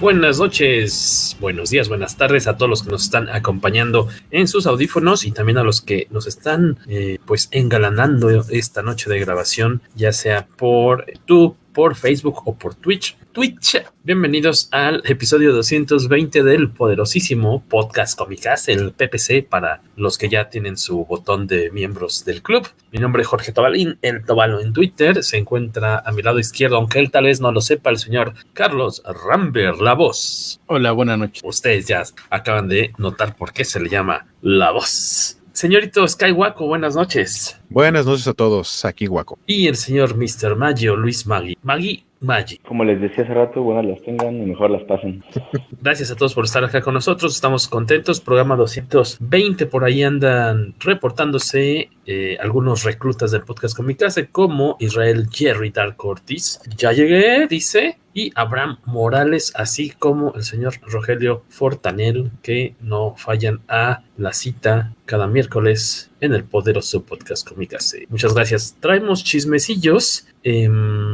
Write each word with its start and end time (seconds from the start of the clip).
Buenas 0.00 0.38
noches, 0.38 1.36
buenos 1.40 1.70
días, 1.70 1.88
buenas 1.88 2.16
tardes 2.16 2.46
a 2.46 2.56
todos 2.56 2.70
los 2.70 2.82
que 2.84 2.90
nos 2.90 3.02
están 3.02 3.28
acompañando 3.28 4.06
en 4.30 4.46
sus 4.46 4.68
audífonos 4.68 5.24
y 5.24 5.32
también 5.32 5.58
a 5.58 5.64
los 5.64 5.80
que 5.80 6.06
nos 6.10 6.28
están 6.28 6.78
eh, 6.86 7.18
pues 7.26 7.48
engalanando 7.50 8.30
esta 8.30 8.82
noche 8.82 9.10
de 9.10 9.18
grabación, 9.18 9.82
ya 9.96 10.12
sea 10.12 10.46
por 10.46 11.04
YouTube, 11.10 11.56
por 11.72 11.96
Facebook 11.96 12.42
o 12.44 12.54
por 12.54 12.76
Twitch. 12.76 13.16
Twitch, 13.38 13.80
bienvenidos 14.02 14.68
al 14.72 15.00
episodio 15.04 15.52
220 15.52 16.42
del 16.42 16.72
poderosísimo 16.72 17.62
podcast 17.68 18.18
Comicas, 18.18 18.66
el 18.66 18.90
PPC 18.90 19.48
para 19.48 19.80
los 19.94 20.18
que 20.18 20.28
ya 20.28 20.48
tienen 20.50 20.76
su 20.76 21.04
botón 21.04 21.46
de 21.46 21.70
miembros 21.70 22.24
del 22.24 22.42
club. 22.42 22.66
Mi 22.90 22.98
nombre 22.98 23.22
es 23.22 23.28
Jorge 23.28 23.52
Tobalín, 23.52 23.96
el 24.02 24.24
Tobalo 24.24 24.60
en 24.60 24.72
Twitter. 24.72 25.22
Se 25.22 25.36
encuentra 25.36 26.02
a 26.04 26.10
mi 26.10 26.22
lado 26.22 26.40
izquierdo, 26.40 26.78
aunque 26.78 26.98
él 26.98 27.12
tal 27.12 27.26
vez 27.26 27.40
no 27.40 27.52
lo 27.52 27.60
sepa, 27.60 27.90
el 27.90 27.98
señor 27.98 28.34
Carlos 28.54 29.04
Ramber, 29.06 29.76
la 29.76 29.94
voz. 29.94 30.60
Hola, 30.66 30.90
buenas 30.90 31.20
noches. 31.20 31.40
Ustedes 31.44 31.86
ya 31.86 32.02
acaban 32.30 32.66
de 32.66 32.90
notar 32.98 33.36
por 33.36 33.52
qué 33.52 33.64
se 33.64 33.78
le 33.78 33.88
llama 33.88 34.26
la 34.42 34.72
voz. 34.72 35.38
Señorito 35.52 36.06
Skywaco, 36.06 36.66
buenas 36.68 36.94
noches. 36.94 37.60
Buenas 37.68 38.06
noches 38.06 38.28
a 38.28 38.32
todos, 38.32 38.84
aquí 38.84 39.08
Waco. 39.08 39.40
Y 39.44 39.66
el 39.66 39.74
señor 39.74 40.16
Mr. 40.16 40.54
Maggio, 40.54 40.94
Luis 40.94 41.26
Maggi. 41.26 41.58
Maggi, 41.62 42.04
Maggi. 42.20 42.58
Como 42.58 42.84
les 42.84 43.00
decía 43.00 43.24
hace 43.24 43.34
rato, 43.34 43.62
buenas 43.62 43.86
las 43.86 44.02
tengan 44.02 44.36
y 44.42 44.46
mejor 44.46 44.70
las 44.70 44.82
pasen. 44.84 45.22
Gracias 45.82 46.10
a 46.10 46.16
todos 46.16 46.34
por 46.34 46.44
estar 46.44 46.64
acá 46.64 46.80
con 46.80 46.94
nosotros, 46.94 47.34
estamos 47.34 47.68
contentos. 47.68 48.20
Programa 48.20 48.56
220, 48.56 49.66
por 49.66 49.84
ahí 49.84 50.02
andan 50.02 50.74
reportándose 50.80 51.90
eh, 52.10 52.38
algunos 52.40 52.84
reclutas 52.84 53.32
del 53.32 53.42
podcast 53.42 53.76
Comicase, 53.76 54.28
como 54.28 54.78
Israel 54.80 55.28
Jerry 55.30 55.68
Dark 55.68 56.02
Ortiz. 56.02 56.58
Ya 56.74 56.92
llegué, 56.92 57.46
dice. 57.46 57.98
Y 58.14 58.32
Abraham 58.34 58.78
Morales, 58.86 59.52
así 59.54 59.90
como 59.90 60.32
el 60.34 60.42
señor 60.42 60.76
Rogelio 60.80 61.44
Fortanel, 61.50 62.30
que 62.42 62.74
no 62.80 63.14
fallan 63.14 63.60
a 63.68 64.02
la 64.16 64.32
cita 64.32 64.94
cada 65.04 65.26
miércoles 65.26 66.10
en 66.20 66.34
el 66.34 66.44
poderoso 66.44 67.02
podcast 67.02 67.48
Comicase. 67.48 68.06
Muchas 68.08 68.34
gracias. 68.34 68.76
Traemos 68.80 69.22
chismecillos 69.22 70.26
eh, 70.42 70.68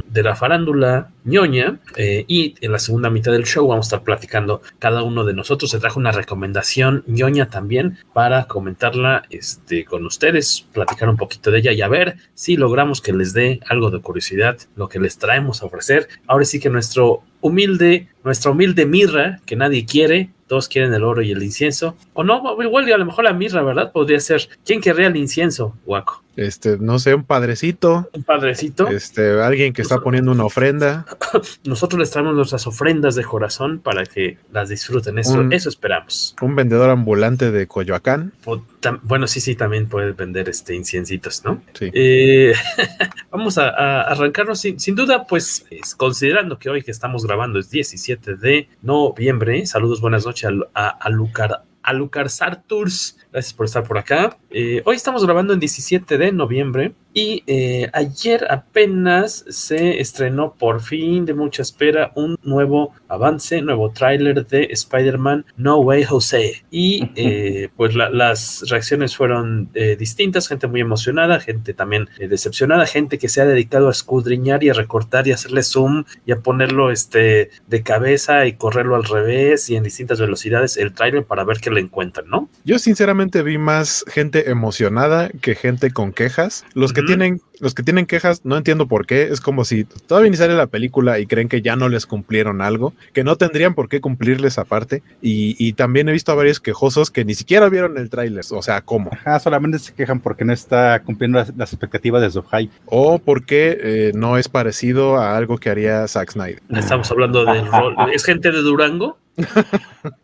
de 0.06 0.22
la 0.22 0.34
farándula 0.34 1.10
ñoña 1.24 1.78
eh, 1.96 2.24
y 2.26 2.54
en 2.60 2.72
la 2.72 2.78
segunda 2.78 3.10
mitad 3.10 3.32
del 3.32 3.44
show 3.44 3.66
vamos 3.66 3.86
a 3.86 3.88
estar 3.88 4.02
platicando 4.02 4.62
cada 4.78 5.02
uno 5.02 5.24
de 5.24 5.34
nosotros. 5.34 5.70
Se 5.70 5.78
trajo 5.78 6.00
una 6.00 6.12
recomendación 6.12 7.04
ñoña 7.06 7.50
también 7.50 7.98
para 8.12 8.46
comentarla 8.46 9.24
este, 9.30 9.84
con 9.84 10.06
ustedes, 10.06 10.66
platicar 10.84 11.08
un 11.08 11.16
poquito 11.16 11.50
de 11.50 11.58
ella 11.58 11.72
y 11.72 11.82
a 11.82 11.88
ver 11.88 12.16
si 12.34 12.56
logramos 12.56 13.00
que 13.00 13.12
les 13.12 13.32
dé 13.32 13.60
algo 13.68 13.90
de 13.90 14.00
curiosidad 14.00 14.58
lo 14.76 14.88
que 14.88 14.98
les 14.98 15.18
traemos 15.18 15.62
a 15.62 15.66
ofrecer. 15.66 16.08
Ahora 16.26 16.44
sí 16.44 16.60
que 16.60 16.70
nuestro 16.70 17.22
humilde, 17.40 18.08
nuestra 18.24 18.50
humilde 18.50 18.86
mirra 18.86 19.40
que 19.46 19.56
nadie 19.56 19.84
quiere, 19.84 20.30
todos 20.46 20.68
quieren 20.68 20.92
el 20.94 21.04
oro 21.04 21.22
y 21.22 21.32
el 21.32 21.42
incienso. 21.42 21.96
O 22.12 22.24
no, 22.24 22.56
igual 22.62 22.92
a 22.92 22.98
lo 22.98 23.06
mejor 23.06 23.24
la 23.24 23.32
mirra, 23.32 23.62
¿verdad? 23.62 23.92
Podría 23.92 24.20
ser. 24.20 24.48
¿Quién 24.64 24.80
querría 24.80 25.08
el 25.08 25.16
incienso, 25.16 25.76
Guaco? 25.84 26.23
Este, 26.36 26.78
no 26.78 26.98
sé, 26.98 27.14
un 27.14 27.24
padrecito. 27.24 28.08
Un 28.12 28.22
padrecito. 28.24 28.88
Este, 28.88 29.40
alguien 29.42 29.72
que 29.72 29.82
está 29.82 30.00
poniendo 30.00 30.32
una 30.32 30.44
ofrenda. 30.44 31.06
Nosotros 31.64 31.98
les 32.00 32.10
traemos 32.10 32.34
nuestras 32.34 32.66
ofrendas 32.66 33.14
de 33.14 33.22
corazón 33.24 33.78
para 33.78 34.04
que 34.04 34.38
las 34.52 34.68
disfruten. 34.68 35.18
Eso, 35.18 35.34
Un- 35.34 35.52
eso 35.52 35.68
esperamos. 35.68 36.34
Un 36.40 36.56
vendedor 36.56 36.90
ambulante 36.90 37.50
de 37.50 37.66
Coyoacán. 37.66 38.32
O 38.44 38.58
tam- 38.80 39.00
Bueno, 39.02 39.26
sí, 39.26 39.40
sí, 39.40 39.54
también 39.54 39.88
puedes 39.88 40.16
vender 40.16 40.48
este 40.48 40.74
inciencitos, 40.74 41.44
¿no? 41.44 41.62
Sí. 41.74 41.90
Eh, 41.94 42.52
vamos 43.30 43.58
a, 43.58 43.68
a 43.68 44.02
arrancarnos 44.02 44.60
sin, 44.60 44.80
sin 44.80 44.94
duda, 44.94 45.26
pues 45.26 45.66
es- 45.70 45.94
considerando 45.94 46.58
que 46.58 46.68
hoy 46.70 46.82
que 46.82 46.90
estamos 46.90 47.24
grabando 47.26 47.58
es 47.58 47.70
17 47.70 48.36
de 48.36 48.68
noviembre. 48.82 49.66
Saludos, 49.66 50.00
buenas 50.00 50.26
noches 50.26 50.50
a, 50.74 50.86
a, 50.86 50.88
a 50.88 51.08
Lucar. 51.10 51.62
A 51.86 51.92
Lucar 51.92 52.30
Sarturs, 52.30 53.18
gracias 53.34 53.52
por 53.52 53.66
estar 53.66 53.82
por 53.82 53.98
acá. 53.98 54.38
Eh, 54.50 54.80
hoy 54.84 54.94
estamos 54.94 55.24
grabando 55.24 55.52
en 55.52 55.58
17 55.58 56.18
de 56.18 56.30
noviembre 56.30 56.94
y 57.14 57.44
eh, 57.46 57.88
ayer 57.92 58.44
apenas 58.50 59.44
se 59.48 60.00
estrenó 60.00 60.54
por 60.54 60.80
fin 60.82 61.24
de 61.24 61.32
mucha 61.32 61.62
espera 61.62 62.10
un 62.16 62.36
nuevo 62.42 62.92
avance, 63.08 63.62
nuevo 63.62 63.90
tráiler 63.92 64.44
de 64.46 64.64
Spider-Man 64.64 65.46
No 65.56 65.78
Way 65.78 66.04
Jose. 66.04 66.64
Y 66.72 67.08
eh, 67.16 67.68
pues 67.76 67.94
la- 67.94 68.10
las 68.10 68.64
reacciones 68.68 69.16
fueron 69.16 69.70
eh, 69.74 69.94
distintas, 69.96 70.48
gente 70.48 70.66
muy 70.66 70.80
emocionada, 70.80 71.38
gente 71.38 71.72
también 71.72 72.08
decepcionada, 72.18 72.84
gente 72.86 73.18
que 73.18 73.28
se 73.28 73.40
ha 73.40 73.46
dedicado 73.46 73.86
a 73.86 73.92
escudriñar 73.92 74.64
y 74.64 74.70
a 74.70 74.72
recortar 74.74 75.28
y 75.28 75.30
a 75.30 75.34
hacerle 75.36 75.62
zoom 75.62 76.04
y 76.26 76.32
a 76.32 76.40
ponerlo 76.40 76.90
este, 76.90 77.50
de 77.68 77.82
cabeza 77.84 78.46
y 78.46 78.54
correrlo 78.54 78.96
al 78.96 79.04
revés 79.04 79.70
y 79.70 79.76
en 79.76 79.84
distintas 79.84 80.18
velocidades 80.20 80.76
el 80.76 80.92
tráiler 80.92 81.24
para 81.24 81.44
ver 81.44 81.58
qué 81.58 81.70
le 81.70 81.80
encuentran, 81.80 82.28
¿no? 82.28 82.48
Yo 82.64 82.80
sinceramente 82.80 83.42
vi 83.42 83.56
más 83.56 84.04
gente 84.08 84.50
emocionada 84.50 85.30
que 85.40 85.54
gente 85.54 85.92
con 85.92 86.12
quejas. 86.12 86.64
Los 86.74 86.92
que 86.92 87.03
Tienen, 87.06 87.40
los 87.60 87.74
que 87.74 87.82
tienen 87.82 88.06
quejas, 88.06 88.42
no 88.44 88.56
entiendo 88.56 88.86
por 88.86 89.06
qué. 89.06 89.24
Es 89.24 89.40
como 89.40 89.64
si 89.64 89.84
todavía 89.84 90.30
ni 90.30 90.36
sale 90.36 90.54
la 90.54 90.66
película 90.66 91.18
y 91.18 91.26
creen 91.26 91.48
que 91.48 91.62
ya 91.62 91.76
no 91.76 91.88
les 91.88 92.06
cumplieron 92.06 92.62
algo, 92.62 92.92
que 93.12 93.24
no 93.24 93.36
tendrían 93.36 93.74
por 93.74 93.88
qué 93.88 94.00
cumplirles 94.00 94.58
aparte. 94.58 95.02
Y, 95.22 95.56
y 95.58 95.74
también 95.74 96.08
he 96.08 96.12
visto 96.12 96.32
a 96.32 96.34
varios 96.34 96.60
quejosos 96.60 97.10
que 97.10 97.24
ni 97.24 97.34
siquiera 97.34 97.68
vieron 97.68 97.98
el 97.98 98.10
tráiler. 98.10 98.44
O 98.50 98.62
sea, 98.62 98.80
¿cómo? 98.82 99.10
Ajá, 99.12 99.38
solamente 99.40 99.78
se 99.78 99.94
quejan 99.94 100.20
porque 100.20 100.44
no 100.44 100.52
está 100.52 101.00
cumpliendo 101.02 101.38
las, 101.38 101.56
las 101.56 101.72
expectativas 101.72 102.22
de 102.22 102.30
su 102.30 102.42
hype. 102.42 102.72
O 102.86 103.18
porque 103.18 103.78
eh, 103.80 104.12
no 104.14 104.38
es 104.38 104.48
parecido 104.48 105.16
a 105.16 105.36
algo 105.36 105.58
que 105.58 105.70
haría 105.70 106.06
Zack 106.08 106.32
Snyder. 106.32 106.62
Estamos 106.70 107.10
hablando 107.10 107.44
del 107.44 107.66
rol. 107.66 107.96
¿Es 108.12 108.24
gente 108.24 108.50
de 108.50 108.62
Durango? 108.62 109.18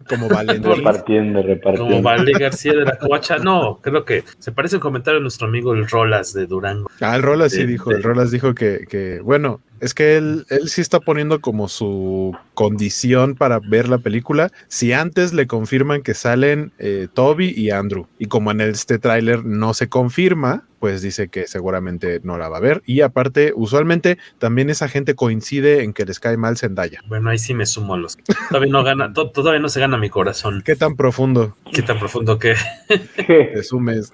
Como 0.09 0.29
Valentín. 0.29 0.73
Repartiendo, 0.77 1.43
repartiendo. 1.43 1.91
Como 1.91 2.03
Vale 2.03 2.33
García 2.33 2.73
de 2.73 2.85
la 2.85 2.97
Coacha. 2.99 3.39
No, 3.39 3.79
creo 3.83 4.05
que 4.05 4.25
se 4.39 4.53
parece 4.53 4.77
un 4.77 4.81
comentario 4.81 5.19
de 5.19 5.23
nuestro 5.23 5.47
amigo 5.47 5.73
el 5.75 5.89
Rolas 5.89 6.33
de 6.33 6.47
Durango. 6.47 6.89
Ah, 7.01 7.17
el 7.17 7.23
Rolas 7.23 7.53
sí 7.53 7.59
De- 7.61 7.67
dijo, 7.67 7.91
de- 7.91 7.97
el 7.97 8.03
Rolas 8.03 8.31
dijo 8.31 8.55
que, 8.55 8.87
que, 8.89 9.21
bueno, 9.21 9.61
es 9.81 9.95
que 9.95 10.17
él, 10.17 10.45
él 10.51 10.69
sí 10.69 10.81
está 10.81 11.01
poniendo 11.01 11.41
como 11.41 11.69
su 11.69 12.37
condición 12.55 13.35
para 13.35 13.59
ver 13.61 13.89
la 13.89 13.99
película 13.99 14.51
si 14.69 14.93
antes 14.93 15.33
le 15.33 15.47
confirman 15.47 16.03
que 16.03 16.15
salen 16.15 16.73
eh, 16.79 17.09
Toby 17.13 17.53
y 17.57 17.71
Andrew. 17.71 18.07
Y 18.19 18.27
como 18.27 18.51
en 18.51 18.61
este 18.61 18.99
tráiler 18.99 19.45
no 19.45 19.73
se 19.75 19.89
confirma, 19.89 20.65
pues 20.81 21.03
dice 21.03 21.29
que 21.29 21.47
seguramente 21.47 22.21
no 22.25 22.39
la 22.39 22.49
va 22.49 22.57
a 22.57 22.61
ver. 22.61 22.83
Y 22.87 23.03
aparte, 23.03 23.53
usualmente 23.55 24.19
también 24.39 24.71
esa 24.71 24.89
gente 24.89 25.15
coincide 25.15 25.83
en 25.85 25.93
que 25.93 26.05
les 26.07 26.19
cae 26.19 26.37
mal 26.37 26.57
Zendaya. 26.57 27.01
Bueno, 27.07 27.31
ahí 27.31 27.39
sí 27.39 27.55
me 27.55 27.67
sumo 27.67 27.95
a 27.95 27.99
los. 27.99 28.17
Todavía 28.49 28.73
no 28.73 28.83
gana, 28.83 29.13
to- 29.13 29.31
todavía 29.31 29.61
no 29.61 29.69
se 29.69 29.79
gana 29.79 29.99
mi 29.99 30.09
corazón. 30.11 30.63
¿Qué 30.65 30.75
tan 30.77 30.97
profundo 30.97 31.55
Qué 31.73 31.83
tan 31.83 31.99
profundo 31.99 32.39
que. 32.39 32.55
te 33.17 33.63
sumes? 33.63 34.11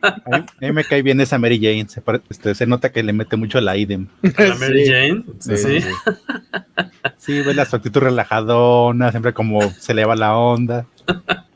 A 0.00 0.38
mí, 0.38 0.44
a 0.46 0.46
mí 0.60 0.72
me 0.72 0.84
cae 0.84 1.02
bien 1.02 1.20
esa 1.20 1.38
Mary 1.38 1.58
Jane. 1.60 1.88
Se, 1.88 2.00
pare- 2.00 2.22
este, 2.30 2.54
se 2.54 2.66
nota 2.66 2.92
que 2.92 3.02
le 3.02 3.12
mete 3.12 3.36
mucho 3.36 3.60
la 3.60 3.76
idem. 3.76 4.06
La 4.22 4.54
Mary 4.60 4.86
Sí. 4.86 4.90
Jane. 4.92 5.24
Sí. 5.40 5.56
Sí. 5.56 5.80
Sí, 7.18 7.40
ve 7.42 7.54
la 7.54 7.64
su 7.64 7.76
actitud 7.76 8.00
relajadona, 8.00 9.10
siempre 9.10 9.32
como 9.32 9.60
se 9.72 9.94
le 9.94 10.04
va 10.04 10.16
la 10.16 10.36
onda. 10.36 10.86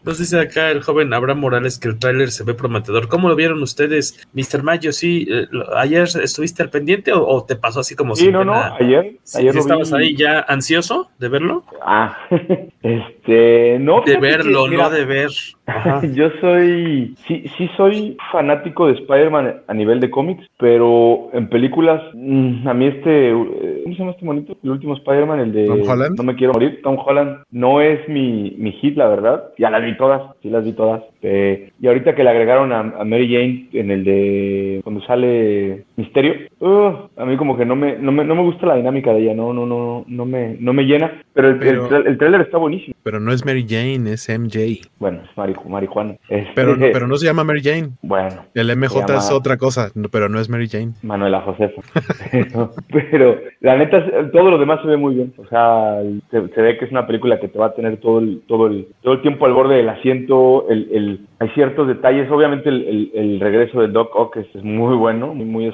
Nos 0.07 0.19
dice 0.19 0.39
acá 0.39 0.71
el 0.71 0.83
joven 0.83 1.13
Abraham 1.13 1.41
Morales 1.41 1.81
que 1.81 1.89
el 1.89 1.99
tráiler 1.99 2.31
se 2.31 2.45
ve 2.45 2.55
prometedor. 2.55 3.09
¿Cómo 3.09 3.29
lo 3.29 3.35
vieron 3.35 3.61
ustedes, 3.61 4.25
Mr. 4.35 4.63
Mayo? 4.63 4.93
¿Sí, 4.93 5.27
eh, 5.29 5.49
ayer 5.75 6.05
estuviste 6.23 6.63
al 6.63 6.71
pendiente 6.71 7.13
o, 7.13 7.45
te 7.45 7.57
pasó 7.57 7.81
así 7.81 7.97
como 7.97 8.15
Sí, 8.15 8.31
no, 8.31 8.45
no, 8.45 8.55
ayer. 8.55 9.17
ayer 9.35 9.57
¿Estabas 9.57 9.93
ahí 9.93 10.15
ya 10.15 10.39
ansioso 10.47 11.11
de 11.19 11.29
verlo? 11.29 11.65
Ah, 11.85 12.17
este, 12.83 13.79
no. 13.81 14.03
De 14.03 14.17
verlo, 14.19 14.69
no 14.69 14.91
de 14.91 15.05
ver. 15.07 15.31
Yo 16.15 16.31
soy, 16.41 17.17
sí, 17.27 17.45
sí 17.59 17.69
soy 17.77 18.17
fanático 18.31 18.87
de 18.87 18.93
Spider-Man 18.95 19.63
a 19.67 19.75
nivel 19.75 19.99
de 19.99 20.11
cómics, 20.11 20.47
pero 20.59 21.31
en 21.33 21.49
películas, 21.49 22.01
mm, 22.15 22.69
a 22.69 22.75
mí 22.75 22.87
este, 22.87 23.31
eh, 23.31 23.81
¿cómo 23.83 23.95
se 23.95 23.99
llama 23.99 24.11
este 24.13 24.25
monito? 24.25 24.57
El 24.63 24.71
último 24.71 24.95
Spider-Man, 24.95 25.41
el 25.41 25.53
de 25.53 25.67
Tom 25.67 25.83
Holland. 25.89 26.17
No 26.17 26.23
me 26.23 26.37
quiero 26.37 26.53
morir, 26.53 26.81
Tom 26.85 26.97
Holland, 27.05 27.39
no 27.51 27.81
es 27.81 28.09
mi, 28.09 28.55
mi 28.57 28.71
hit, 28.73 28.97
la 28.97 29.09
verdad. 29.09 29.51
Ya 29.59 29.71
las 29.71 29.83
vi 29.83 29.96
todas, 29.97 30.37
sí 30.43 30.51
las 30.51 30.65
vi 30.65 30.73
todas. 30.73 31.03
Eh, 31.23 31.73
y 31.81 31.87
ahorita 31.87 32.15
que 32.15 32.23
le 32.23 32.31
agregaron 32.31 32.73
a, 32.73 32.83
Mary 33.05 33.33
Jane 33.33 33.69
en 33.73 33.91
el 33.91 34.05
de 34.05 34.81
cuando 34.85 35.01
sale 35.03 35.86
Misterio, 35.97 36.35
uh, 36.61 37.09
a 37.17 37.25
mí 37.25 37.37
como 37.37 37.57
que 37.57 37.65
no 37.65 37.75
me, 37.75 37.97
no 37.97 38.13
me, 38.13 38.25
no 38.25 38.35
me 38.35 38.43
gusta 38.43 38.67
la 38.67 38.77
dinámica 38.77 39.13
de 39.13 39.23
ella, 39.23 39.35
no, 39.35 39.53
no, 39.53 39.65
no, 39.65 40.05
no 40.07 40.27
me, 40.27 40.57
no 40.61 40.73
me 40.73 40.85
llena, 40.85 41.23
pero 41.33 41.51
el, 41.51 42.07
el, 42.07 42.19
trailer 42.19 42.43
está 42.43 42.59
buenísimo. 42.59 42.95
Pero 43.03 43.21
no 43.21 43.33
es 43.33 43.45
Mary 43.45 43.67
Jane, 43.69 44.11
es 44.13 44.29
MJ. 44.29 44.89
Bueno, 44.99 45.21
es 45.23 45.37
marihuana. 45.67 46.17
Pero, 46.55 46.77
pero 46.93 47.07
no 47.07 47.17
se 47.17 47.27
llama 47.27 47.45
Mary 47.45 47.63
Jane. 47.63 47.91
Bueno. 48.03 48.45
El 48.55 48.75
MJ 48.77 49.05
es 49.17 49.31
otra 49.31 49.57
cosa, 49.57 49.91
pero 50.11 50.29
no 50.29 50.39
es 50.41 50.49
Mary 50.49 50.69
Jane. 50.69 50.93
Manuela 51.03 51.43
Josefa. 51.43 51.83
pero, 53.11 53.39
la 53.61 53.77
neta, 53.77 54.05
todo 54.33 54.51
lo 54.51 54.59
demás 54.59 54.81
se 54.83 54.89
ve 54.89 54.97
muy 54.97 55.15
bien. 55.15 55.33
O 55.39 55.47
sea, 55.47 56.01
se, 56.31 56.41
ve 56.41 56.79
que 56.79 56.85
es 56.85 56.91
una 56.91 57.07
película 57.07 57.39
que 57.41 57.49
te 57.49 57.59
va 57.59 57.67
a 57.67 57.75
tener 57.75 57.99
todo 57.99 58.19
el, 58.19 58.43
todo 58.47 58.67
el, 58.67 58.89
todo 59.03 59.15
el 59.15 59.23
tiempo 59.23 59.47
al 59.47 59.53
borde 59.53 59.77
del 59.77 59.89
asiento. 59.89 60.67
El, 60.69 60.89
el 60.93 61.21
hay 61.39 61.49
ciertos 61.51 61.87
detalles. 61.87 62.31
Obviamente, 62.31 62.69
el, 62.69 63.11
el, 63.15 63.41
regreso 63.41 63.81
de 63.81 63.89
Doc 63.89 64.15
Ock 64.15 64.37
es, 64.39 64.65
muy 64.65 64.97
bueno, 64.97 65.35
muy, 65.35 65.45
muy 65.45 65.67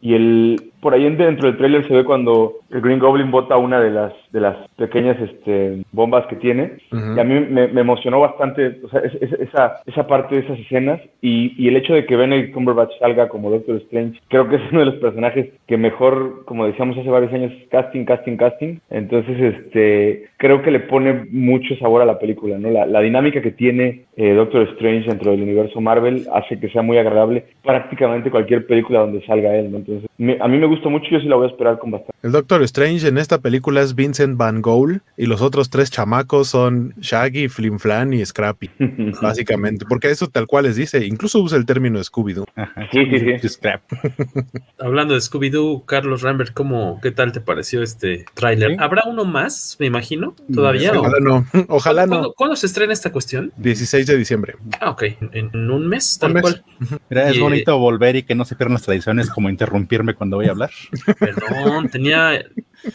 Y 0.00 0.14
el, 0.14 0.72
por 0.86 0.94
ahí 0.94 1.02
dentro 1.16 1.48
del 1.48 1.56
trailer 1.56 1.84
se 1.88 1.92
ve 1.92 2.04
cuando 2.04 2.60
el 2.70 2.80
Green 2.80 3.00
Goblin 3.00 3.32
bota 3.32 3.56
una 3.56 3.80
de 3.80 3.90
las 3.90 4.12
de 4.30 4.40
las 4.40 4.56
pequeñas 4.76 5.16
este, 5.20 5.82
bombas 5.90 6.26
que 6.26 6.36
tiene. 6.36 6.74
Y 6.92 7.18
a 7.18 7.24
mí 7.24 7.40
me, 7.40 7.64
emocionó 7.80 8.20
bastante 8.20 8.78
o 8.84 8.88
sea, 8.88 9.00
esa, 9.00 9.80
esa 9.84 10.06
parte 10.06 10.36
de 10.36 10.42
esas 10.42 10.58
escenas. 10.60 11.00
Y, 11.20 11.54
y, 11.58 11.66
el 11.66 11.76
hecho 11.76 11.94
de 11.94 12.06
que 12.06 12.14
Benedict 12.14 12.54
Cumberbatch 12.54 12.92
salga 13.00 13.28
como 13.28 13.50
Doctor 13.50 13.76
Strange 13.76 14.20
creo 14.28 14.48
que 14.48 14.56
es 14.56 14.62
uno 14.70 14.80
de 14.80 14.86
los 14.86 14.94
personajes 14.96 15.48
que 15.66 15.76
mejor 15.76 16.44
como 16.44 16.66
decíamos 16.66 16.96
hace 16.98 17.10
varios 17.10 17.32
años 17.32 17.52
casting 17.70 18.04
casting 18.04 18.36
casting. 18.36 18.78
Entonces 18.88 19.40
este 19.40 20.28
creo 20.36 20.62
que 20.62 20.70
le 20.70 20.80
pone 20.80 21.26
mucho 21.30 21.74
sabor 21.76 22.02
a 22.02 22.04
la 22.04 22.18
película 22.18 22.58
no 22.58 22.70
la, 22.70 22.86
la 22.86 23.00
dinámica 23.00 23.40
que 23.40 23.52
tiene 23.52 24.04
eh, 24.16 24.34
Doctor 24.34 24.68
Strange 24.74 25.08
dentro 25.08 25.30
del 25.30 25.42
universo 25.42 25.80
Marvel 25.80 26.26
hace 26.32 26.60
que 26.60 26.68
sea 26.68 26.82
muy 26.82 26.98
agradable 26.98 27.44
prácticamente 27.62 28.30
cualquier 28.30 28.66
película 28.66 29.00
donde 29.00 29.24
salga 29.24 29.56
él 29.56 29.70
¿no? 29.70 29.78
entonces 29.78 30.08
a 30.40 30.48
mí 30.48 30.58
me 30.58 30.66
gusta 30.66 30.75
mucho 30.84 31.06
yo 31.10 31.20
sí 31.20 31.26
la 31.26 31.36
voy 31.36 31.46
a 31.46 31.50
esperar 31.50 31.78
con 31.78 31.90
bastante 31.90 32.16
el 32.26 32.32
Doctor 32.32 32.62
Strange 32.64 33.06
en 33.06 33.18
esta 33.18 33.38
película 33.38 33.82
es 33.82 33.94
Vincent 33.94 34.36
Van 34.36 34.60
Gogh 34.60 35.00
y 35.16 35.26
los 35.26 35.42
otros 35.42 35.70
tres 35.70 35.92
chamacos 35.92 36.48
son 36.48 36.92
Shaggy, 36.98 37.48
Flim 37.48 37.78
Flan 37.78 38.12
y 38.12 38.26
Scrappy, 38.26 38.68
básicamente, 39.22 39.84
porque 39.88 40.10
eso 40.10 40.26
tal 40.26 40.48
cual 40.48 40.64
les 40.64 40.74
dice, 40.74 41.06
incluso 41.06 41.38
usa 41.40 41.56
el 41.56 41.66
término 41.66 42.00
Scooby-Doo. 42.00 42.46
Sí, 42.90 43.06
sí, 43.10 43.38
sí. 43.40 43.48
Scrap. 43.48 43.82
Hablando 44.80 45.14
de 45.14 45.20
Scooby-Doo, 45.20 45.84
Carlos 45.84 46.22
Rambert, 46.22 46.52
¿cómo, 46.52 46.98
¿qué 47.00 47.12
tal 47.12 47.30
te 47.30 47.40
pareció 47.40 47.82
este 47.82 48.24
tráiler? 48.34 48.76
¿Habrá 48.80 49.04
uno 49.06 49.24
más, 49.24 49.76
me 49.78 49.86
imagino, 49.86 50.34
todavía? 50.52 50.92
Ojalá 50.98 51.20
no, 51.20 51.46
ojalá 51.68 52.06
no. 52.06 52.32
¿Cuándo, 52.32 52.56
se 52.56 52.66
estrena 52.66 52.92
esta 52.92 53.12
cuestión? 53.12 53.52
16 53.56 54.04
de 54.04 54.16
diciembre. 54.16 54.56
Ah, 54.80 54.90
ok, 54.90 55.04
en, 55.32 55.70
un 55.70 55.86
mes, 55.86 56.18
tal 56.18 56.40
cual. 56.40 56.64
Mira, 57.08 57.30
es 57.30 57.38
bonito 57.38 57.78
volver 57.78 58.16
y 58.16 58.22
que 58.24 58.34
no 58.34 58.44
se 58.44 58.56
pierdan 58.56 58.74
las 58.74 58.82
tradiciones 58.82 59.30
como 59.30 59.48
interrumpirme 59.48 60.14
cuando 60.14 60.38
voy 60.38 60.46
a 60.46 60.54
hablar. 60.56 60.70
Perdón, 61.18 61.88
tenía 61.88 62.42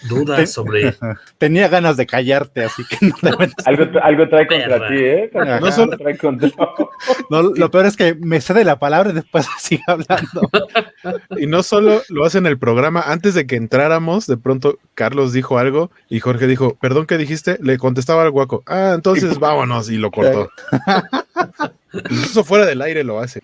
dudas 0.10 0.52
sobre. 0.52 0.96
Tenía 1.38 1.68
ganas 1.68 1.98
de 1.98 2.06
callarte, 2.06 2.64
así 2.64 2.84
que 2.86 3.08
no 3.08 3.16
te 3.16 3.30
algo, 3.66 4.00
algo 4.02 4.30
trae 4.30 4.48
contra 4.48 4.88
ti, 4.88 4.96
¿eh? 4.96 5.32
No 5.34 5.72
solo... 5.72 5.98
trae 5.98 6.18
contra... 6.18 6.50
no, 7.30 7.44
lo 7.44 7.72
peor 7.72 7.86
es 7.86 7.98
que 7.98 8.16
me 8.16 8.42
cede 8.42 8.64
la 8.64 8.80
palabra 8.80 9.12
y 9.12 9.14
después 9.14 9.48
sigue 9.60 9.84
hablando. 9.88 10.50
Y 11.38 11.48
no 11.48 11.64
solo 11.64 12.02
lo 12.10 12.26
hace 12.26 12.38
en 12.38 12.46
el 12.46 12.58
programa, 12.58 13.02
antes 13.02 13.34
de 13.34 13.48
que 13.48 13.56
entráramos, 13.56 14.28
de 14.28 14.38
pronto 14.38 14.78
Carlos 14.94 15.34
dijo 15.34 15.58
algo 15.58 15.92
y 16.10 16.20
Jorge 16.20 16.48
dijo, 16.48 16.78
perdón, 16.80 17.06
¿qué 17.06 17.18
dijiste? 17.18 17.58
Le 17.62 17.78
contestaba 17.78 18.24
al 18.24 18.32
guaco, 18.32 18.64
ah, 18.68 18.94
entonces 18.96 19.40
vámonos, 19.40 19.90
y 19.90 19.98
lo 19.98 20.12
cortó. 20.12 20.50
Incluso 21.94 22.44
fuera 22.44 22.66
del 22.66 22.82
aire 22.82 23.04
lo 23.04 23.20
hace. 23.20 23.40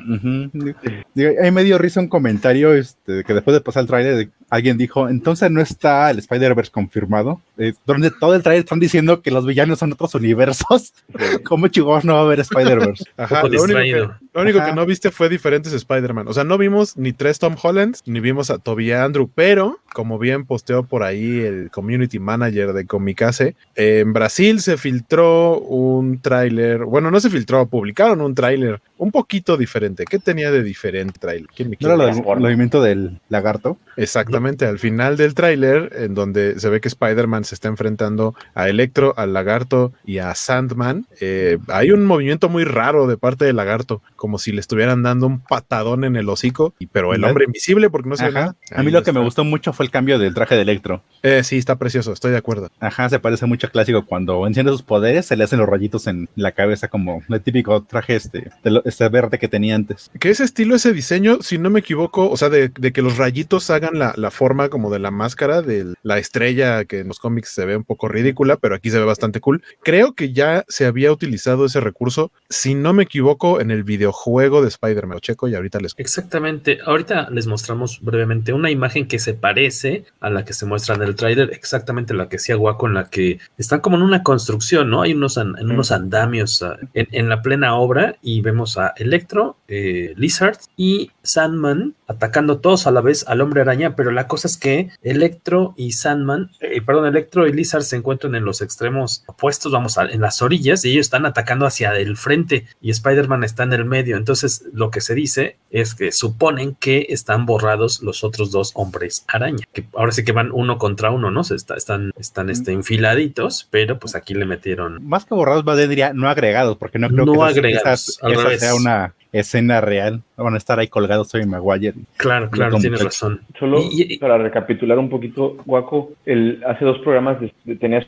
ahí 1.41 1.51
me 1.51 1.63
dio 1.63 1.77
risa 1.77 1.99
un 1.99 2.07
comentario 2.07 2.73
este, 2.73 3.23
que 3.23 3.33
después 3.33 3.53
de 3.53 3.61
pasar 3.61 3.81
el 3.81 3.87
trailer 3.87 4.29
alguien 4.49 4.77
dijo, 4.77 5.09
entonces 5.09 5.51
no 5.51 5.61
está 5.61 6.09
el 6.09 6.19
Spider-Verse 6.19 6.71
confirmado, 6.71 7.41
eh, 7.57 7.73
donde 7.85 8.11
todo 8.11 8.35
el 8.35 8.43
trailer 8.43 8.63
están 8.63 8.79
diciendo 8.79 9.21
que 9.21 9.31
los 9.31 9.45
villanos 9.45 9.79
son 9.79 9.93
otros 9.93 10.13
universos. 10.15 10.93
¿Cómo 11.43 11.67
chicos 11.67 12.05
no 12.05 12.13
va 12.13 12.19
a 12.19 12.23
haber 12.23 12.39
Spider-Verse? 12.41 13.05
lo 14.33 14.41
único, 14.41 14.63
que, 14.63 14.73
no 14.73 14.85
viste 14.85 15.11
fue 15.11 15.29
diferentes 15.29 15.73
Spider-Man. 15.73 16.27
O 16.27 16.33
sea, 16.33 16.43
no 16.43 16.57
vimos 16.57 16.97
ni 16.97 17.13
tres 17.13 17.39
Tom 17.39 17.55
Hollands, 17.61 18.03
ni 18.05 18.19
vimos 18.19 18.49
a 18.49 18.59
Toby 18.59 18.91
Andrew, 18.91 19.29
pero 19.33 19.79
como 19.97 20.19
bien 20.19 20.45
posteó 20.45 20.83
por 20.83 21.01
ahí 21.01 21.39
el 21.39 21.71
community 21.71 22.19
manager 22.19 22.73
de 22.73 22.85
Comicase, 22.85 23.55
en 23.73 24.13
Brasil 24.13 24.61
se 24.61 24.77
filtró 24.77 25.59
un 25.59 26.21
tráiler, 26.21 26.85
bueno, 26.85 27.09
no 27.09 27.19
se 27.19 27.31
filtró, 27.31 27.65
publicaron 27.65 28.21
un 28.21 28.35
tráiler 28.35 28.79
un 28.99 29.11
poquito 29.11 29.57
diferente. 29.57 30.05
¿Qué 30.05 30.19
tenía 30.19 30.51
de 30.51 30.61
diferente 30.61 31.17
tráiler? 31.19 31.47
¿No 31.79 31.93
era 31.93 32.11
el 32.11 32.23
movimiento 32.23 32.79
del 32.79 33.19
lagarto? 33.29 33.77
Exactamente, 33.95 34.65
al 34.65 34.77
final 34.77 35.17
del 35.17 35.33
tráiler, 35.33 35.91
en 35.95 36.13
donde 36.13 36.59
se 36.59 36.69
ve 36.69 36.79
que 36.79 36.89
Spider-Man 36.89 37.43
se 37.47 37.55
está 37.55 37.67
enfrentando 37.67 38.35
a 38.53 38.69
Electro, 38.69 39.13
al 39.17 39.33
lagarto 39.33 39.93
y 40.05 40.19
a 40.19 40.33
Sandman, 40.35 41.07
eh, 41.19 41.57
hay 41.67 41.91
un 41.91 42.05
movimiento 42.05 42.49
muy 42.49 42.63
raro 42.63 43.07
de 43.07 43.17
parte 43.17 43.45
del 43.45 43.55
lagarto, 43.55 44.01
como 44.15 44.37
si 44.37 44.51
le 44.51 44.59
estuvieran 44.59 45.03
dando 45.03 45.27
un 45.27 45.39
patadón 45.39 46.03
en 46.03 46.15
el 46.15 46.29
hocico, 46.29 46.73
pero 46.91 47.13
el 47.13 47.23
hombre 47.23 47.45
invisible 47.45 47.89
porque 47.89 48.09
no 48.09 48.17
se 48.17 48.25
ve 48.25 48.31
nada. 48.31 48.55
A 48.75 48.83
mí 48.83 48.91
lo 48.91 49.03
que 49.03 49.11
me 49.11 49.21
gustó 49.21 49.43
mucho 49.43 49.73
fue 49.73 49.85
el 49.85 49.91
cambio 49.91 50.19
del 50.19 50.33
traje 50.33 50.55
de 50.55 50.61
Electro. 50.61 51.03
Eh, 51.23 51.43
sí, 51.43 51.57
está 51.57 51.77
precioso, 51.77 52.13
estoy 52.13 52.31
de 52.31 52.37
acuerdo. 52.37 52.69
Ajá, 52.79 53.09
se 53.09 53.19
parece 53.19 53.45
mucho 53.45 53.67
a 53.67 53.69
clásico 53.69 54.05
cuando 54.05 54.45
enciende 54.45 54.71
sus 54.71 54.83
poderes, 54.83 55.25
se 55.25 55.35
le 55.35 55.43
hacen 55.43 55.59
los 55.59 55.69
rayitos 55.69 56.07
en 56.07 56.29
la 56.35 56.51
cabeza 56.51 56.87
como 56.87 57.23
el 57.29 57.41
típico 57.41 57.83
traje 57.83 58.15
este, 58.15 58.51
este 58.85 59.09
verde 59.09 59.39
que 59.39 59.47
tenía 59.47 59.75
antes. 59.75 60.11
Que 60.19 60.29
ese 60.29 60.43
estilo, 60.43 60.75
ese 60.75 60.93
diseño, 60.93 61.39
si 61.41 61.57
no 61.57 61.69
me 61.69 61.79
equivoco, 61.79 62.29
o 62.29 62.37
sea, 62.37 62.49
de, 62.49 62.71
que 62.71 63.01
los 63.01 63.17
rayitos 63.17 63.69
hagan 63.69 63.99
la, 63.99 64.13
la, 64.15 64.31
forma 64.31 64.69
como 64.69 64.91
de 64.91 64.99
la 64.99 65.11
máscara 65.11 65.61
de 65.61 65.93
la 66.03 66.17
estrella 66.17 66.85
que 66.85 66.99
en 66.99 67.07
los 67.07 67.19
cómics 67.37 67.49
se 67.49 67.65
ve 67.65 67.77
un 67.77 67.83
poco 67.83 68.07
ridícula, 68.07 68.57
pero 68.57 68.75
aquí 68.75 68.89
se 68.89 68.99
ve 68.99 69.05
bastante 69.05 69.39
cool. 69.39 69.63
Creo 69.83 70.13
que 70.13 70.33
ya 70.33 70.65
se 70.67 70.85
había 70.85 71.11
utilizado 71.11 71.65
ese 71.65 71.79
recurso, 71.79 72.31
si 72.49 72.73
no 72.73 72.93
me 72.93 73.03
equivoco, 73.03 73.61
en 73.61 73.71
el 73.71 73.83
videojuego 73.83 74.61
de 74.61 74.69
Spider-Man. 74.69 75.19
Checo 75.19 75.47
y 75.47 75.55
ahorita 75.55 75.79
les. 75.79 75.93
Exactamente. 75.97 76.79
Ahorita 76.85 77.29
les 77.29 77.47
mostramos 77.47 77.99
brevemente 78.01 78.53
una 78.53 78.71
imagen 78.71 79.07
que 79.07 79.19
se 79.19 79.33
parece 79.33 80.05
a 80.19 80.29
la 80.29 80.45
que 80.45 80.53
se 80.53 80.65
muestra 80.65 80.95
en 80.95 81.03
el 81.03 81.15
trailer, 81.15 81.51
exactamente 81.51 82.13
la 82.13 82.29
que 82.29 82.37
hacía 82.37 82.55
Guaco, 82.55 82.87
en 82.87 82.93
la 82.93 83.09
que 83.09 83.39
están 83.57 83.79
como 83.79 83.97
en 83.97 84.03
una 84.03 84.23
construcción, 84.23 84.89
¿no? 84.89 85.01
Hay 85.01 85.13
unos, 85.13 85.37
en 85.37 85.71
unos 85.71 85.91
andamios 85.91 86.61
ah, 86.63 86.77
en, 86.93 87.07
en 87.11 87.29
la 87.29 87.41
plena 87.41 87.75
obra 87.75 88.15
y 88.21 88.41
vemos 88.41 88.77
a 88.77 88.93
Electro, 88.97 89.57
eh, 89.67 90.13
Lizard 90.15 90.57
y 90.75 91.11
Sandman 91.27 91.95
atacando 92.07 92.59
todos 92.59 92.87
a 92.87 92.91
la 92.91 93.01
vez 93.01 93.27
al 93.27 93.41
hombre 93.41 93.61
araña, 93.61 93.95
pero 93.95 94.11
la 94.11 94.27
cosa 94.27 94.47
es 94.47 94.57
que 94.57 94.89
Electro 95.01 95.73
y 95.75 95.91
Sandman, 95.91 96.51
eh, 96.61 96.81
perdón, 96.81 97.05
Electro 97.05 97.47
y 97.47 97.53
Lizard 97.53 97.83
se 97.83 97.97
encuentran 97.97 98.35
en 98.35 98.45
los 98.45 98.61
extremos 98.61 99.23
opuestos, 99.27 99.71
vamos, 99.71 99.97
a, 99.97 100.05
en 100.05 100.21
las 100.21 100.41
orillas, 100.41 100.85
y 100.85 100.91
ellos 100.91 101.07
están 101.07 101.25
atacando 101.25 101.65
hacia 101.65 101.95
el 101.95 102.17
frente 102.17 102.65
y 102.81 102.91
Spider-Man 102.91 103.43
está 103.43 103.63
en 103.63 103.73
el 103.73 103.85
medio. 103.85 104.17
Entonces, 104.17 104.63
lo 104.73 104.89
que 104.89 105.01
se 105.01 105.15
dice 105.15 105.57
es 105.69 105.95
que 105.95 106.11
suponen 106.11 106.75
que 106.75 107.07
están 107.09 107.45
borrados 107.45 108.01
los 108.01 108.23
otros 108.23 108.51
dos 108.51 108.71
hombres 108.75 109.25
araña, 109.27 109.65
que 109.73 109.85
ahora 109.93 110.11
sí 110.11 110.23
que 110.23 110.31
van 110.31 110.51
uno 110.51 110.77
contra 110.77 111.11
uno, 111.11 111.29
¿no? 111.31 111.43
Se 111.43 111.55
están 111.55 112.11
están 112.17 112.49
este, 112.49 112.71
enfiladitos, 112.71 113.67
pero 113.69 113.99
pues 113.99 114.15
aquí 114.15 114.33
le 114.33 114.45
metieron. 114.45 115.05
Más 115.05 115.25
que 115.25 115.35
borrados, 115.35 115.65
va 115.67 115.75
diría 115.75 116.13
no 116.13 116.29
agregados, 116.29 116.77
porque 116.77 116.99
no 116.99 117.09
creo 117.09 117.25
no 117.25 117.33
que 117.33 117.41
agregados, 117.41 118.19
sea 118.59 118.75
una 118.75 119.13
escena 119.31 119.81
real. 119.81 120.23
Van 120.43 120.53
a 120.53 120.57
estar 120.57 120.79
ahí 120.79 120.87
colgados 120.87 121.29
Tobey 121.29 121.45
Maguire. 121.45 121.93
Claro, 122.17 122.49
claro, 122.49 122.77
tienes 122.77 123.03
razón. 123.03 123.41
Solo 123.59 123.81
para 124.19 124.37
recapitular 124.37 124.97
un 124.97 125.09
poquito, 125.09 125.57
Guaco, 125.65 126.11
el, 126.25 126.63
hace 126.65 126.85
dos 126.85 126.99
programas 126.99 127.39
de, 127.41 127.53
de, 127.65 127.75
tenías 127.75 128.05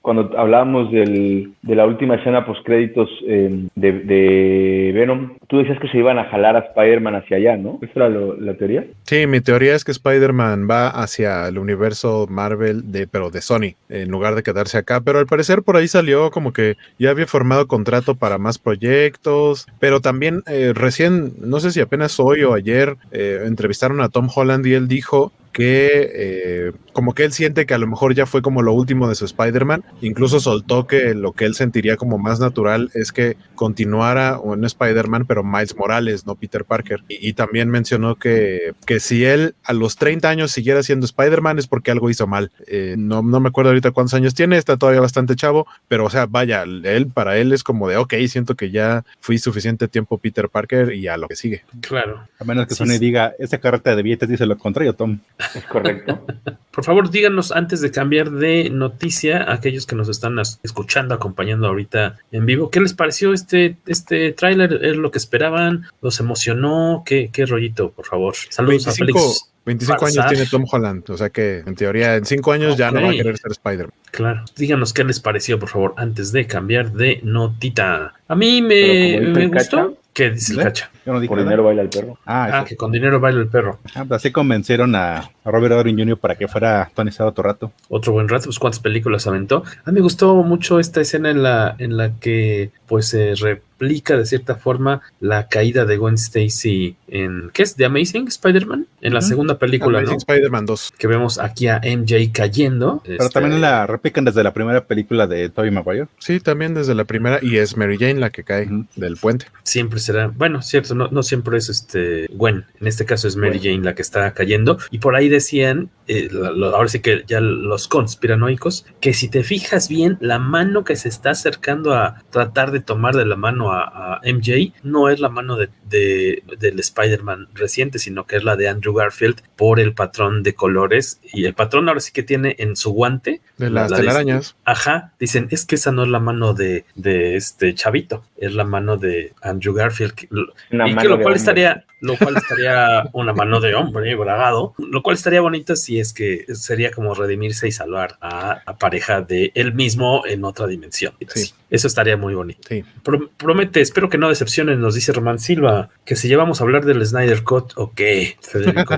cuando 0.00 0.38
hablábamos 0.38 0.92
del, 0.92 1.52
de 1.62 1.74
la 1.74 1.86
última 1.86 2.14
escena 2.14 2.46
post 2.46 2.64
créditos 2.64 3.08
eh, 3.26 3.66
de, 3.74 3.92
de, 3.92 4.92
Venom, 4.94 5.36
tú 5.48 5.58
decías 5.58 5.78
que 5.80 5.88
se 5.88 5.98
iban 5.98 6.18
a 6.18 6.26
jalar 6.26 6.56
a 6.56 6.60
Spider-Man 6.60 7.16
hacia 7.16 7.36
allá, 7.36 7.56
¿no? 7.56 7.78
¿Esa 7.82 7.92
era 7.96 8.08
lo, 8.08 8.36
la 8.36 8.54
teoría? 8.54 8.86
Sí, 9.04 9.26
mi 9.26 9.40
teoría 9.40 9.74
es 9.74 9.84
que 9.84 9.90
Spider-Man 9.90 10.68
va 10.70 10.88
hacia 10.88 11.48
el 11.48 11.58
universo 11.58 12.26
Marvel, 12.30 12.92
de, 12.92 13.06
pero 13.06 13.30
de 13.30 13.40
Sony, 13.40 13.74
en 13.88 14.08
lugar 14.10 14.34
de 14.36 14.42
quedarse 14.42 14.78
acá. 14.78 15.00
Pero 15.00 15.18
al 15.18 15.26
parecer 15.26 15.62
por 15.62 15.76
ahí 15.76 15.88
salió 15.88 16.30
como 16.30 16.52
que 16.52 16.76
ya 16.98 17.10
había 17.10 17.26
formado 17.26 17.66
contrato 17.66 18.14
para 18.14 18.38
más 18.38 18.58
proyectos, 18.58 19.66
pero 19.80 20.00
también 20.00 20.42
eh, 20.46 20.72
recién, 20.74 21.32
no 21.50 21.58
sé 21.58 21.72
si 21.72 21.80
apenas 21.80 22.18
hoy 22.20 22.44
o 22.44 22.54
ayer, 22.54 22.96
eh, 23.10 23.42
entrevistaron 23.44 24.00
a 24.00 24.08
Tom 24.08 24.30
Holland 24.34 24.64
y 24.66 24.74
él 24.74 24.86
dijo 24.86 25.32
que 25.52 26.10
eh, 26.14 26.72
como 26.92 27.14
que 27.14 27.24
él 27.24 27.32
siente 27.32 27.66
que 27.66 27.74
a 27.74 27.78
lo 27.78 27.86
mejor 27.86 28.14
ya 28.14 28.26
fue 28.26 28.42
como 28.42 28.62
lo 28.62 28.72
último 28.72 29.08
de 29.08 29.14
su 29.14 29.24
Spider-Man, 29.24 29.84
incluso 30.00 30.40
soltó 30.40 30.86
que 30.86 31.14
lo 31.14 31.32
que 31.32 31.44
él 31.44 31.54
sentiría 31.54 31.96
como 31.96 32.18
más 32.18 32.40
natural 32.40 32.90
es 32.94 33.12
que 33.12 33.36
continuara 33.54 34.38
un 34.38 34.64
Spider-Man, 34.64 35.26
pero 35.26 35.44
Miles 35.44 35.76
Morales, 35.76 36.26
no 36.26 36.34
Peter 36.34 36.64
Parker. 36.64 37.02
Y, 37.08 37.28
y, 37.28 37.32
también 37.32 37.68
mencionó 37.68 38.16
que, 38.16 38.74
que 38.86 39.00
si 39.00 39.24
él 39.24 39.54
a 39.64 39.72
los 39.72 39.96
30 39.96 40.28
años 40.28 40.50
siguiera 40.52 40.82
siendo 40.82 41.06
Spider-Man 41.06 41.58
es 41.58 41.66
porque 41.66 41.90
algo 41.90 42.10
hizo 42.10 42.26
mal. 42.26 42.50
Eh, 42.66 42.96
no, 42.98 43.22
no 43.22 43.40
me 43.40 43.48
acuerdo 43.48 43.70
ahorita 43.70 43.92
cuántos 43.92 44.14
años 44.14 44.34
tiene, 44.34 44.56
está 44.56 44.76
todavía 44.76 45.00
bastante 45.00 45.36
chavo, 45.36 45.66
pero 45.88 46.04
o 46.04 46.10
sea, 46.10 46.26
vaya, 46.26 46.62
él 46.62 47.08
para 47.12 47.36
él 47.38 47.52
es 47.52 47.62
como 47.62 47.88
de, 47.88 47.96
ok, 47.96 48.14
siento 48.28 48.54
que 48.54 48.70
ya 48.70 49.04
fui 49.20 49.38
suficiente 49.38 49.88
tiempo 49.88 50.18
Peter 50.18 50.48
Parker 50.48 50.92
y 50.92 51.08
a 51.08 51.16
lo 51.16 51.28
que 51.28 51.36
sigue. 51.36 51.64
Claro. 51.80 52.28
A 52.38 52.44
menos 52.44 52.66
que 52.66 52.74
Sony 52.74 52.92
sí. 52.92 52.98
diga, 52.98 53.34
esa 53.38 53.58
carreta 53.58 53.94
de 53.94 54.02
billetes 54.02 54.28
dice 54.28 54.46
lo 54.46 54.58
contrario, 54.58 54.94
Tom. 54.94 55.18
Es 55.54 55.64
correcto. 55.64 56.24
Por 56.70 56.84
favor, 56.84 57.10
díganos 57.10 57.52
antes 57.52 57.80
de 57.80 57.90
cambiar 57.90 58.30
de 58.30 58.70
noticia 58.70 59.42
a 59.42 59.54
aquellos 59.54 59.86
que 59.86 59.96
nos 59.96 60.08
están 60.08 60.38
escuchando, 60.62 61.14
acompañando 61.14 61.66
ahorita 61.66 62.18
en 62.30 62.46
vivo, 62.46 62.70
¿qué 62.70 62.80
les 62.80 62.94
pareció 62.94 63.32
este, 63.32 63.76
este 63.86 64.32
tráiler? 64.32 64.84
¿Es 64.84 64.96
lo 64.96 65.10
que 65.10 65.18
esperaban? 65.18 65.86
¿Los 66.00 66.20
emocionó? 66.20 67.02
¿Qué, 67.04 67.30
qué 67.32 67.44
rollito, 67.44 67.90
por 67.90 68.06
favor? 68.06 68.34
Saludos 68.50 68.86
25, 68.86 68.90
a 68.90 68.94
Félix. 68.94 69.50
25 69.66 70.06
años 70.06 70.26
tiene 70.28 70.46
Tom 70.46 70.64
Holland, 70.70 71.10
o 71.10 71.16
sea 71.16 71.30
que 71.30 71.58
en 71.58 71.74
teoría 71.74 72.16
en 72.16 72.24
5 72.24 72.52
años 72.52 72.76
ya 72.76 72.90
no 72.90 73.02
va 73.02 73.10
a 73.10 73.12
querer 73.12 73.36
ser 73.36 73.52
Spider-Man. 73.52 73.92
Claro. 74.10 74.44
Díganos 74.56 74.92
qué 74.92 75.04
les 75.04 75.20
pareció, 75.20 75.58
por 75.58 75.68
favor, 75.68 75.94
antes 75.96 76.32
de 76.32 76.46
cambiar 76.46 76.92
de 76.92 77.20
notita. 77.22 78.14
A 78.26 78.34
mí 78.34 78.62
me, 78.62 79.20
me 79.20 79.46
gustó. 79.48 79.99
¿Qué 80.12 80.30
dice 80.30 80.54
el 80.54 80.60
¿eh? 80.60 80.62
cacha? 80.64 80.90
Yo 81.06 81.12
no 81.12 81.20
dije 81.20 81.32
nada. 81.32 81.44
dinero 81.44 81.62
baila 81.64 81.82
el 81.82 81.88
perro. 81.88 82.18
Ah, 82.26 82.60
Ah, 82.60 82.64
que 82.64 82.76
con 82.76 82.90
dinero 82.90 83.20
baila 83.20 83.40
el 83.40 83.48
perro. 83.48 83.78
Ah, 83.94 84.04
pues 84.06 84.12
así 84.20 84.32
convencieron 84.32 84.94
a, 84.96 85.18
a 85.18 85.50
Robert 85.50 85.74
Downey 85.74 85.94
Jr. 85.96 86.18
para 86.18 86.34
que 86.34 86.48
fuera 86.48 86.90
Tony 86.94 87.10
Stark 87.10 87.28
otro 87.30 87.44
rato. 87.44 87.72
Otro 87.88 88.12
buen 88.12 88.28
rato, 88.28 88.46
pues 88.46 88.58
cuántas 88.58 88.80
películas 88.80 89.26
aventó. 89.26 89.62
A 89.84 89.90
mí 89.90 89.94
me 89.96 90.00
gustó 90.00 90.34
mucho 90.42 90.80
esta 90.80 91.00
escena 91.00 91.30
en 91.30 91.42
la, 91.42 91.76
en 91.78 91.96
la 91.96 92.12
que 92.18 92.70
pues 92.86 93.06
se 93.08 93.34
replica 93.80 94.16
de 94.16 94.26
cierta 94.26 94.56
forma 94.56 95.00
la 95.20 95.48
caída 95.48 95.84
de 95.86 95.96
Gwen 95.96 96.14
Stacy 96.14 96.96
en 97.08 97.50
¿qué 97.52 97.62
es? 97.62 97.76
The 97.76 97.86
Amazing 97.86 98.28
Spider-Man 98.28 98.86
en 99.00 99.14
la 99.14 99.22
segunda 99.22 99.58
película, 99.58 99.98
Amazing 99.98 100.14
¿no? 100.14 100.18
Spider-Man 100.18 100.66
2. 100.66 100.92
Que 100.98 101.06
vemos 101.06 101.38
aquí 101.38 101.66
a 101.68 101.80
MJ 101.82 102.30
cayendo. 102.32 103.02
Pero 103.04 103.22
este, 103.24 103.32
también 103.40 103.60
la 103.60 103.86
replican 103.86 104.24
desde 104.24 104.42
la 104.44 104.52
primera 104.52 104.84
película 104.84 105.26
de 105.26 105.48
Tobey 105.48 105.70
Maguire. 105.70 106.06
Sí, 106.18 106.40
también 106.40 106.74
desde 106.74 106.94
la 106.94 107.04
primera, 107.04 107.38
y 107.42 107.56
es 107.56 107.76
Mary 107.76 107.96
Jane 107.98 108.20
la 108.20 108.30
que 108.30 108.44
cae 108.44 108.68
del 108.96 109.16
puente. 109.16 109.46
siempre 109.62 109.98
será, 110.00 110.28
bueno, 110.28 110.60
cierto, 110.62 110.94
no, 110.94 111.08
no 111.08 111.22
siempre 111.22 111.56
es 111.56 111.68
este 111.68 112.26
Gwen, 112.34 112.66
en 112.80 112.86
este 112.86 113.04
caso 113.06 113.26
es 113.28 113.36
Mary 113.36 113.58
Jane 113.60 113.80
la 113.82 113.94
que 113.94 114.02
está 114.02 114.32
cayendo, 114.34 114.78
y 114.90 114.98
por 114.98 115.14
ahí 115.16 115.28
decían, 115.28 115.88
eh, 116.06 116.28
lo- 116.30 116.52
lo- 116.52 116.74
ahora 116.76 116.88
sí 116.88 117.00
que 117.00 117.22
ya 117.26 117.40
los 117.40 117.88
conspiranoicos, 117.88 118.84
que 119.00 119.14
si 119.14 119.28
te 119.28 119.42
fijas 119.44 119.88
bien, 119.88 120.18
la 120.20 120.38
mano 120.38 120.84
que 120.84 120.96
se 120.96 121.08
está 121.08 121.30
acercando 121.30 121.94
a 121.94 122.22
tratar 122.30 122.70
de 122.72 122.80
tomar 122.80 123.14
de 123.14 123.24
la 123.26 123.36
mano 123.36 123.69
a, 123.72 124.14
a 124.16 124.20
MJ 124.24 124.72
no 124.82 125.08
es 125.08 125.20
la 125.20 125.28
mano 125.28 125.56
de, 125.56 125.68
de- 125.88 126.42
del 126.58 126.78
Spider-Man 126.80 127.48
reciente, 127.54 127.98
sino 127.98 128.26
que 128.26 128.36
es 128.36 128.44
la 128.44 128.56
de 128.56 128.68
Andrew 128.68 128.94
Garfield 128.94 129.42
por 129.56 129.80
el 129.80 129.94
patrón 129.94 130.42
de 130.42 130.54
colores, 130.54 131.20
y 131.32 131.44
el 131.44 131.54
patrón 131.54 131.88
ahora 131.88 132.00
sí 132.00 132.12
que 132.12 132.22
tiene 132.22 132.56
en 132.58 132.76
su 132.76 132.90
guante 132.92 133.40
De 133.58 133.70
la- 133.70 133.82
las 133.82 133.90
la 133.92 133.96
de- 133.98 134.02
telarañas. 134.02 134.56
Ajá, 134.64 135.12
dicen, 135.18 135.48
es 135.50 135.64
que 135.66 135.74
esa 135.76 135.92
no 135.92 136.02
es 136.02 136.08
la 136.08 136.20
mano 136.20 136.54
de, 136.54 136.84
de 136.94 137.36
este 137.36 137.74
chavito, 137.74 138.24
es 138.36 138.54
la 138.54 138.64
mano 138.64 138.96
de 138.96 139.32
Andrew 139.42 139.74
Garfield. 139.74 140.12
que- 140.14 140.28
lo- 140.30 140.52
Una 140.70 140.88
y 140.88 140.94
que 140.96 141.08
lo 141.08 141.20
cual 141.20 141.34
estaría, 141.34 141.84
lo 142.00 142.16
cual 142.16 142.36
estaría 142.36 143.04
una 143.12 143.32
mano 143.32 143.60
de 143.60 143.74
hombre, 143.74 144.14
bragado, 144.14 144.74
lo 144.78 145.02
cual 145.02 145.16
estaría 145.16 145.40
bonito 145.40 145.76
si 145.76 146.00
es 146.00 146.12
que 146.12 146.46
sería 146.54 146.90
como 146.90 147.14
redimirse 147.14 147.68
y 147.68 147.72
salvar 147.72 148.16
a, 148.20 148.60
a 148.64 148.76
pareja 148.78 149.20
de 149.22 149.52
él 149.54 149.74
mismo 149.74 150.24
en 150.26 150.44
otra 150.44 150.66
dimensión. 150.66 151.12
Sí. 151.28 151.52
Eso 151.70 151.86
estaría 151.86 152.16
muy 152.16 152.34
bonito. 152.34 152.60
Sí. 152.68 152.84
Pro- 153.02 153.30
promete, 153.36 153.80
espero 153.80 154.08
que 154.08 154.18
no 154.18 154.28
decepcionen, 154.28 154.80
nos 154.80 154.94
dice 154.94 155.12
Román 155.12 155.38
Silva, 155.38 155.88
que 156.04 156.16
si 156.16 156.26
llevamos 156.28 156.60
a 156.60 156.64
hablar 156.64 156.84
del 156.84 157.04
Snyder 157.06 157.42
Cut, 157.44 157.72
o 157.76 157.92
qué, 157.94 158.36
Federico. 158.42 158.94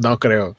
No 0.00 0.16
creo. 0.18 0.54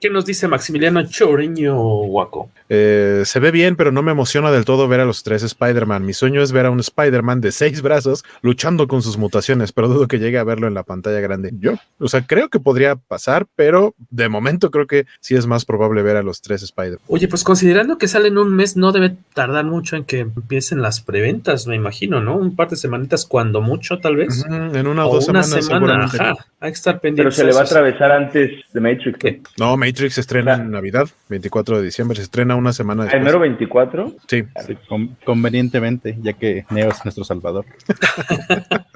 ¿Qué 0.00 0.08
nos 0.10 0.24
dice 0.24 0.46
Maximiliano 0.48 1.02
Choreño 1.06 1.74
Guaco? 1.76 2.50
Eh, 2.68 3.22
se 3.26 3.40
ve 3.40 3.50
bien, 3.50 3.74
pero 3.74 3.90
no 3.90 4.00
me 4.02 4.12
emociona 4.12 4.50
del 4.52 4.64
todo 4.64 4.86
ver 4.86 5.00
a 5.00 5.04
los 5.04 5.24
tres 5.24 5.42
Spider-Man. 5.42 6.06
Mi 6.06 6.12
sueño 6.12 6.40
es 6.40 6.52
ver 6.52 6.66
a 6.66 6.70
un 6.70 6.78
Spider-Man 6.78 7.40
de 7.40 7.50
seis 7.50 7.82
brazos 7.82 8.24
luchando 8.42 8.86
con 8.86 9.02
sus 9.02 9.18
mutaciones, 9.18 9.72
pero 9.72 9.88
dudo 9.88 10.06
que 10.06 10.20
llegue 10.20 10.38
a 10.38 10.44
verlo 10.44 10.68
en 10.68 10.74
la 10.74 10.84
pantalla 10.84 11.18
grande. 11.20 11.50
Yo, 11.58 11.72
o 11.98 12.08
sea, 12.08 12.24
creo 12.26 12.48
que 12.48 12.60
podría 12.60 12.94
pasar, 12.94 13.46
pero 13.56 13.94
de 14.10 14.28
momento 14.28 14.70
creo 14.70 14.86
que 14.86 15.06
sí 15.20 15.34
es 15.34 15.46
más 15.46 15.64
probable 15.64 16.02
ver 16.02 16.16
a 16.16 16.22
los 16.22 16.40
tres 16.40 16.62
Spider-Man. 16.62 17.00
Oye, 17.08 17.26
pues 17.26 17.42
considerando 17.42 17.98
que 17.98 18.06
sale 18.06 18.28
en 18.28 18.38
un 18.38 18.54
mes, 18.54 18.76
no 18.76 18.92
debe 18.92 19.16
tardar 19.34 19.64
mucho 19.64 19.96
en 19.96 20.04
que 20.04 20.20
empiecen 20.20 20.80
las 20.80 21.00
preventas, 21.00 21.66
me 21.66 21.74
imagino, 21.74 22.20
¿no? 22.20 22.36
Un 22.36 22.54
par 22.54 22.70
de 22.70 22.76
semanitas, 22.76 23.26
cuando 23.26 23.60
mucho, 23.60 23.98
tal 23.98 24.14
vez. 24.16 24.44
En 24.48 24.86
una 24.86 25.04
o 25.06 25.10
o 25.10 25.14
dos 25.16 25.28
una 25.28 25.42
semanas. 25.42 25.66
semana, 25.66 26.04
ajá. 26.04 26.46
Hay 26.60 26.70
que 26.70 26.76
estar 26.76 26.94
Pero 26.94 27.02
pendientes. 27.02 27.36
se 27.36 27.44
le 27.44 27.52
va 27.52 27.60
a 27.60 27.64
atravesar 27.64 28.12
antes 28.12 28.59
de 28.72 28.80
Matrix. 28.80 29.18
¿Qué? 29.18 29.40
No, 29.58 29.76
Matrix 29.76 30.14
se 30.14 30.20
estrena 30.20 30.54
en 30.54 30.70
Navidad, 30.70 31.08
24 31.28 31.78
de 31.78 31.84
diciembre, 31.84 32.16
se 32.16 32.22
estrena 32.22 32.56
una 32.56 32.72
semana 32.72 33.02
¿El 33.04 33.08
después. 33.10 33.24
mero 33.24 33.38
24? 33.40 34.16
Sí. 34.26 34.44
Sí, 34.66 34.76
con- 34.88 35.16
convenientemente, 35.24 36.16
ya 36.22 36.32
que 36.32 36.64
Neo 36.70 36.90
es 36.90 37.04
nuestro 37.04 37.24
salvador. 37.24 37.64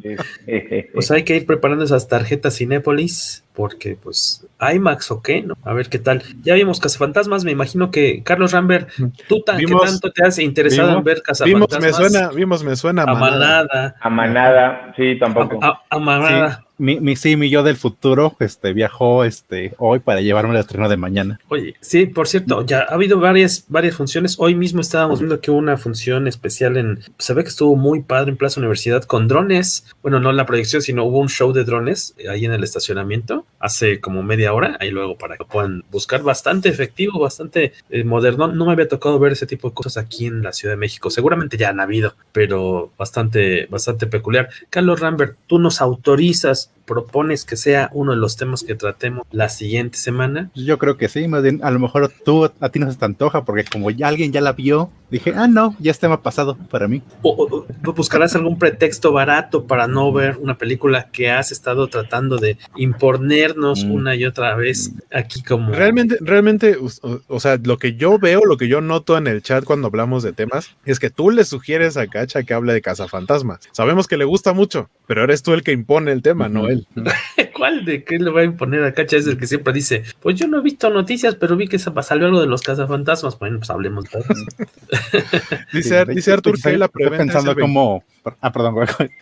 Pues 0.95 1.11
hay 1.11 1.23
que 1.25 1.37
ir 1.37 1.47
preparando 1.47 1.85
esas 1.85 2.09
tarjetas 2.09 2.57
Cinépolis, 2.59 3.44
porque 3.55 3.97
pues 4.03 4.45
IMAX 4.61 5.11
o 5.13 5.23
qué, 5.23 5.43
¿no? 5.43 5.57
A 5.65 5.73
ver 5.73 5.89
qué 5.89 5.99
tal. 5.99 6.23
Ya 6.43 6.55
vimos 6.55 6.81
Cazafantasmas, 6.81 7.45
me 7.45 7.53
imagino 7.53 7.91
que 7.91 8.23
Carlos 8.25 8.53
Rambert, 8.53 8.91
tú 9.29 9.43
tan, 9.43 9.59
Vimos- 9.59 9.83
¿qué 9.83 9.87
tanto 9.91 10.11
te 10.13 10.25
has 10.27 10.39
interesado 10.41 10.89
vimos- 10.89 10.99
en 10.99 11.05
ver 11.05 11.15
Vimos, 11.17 11.69
Cazafantasmas? 11.69 11.81
me 11.81 11.93
suena, 12.11 12.29
vimos, 12.31 12.65
me 12.65 12.77
suena. 12.77 13.03
a 13.03 13.07
manada. 13.15 13.31
manada, 13.31 13.97
A 14.01 14.11
manada, 14.11 14.95
sí, 14.97 15.19
tampoco. 15.19 15.59
a, 15.63 15.83
a 15.89 15.99
manada. 15.99 16.61
Mi, 16.77 16.99
mi, 16.99 17.15
sí, 17.15 17.37
mi 17.37 17.51
yo 17.51 17.63
del 17.63 17.77
futuro 17.77 18.35
este, 18.41 18.73
viajó 18.73 19.23
este, 19.23 19.75
hoy 19.79 20.01
para 20.01 20.21
llevarme 20.21 20.55
el 20.55 20.59
estreno 20.61 20.89
de 20.89 20.97
mañana. 20.97 21.39
Oye, 21.47 21.77
sí, 21.81 22.07
por 22.07 22.27
cierto, 22.27 22.67
ya 22.67 22.81
ha 22.81 22.95
habido 22.95 23.21
varias, 23.21 23.67
varias 23.69 23.95
funciones. 23.95 24.35
Hoy 24.41 24.57
mismo 24.57 24.81
estábamos 24.81 25.21
viendo 25.21 25.41
que 25.41 25.53
hubo 25.53 25.59
una 25.59 25.77
función 25.77 26.27
especial 26.27 26.77
en. 26.77 26.99
Se 27.19 27.33
ve 27.33 27.45
que 27.45 27.51
estuvo 27.51 27.77
muy 27.77 28.03
padre 28.03 28.33
en 28.33 28.37
Plaza 28.37 28.59
Universidad 28.59 29.05
con 29.05 29.29
drones. 29.29 29.87
Bueno, 30.03 30.19
no 30.19 30.33
la 30.33 30.47
proyección, 30.47 30.83
sino 30.83 31.05
hubo 31.05 31.21
un 31.21 31.29
show 31.29 31.53
de 31.53 31.63
drones 31.63 32.13
eh, 32.19 32.29
ahí 32.29 32.45
en 32.45 32.53
el 32.53 32.65
estacionamiento 32.65 33.44
hace 33.59 34.01
como 34.01 34.23
media 34.23 34.53
hora. 34.53 34.77
Ahí 34.81 34.91
luego 34.91 35.17
para 35.17 35.37
que 35.37 35.45
puedan 35.45 35.85
buscar. 35.91 36.23
Bastante 36.23 36.69
efectivo, 36.69 37.19
bastante 37.19 37.73
eh, 37.91 38.05
moderno. 38.05 38.49
No 38.49 38.67
me 38.67 38.73
había 38.73 38.89
tocado 38.89 39.19
ver 39.19 39.33
ese 39.33 39.47
tipo 39.47 39.69
de 39.69 39.75
cosas 39.75 39.97
aquí 39.97 40.27
en 40.27 40.43
la 40.43 40.53
Ciudad 40.53 40.75
de 40.75 40.79
México. 40.79 41.11
Seguramente 41.11 41.57
ya 41.57 41.71
han 41.71 41.81
habido, 41.81 42.15
pero 42.33 42.93
bastante, 42.99 43.67
bastante 43.67 44.07
peculiar. 44.07 44.51
Carlos 44.69 45.01
Rambert, 45.01 45.37
tú 45.47 45.59
nos 45.59 45.81
autorizas, 45.81 46.71
propones 46.85 47.45
que 47.45 47.57
sea 47.57 47.91
uno 47.93 48.13
de 48.13 48.19
los 48.19 48.37
temas 48.37 48.63
que 48.63 48.75
tratemos 48.75 49.27
la 49.31 49.49
siguiente 49.49 49.99
semana. 49.99 50.51
Yo 50.55 50.79
creo 50.79 50.97
que 50.97 51.09
sí, 51.09 51.27
más 51.29 51.43
bien, 51.43 51.61
a 51.63 51.71
lo 51.71 51.79
mejor 51.79 52.13
tú, 52.25 52.51
a 52.61 52.69
ti 52.69 52.79
no 52.79 52.91
se 52.91 52.99
te 52.99 53.05
antoja, 53.05 53.45
porque 53.45 53.65
como 53.65 53.91
ya 53.91 54.09
alguien 54.09 54.33
ya 54.33 54.41
la 54.41 54.53
vio, 54.53 54.91
dije, 55.11 55.33
ah, 55.37 55.47
no, 55.49 55.77
ya 55.79 55.91
es 55.91 55.99
tema 55.99 56.23
pasado 56.23 56.57
para 56.71 56.89
mí. 56.89 57.03
o, 57.23 57.67
buscarás 57.95 58.35
algún 58.35 58.59
pretexto 58.59 59.13
barato 59.13 59.65
para 59.67 59.87
no 59.87 60.13
ver 60.13 60.37
una 60.41 60.59
película 60.59 61.09
que 61.13 61.31
has 61.31 61.53
estado 61.53 61.87
tratando 61.89 62.39
de 62.39 62.59
imponernos 62.77 63.85
Mm. 63.85 63.91
una 63.91 64.15
y 64.17 64.25
otra 64.25 64.55
vez 64.57 64.93
aquí 65.13 65.43
como 65.43 65.73
Realmente, 65.73 66.17
realmente, 66.21 66.77
o, 66.77 67.21
o 67.29 67.41
sea, 67.41 67.59
lo 67.63 67.79
que 67.79 67.95
yo 67.95 68.19
veo, 68.19 68.41
lo 68.45 68.57
que 68.57 68.69
yo 68.69 68.81
noto 68.81 69.17
en 69.19 69.27
el 69.27 69.43
chat 69.43 69.65
cuando 69.65 69.87
hablamos 69.89 70.23
de 70.23 70.33
temas, 70.33 70.71
es 70.85 70.99
que 70.99 71.11
tú 71.11 71.31
le 71.31 71.45
sugieres 71.45 71.97
a 71.97 72.07
Cacha 72.07 72.43
que 72.43 72.55
hable 72.55 72.73
de 72.73 72.83
cazafantasmas. 72.83 73.61
Sabemos 73.73 74.07
que 74.09 74.17
le 74.17 74.25
gusta 74.25 74.53
mucho, 74.53 74.89
pero 75.07 75.23
eres 75.25 75.43
tú 75.43 75.53
el 75.53 75.63
que 75.63 75.73
impone 75.73 76.13
el 76.13 76.23
tema, 76.23 76.49
no 76.49 76.63
Ujú. 76.63 76.71
Él. 76.75 76.87
¿Cuál 77.55 77.85
de 77.85 78.05
qué 78.05 78.19
le 78.19 78.31
voy 78.31 78.43
a 78.43 78.45
imponer 78.45 78.85
a 78.85 78.93
Cacha? 78.93 79.17
Es 79.17 79.27
el 79.27 79.39
que 79.39 79.47
siempre 79.47 79.73
dice, 79.73 80.05
pues 80.21 80.37
yo 80.37 80.47
no 80.47 80.59
he 80.59 80.63
visto 80.63 80.91
noticias, 80.91 81.35
pero 81.35 81.57
vi 81.57 81.69
que 81.69 81.79
salió 81.79 82.27
algo 82.27 82.41
de 82.41 82.47
los 82.47 82.63
cazafantasmas. 82.63 83.39
Bueno, 83.39 83.59
pues 83.59 83.71
hablemos 83.71 84.05
de 84.05 84.23
dice, 85.73 86.05
dice 86.07 86.33
Arthur 86.33 86.61
que 86.61 86.77
la 86.77 86.89
preventa 86.89 87.19
pensando 87.19 87.53
es 87.53 87.57
el 87.57 87.63
como... 87.63 88.05
Ah, 88.41 88.53
perdón. 88.53 88.75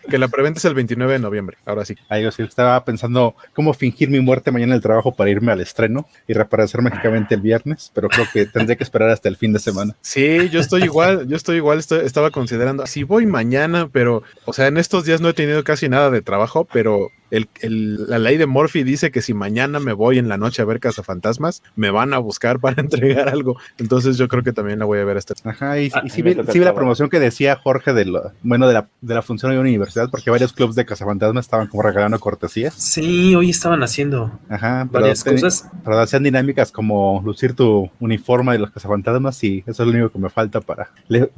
Que 0.09 0.17
la 0.17 0.29
preventa 0.29 0.59
es 0.59 0.65
el 0.65 0.73
29 0.73 1.13
de 1.13 1.19
noviembre, 1.19 1.57
ahora 1.65 1.83
sí. 1.83 1.95
Ahí 2.07 2.23
yo 2.23 2.31
sí 2.31 2.41
estaba 2.41 2.83
pensando 2.85 3.35
cómo 3.53 3.73
fingir 3.73 4.09
mi 4.09 4.19
muerte 4.19 4.51
mañana 4.51 4.73
en 4.73 4.77
el 4.77 4.81
trabajo 4.81 5.13
para 5.13 5.29
irme 5.29 5.51
al 5.51 5.59
estreno 5.59 6.07
y 6.27 6.33
reaparecer 6.33 6.81
mágicamente 6.81 7.35
el 7.35 7.41
viernes, 7.41 7.91
pero 7.93 8.07
creo 8.07 8.25
que 8.31 8.45
tendré 8.45 8.77
que 8.77 8.83
esperar 8.83 9.09
hasta 9.09 9.29
el 9.29 9.35
fin 9.35 9.51
de 9.53 9.59
semana. 9.59 9.95
Sí, 10.01 10.49
yo 10.49 10.59
estoy 10.59 10.83
igual, 10.83 11.27
yo 11.27 11.35
estoy 11.35 11.57
igual, 11.57 11.79
estaba 11.79 12.31
considerando, 12.31 12.87
si 12.87 13.03
voy 13.03 13.25
mañana, 13.25 13.89
pero, 13.91 14.23
o 14.45 14.53
sea, 14.53 14.67
en 14.67 14.77
estos 14.77 15.05
días 15.05 15.21
no 15.21 15.29
he 15.29 15.33
tenido 15.33 15.63
casi 15.63 15.89
nada 15.89 16.09
de 16.09 16.21
trabajo, 16.21 16.67
pero 16.71 17.11
el, 17.61 18.07
la 18.07 18.19
ley 18.19 18.37
de 18.37 18.45
Morphy 18.45 18.83
dice 18.83 19.11
que 19.11 19.21
si 19.21 19.33
mañana 19.33 19.79
me 19.79 19.93
voy 19.93 20.19
en 20.19 20.29
la 20.29 20.37
noche 20.37 20.61
a 20.61 20.65
ver 20.65 20.79
Cazafantasmas, 20.79 21.63
me 21.75 21.89
van 21.89 22.13
a 22.13 22.19
buscar 22.19 22.59
para 22.59 22.79
entregar 22.81 23.29
algo. 23.29 23.57
Entonces 23.79 24.17
yo 24.17 24.27
creo 24.27 24.43
que 24.43 24.53
también 24.53 24.79
la 24.79 24.85
voy 24.85 24.99
a 24.99 25.03
ver 25.03 25.17
esta. 25.17 25.33
Ajá, 25.43 25.79
y, 25.79 25.91
si 26.09 26.21
vi, 26.21 26.35
la 26.35 26.75
promoción 26.75 27.09
que 27.09 27.19
decía 27.19 27.55
Jorge 27.55 27.93
de 27.93 28.05
lo, 28.05 28.31
bueno, 28.43 28.67
de 28.67 28.73
la, 28.73 28.87
de 29.01 29.15
la 29.15 29.21
función 29.21 29.51
de 29.51 29.57
una 29.57 29.67
universidad, 29.67 30.09
porque 30.09 30.29
varios 30.29 30.53
clubs 30.53 30.75
de 30.75 30.85
Cazafantasmas 30.85 31.45
estaban 31.45 31.67
como 31.67 31.81
regalando 31.81 32.19
cortesías. 32.19 32.75
Sí, 32.75 33.33
hoy 33.33 33.49
estaban 33.49 33.81
haciendo 33.81 34.39
Ajá, 34.49 34.87
varias 34.91 35.23
cosas. 35.23 35.67
Pero 35.83 35.99
hacían 35.99 36.23
dinámicas 36.23 36.71
como 36.71 37.21
lucir 37.25 37.55
tu 37.55 37.89
uniforme 37.99 38.53
de 38.53 38.59
los 38.59 38.71
Cazafantasmas 38.71 39.43
y 39.43 39.63
eso 39.65 39.83
es 39.83 39.87
lo 39.87 39.93
único 39.93 40.09
que 40.11 40.19
me 40.19 40.29
falta 40.29 40.61
para, 40.61 40.91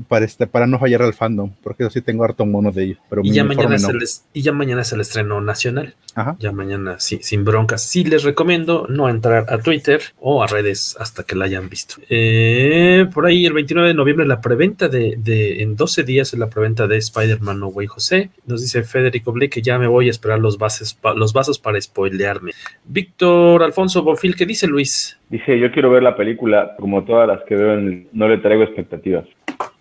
para, 0.07 0.25
este, 0.25 0.47
para 0.47 0.67
no 0.67 0.77
fallar 0.77 1.01
al 1.03 1.13
fandom, 1.13 1.51
porque 1.63 1.83
yo 1.83 1.89
sí 1.89 2.01
tengo 2.01 2.23
harto 2.23 2.45
mono 2.45 2.71
de 2.71 2.83
ellos. 2.83 2.97
Pero 3.09 3.21
y, 3.23 3.31
ya 3.31 3.43
mañana 3.43 3.77
y 4.33 4.41
ya 4.41 4.51
mañana 4.51 4.81
es 4.81 4.91
el 4.91 5.01
estreno 5.01 5.39
nacional. 5.41 5.84
Ya 6.39 6.53
mañana, 6.53 6.97
sí, 6.99 7.19
sin 7.21 7.43
broncas. 7.43 7.83
Sí 7.83 8.05
les 8.05 8.23
recomiendo 8.23 8.87
no 8.89 9.09
entrar 9.09 9.45
a 9.49 9.57
Twitter 9.57 9.99
o 10.19 10.41
a 10.41 10.47
redes 10.47 10.95
hasta 10.99 11.23
que 11.23 11.35
la 11.35 11.45
hayan 11.45 11.69
visto. 11.69 11.95
Eh, 12.09 13.05
por 13.13 13.25
ahí 13.25 13.45
el 13.45 13.53
29 13.53 13.89
de 13.89 13.93
noviembre 13.93 14.25
la 14.25 14.39
preventa 14.39 14.87
de, 14.87 15.17
en 15.61 15.75
12 15.75 16.03
días 16.03 16.33
es 16.33 16.39
la 16.39 16.47
preventa 16.49 16.87
de 16.87 16.97
Spider-Man 16.97 17.59
No 17.59 17.67
Way 17.67 17.87
José. 17.87 18.29
Nos 18.45 18.61
dice 18.61 18.83
Federico 18.83 19.33
Blake 19.33 19.49
que 19.49 19.61
ya 19.61 19.77
me 19.77 19.87
voy 19.87 20.07
a 20.07 20.11
esperar 20.11 20.39
los, 20.39 20.57
bases, 20.57 20.97
los 21.15 21.33
vasos 21.33 21.59
para 21.59 21.79
spoilearme. 21.81 22.51
Víctor 22.85 23.61
Alfonso 23.63 24.01
Bofil, 24.01 24.35
¿qué 24.35 24.45
dice 24.45 24.67
Luis? 24.67 25.19
Dice, 25.29 25.59
yo 25.59 25.71
quiero 25.71 25.89
ver 25.89 26.03
la 26.03 26.15
película 26.15 26.75
como 26.79 27.03
todas 27.03 27.27
las 27.27 27.41
que 27.43 27.55
veo, 27.55 27.73
en 27.73 28.07
no 28.13 28.29
le 28.29 28.37
traigo 28.37 28.63
expectativas. 28.63 29.25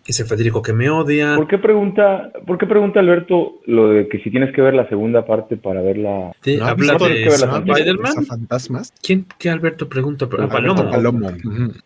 Dice 0.07 0.27
Federico 0.27 0.61
que 0.61 0.75
me 0.75 0.91
odia. 0.91 1.35
¿Por 1.37 1.49
qué 1.49 1.57
pregunta, 1.57 2.31
por 2.47 2.59
qué 2.59 2.67
pregunta 2.67 3.01
Alberto 3.01 3.61
lo 3.65 3.89
de 3.89 4.07
que 4.09 4.19
si 4.19 4.31
tienes 4.31 4.55
que 4.55 4.61
ver 4.61 4.75
la 4.75 4.87
segunda 4.89 5.25
parte 5.25 5.57
para 5.57 5.81
verla? 5.81 6.33
¿No 6.45 6.67
habla 6.67 6.99
de 6.99 7.25
Spider-Man? 7.25 8.27
fantasmas? 8.27 8.93
¿Quién? 9.03 9.27
¿Qué 9.39 9.49
Alberto 9.49 9.89
pregunta? 9.89 10.29
Palomo. 10.29 10.91
Palomo. 10.91 11.31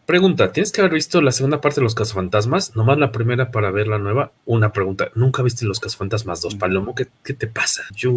Pregunta, 0.04 0.50
¿tienes 0.50 0.72
que 0.72 0.80
haber 0.80 0.94
visto 0.94 1.20
la 1.22 1.30
segunda 1.30 1.60
parte 1.60 1.80
de 1.80 1.84
Los 1.84 1.94
Cazafantasmas? 1.94 2.74
Nomás 2.74 2.98
la 2.98 3.12
primera 3.12 3.52
para 3.52 3.70
ver 3.70 3.86
la 3.86 3.98
nueva. 3.98 4.32
Una 4.46 4.72
pregunta, 4.72 5.10
¿nunca 5.14 5.42
viste 5.42 5.64
Los 5.64 5.78
Cazafantasmas 5.78 6.42
2? 6.42 6.56
Palomo, 6.56 6.96
¿qué, 6.96 7.06
qué 7.24 7.34
te 7.34 7.46
pasa? 7.46 7.82
Yo, 7.94 8.16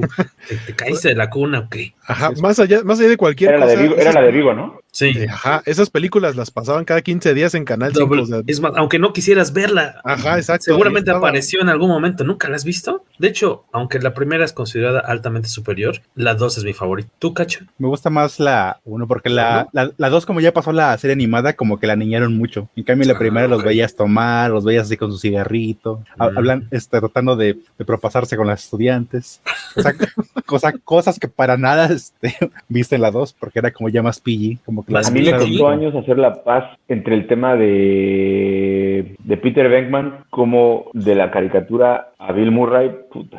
¿te, 0.65 0.73
caíste 0.75 1.09
de 1.09 1.15
la 1.15 1.29
cuna 1.29 1.59
o 1.59 1.69
qué? 1.69 1.93
Ajá, 2.05 2.31
más 2.41 2.59
allá, 2.59 2.83
más 2.83 2.99
allá 2.99 3.09
de 3.09 3.17
cualquier 3.17 3.51
era 3.51 3.59
cosa. 3.59 3.73
La 3.73 3.79
de 3.79 3.87
Vigo, 3.87 4.01
era 4.01 4.13
la 4.13 4.21
de 4.21 4.31
Vigo, 4.31 4.53
¿no? 4.53 4.81
Sí. 4.91 5.25
Ajá, 5.29 5.63
esas 5.65 5.89
películas 5.89 6.35
las 6.35 6.51
pasaban 6.51 6.83
cada 6.83 7.01
15 7.01 7.33
días 7.33 7.55
en 7.55 7.63
Canal 7.63 7.93
5. 7.95 8.43
es 8.45 8.59
más, 8.59 8.73
aunque 8.75 8.99
no 8.99 9.13
quisieras 9.13 9.53
verla. 9.53 10.01
Ajá, 10.03 10.37
exacto. 10.37 10.65
Seguramente 10.65 11.11
apareció 11.11 11.61
en 11.61 11.69
algún 11.69 11.89
momento. 11.89 12.23
¿Nunca 12.25 12.49
la 12.49 12.57
has 12.57 12.65
visto? 12.65 13.05
De 13.17 13.29
hecho, 13.29 13.63
aunque 13.71 13.99
la 13.99 14.13
primera 14.13 14.43
es 14.43 14.51
considerada 14.51 14.99
altamente 14.99 15.47
superior, 15.47 16.01
la 16.15 16.35
2 16.35 16.57
es 16.57 16.63
mi 16.65 16.73
favorita. 16.73 17.09
¿Tú, 17.19 17.33
Cacho? 17.33 17.65
Me 17.77 17.87
gusta 17.87 18.09
más 18.09 18.39
la 18.39 18.79
1 18.83 19.07
porque 19.07 19.29
la 19.29 19.67
2, 19.97 20.25
como 20.25 20.41
ya 20.41 20.53
pasó 20.53 20.71
la 20.73 20.97
serie 20.97 21.13
animada, 21.13 21.53
como 21.53 21.79
que 21.79 21.87
la 21.87 21.95
niñaron 21.95 22.35
mucho. 22.35 22.69
En 22.75 22.83
cambio, 22.83 23.07
la 23.07 23.17
primera 23.17 23.47
los 23.47 23.63
veías 23.63 23.95
tomar, 23.95 24.51
los 24.51 24.65
veías 24.65 24.87
así 24.87 24.97
con 24.97 25.11
su 25.11 25.17
cigarrito. 25.17 26.03
Hablan, 26.17 26.67
este, 26.71 26.99
tratando 26.99 27.35
de, 27.35 27.57
propasarse 27.85 28.35
con 28.35 28.47
las 28.47 28.63
estudiantes. 28.65 29.41
O 29.75 29.81
sea, 29.81 29.93
cosa, 30.45 30.73
cosas 30.83 31.17
que 31.17 31.27
para 31.27 31.57
nada 31.57 31.85
este, 31.85 32.35
viste 32.67 32.95
en 32.95 33.01
la 33.01 33.11
2 33.11 33.33
porque 33.39 33.59
era 33.59 33.71
como 33.71 33.89
ya 33.89 34.03
más 34.03 34.19
PG. 34.19 34.59
Como 34.65 34.80
que 34.83 34.95
a 34.95 35.11
mí 35.11 35.21
me 35.21 35.31
costó 35.31 35.67
años 35.67 35.95
hacer 35.95 36.17
la 36.17 36.43
paz 36.43 36.65
entre 36.87 37.15
el 37.15 37.27
tema 37.27 37.55
de, 37.55 39.15
de 39.23 39.37
Peter 39.37 39.69
Venkman 39.69 40.25
como 40.29 40.85
de 40.93 41.15
la 41.15 41.31
caricatura 41.31 42.11
a 42.17 42.31
Bill 42.31 42.51
Murray, 42.51 42.91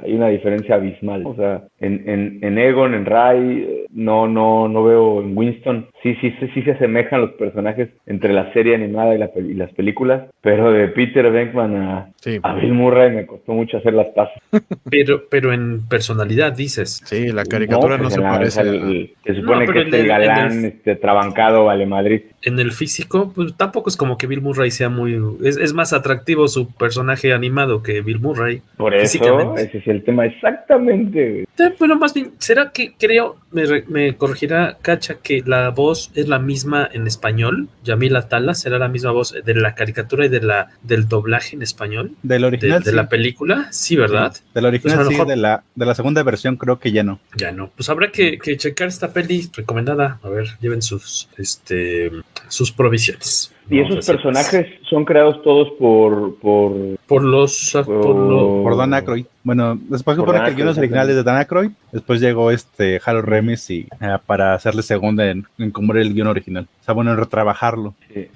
hay 0.03 0.15
una 0.15 0.29
diferencia 0.29 0.77
abismal. 0.77 1.27
O 1.27 1.35
sea, 1.35 1.63
en, 1.83 2.09
en, 2.09 2.39
en, 2.43 2.59
Egon, 2.59 2.95
en 2.95 3.05
Ray, 3.05 3.87
no, 3.91 4.29
no, 4.29 4.69
no 4.69 4.85
veo 4.85 5.21
en 5.21 5.37
Winston. 5.37 5.89
Sí, 6.03 6.17
sí, 6.21 6.35
sí, 6.39 6.49
sí 6.55 6.63
se 6.63 6.73
asemejan 6.73 7.21
los 7.21 7.33
personajes 7.33 7.91
entre 8.07 8.33
la 8.33 8.53
serie 8.53 8.75
animada 8.75 9.15
y, 9.15 9.19
la, 9.19 9.31
y 9.37 9.55
las 9.55 9.73
películas, 9.73 10.29
pero 10.41 10.73
de 10.73 10.89
Peter 10.89 11.31
Venkman 11.31 11.77
a, 11.77 12.09
a, 12.43 12.55
Bill 12.55 12.73
Murray 12.73 13.11
me 13.11 13.27
costó 13.27 13.53
mucho 13.53 13.79
hacer 13.79 13.95
las 13.95 14.09
paces. 14.09 14.41
Pero, 14.91 15.23
pero 15.31 15.53
en 15.53 15.89
personalidad 15.89 16.53
dices. 16.53 17.01
Sí, 17.05 17.29
la 17.29 17.45
caricatura 17.45 17.97
no, 17.97 18.05
pues 18.05 18.15
se 18.15 18.21
parece. 18.21 19.15
se 19.25 19.35
supone 19.35 19.67
que 19.67 19.81
es 19.81 19.93
el 19.93 20.07
galán 20.07 20.65
este, 20.67 20.97
trabancado, 20.97 21.65
vale 21.65 21.87
Madrid. 21.87 22.23
En 22.43 22.59
el 22.59 22.73
físico, 22.73 23.33
pues 23.35 23.57
tampoco 23.57 23.89
es 23.89 23.97
como 23.97 24.19
que 24.19 24.27
Bill 24.27 24.43
Murray 24.43 24.71
sea 24.71 24.91
muy. 24.91 25.19
Es, 25.43 25.57
es 25.57 25.73
más 25.73 25.93
atractivo 25.93 26.47
su 26.49 26.71
personaje 26.75 27.33
animado 27.33 27.83
que 27.83 28.03
Bill 28.03 28.21
Murray. 28.21 28.61
Por 28.77 28.95
eso, 28.95 29.55
ese 29.57 29.79
es 29.79 29.87
el 29.87 30.05
tema 30.05 30.27
exactamente. 30.27 31.47
Bueno, 31.79 31.97
más 31.97 32.15
bien, 32.15 32.33
¿será 32.39 32.71
que 32.71 32.95
creo, 32.99 33.39
me, 33.51 34.17
corregirá 34.17 34.79
Cacha, 34.81 35.17
que 35.23 35.43
la 35.45 35.71
voz 35.71 36.11
es 36.15 36.29
la 36.29 36.39
misma 36.39 36.89
en 36.93 37.07
español? 37.07 37.69
Yamila 37.85 38.29
Tala 38.29 38.55
será 38.55 38.79
la 38.79 38.89
misma 38.89 39.11
voz 39.11 39.35
de 39.45 39.55
la 39.55 39.75
caricatura 39.75 40.27
y 40.27 40.29
de 40.29 40.41
la 40.41 40.71
del 40.83 41.09
doblaje 41.09 41.57
en 41.57 41.63
español. 41.63 42.13
Del 42.23 42.45
original. 42.45 42.83
De, 42.83 42.93
la 42.93 43.09
película, 43.09 43.69
sí, 43.71 43.97
¿verdad? 43.97 44.37
del 44.55 44.67
original, 44.67 45.05
pues 45.05 45.17
sí, 45.17 45.25
de 45.25 45.37
la, 45.37 45.65
de 45.75 45.87
la 45.87 45.95
segunda 45.95 46.23
versión 46.23 46.57
creo 46.57 46.79
que 46.79 46.93
ya 46.93 47.03
no. 47.03 47.21
Ya 47.37 47.53
no. 47.53 47.71
Pues 47.75 47.89
habrá 47.89 48.11
que, 48.11 48.39
checar 48.57 48.89
esta 48.89 49.13
peli 49.13 49.51
recomendada. 49.55 50.19
A 50.23 50.29
ver, 50.29 50.49
lleven 50.61 50.83
sus, 50.83 51.29
este, 51.37 52.11
sus 52.49 52.73
provisiones. 52.73 53.53
Y 53.73 53.81
esos 53.81 54.07
personajes 54.07 54.67
son 54.89 55.05
creados 55.05 55.43
todos 55.43 55.71
por 55.79 56.37
por, 56.37 56.73
por 57.07 57.23
los 57.25 57.73
por, 57.73 58.63
por, 58.63 58.77
Dan 58.77 58.95
Aykroyd. 58.95 59.25
Bueno, 59.43 59.79
después 59.89 60.17
supone 60.17 60.41
que 60.43 60.51
el 60.51 60.57
guion 60.57 60.69
original 60.69 61.09
es 61.09 61.17
de 61.17 61.23
Dan 61.23 61.37
Aykroyd. 61.37 61.71
Después 61.91 62.21
llegó 62.21 62.51
este 62.51 63.01
Harold 63.05 63.27
Remis 63.27 63.71
y 63.71 63.89
eh, 64.01 64.19
para 64.27 64.55
hacerle 64.55 64.83
segunda 64.83 65.31
en, 65.31 65.47
en 65.59 65.71
como 65.71 65.93
era 65.93 66.03
el 66.03 66.13
guion 66.13 66.29
original. 66.29 66.67
O 66.83 66.85
sea, 66.85 66.95
bueno, 66.95 67.13
en 67.13 67.17
retrabajarlo. 67.17 67.95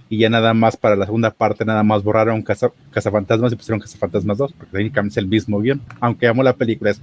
Y 0.09 0.19
ya 0.19 0.31
nada 0.31 0.55
más 0.55 0.77
para 0.77 0.95
la 0.95 1.07
segunda 1.07 1.33
parte, 1.33 1.65
nada 1.65 1.83
más 1.83 2.05
borraron 2.05 2.43
Casa, 2.43 2.71
Cazafantasmas 2.93 3.53
y 3.53 3.57
pusieron 3.57 3.81
Cazafantasmas 3.81 4.39
2, 4.39 4.53
porque 4.53 4.71
técnicamente 4.71 5.15
es 5.15 5.17
el 5.17 5.27
mismo 5.27 5.59
guion. 5.59 5.83
Aunque 5.99 6.29
amo 6.29 6.45
la 6.45 6.55
película, 6.55 6.95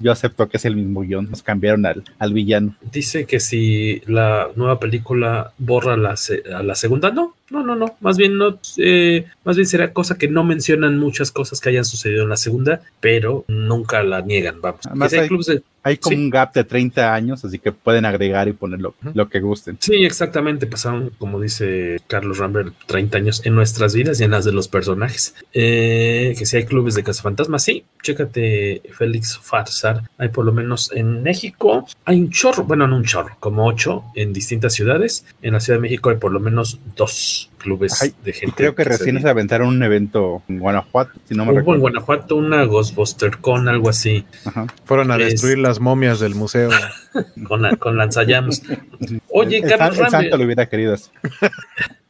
yo 0.00 0.10
acepto 0.10 0.48
que 0.48 0.56
es 0.56 0.64
el 0.64 0.74
mismo 0.74 1.02
guion. 1.02 1.28
Nos 1.28 1.42
cambiaron 1.42 1.84
al, 1.84 2.02
al 2.18 2.32
villano. 2.32 2.76
Dice 2.90 3.26
que 3.26 3.40
si 3.40 4.00
la 4.06 4.48
nueva 4.56 4.80
película 4.80 5.52
borra 5.58 5.98
la, 5.98 6.14
a 6.54 6.62
la 6.62 6.74
segunda, 6.74 7.10
no. 7.10 7.34
No, 7.50 7.62
no, 7.62 7.76
no. 7.76 7.94
Más 8.00 8.16
bien 8.16 8.38
no, 8.38 8.58
eh, 8.78 9.26
más 9.44 9.54
bien 9.54 9.66
será 9.68 9.92
cosa 9.92 10.18
que 10.18 10.26
no 10.28 10.42
mencionan 10.42 10.98
muchas 10.98 11.30
cosas 11.30 11.60
que 11.60 11.68
hayan 11.68 11.84
sucedido 11.84 12.24
en 12.24 12.30
la 12.30 12.36
segunda, 12.36 12.80
pero 12.98 13.44
nunca 13.46 14.02
la 14.02 14.20
niegan. 14.20 14.60
Vamos. 14.60 14.80
hay, 15.12 15.28
hay, 15.86 15.98
como 15.98 16.16
un 16.16 16.30
gap 16.30 16.52
de 16.52 16.64
30 16.64 17.14
años, 17.14 17.44
así 17.44 17.58
que 17.60 17.70
pueden 17.70 18.04
agregar 18.04 18.48
y 18.48 18.52
poner 18.52 18.80
lo, 18.80 19.28
que 19.28 19.40
gusten. 19.40 19.78
Sí, 19.80 20.04
exactamente. 20.04 20.66
Pasaron, 20.66 21.10
como 21.18 21.40
dice 21.40 21.98
Carlos 22.08 22.38
Rambert, 22.38 22.74
30 22.86 23.18
años 23.18 23.42
en 23.44 23.54
nuestras 23.54 23.94
vidas 23.94 24.18
llenas 24.18 24.44
de 24.44 24.52
los 24.52 24.66
personajes. 24.66 25.34
Eh, 25.52 26.34
que 26.36 26.44
si 26.44 26.56
hay 26.56 26.64
clubes 26.64 26.94
de 26.96 27.04
cazafantasmas, 27.04 27.62
sí. 27.62 27.84
Chécate, 28.02 28.82
Félix 28.92 29.38
Farsar. 29.38 30.02
Hay 30.18 30.30
por 30.30 30.44
lo 30.44 30.52
menos 30.52 30.90
en 30.92 31.22
México, 31.22 31.86
hay 32.04 32.20
un 32.20 32.30
chorro, 32.30 32.64
bueno, 32.64 32.86
no 32.86 32.96
un 32.96 33.04
chorro, 33.04 33.36
como 33.38 33.66
ocho 33.66 34.04
en 34.14 34.32
distintas 34.32 34.74
ciudades. 34.74 35.24
En 35.42 35.52
la 35.52 35.60
Ciudad 35.60 35.78
de 35.78 35.82
México 35.82 36.10
hay 36.10 36.16
por 36.16 36.32
lo 36.32 36.40
menos 36.40 36.80
dos 36.96 37.50
clubes 37.56 38.14
de 38.24 38.32
gente. 38.32 38.54
Creo 38.56 38.74
que, 38.74 38.84
recién 38.84 39.20
se 39.20 39.28
aventaron 39.28 39.68
un 39.68 39.82
evento 39.82 40.42
en 40.48 40.58
Guanajuato, 40.58 41.12
si 41.24 41.34
no 41.34 41.44
me 41.44 41.60
Hubo 41.60 41.74
en 41.74 41.80
Guanajuato 41.80 42.36
una 42.36 42.64
Ghostbuster 42.64 43.38
con 43.38 43.68
algo 43.68 43.88
así. 43.88 44.24
Fueron 44.84 45.10
a 45.10 45.18
destruir 45.18 45.58
las 45.58 45.80
momias 45.80 46.20
del 46.20 46.34
museo. 46.34 46.70
con, 47.48 47.76
con 47.76 47.96
lanzallamas. 47.96 48.62
Oye, 49.30 49.62
Carlos 49.62 49.98
El, 49.98 50.10
santo 50.10 50.36
lo 50.36 50.44
hubiera 50.44 50.66
querido 50.66 50.96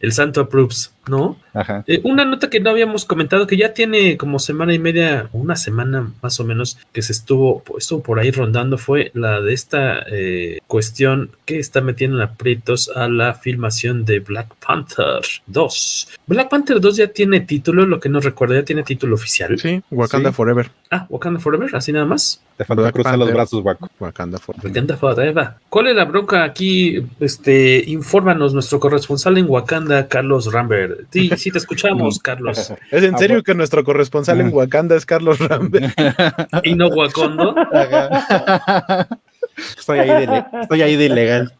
el 0.00 0.12
santo 0.12 0.40
approves, 0.40 0.94
¿no? 1.08 1.36
Ajá. 1.52 1.84
Eh, 1.86 2.00
una 2.04 2.24
nota 2.24 2.50
que 2.50 2.60
no 2.60 2.70
habíamos 2.70 3.04
comentado, 3.04 3.46
que 3.46 3.56
ya 3.56 3.74
tiene 3.74 4.16
como 4.16 4.38
semana 4.38 4.74
y 4.74 4.78
media, 4.78 5.28
una 5.32 5.56
semana 5.56 6.12
más 6.22 6.40
o 6.40 6.44
menos, 6.44 6.78
que 6.92 7.02
se 7.02 7.12
estuvo, 7.12 7.62
estuvo 7.78 8.02
por 8.02 8.18
ahí 8.18 8.30
rondando, 8.30 8.78
fue 8.78 9.10
la 9.14 9.40
de 9.40 9.52
esta 9.52 10.04
eh, 10.10 10.60
cuestión 10.66 11.30
que 11.44 11.58
está 11.58 11.80
metiendo 11.80 12.18
en 12.18 12.22
aprietos 12.22 12.90
a 12.94 13.08
la 13.08 13.34
filmación 13.34 14.04
de 14.04 14.20
Black 14.20 14.54
Panther 14.64 15.20
2. 15.46 16.08
Black 16.26 16.48
Panther 16.48 16.80
2 16.80 16.96
ya 16.96 17.08
tiene 17.08 17.40
título, 17.40 17.86
lo 17.86 18.00
que 18.00 18.08
no 18.08 18.20
recuerdo, 18.20 18.54
ya 18.54 18.64
tiene 18.64 18.82
título 18.82 19.14
oficial. 19.14 19.58
Sí, 19.58 19.82
Wakanda 19.90 20.32
Forever. 20.32 20.70
Ah, 20.90 21.06
Wakanda 21.08 21.40
Forever, 21.40 21.74
así 21.74 21.92
nada 21.92 22.06
más. 22.06 22.40
Te 22.60 22.66
falta 22.66 22.92
cruzar 22.92 23.18
los 23.18 23.32
brazos, 23.32 23.64
Waco. 23.64 23.88
Wakanda 23.98 24.38
Forever. 24.38 24.66
Wakanda 24.68 24.96
Forever. 24.98 25.48
¿Cuál 25.70 25.86
es 25.86 25.96
la 25.96 26.04
bronca 26.04 26.44
aquí? 26.44 27.02
Este, 27.18 27.82
infórmanos 27.86 28.52
nuestro 28.52 28.78
corresponsal 28.78 29.38
en 29.38 29.46
Wakanda, 29.48 30.06
Carlos 30.08 30.52
Rambert. 30.52 31.06
Sí, 31.10 31.30
sí 31.38 31.50
te 31.50 31.56
escuchamos, 31.56 32.18
Carlos. 32.22 32.70
¿Es 32.90 33.02
en 33.02 33.16
serio 33.16 33.42
que 33.42 33.54
nuestro 33.54 33.82
corresponsal 33.82 34.42
en 34.42 34.52
Wakanda 34.52 34.94
es 34.94 35.06
Carlos 35.06 35.38
Rambert? 35.38 35.98
¿Y 36.64 36.74
no 36.74 36.88
Wakondo? 36.88 37.54
Estoy 39.78 40.00
ahí 40.00 40.26
de, 40.26 40.44
estoy 40.60 40.82
ahí 40.82 40.96
de 40.96 41.06
ilegal. 41.06 41.54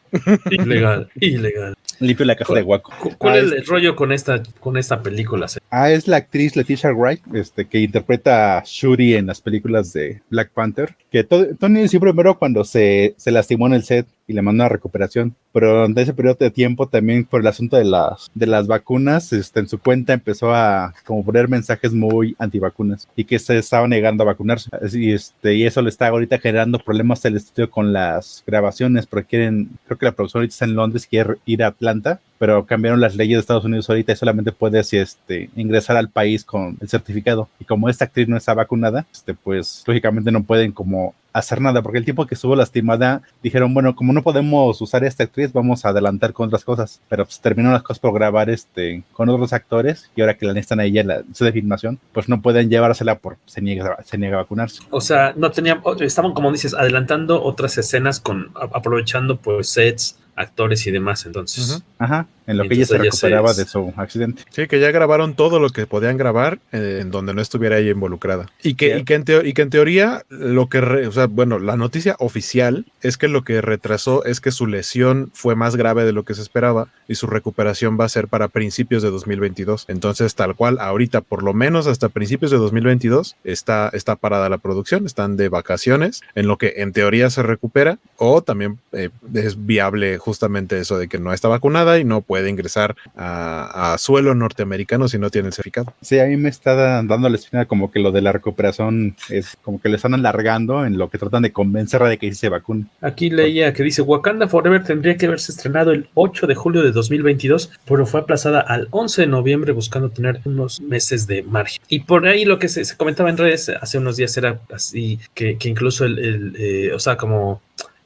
Ilegal, 0.51 1.09
ilegal. 1.17 1.75
Limpio 2.01 2.25
la 2.25 2.37
caja 2.37 2.55
de 2.55 2.63
Waco. 2.63 2.93
¿Cuál 3.19 3.39
es 3.39 3.53
el 3.53 3.67
rollo 3.67 3.95
con 3.95 4.11
esta, 4.11 4.43
con 4.59 4.79
esta 4.79 5.03
película? 5.03 5.47
Ah, 5.71 5.91
es 5.91 6.09
la 6.09 6.17
actriz 6.17 6.57
Leticia 6.57 6.93
Wright, 6.93 7.21
este, 7.35 7.67
que 7.67 7.81
interpreta 7.81 8.59
a 8.59 8.63
Shuri 8.65 9.17
en 9.17 9.27
las 9.27 9.41
películas 9.41 9.93
de 9.93 10.23
Black 10.31 10.51
Panther. 10.53 10.97
Que 11.11 11.25
Tony 11.25 11.89
sí 11.89 11.99
primero 11.99 12.39
cuando 12.39 12.65
se, 12.65 13.15
se 13.19 13.31
lastimó 13.31 13.67
en 13.67 13.75
el 13.75 13.85
set 13.85 14.07
y 14.31 14.33
le 14.33 14.43
mandó 14.43 14.63
a 14.65 14.69
recuperación. 14.69 15.35
Pero 15.53 15.73
durante 15.73 16.03
ese 16.03 16.15
periodo 16.15 16.37
de 16.39 16.53
tiempo, 16.53 16.87
también 16.87 17.25
por 17.25 17.41
el 17.41 17.49
asunto 17.49 17.77
de 17.77 17.85
las, 17.85 18.31
de 18.33 18.47
las 18.47 18.69
vacunas, 18.69 19.33
este, 19.33 19.59
en 19.59 19.69
su 19.69 19.79
cuenta 19.81 20.13
empezó 20.13 20.55
a 20.55 20.95
como 21.05 21.25
poner 21.25 21.49
mensajes 21.49 21.93
muy 21.93 22.37
antivacunas 22.39 23.09
y 23.17 23.25
que 23.25 23.41
se 23.41 23.59
estaba 23.59 23.89
negando 23.89 24.23
a 24.23 24.27
vacunarse. 24.27 24.71
Y, 24.93 25.13
este, 25.13 25.55
y 25.55 25.67
eso 25.67 25.83
le 25.83 25.89
está 25.89 26.07
ahorita 26.07 26.39
generando 26.39 26.79
problemas 26.79 27.27
al 27.27 27.37
estudio 27.37 27.69
con 27.69 27.93
las 27.93 28.45
grabaciones, 28.47 29.07
porque 29.07 29.31
quieren, 29.31 29.71
creo 29.87 29.99
que 29.99 30.07
la 30.07 30.13
producción 30.13 30.43
ahorita 30.43 30.53
está 30.53 30.65
en 30.67 30.77
Londres, 30.77 31.07
quiere 31.09 31.35
ir 31.45 31.65
a 31.65 31.69
Atlanta 31.69 32.21
pero 32.41 32.65
cambiaron 32.65 33.03
las 33.03 33.17
leyes 33.17 33.37
de 33.37 33.41
Estados 33.41 33.67
Unidos 33.67 33.91
ahorita 33.91 34.13
y 34.13 34.17
solamente 34.17 34.51
puedes 34.51 34.95
este, 34.95 35.51
ingresar 35.57 35.99
al 35.99 36.09
país 36.09 36.43
con 36.43 36.79
el 36.81 36.89
certificado. 36.89 37.51
Y 37.59 37.67
como 37.67 37.91
esta 37.91 38.07
actriz 38.07 38.29
no 38.29 38.37
está 38.39 38.55
vacunada, 38.55 39.07
este, 39.13 39.35
pues 39.35 39.85
lógicamente 39.87 40.33
no 40.33 40.43
pueden 40.43 40.73
como 40.73 41.15
hacer 41.35 41.61
nada, 41.61 41.83
porque 41.83 41.99
el 41.99 42.05
tiempo 42.07 42.27
que 42.27 42.35
estuvo 42.35 42.57
lastimada 42.57 43.21
dijeron, 43.43 43.75
bueno, 43.75 43.95
como 43.95 44.15
no 44.15 44.23
podemos 44.23 44.81
usar 44.81 45.05
esta 45.05 45.25
actriz, 45.25 45.53
vamos 45.53 45.85
a 45.85 45.91
adelantar 45.91 46.33
con 46.33 46.47
otras 46.47 46.65
cosas, 46.65 47.03
pero 47.11 47.27
pues 47.27 47.41
terminaron 47.41 47.75
las 47.75 47.83
cosas 47.83 48.01
por 48.01 48.15
grabar 48.15 48.49
este, 48.49 49.03
con 49.13 49.29
otros 49.29 49.53
actores 49.53 50.11
y 50.17 50.23
ahora 50.23 50.39
que 50.39 50.47
la 50.47 50.55
necesitan 50.55 50.81
a 50.81 50.85
ella 50.85 51.03
en 51.03 51.09
la 51.09 51.23
de 51.23 51.53
filmación, 51.53 51.99
pues 52.13 52.29
no 52.31 52.41
pueden 52.41 52.71
llevársela 52.71 53.19
por 53.19 53.37
se 53.45 53.61
niega, 53.61 53.99
se 54.05 54.17
niega 54.17 54.39
a 54.39 54.43
vacunarse. 54.43 54.83
O 54.91 55.03
sea, 55.03 55.35
no 55.37 55.51
tenían, 55.51 55.83
estaban 56.01 56.33
como 56.33 56.51
dices, 56.51 56.73
adelantando 56.73 57.43
otras 57.43 57.77
escenas 57.77 58.19
con 58.19 58.51
aprovechando 58.55 59.37
pues 59.37 59.69
sets 59.69 60.17
actores 60.41 60.87
y 60.87 60.91
demás, 60.91 61.27
entonces. 61.27 61.83
Ajá, 61.99 62.27
en 62.47 62.57
lo 62.57 62.65
que 62.67 62.75
ella 62.75 62.87
se 62.87 62.99
recuperaba 62.99 63.53
de 63.53 63.67
su 63.67 63.93
accidente. 63.97 64.43
Sí, 64.51 64.67
que 64.67 64.81
ya 64.81 64.91
grabaron 64.91 65.35
todo 65.35 65.61
lo 65.61 65.69
que 65.69 65.87
podían 65.87 66.17
grabar 66.17 66.59
eh, 66.73 66.99
en 67.03 67.11
donde 67.11 67.35
no 67.35 67.43
estuviera 67.43 67.79
ella 67.79 67.91
involucrada. 67.91 68.47
Y 68.63 68.75
que, 68.75 68.99
y 68.99 69.05
que, 69.05 69.15
en, 69.15 69.25
y 69.45 69.53
que 69.53 69.63
en 69.63 69.71
teoría, 69.71 70.25
lo 70.31 70.69
que, 70.69 70.79
o 70.79 71.13
sea, 71.13 71.27
bueno, 71.27 71.59
la 71.59 71.77
noticia 71.77 72.17
oficial 72.19 72.87
es 73.03 73.19
que 73.19 73.29
lo 73.29 73.45
que 73.45 73.61
retrasó 73.61 74.25
es 74.25 74.41
que 74.41 74.51
su 74.51 74.67
lesión 74.67 75.31
fue 75.35 75.55
más 75.55 75.77
grave 75.77 76.05
de 76.05 76.13
lo 76.13 76.25
que 76.25 76.35
se 76.35 76.43
esperaba 76.43 76.89
y 77.07 77.17
su 77.17 77.27
recuperación 77.27 77.99
va 78.01 78.07
a 78.07 78.09
ser 78.09 78.29
para 78.29 78.49
principios 78.49 79.03
de 79.03 79.11
2022. 79.11 79.85
Entonces, 79.89 80.35
tal 80.35 80.57
cual, 80.57 80.79
ahorita, 80.81 81.21
por 81.21 81.43
lo 81.43 81.53
menos 81.53 81.87
hasta 81.87 82.09
principios 82.09 82.51
de 82.51 82.57
2022, 82.57 83.37
está, 83.45 83.91
está 83.93 84.17
parada 84.17 84.49
la 84.49 84.59
producción, 84.59 85.05
están 85.05 85.37
de 85.37 85.49
vacaciones, 85.49 86.23
en 86.35 86.47
lo 86.47 86.57
que 86.57 86.75
en 86.79 86.93
teoría 86.93 87.29
se 87.29 87.43
recupera, 87.43 87.99
o 88.17 88.43
también 88.43 88.79
eh, 88.93 89.11
es 89.35 89.67
viable 89.67 90.19
justamente 90.19 90.30
eso 90.71 90.99
de 90.99 91.09
que 91.09 91.19
no 91.19 91.33
está 91.33 91.49
vacunada 91.49 91.99
y 91.99 92.05
no 92.05 92.21
puede 92.21 92.51
ingresar 92.51 92.97
a, 93.17 93.97
suelo 93.99 94.35
norteamericano 94.35 95.09
si 95.09 95.19
no 95.19 95.31
tiene 95.31 95.49
el 95.49 95.55
certificado. 95.55 95.93
Sí, 96.01 96.19
a 96.19 96.27
mí 96.27 96.37
me 96.37 96.49
está 96.49 97.03
dando 97.03 97.29
la 97.29 97.37
espina 97.37 97.67
como 97.67 97.91
que 97.91 98.01
lo 98.01 98.13
de 98.13 98.23
la 98.23 98.33
recuperación 98.33 99.17
es 99.29 99.57
como 99.63 99.81
que 99.81 99.89
le 99.89 99.97
están 99.97 100.15
alargando 100.15 100.85
en 100.85 100.99
lo 100.99 101.11
que 101.11 101.19
tratan 101.19 101.43
de 101.43 101.53
convencerla 101.53 102.09
de 102.09 102.19
que 102.19 102.29
sí 102.31 102.35
se 102.35 102.49
vacune. 102.49 102.87
Aquí 103.01 103.31
leía 103.31 103.73
que 103.73 103.83
dice 103.83 104.03
Wakanda 104.03 104.49
Forever 104.49 104.85
tendría 104.85 105.17
que 105.17 105.27
haberse 105.27 105.53
estrenado 105.53 105.93
el 105.93 106.09
8 106.15 106.47
de 106.47 106.55
julio 106.55 106.83
de 106.83 106.93
2022, 106.93 107.71
pero 107.85 108.07
fue 108.07 108.21
aplazada 108.21 108.61
al 108.61 108.89
11 108.91 109.23
de 109.23 109.27
noviembre 109.27 109.73
buscando 109.73 110.11
tener 110.11 110.41
unos 110.45 110.81
meses 110.81 111.27
de 111.27 111.43
margen. 111.43 111.83
Y 111.89 112.01
por 112.01 112.27
ahí 112.27 112.45
lo 112.45 112.59
que 112.59 112.69
se, 112.69 112.97
comentaba 112.97 113.31
en 113.31 113.37
redes 113.37 113.69
hace 113.69 113.99
unos 113.99 114.17
días 114.17 114.37
era 114.37 114.61
así, 114.73 115.19
que, 115.35 115.57
incluso 115.65 116.05
el, 116.05 116.55
eh, 116.59 116.93
o 116.93 116.99
sea, 116.99 117.17
como 117.17 117.61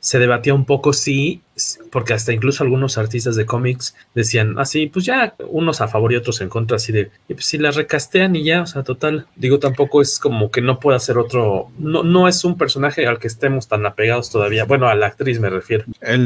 se 0.04 0.18
debatía 0.18 0.52
un 0.52 0.66
poco 0.66 0.92
si 0.92 1.40
porque 1.90 2.12
hasta 2.12 2.32
incluso 2.32 2.64
algunos 2.64 2.98
artistas 2.98 3.36
de 3.36 3.46
cómics 3.46 3.94
decían 4.14 4.58
así, 4.58 4.86
pues 4.86 5.04
ya 5.04 5.34
unos 5.48 5.80
a 5.80 5.88
favor 5.88 6.12
y 6.12 6.16
otros 6.16 6.40
en 6.40 6.48
contra, 6.48 6.76
así 6.76 6.92
de, 6.92 7.10
y 7.28 7.34
pues 7.34 7.46
si 7.46 7.58
la 7.58 7.70
recastean 7.70 8.34
y 8.36 8.44
ya, 8.44 8.62
o 8.62 8.66
sea, 8.66 8.82
total, 8.82 9.26
digo, 9.36 9.58
tampoco 9.58 10.02
es 10.02 10.18
como 10.18 10.50
que 10.50 10.60
no 10.60 10.80
pueda 10.80 10.98
ser 10.98 11.18
otro, 11.18 11.70
no, 11.78 12.02
no 12.02 12.28
es 12.28 12.44
un 12.44 12.56
personaje 12.56 13.06
al 13.06 13.18
que 13.18 13.28
estemos 13.28 13.68
tan 13.68 13.86
apegados 13.86 14.30
todavía, 14.30 14.64
bueno, 14.64 14.88
a 14.88 14.94
la 14.94 15.06
actriz 15.06 15.38
me 15.38 15.50
refiero, 15.50 15.84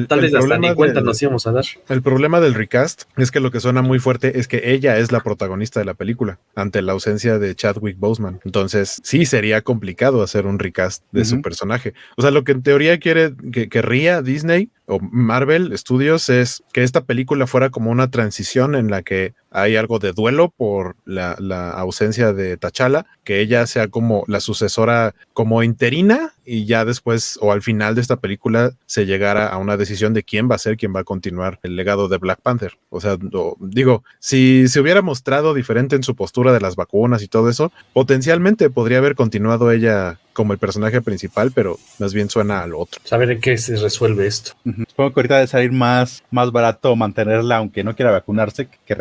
tal 0.08 0.20
vez 0.20 0.34
hasta 0.34 0.58
ni 0.58 0.74
cuenta 0.74 1.00
nos 1.00 1.20
íbamos 1.20 1.46
a 1.46 1.52
dar. 1.52 1.64
El 1.88 2.02
problema 2.02 2.40
del 2.40 2.54
recast 2.54 3.04
es 3.16 3.30
que 3.30 3.40
lo 3.40 3.50
que 3.50 3.60
suena 3.60 3.82
muy 3.82 3.98
fuerte 3.98 4.38
es 4.38 4.48
que 4.48 4.72
ella 4.72 4.98
es 4.98 5.12
la 5.12 5.20
protagonista 5.20 5.80
de 5.80 5.86
la 5.86 5.94
película, 5.94 6.38
ante 6.54 6.80
la 6.82 6.92
ausencia 6.92 7.38
de 7.38 7.54
Chadwick 7.54 7.98
Boseman, 7.98 8.40
entonces 8.44 9.00
sí 9.04 9.26
sería 9.26 9.60
complicado 9.62 10.22
hacer 10.22 10.46
un 10.46 10.58
recast 10.58 11.04
de 11.12 11.24
su 11.24 11.42
personaje, 11.42 11.92
o 12.16 12.22
sea, 12.22 12.30
lo 12.30 12.44
que 12.44 12.52
en 12.52 12.62
teoría 12.62 12.98
quiere, 12.98 13.34
que 13.52 13.68
querría 13.68 14.22
Disney 14.22 14.70
o 14.88 14.98
Marvel 15.01 15.77
Studios 15.77 16.29
es 16.31 16.62
que 16.72 16.83
esta 16.83 17.05
película 17.05 17.46
fuera 17.46 17.70
como 17.70 17.90
una 17.90 18.11
transición 18.11 18.74
en 18.74 18.90
la 18.90 19.03
que 19.03 19.35
hay 19.50 19.76
algo 19.76 19.98
de 19.98 20.12
duelo 20.12 20.50
por 20.50 20.96
la, 21.04 21.32
ausencia 21.70 22.32
de 22.32 22.56
T'Challa, 22.56 23.06
que 23.24 23.40
ella 23.40 23.66
sea 23.66 23.88
como 23.88 24.24
la 24.26 24.40
sucesora 24.40 25.14
como 25.32 25.62
interina 25.62 26.34
y 26.44 26.64
ya 26.64 26.84
después 26.84 27.38
o 27.42 27.52
al 27.52 27.62
final 27.62 27.94
de 27.94 28.00
esta 28.00 28.16
película 28.16 28.72
se 28.87 29.06
llegara 29.06 29.48
a 29.48 29.58
una 29.58 29.76
decisión 29.76 30.14
de 30.14 30.22
quién 30.22 30.50
va 30.50 30.54
a 30.54 30.58
ser 30.58 30.76
quien 30.76 30.94
va 30.94 31.00
a 31.00 31.04
continuar 31.04 31.58
el 31.62 31.76
legado 31.76 32.08
de 32.08 32.18
Black 32.18 32.40
Panther. 32.42 32.78
O 32.90 33.00
sea, 33.00 33.18
digo, 33.61 34.02
si 34.18 34.66
se 34.68 34.80
hubiera 34.80 35.02
mostrado 35.02 35.54
diferente 35.54 35.96
en 35.96 36.02
su 36.02 36.16
postura 36.16 36.52
de 36.52 36.61
las 36.61 36.76
vacunas 36.76 37.22
y 37.22 37.28
todo 37.28 37.50
eso, 37.50 37.70
potencialmente 37.92 38.70
podría 38.70 38.98
haber 38.98 39.14
continuado 39.14 39.70
ella 39.70 40.18
como 40.38 40.52
el 40.52 40.61
personaje 40.61 41.02
principal, 41.02 41.50
pero 41.52 41.78
más 41.98 42.14
bien 42.14 42.30
suena 42.30 42.62
al 42.62 42.72
otro. 42.72 43.00
Saber 43.02 43.32
en 43.32 43.40
qué 43.40 43.58
se 43.58 43.74
resuelve 43.76 44.28
esto. 44.28 44.52
Supongo 44.87 45.12
que 45.12 45.20
ahorita 45.20 45.34
debe 45.34 45.46
salir 45.48 45.72
más, 45.72 46.22
más 46.30 46.52
barato 46.52 46.94
mantenerla 46.94 47.56
aunque 47.56 47.82
no 47.82 47.96
quiera 47.96 48.12
vacunarse 48.12 48.68
que 48.87 48.94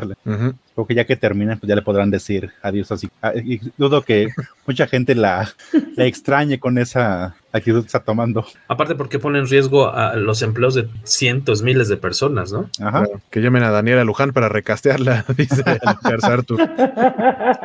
recastearle. 0.00 0.14
Creo 0.74 0.86
que 0.86 0.94
ya 0.94 1.04
que 1.04 1.16
termine, 1.16 1.56
pues 1.56 1.68
ya 1.68 1.76
le 1.76 1.82
podrán 1.82 2.10
decir 2.10 2.50
adiós 2.62 2.90
así. 2.90 3.08
Ah, 3.22 3.32
y 3.34 3.60
dudo 3.76 4.02
que 4.02 4.28
mucha 4.66 4.86
gente 4.86 5.14
la, 5.14 5.52
la 5.96 6.06
extrañe 6.06 6.58
con 6.58 6.78
esa 6.78 7.36
actitud 7.52 7.82
que 7.82 7.86
está 7.86 8.00
tomando. 8.00 8.44
Aparte 8.66 8.96
porque 8.96 9.20
pone 9.20 9.38
en 9.38 9.48
riesgo 9.48 9.88
a 9.94 10.16
los 10.16 10.42
empleos 10.42 10.74
de 10.74 10.88
cientos, 11.04 11.62
miles 11.62 11.88
de 11.88 11.96
personas, 11.96 12.52
¿no? 12.52 12.68
Ajá. 12.80 13.06
que 13.30 13.40
llamen 13.40 13.62
a 13.62 13.70
Daniela 13.70 14.02
Luján 14.02 14.32
para 14.32 14.48
recastearla, 14.48 15.24
dice 15.36 15.62
Arthur. 16.02 16.68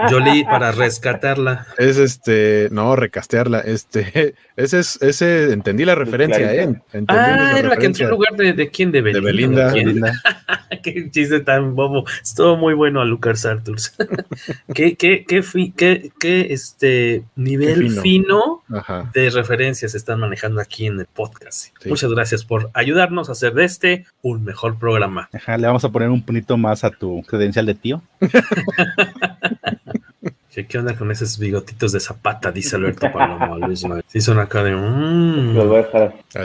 Jolie 0.10 0.45
para 0.45 0.72
rescatarla. 0.72 1.65
Es 1.78 1.98
este, 1.98 2.69
no, 2.72 2.95
recastearla, 2.95 3.62
este, 3.62 4.36
ese 4.56 4.80
es, 4.80 5.02
ese, 5.02 5.52
entendí 5.54 5.86
la 5.86 5.95
referencia, 5.95 6.54
¿eh? 6.54 6.82
ah, 7.08 7.56
era 7.58 7.69
la 7.69 7.78
que 7.78 7.88
entró 7.88 8.06
en 8.06 8.12
lugar 8.12 8.36
de, 8.36 8.54
de 8.54 8.69
quién, 8.69 8.91
de 8.91 9.02
Belinda. 9.02 9.72
De 9.72 9.84
Belinda. 9.84 10.13
qué 10.84 11.10
chiste 11.10 11.39
tan 11.39 11.76
bobo. 11.76 12.06
Estuvo 12.22 12.58
muy 12.58 12.74
bueno 12.74 12.98
a 13.01 13.05
Lucas 13.05 13.45
Arthur. 13.45 13.77
qué, 14.73 14.95
qué, 14.95 15.25
qué, 15.27 15.43
qué, 15.75 16.12
qué, 16.19 16.53
este 16.53 17.23
nivel 17.35 17.99
fino, 18.01 18.63
de 19.13 19.29
referencias 19.29 19.95
están 19.95 20.19
manejando 20.19 20.62
aquí 20.62 20.88
en 20.88 20.99
el 20.99 21.05
podcast. 21.05 21.67
Muchas 21.85 22.12
gracias 22.12 22.45
por 22.45 22.69
ayudarnos 22.73 23.29
a 23.29 23.33
hacer 23.33 23.53
de 23.53 23.65
este 23.65 24.05
un 24.21 24.43
mejor 24.43 24.77
programa. 24.77 25.29
le 25.31 25.67
vamos 25.67 25.83
a 25.83 25.89
poner 25.89 26.09
un 26.09 26.21
punito 26.23 26.57
más 26.57 26.83
a 26.83 26.91
tu 26.91 27.21
credencial 27.23 27.65
de 27.65 27.75
tío. 27.75 28.01
¿Qué, 30.67 30.77
onda 30.77 30.95
con 30.97 31.09
esos 31.09 31.39
bigotitos 31.39 31.93
de 31.93 31.99
zapata? 31.99 32.51
Dice 32.51 32.75
Alberto 32.75 33.09
Palomo 33.12 33.57
Luis 33.59 33.85
Sí, 34.07 34.19
son 34.19 34.39
acá 34.39 34.63
de. 34.63 34.75
Mmm. 34.75 35.57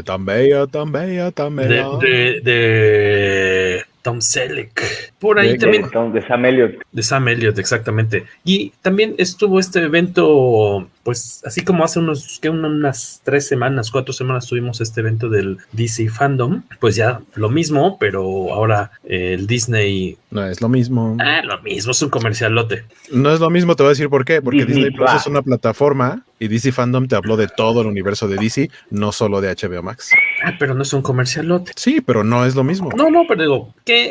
Tan 0.05 0.25
bella, 0.25 0.67
tan 0.69 0.93
bella, 0.93 1.31
tan 1.33 1.57
bella. 1.57 1.89
de, 2.01 2.41
de 2.45 3.85
Tom 4.05 4.21
Selleck. 4.21 5.15
Por 5.19 5.39
ahí 5.39 5.57
también. 5.57 5.89
De, 6.13 6.23
Sam 6.29 6.45
Elliott. 6.45 6.75
De 6.93 7.03
Sam 7.03 7.27
Elliott, 7.27 7.59
exactamente. 7.59 8.27
Y 8.45 8.75
también 8.83 9.15
estuvo 9.17 9.59
este 9.59 9.81
evento 9.81 10.91
pues 11.05 11.43
así 11.45 11.63
como 11.63 11.85
hace 11.85 11.99
unos, 11.99 12.39
que 12.41 12.49
unas 12.49 13.21
tres 13.23 13.47
semanas, 13.47 13.91
cuatro 13.91 14.13
semanas 14.13 14.47
tuvimos 14.47 14.81
este 14.81 15.01
evento 15.01 15.29
del 15.29 15.59
DC 15.73 16.09
Fandom, 16.09 16.63
pues 16.81 16.97
ya 16.97 17.21
lo 17.35 17.51
mismo, 17.51 17.99
pero 17.99 18.23
ahora 18.53 18.91
eh, 19.05 19.35
el 19.35 19.47
Disney... 19.47 20.17
No 20.31 20.45
es 20.45 20.61
lo 20.61 20.69
mismo. 20.69 21.17
Ah, 21.21 21.43
lo 21.45 21.61
mismo, 21.63 21.93
es 21.93 22.03
un 22.03 22.09
comercialote. 22.09 22.85
No 23.13 23.31
es 23.33 23.39
lo 23.39 23.51
mismo, 23.51 23.77
te 23.77 23.83
voy 23.83 23.91
a 23.91 23.91
decir 23.91 24.09
por 24.09 24.25
qué, 24.25 24.41
porque 24.41 24.65
Disney, 24.65 24.91
Plus 24.91 25.13
es 25.13 25.27
una 25.27 25.43
plataforma 25.43 26.23
y 26.41 26.49
DC 26.49 26.73
Fandom 26.73 27.07
te 27.07 27.17
habló 27.17 27.37
de 27.37 27.49
todo 27.49 27.83
el 27.83 27.87
universo 27.87 28.27
de 28.27 28.37
DC, 28.37 28.71
no 28.91 29.13
solo 29.13 29.43
de 29.43 29.55
HBO 29.55 29.83
Max. 29.83 30.11
Ah, 30.43 30.55
pero 30.59 30.75
no 30.75 30.83
es 30.83 30.93
un 30.95 31.03
comercialote. 31.03 31.73
Sí, 31.77 32.01
pero 32.01 32.25
no 32.25 32.47
es 32.47 32.55
lo 32.55 32.65
mismo. 32.65 32.89
No, 32.97 33.11
no, 33.11 33.25
pero 33.29 33.43
digo, 33.43 33.75
¿qué, 33.85 34.11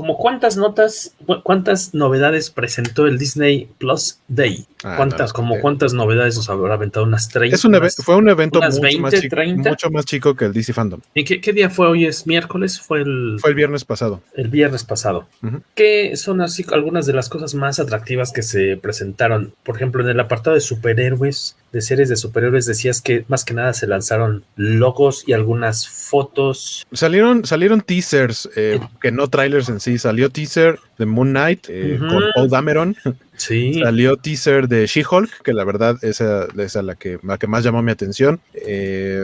como 0.00 0.16
cuántas 0.16 0.56
notas, 0.56 1.14
cuántas 1.42 1.92
novedades 1.92 2.48
presentó 2.48 3.06
el 3.06 3.18
Disney 3.18 3.68
Plus 3.76 4.18
Day. 4.28 4.64
Ah, 4.82 4.94
¿Cuántas, 4.96 5.34
como 5.34 5.60
cuántas 5.60 5.92
novedades 5.92 6.36
nos 6.36 6.48
habrá 6.48 6.72
aventado? 6.72 7.04
Unas 7.04 7.28
30. 7.28 7.54
Es 7.54 7.66
un 7.66 7.74
fue 8.02 8.16
un 8.16 8.30
evento 8.30 8.62
mucho, 8.62 8.80
más 8.98 9.12
chico, 9.20 9.36
mucho, 9.56 9.90
más 9.90 10.06
chico, 10.06 10.34
que 10.34 10.46
el 10.46 10.54
DC 10.54 10.72
Fandom. 10.72 11.00
¿Y 11.12 11.24
qué, 11.24 11.52
día 11.52 11.68
fue 11.68 11.86
hoy? 11.86 12.06
¿Es 12.06 12.26
miércoles? 12.26 12.80
Fue 12.80 13.02
el, 13.02 13.36
fue 13.42 13.50
el 13.50 13.56
viernes 13.56 13.84
pasado. 13.84 14.22
El 14.34 14.48
viernes 14.48 14.84
pasado. 14.84 15.28
¿Qué 15.74 16.16
son 16.16 16.40
así 16.40 16.64
algunas 16.72 17.04
de 17.04 17.12
las 17.12 17.28
cosas 17.28 17.54
más 17.54 17.78
atractivas 17.78 18.32
que 18.32 18.40
se 18.40 18.78
presentaron? 18.78 19.52
Por 19.64 19.76
ejemplo, 19.76 20.02
en 20.02 20.08
el 20.08 20.20
apartado 20.20 20.54
de 20.54 20.62
superhéroes, 20.62 21.56
de 21.72 21.80
series 21.80 22.08
de 22.08 22.16
superhéroes, 22.16 22.66
decías 22.66 23.00
que 23.00 23.24
más 23.28 23.44
que 23.44 23.54
nada 23.54 23.72
se 23.72 23.86
lanzaron 23.86 24.44
logos 24.56 25.24
y 25.26 25.32
algunas 25.32 25.88
fotos. 25.88 26.86
Salieron, 26.92 27.44
salieron 27.44 27.80
teasers, 27.80 28.48
eh, 28.56 28.80
que 29.00 29.12
no 29.12 29.28
trailers 29.28 29.68
en 29.68 29.80
sí. 29.80 29.98
Salió 29.98 30.30
teaser 30.30 30.78
de 30.98 31.06
Moon 31.06 31.30
Knight 31.30 31.66
eh, 31.68 31.98
con 31.98 32.22
Paul 32.34 32.50
Dameron. 32.50 32.96
Sí. 33.36 33.80
Salió 33.82 34.18
teaser 34.18 34.68
de 34.68 34.86
She-Hulk, 34.86 35.42
que 35.42 35.54
la 35.54 35.64
verdad 35.64 35.96
esa 36.02 36.46
es 36.58 36.74
la 36.74 36.94
que, 36.94 37.18
la 37.22 37.38
que 37.38 37.46
más 37.46 37.64
llamó 37.64 37.82
mi 37.82 37.90
atención. 37.90 38.38
Eh, 38.52 39.18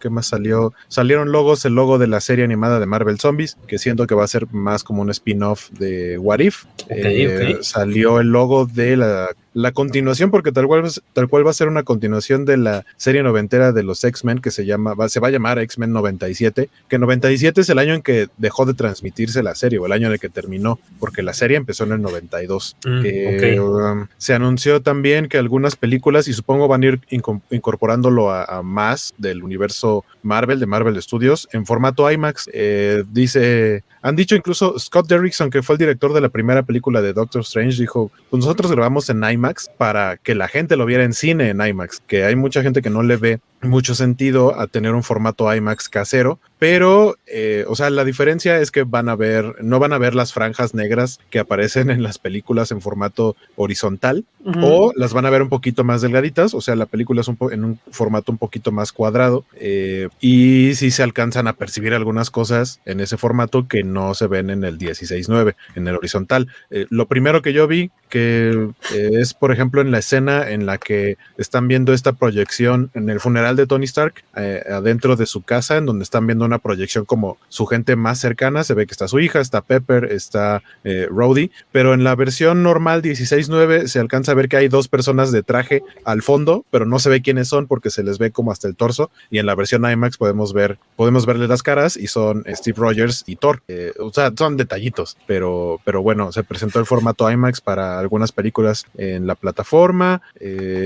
¿Qué 0.00 0.08
más 0.08 0.28
salió? 0.28 0.72
Salieron 0.88 1.32
logos, 1.32 1.66
el 1.66 1.74
logo 1.74 1.98
de 1.98 2.06
la 2.06 2.20
serie 2.20 2.46
animada 2.46 2.80
de 2.80 2.86
Marvel 2.86 3.20
Zombies, 3.20 3.58
que 3.66 3.78
siento 3.78 4.06
que 4.06 4.14
va 4.14 4.24
a 4.24 4.28
ser 4.28 4.46
más 4.52 4.84
como 4.84 5.02
un 5.02 5.10
spin-off 5.10 5.68
de 5.72 6.16
What 6.16 6.38
If. 6.38 6.64
Eh, 6.88 7.58
salió 7.60 8.20
el 8.20 8.28
logo 8.28 8.64
de 8.64 8.96
la 8.96 9.28
la 9.56 9.72
continuación, 9.72 10.30
porque 10.30 10.52
tal 10.52 10.66
cual, 10.66 10.84
tal 11.14 11.28
cual 11.28 11.46
va 11.46 11.50
a 11.50 11.54
ser 11.54 11.68
una 11.68 11.82
continuación 11.82 12.44
de 12.44 12.58
la 12.58 12.84
serie 12.98 13.22
noventera 13.22 13.72
de 13.72 13.82
los 13.82 14.04
X-Men 14.04 14.40
que 14.40 14.50
se 14.50 14.66
llama, 14.66 14.94
se 15.08 15.18
va 15.18 15.28
a 15.28 15.30
llamar 15.30 15.58
X-Men 15.58 15.94
97, 15.94 16.68
que 16.88 16.98
97 16.98 17.62
es 17.62 17.70
el 17.70 17.78
año 17.78 17.94
en 17.94 18.02
que 18.02 18.28
dejó 18.36 18.66
de 18.66 18.74
transmitirse 18.74 19.42
la 19.42 19.54
serie 19.54 19.78
o 19.78 19.86
el 19.86 19.92
año 19.92 20.08
en 20.08 20.12
el 20.12 20.20
que 20.20 20.28
terminó, 20.28 20.78
porque 21.00 21.22
la 21.22 21.32
serie 21.32 21.56
empezó 21.56 21.84
en 21.84 21.92
el 21.92 22.02
92. 22.02 22.76
Mm, 22.84 23.60
um, 23.60 24.06
se 24.18 24.34
anunció 24.34 24.82
también 24.82 25.26
que 25.26 25.38
algunas 25.38 25.74
películas, 25.74 26.28
y 26.28 26.34
supongo 26.34 26.68
van 26.68 26.82
a 26.82 26.86
ir 26.88 27.00
incorporándolo 27.48 28.30
a, 28.30 28.62
más 28.62 29.14
del 29.16 29.42
universo 29.42 30.04
Marvel, 30.22 30.60
de 30.60 30.66
Marvel 30.66 31.00
Studios, 31.00 31.48
en 31.52 31.64
formato 31.64 32.10
IMAX. 32.10 32.50
Eh, 32.52 33.04
dice 33.10 33.84
han 34.06 34.14
dicho 34.14 34.36
incluso 34.36 34.78
Scott 34.78 35.08
Derrickson, 35.08 35.50
que 35.50 35.64
fue 35.64 35.74
el 35.74 35.80
director 35.80 36.12
de 36.12 36.20
la 36.20 36.28
primera 36.28 36.62
película 36.62 37.02
de 37.02 37.12
Doctor 37.12 37.40
Strange, 37.40 37.76
dijo, 37.80 38.12
pues 38.30 38.40
nosotros 38.40 38.70
grabamos 38.70 39.10
en 39.10 39.24
IMAX 39.24 39.68
para 39.76 40.16
que 40.16 40.36
la 40.36 40.46
gente 40.46 40.76
lo 40.76 40.86
viera 40.86 41.02
en 41.02 41.12
cine 41.12 41.48
en 41.48 41.60
IMAX, 41.60 42.02
que 42.06 42.22
hay 42.22 42.36
mucha 42.36 42.62
gente 42.62 42.82
que 42.82 42.90
no 42.90 43.02
le 43.02 43.16
ve 43.16 43.40
mucho 43.62 43.96
sentido 43.96 44.60
a 44.60 44.68
tener 44.68 44.94
un 44.94 45.02
formato 45.02 45.52
IMAX 45.52 45.88
casero, 45.88 46.38
pero, 46.58 47.16
eh, 47.26 47.64
o 47.68 47.76
sea, 47.76 47.90
la 47.90 48.04
diferencia 48.04 48.60
es 48.60 48.70
que 48.70 48.84
van 48.84 49.08
a 49.08 49.16
ver, 49.16 49.56
no 49.62 49.78
van 49.78 49.92
a 49.92 49.98
ver 49.98 50.14
las 50.14 50.32
franjas 50.32 50.74
negras 50.74 51.20
que 51.30 51.38
aparecen 51.38 51.90
en 51.90 52.02
las 52.02 52.18
películas 52.18 52.70
en 52.70 52.80
formato 52.80 53.36
horizontal, 53.56 54.24
o 54.62 54.92
las 54.94 55.12
van 55.12 55.26
a 55.26 55.30
ver 55.30 55.42
un 55.42 55.48
poquito 55.48 55.82
más 55.82 56.02
delgaditas, 56.02 56.54
o 56.54 56.60
sea, 56.60 56.76
la 56.76 56.86
película 56.86 57.20
es 57.20 57.28
un 57.28 57.36
en 57.50 57.64
un 57.64 57.80
formato 57.90 58.30
un 58.30 58.38
poquito 58.38 58.70
más 58.70 58.92
cuadrado, 58.92 59.44
eh, 59.56 60.08
y 60.20 60.74
si 60.76 60.90
se 60.90 61.02
alcanzan 61.02 61.48
a 61.48 61.54
percibir 61.54 61.94
algunas 61.94 62.30
cosas 62.30 62.80
en 62.84 63.00
ese 63.00 63.16
formato 63.16 63.66
que 63.66 63.82
no 63.82 64.14
se 64.14 64.28
ven 64.28 64.50
en 64.50 64.64
el 64.64 64.78
16.9, 64.78 65.56
en 65.74 65.88
el 65.88 65.96
horizontal. 65.96 66.48
Eh, 66.70 66.86
lo 66.90 67.06
primero 67.06 67.42
que 67.42 67.52
yo 67.52 67.66
vi, 67.66 67.90
que 68.08 68.70
es, 68.92 69.34
por 69.34 69.52
ejemplo, 69.52 69.80
en 69.80 69.90
la 69.90 69.98
escena 69.98 70.50
en 70.50 70.66
la 70.66 70.78
que 70.78 71.16
están 71.36 71.68
viendo 71.68 71.92
esta 71.92 72.12
proyección 72.12 72.90
en 72.94 73.10
el 73.10 73.20
funeral 73.20 73.56
de 73.56 73.66
Tony 73.66 73.84
Stark 73.84 74.24
eh, 74.36 74.62
adentro 74.70 75.16
de 75.16 75.26
su 75.26 75.42
casa, 75.42 75.76
en 75.76 75.86
donde 75.86 76.02
están 76.02 76.26
viendo 76.26 76.44
una 76.44 76.58
proyección 76.58 77.04
como 77.04 77.38
su 77.48 77.66
gente 77.66 77.96
más 77.96 78.18
cercana. 78.18 78.64
Se 78.64 78.74
ve 78.74 78.86
que 78.86 78.92
está 78.92 79.08
su 79.08 79.18
hija, 79.20 79.40
está 79.40 79.60
Pepper, 79.60 80.04
está 80.12 80.62
eh, 80.84 81.08
Rhodey, 81.10 81.50
pero 81.72 81.94
en 81.94 82.04
la 82.04 82.14
versión 82.14 82.62
normal 82.62 83.02
16.9 83.02 83.86
se 83.86 83.98
alcanza 83.98 84.32
a 84.32 84.34
ver 84.34 84.48
que 84.48 84.56
hay 84.56 84.68
dos 84.68 84.88
personas 84.88 85.32
de 85.32 85.42
traje 85.42 85.82
al 86.04 86.22
fondo, 86.22 86.64
pero 86.70 86.86
no 86.86 86.98
se 86.98 87.10
ve 87.10 87.22
quiénes 87.22 87.48
son 87.48 87.66
porque 87.66 87.90
se 87.90 88.02
les 88.02 88.18
ve 88.18 88.30
como 88.30 88.52
hasta 88.52 88.68
el 88.68 88.76
torso. 88.76 89.10
Y 89.30 89.38
en 89.38 89.46
la 89.46 89.54
versión 89.54 89.88
IMAX 89.90 90.16
podemos 90.16 90.52
ver, 90.52 90.78
podemos 90.96 91.26
verle 91.26 91.48
las 91.48 91.62
caras 91.62 91.96
y 91.96 92.06
son 92.06 92.44
Steve 92.48 92.76
Rogers 92.78 93.24
y 93.26 93.36
Thor. 93.36 93.62
Eh, 93.68 93.92
o 93.98 94.12
sea, 94.12 94.32
son 94.36 94.56
detallitos, 94.56 95.16
pero, 95.26 95.80
pero 95.84 96.02
bueno, 96.02 96.32
se 96.32 96.44
presentó 96.44 96.78
el 96.78 96.86
formato 96.86 97.30
IMAX 97.30 97.60
para 97.60 97.95
algunas 97.98 98.32
películas 98.32 98.86
en 98.96 99.26
la 99.26 99.34
plataforma 99.34 100.22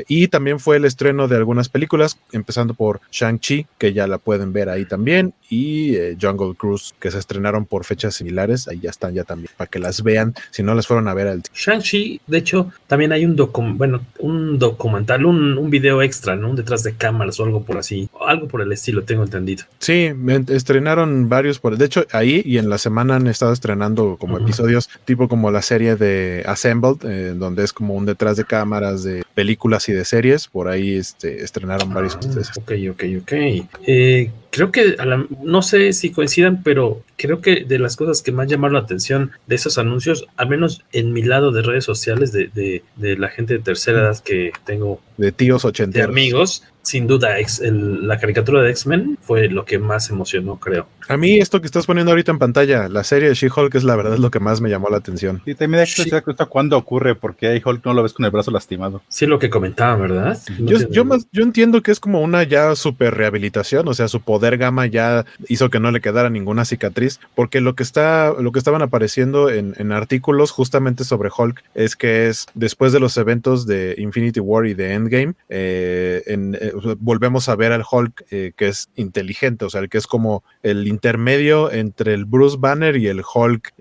y 0.08 0.28
también 0.28 0.60
fue 0.60 0.76
el 0.76 0.84
estreno 0.84 1.28
de 1.28 1.36
algunas 1.36 1.68
películas 1.68 2.18
empezando 2.32 2.74
por 2.74 3.00
Shang-Chi, 3.10 3.66
que 3.78 3.92
ya 3.92 4.06
la 4.06 4.18
pueden 4.18 4.52
ver 4.52 4.68
ahí 4.68 4.84
también, 4.84 5.34
y 5.48 5.94
eh, 5.96 6.16
Jungle 6.20 6.54
Cruise, 6.54 6.94
que 7.00 7.10
se 7.10 7.18
estrenaron 7.18 7.66
por 7.66 7.84
fechas 7.84 8.14
similares, 8.14 8.68
ahí 8.68 8.80
ya 8.80 8.90
están 8.90 9.14
ya 9.14 9.24
también, 9.24 9.50
para 9.56 9.68
que 9.68 9.78
las 9.78 10.02
vean, 10.02 10.34
si 10.50 10.62
no 10.62 10.74
las 10.74 10.86
fueron 10.86 11.08
a 11.08 11.14
ver 11.14 11.28
al... 11.28 11.42
Shang-Chi, 11.54 12.20
de 12.26 12.38
hecho, 12.38 12.72
también 12.86 13.12
hay 13.12 13.24
un, 13.24 13.36
bueno, 13.76 14.00
un 14.18 14.58
documental, 14.58 15.26
un, 15.26 15.58
un, 15.58 15.70
video 15.70 16.02
extra, 16.02 16.36
¿no? 16.36 16.54
Detrás 16.54 16.82
de 16.82 16.94
cámaras 16.94 17.38
o 17.40 17.44
algo 17.44 17.62
por 17.64 17.78
así, 17.78 18.08
algo 18.26 18.48
por 18.48 18.60
el 18.60 18.72
estilo, 18.72 19.02
tengo 19.02 19.24
entendido. 19.24 19.64
Sí, 19.78 20.12
estrenaron 20.48 21.28
varios, 21.28 21.58
por, 21.58 21.76
de 21.76 21.84
hecho, 21.84 22.06
ahí 22.12 22.42
y 22.44 22.58
en 22.58 22.68
la 22.68 22.78
semana 22.78 23.16
han 23.16 23.26
estado 23.26 23.52
estrenando 23.52 24.16
como 24.18 24.38
episodios, 24.38 24.88
tipo 25.04 25.28
como 25.28 25.50
la 25.50 25.62
serie 25.62 25.96
de 25.96 26.44
Assembled, 26.46 26.99
eh, 27.04 27.34
donde 27.36 27.64
es 27.64 27.72
como 27.72 27.94
un 27.94 28.06
detrás 28.06 28.36
de 28.36 28.44
cámaras 28.44 29.02
de 29.02 29.22
películas 29.34 29.88
y 29.88 29.92
de 29.92 30.04
series, 30.04 30.48
por 30.48 30.68
ahí 30.68 30.96
este, 30.96 31.42
estrenaron 31.42 31.92
varios 31.92 32.16
Ok, 32.56 32.72
ok, 32.90 33.04
ok. 33.22 33.32
Eh, 33.86 34.30
creo 34.50 34.72
que, 34.72 34.96
no 35.42 35.62
sé 35.62 35.92
si 35.92 36.10
coincidan, 36.10 36.62
pero 36.62 37.02
creo 37.16 37.40
que 37.40 37.64
de 37.64 37.78
las 37.78 37.96
cosas 37.96 38.22
que 38.22 38.32
más 38.32 38.48
llamaron 38.48 38.74
la 38.74 38.80
atención 38.80 39.30
de 39.46 39.54
esos 39.54 39.78
anuncios, 39.78 40.26
al 40.36 40.48
menos 40.48 40.84
en 40.92 41.12
mi 41.12 41.22
lado 41.22 41.52
de 41.52 41.62
redes 41.62 41.84
sociales, 41.84 42.32
de, 42.32 42.48
de, 42.48 42.82
de 42.96 43.16
la 43.16 43.28
gente 43.28 43.54
de 43.54 43.60
tercera 43.60 44.00
edad 44.00 44.18
que 44.18 44.52
tengo. 44.64 45.00
De 45.16 45.32
tíos 45.32 45.64
ochenteros. 45.64 46.06
De 46.06 46.12
amigos, 46.12 46.64
sin 46.82 47.06
duda, 47.06 47.36
la 47.60 48.18
caricatura 48.18 48.62
de 48.62 48.70
X-Men 48.70 49.18
fue 49.20 49.48
lo 49.48 49.64
que 49.64 49.78
más 49.78 50.08
emocionó, 50.10 50.58
creo. 50.58 50.88
A 51.08 51.16
mí 51.16 51.38
esto 51.38 51.60
que 51.60 51.66
estás 51.66 51.86
poniendo 51.86 52.12
ahorita 52.12 52.32
en 52.32 52.38
pantalla, 52.38 52.88
la 52.88 53.04
serie 53.04 53.28
de 53.28 53.34
She-Hulk 53.34 53.74
es 53.74 53.84
la 53.84 53.96
verdad 53.96 54.14
es 54.14 54.20
lo 54.20 54.30
que 54.30 54.40
más 54.40 54.60
me 54.60 54.70
llamó 54.70 54.88
la 54.88 54.96
atención. 54.96 55.42
Y 55.44 55.54
también 55.54 55.84
da 56.10 56.22
cuenta 56.22 56.46
cuándo 56.46 56.76
ocurre, 56.78 57.14
porque 57.14 57.48
ahí 57.48 57.62
Hulk 57.64 57.84
no 57.84 57.94
lo 57.94 58.02
ves 58.02 58.12
con 58.12 58.24
el 58.24 58.30
brazo 58.30 58.50
lastimado. 58.50 59.02
Sí, 59.08 59.26
lo 59.26 59.38
que 59.38 59.50
comentaba, 59.50 59.96
¿verdad? 59.96 60.38
yo, 60.58 60.78
yo, 60.90 61.04
más, 61.04 61.26
yo 61.32 61.42
entiendo 61.42 61.82
que 61.82 61.90
es 61.90 62.00
como 62.00 62.22
una 62.22 62.44
ya 62.44 62.74
super 62.74 63.14
rehabilitación, 63.14 63.86
o 63.88 63.94
sea, 63.94 64.08
su 64.08 64.22
poder 64.22 64.39
gamma 64.56 64.86
ya 64.86 65.24
hizo 65.48 65.70
que 65.70 65.80
no 65.80 65.90
le 65.90 66.00
quedara 66.00 66.30
ninguna 66.30 66.64
cicatriz, 66.64 67.20
porque 67.34 67.60
lo 67.60 67.74
que 67.74 67.82
está, 67.82 68.34
lo 68.38 68.52
que 68.52 68.58
estaban 68.58 68.82
apareciendo 68.82 69.50
en, 69.50 69.74
en 69.78 69.92
artículos 69.92 70.50
justamente 70.50 71.04
sobre 71.04 71.30
Hulk 71.36 71.62
es 71.74 71.96
que 71.96 72.28
es 72.28 72.46
después 72.54 72.92
de 72.92 73.00
los 73.00 73.16
eventos 73.16 73.66
de 73.66 73.94
Infinity 73.98 74.40
War 74.40 74.66
y 74.66 74.74
de 74.74 74.94
Endgame, 74.94 75.34
eh, 75.48 76.22
eh, 76.26 76.72
volvemos 76.98 77.48
a 77.48 77.56
ver 77.56 77.72
al 77.72 77.84
Hulk 77.88 78.24
eh, 78.30 78.52
que 78.56 78.68
es 78.68 78.88
inteligente, 78.96 79.64
o 79.64 79.70
sea, 79.70 79.80
el 79.80 79.88
que 79.88 79.98
es 79.98 80.06
como 80.06 80.42
el 80.62 80.88
intermedio 80.88 81.70
entre 81.70 82.14
el 82.14 82.24
Bruce 82.24 82.56
Banner 82.58 82.96
y 82.96 83.08
el 83.08 83.22
Hulk 83.22 83.74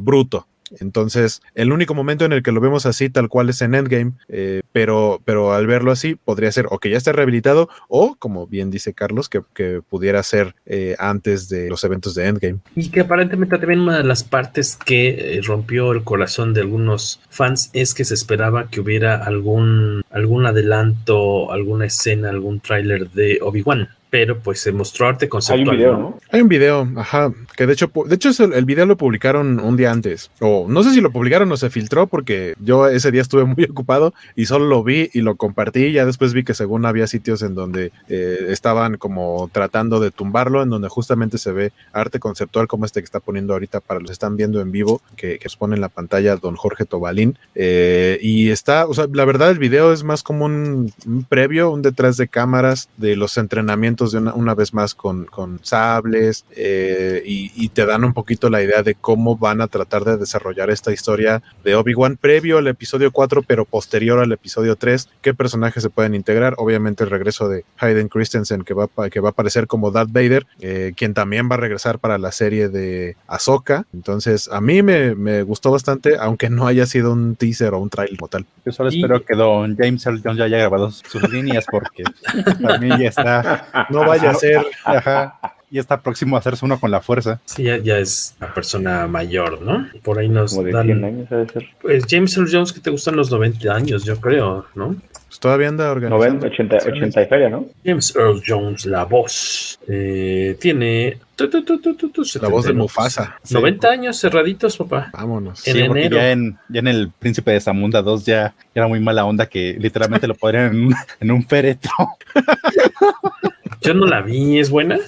bruto. 0.00 0.46
Entonces, 0.80 1.42
el 1.54 1.72
único 1.72 1.94
momento 1.94 2.24
en 2.24 2.32
el 2.32 2.42
que 2.42 2.52
lo 2.52 2.60
vemos 2.60 2.86
así, 2.86 3.10
tal 3.10 3.28
cual 3.28 3.48
es 3.48 3.62
en 3.62 3.74
Endgame, 3.74 4.12
eh, 4.28 4.62
pero, 4.72 5.20
pero 5.24 5.52
al 5.52 5.66
verlo 5.66 5.92
así, 5.92 6.14
podría 6.14 6.52
ser 6.52 6.66
o 6.70 6.78
que 6.78 6.90
ya 6.90 6.96
esté 6.96 7.12
rehabilitado, 7.12 7.68
o 7.88 8.16
como 8.18 8.46
bien 8.46 8.70
dice 8.70 8.94
Carlos, 8.94 9.28
que, 9.28 9.42
pudiera 9.88 10.22
ser 10.22 10.54
eh, 10.66 10.94
antes 10.98 11.48
de 11.48 11.68
los 11.68 11.82
eventos 11.84 12.14
de 12.14 12.26
Endgame. 12.26 12.58
Y 12.74 12.90
que 12.90 13.00
aparentemente 13.00 13.58
también 13.58 13.80
una 13.80 13.98
de 13.98 14.04
las 14.04 14.24
partes 14.24 14.76
que 14.76 15.36
eh, 15.36 15.40
rompió 15.42 15.92
el 15.92 16.04
corazón 16.04 16.54
de 16.54 16.60
algunos 16.60 17.20
fans 17.28 17.70
es 17.72 17.94
que 17.94 18.04
se 18.04 18.14
esperaba 18.14 18.68
que 18.68 18.80
hubiera 18.80 19.16
algún, 19.16 20.02
algún 20.10 20.46
adelanto, 20.46 21.52
alguna 21.52 21.86
escena, 21.86 22.30
algún 22.30 22.60
tráiler 22.60 23.10
de 23.10 23.38
Obi-Wan 23.42 23.88
pero 24.10 24.38
pues 24.38 24.60
se 24.60 24.72
mostró 24.72 25.08
arte 25.08 25.28
conceptual. 25.28 25.68
Hay 25.68 25.68
un 25.68 25.76
video, 25.76 25.98
¿no? 25.98 26.18
Hay 26.30 26.40
un 26.40 26.48
video, 26.48 26.88
ajá, 26.96 27.32
que 27.56 27.66
de 27.66 27.72
hecho, 27.74 27.90
de 28.06 28.14
hecho 28.14 28.30
el, 28.44 28.52
el, 28.54 28.64
video 28.64 28.86
lo 28.86 28.96
publicaron 28.96 29.60
un 29.60 29.76
día 29.76 29.90
antes, 29.90 30.30
o 30.40 30.66
no 30.68 30.82
sé 30.82 30.92
si 30.92 31.00
lo 31.00 31.10
publicaron 31.10 31.50
o 31.52 31.56
se 31.56 31.70
filtró, 31.70 32.06
porque 32.06 32.54
yo 32.60 32.88
ese 32.88 33.10
día 33.10 33.22
estuve 33.22 33.44
muy 33.56 33.64
ocupado 33.64 34.14
y 34.34 34.46
solo 34.46 34.66
lo 34.66 34.82
vi 34.82 35.10
y 35.12 35.20
lo 35.20 35.36
compartí, 35.36 35.92
ya 35.92 36.06
después 36.06 36.32
vi 36.32 36.44
que 36.44 36.54
según 36.54 36.86
había 36.86 37.06
sitios 37.06 37.42
en 37.42 37.54
donde 37.54 37.92
eh, 38.08 38.46
estaban 38.48 38.96
como 38.96 39.50
tratando 39.52 40.00
de 40.00 40.10
tumbarlo, 40.10 40.62
en 40.62 40.70
donde 40.70 40.88
justamente 40.88 41.38
se 41.38 41.52
ve 41.52 41.72
arte 41.92 42.18
conceptual 42.18 42.66
como 42.66 42.86
este 42.86 43.00
que 43.00 43.06
está 43.06 43.20
poniendo 43.20 43.52
ahorita 43.52 43.80
para 43.80 44.00
los 44.00 44.08
que 44.08 44.12
están 44.14 44.36
viendo 44.36 44.60
en 44.60 44.72
vivo, 44.72 45.02
que, 45.16 45.38
que 45.38 45.48
pone 45.58 45.74
en 45.74 45.80
la 45.80 45.88
pantalla 45.88 46.36
don 46.36 46.56
Jorge 46.56 46.84
Tobalín, 46.84 47.36
eh, 47.54 48.18
y 48.20 48.50
está, 48.50 48.86
o 48.86 48.94
sea, 48.94 49.06
la 49.12 49.24
verdad 49.24 49.50
el 49.50 49.58
video 49.58 49.92
es 49.92 50.04
más 50.04 50.22
como 50.22 50.44
un, 50.44 50.92
un 51.06 51.24
previo, 51.24 51.70
un 51.70 51.82
detrás 51.82 52.16
de 52.16 52.28
cámaras 52.28 52.88
de 52.96 53.16
los 53.16 53.36
entrenamientos 53.38 53.97
de 54.06 54.18
una, 54.18 54.32
una 54.34 54.54
vez 54.54 54.72
más 54.72 54.94
con, 54.94 55.26
con 55.26 55.60
sables 55.62 56.44
eh, 56.56 57.22
y, 57.24 57.52
y, 57.54 57.68
te 57.70 57.84
dan 57.84 58.04
un 58.04 58.14
poquito 58.14 58.48
la 58.48 58.62
idea 58.62 58.82
de 58.82 58.94
cómo 58.94 59.36
van 59.36 59.60
a 59.60 59.66
tratar 59.66 60.04
de 60.04 60.16
desarrollar 60.16 60.70
esta 60.70 60.92
historia 60.92 61.42
de 61.64 61.74
Obi-Wan 61.74 62.16
previo 62.16 62.58
al 62.58 62.68
episodio 62.68 63.10
4 63.10 63.42
pero 63.42 63.64
posterior 63.64 64.20
al 64.20 64.32
episodio 64.32 64.76
3, 64.76 65.08
qué 65.20 65.34
personajes 65.34 65.82
se 65.82 65.90
pueden 65.90 66.14
integrar, 66.14 66.54
obviamente 66.56 67.04
el 67.04 67.10
regreso 67.10 67.48
de 67.48 67.64
Hayden 67.78 68.08
Christensen 68.08 68.62
que 68.62 68.74
va, 68.74 68.88
que 69.10 69.20
va 69.20 69.28
a 69.28 69.32
aparecer 69.32 69.66
como 69.66 69.90
Darth 69.90 70.12
Vader, 70.12 70.46
eh, 70.60 70.92
quien 70.96 71.14
también 71.14 71.48
va 71.50 71.54
a 71.54 71.58
regresar 71.58 71.98
para 71.98 72.18
la 72.18 72.32
serie 72.32 72.68
de 72.68 73.16
Ahsoka, 73.26 73.86
entonces 73.92 74.48
a 74.52 74.60
mí 74.60 74.82
me, 74.82 75.14
me, 75.14 75.42
gustó 75.42 75.70
bastante, 75.70 76.16
aunque 76.18 76.50
no 76.50 76.66
haya 76.66 76.86
sido 76.86 77.12
un 77.12 77.36
teaser 77.36 77.74
o 77.74 77.78
un 77.78 77.90
trailer 77.90 78.18
como 78.18 78.28
tal. 78.28 78.46
Yo 78.64 78.72
solo 78.72 78.90
y... 78.90 78.96
espero 78.96 79.24
que 79.24 79.34
don 79.34 79.76
James 79.76 80.04
Earl 80.06 80.20
Jones 80.22 80.38
ya 80.38 80.44
haya 80.44 80.58
grabado 80.58 80.90
sus 80.90 81.28
líneas 81.30 81.66
porque 81.70 82.04
para 82.62 82.78
mí 82.78 82.88
ya 82.88 83.08
está 83.08 83.87
no 83.90 84.00
vaya 84.00 84.30
a 84.30 84.34
ser. 84.34 84.66
Ajá. 84.84 85.38
Y 85.70 85.78
está 85.78 86.00
próximo 86.00 86.36
a 86.36 86.38
hacerse 86.38 86.64
uno 86.64 86.80
con 86.80 86.90
la 86.90 87.02
fuerza. 87.02 87.40
Sí, 87.44 87.64
ya, 87.64 87.76
ya 87.76 87.98
es 87.98 88.34
una 88.40 88.54
persona 88.54 89.06
mayor, 89.06 89.60
¿no? 89.60 89.86
Por 90.02 90.18
ahí 90.18 90.28
nos 90.28 90.52
Como 90.52 90.64
de 90.64 90.72
dan. 90.72 90.86
100 90.86 91.04
años 91.04 91.28
debe 91.28 91.46
ser. 91.46 91.66
Pues 91.82 92.06
James 92.08 92.34
Earl 92.38 92.48
Jones, 92.50 92.72
que 92.72 92.80
te 92.80 92.88
gustan 92.88 93.16
los 93.16 93.30
90 93.30 93.70
años, 93.74 94.04
yo 94.04 94.18
creo, 94.18 94.64
¿no? 94.74 94.96
Pues 95.26 95.40
todavía 95.40 95.68
anda 95.68 95.90
organizando. 95.90 96.24
90, 96.24 96.46
80, 96.46 96.76
80 96.88 97.22
y 97.22 97.26
feria, 97.26 97.50
¿no? 97.50 97.66
James 97.84 98.16
Earl 98.16 98.42
Jones, 98.46 98.86
la 98.86 99.04
voz. 99.04 99.78
Eh, 99.86 100.56
tiene. 100.58 101.18
Tu, 101.36 101.50
tu, 101.50 101.62
tu, 101.62 102.22
la 102.40 102.48
voz 102.48 102.64
de 102.64 102.72
Mufasa. 102.72 103.38
90 103.50 103.86
sí. 103.86 103.94
años 103.94 104.18
cerraditos, 104.18 104.76
papá. 104.78 105.10
Vámonos. 105.12 105.66
En 105.68 105.74
sí, 105.74 105.80
enero. 105.80 106.16
Ya 106.16 106.32
en, 106.32 106.58
ya 106.70 106.80
en 106.80 106.88
el 106.88 107.10
Príncipe 107.10 107.50
de 107.50 107.60
Zamunda 107.60 108.00
2 108.00 108.24
ya 108.24 108.54
era 108.74 108.88
muy 108.88 109.00
mala 109.00 109.26
onda 109.26 109.46
que 109.46 109.76
literalmente 109.78 110.26
lo 110.26 110.34
podrían 110.34 110.74
en, 110.74 110.94
en 111.20 111.30
un 111.30 111.44
féretro. 111.44 111.92
Yo 113.80 113.94
no 113.94 114.06
la 114.06 114.22
vi, 114.22 114.58
¿es 114.58 114.70
buena? 114.70 114.98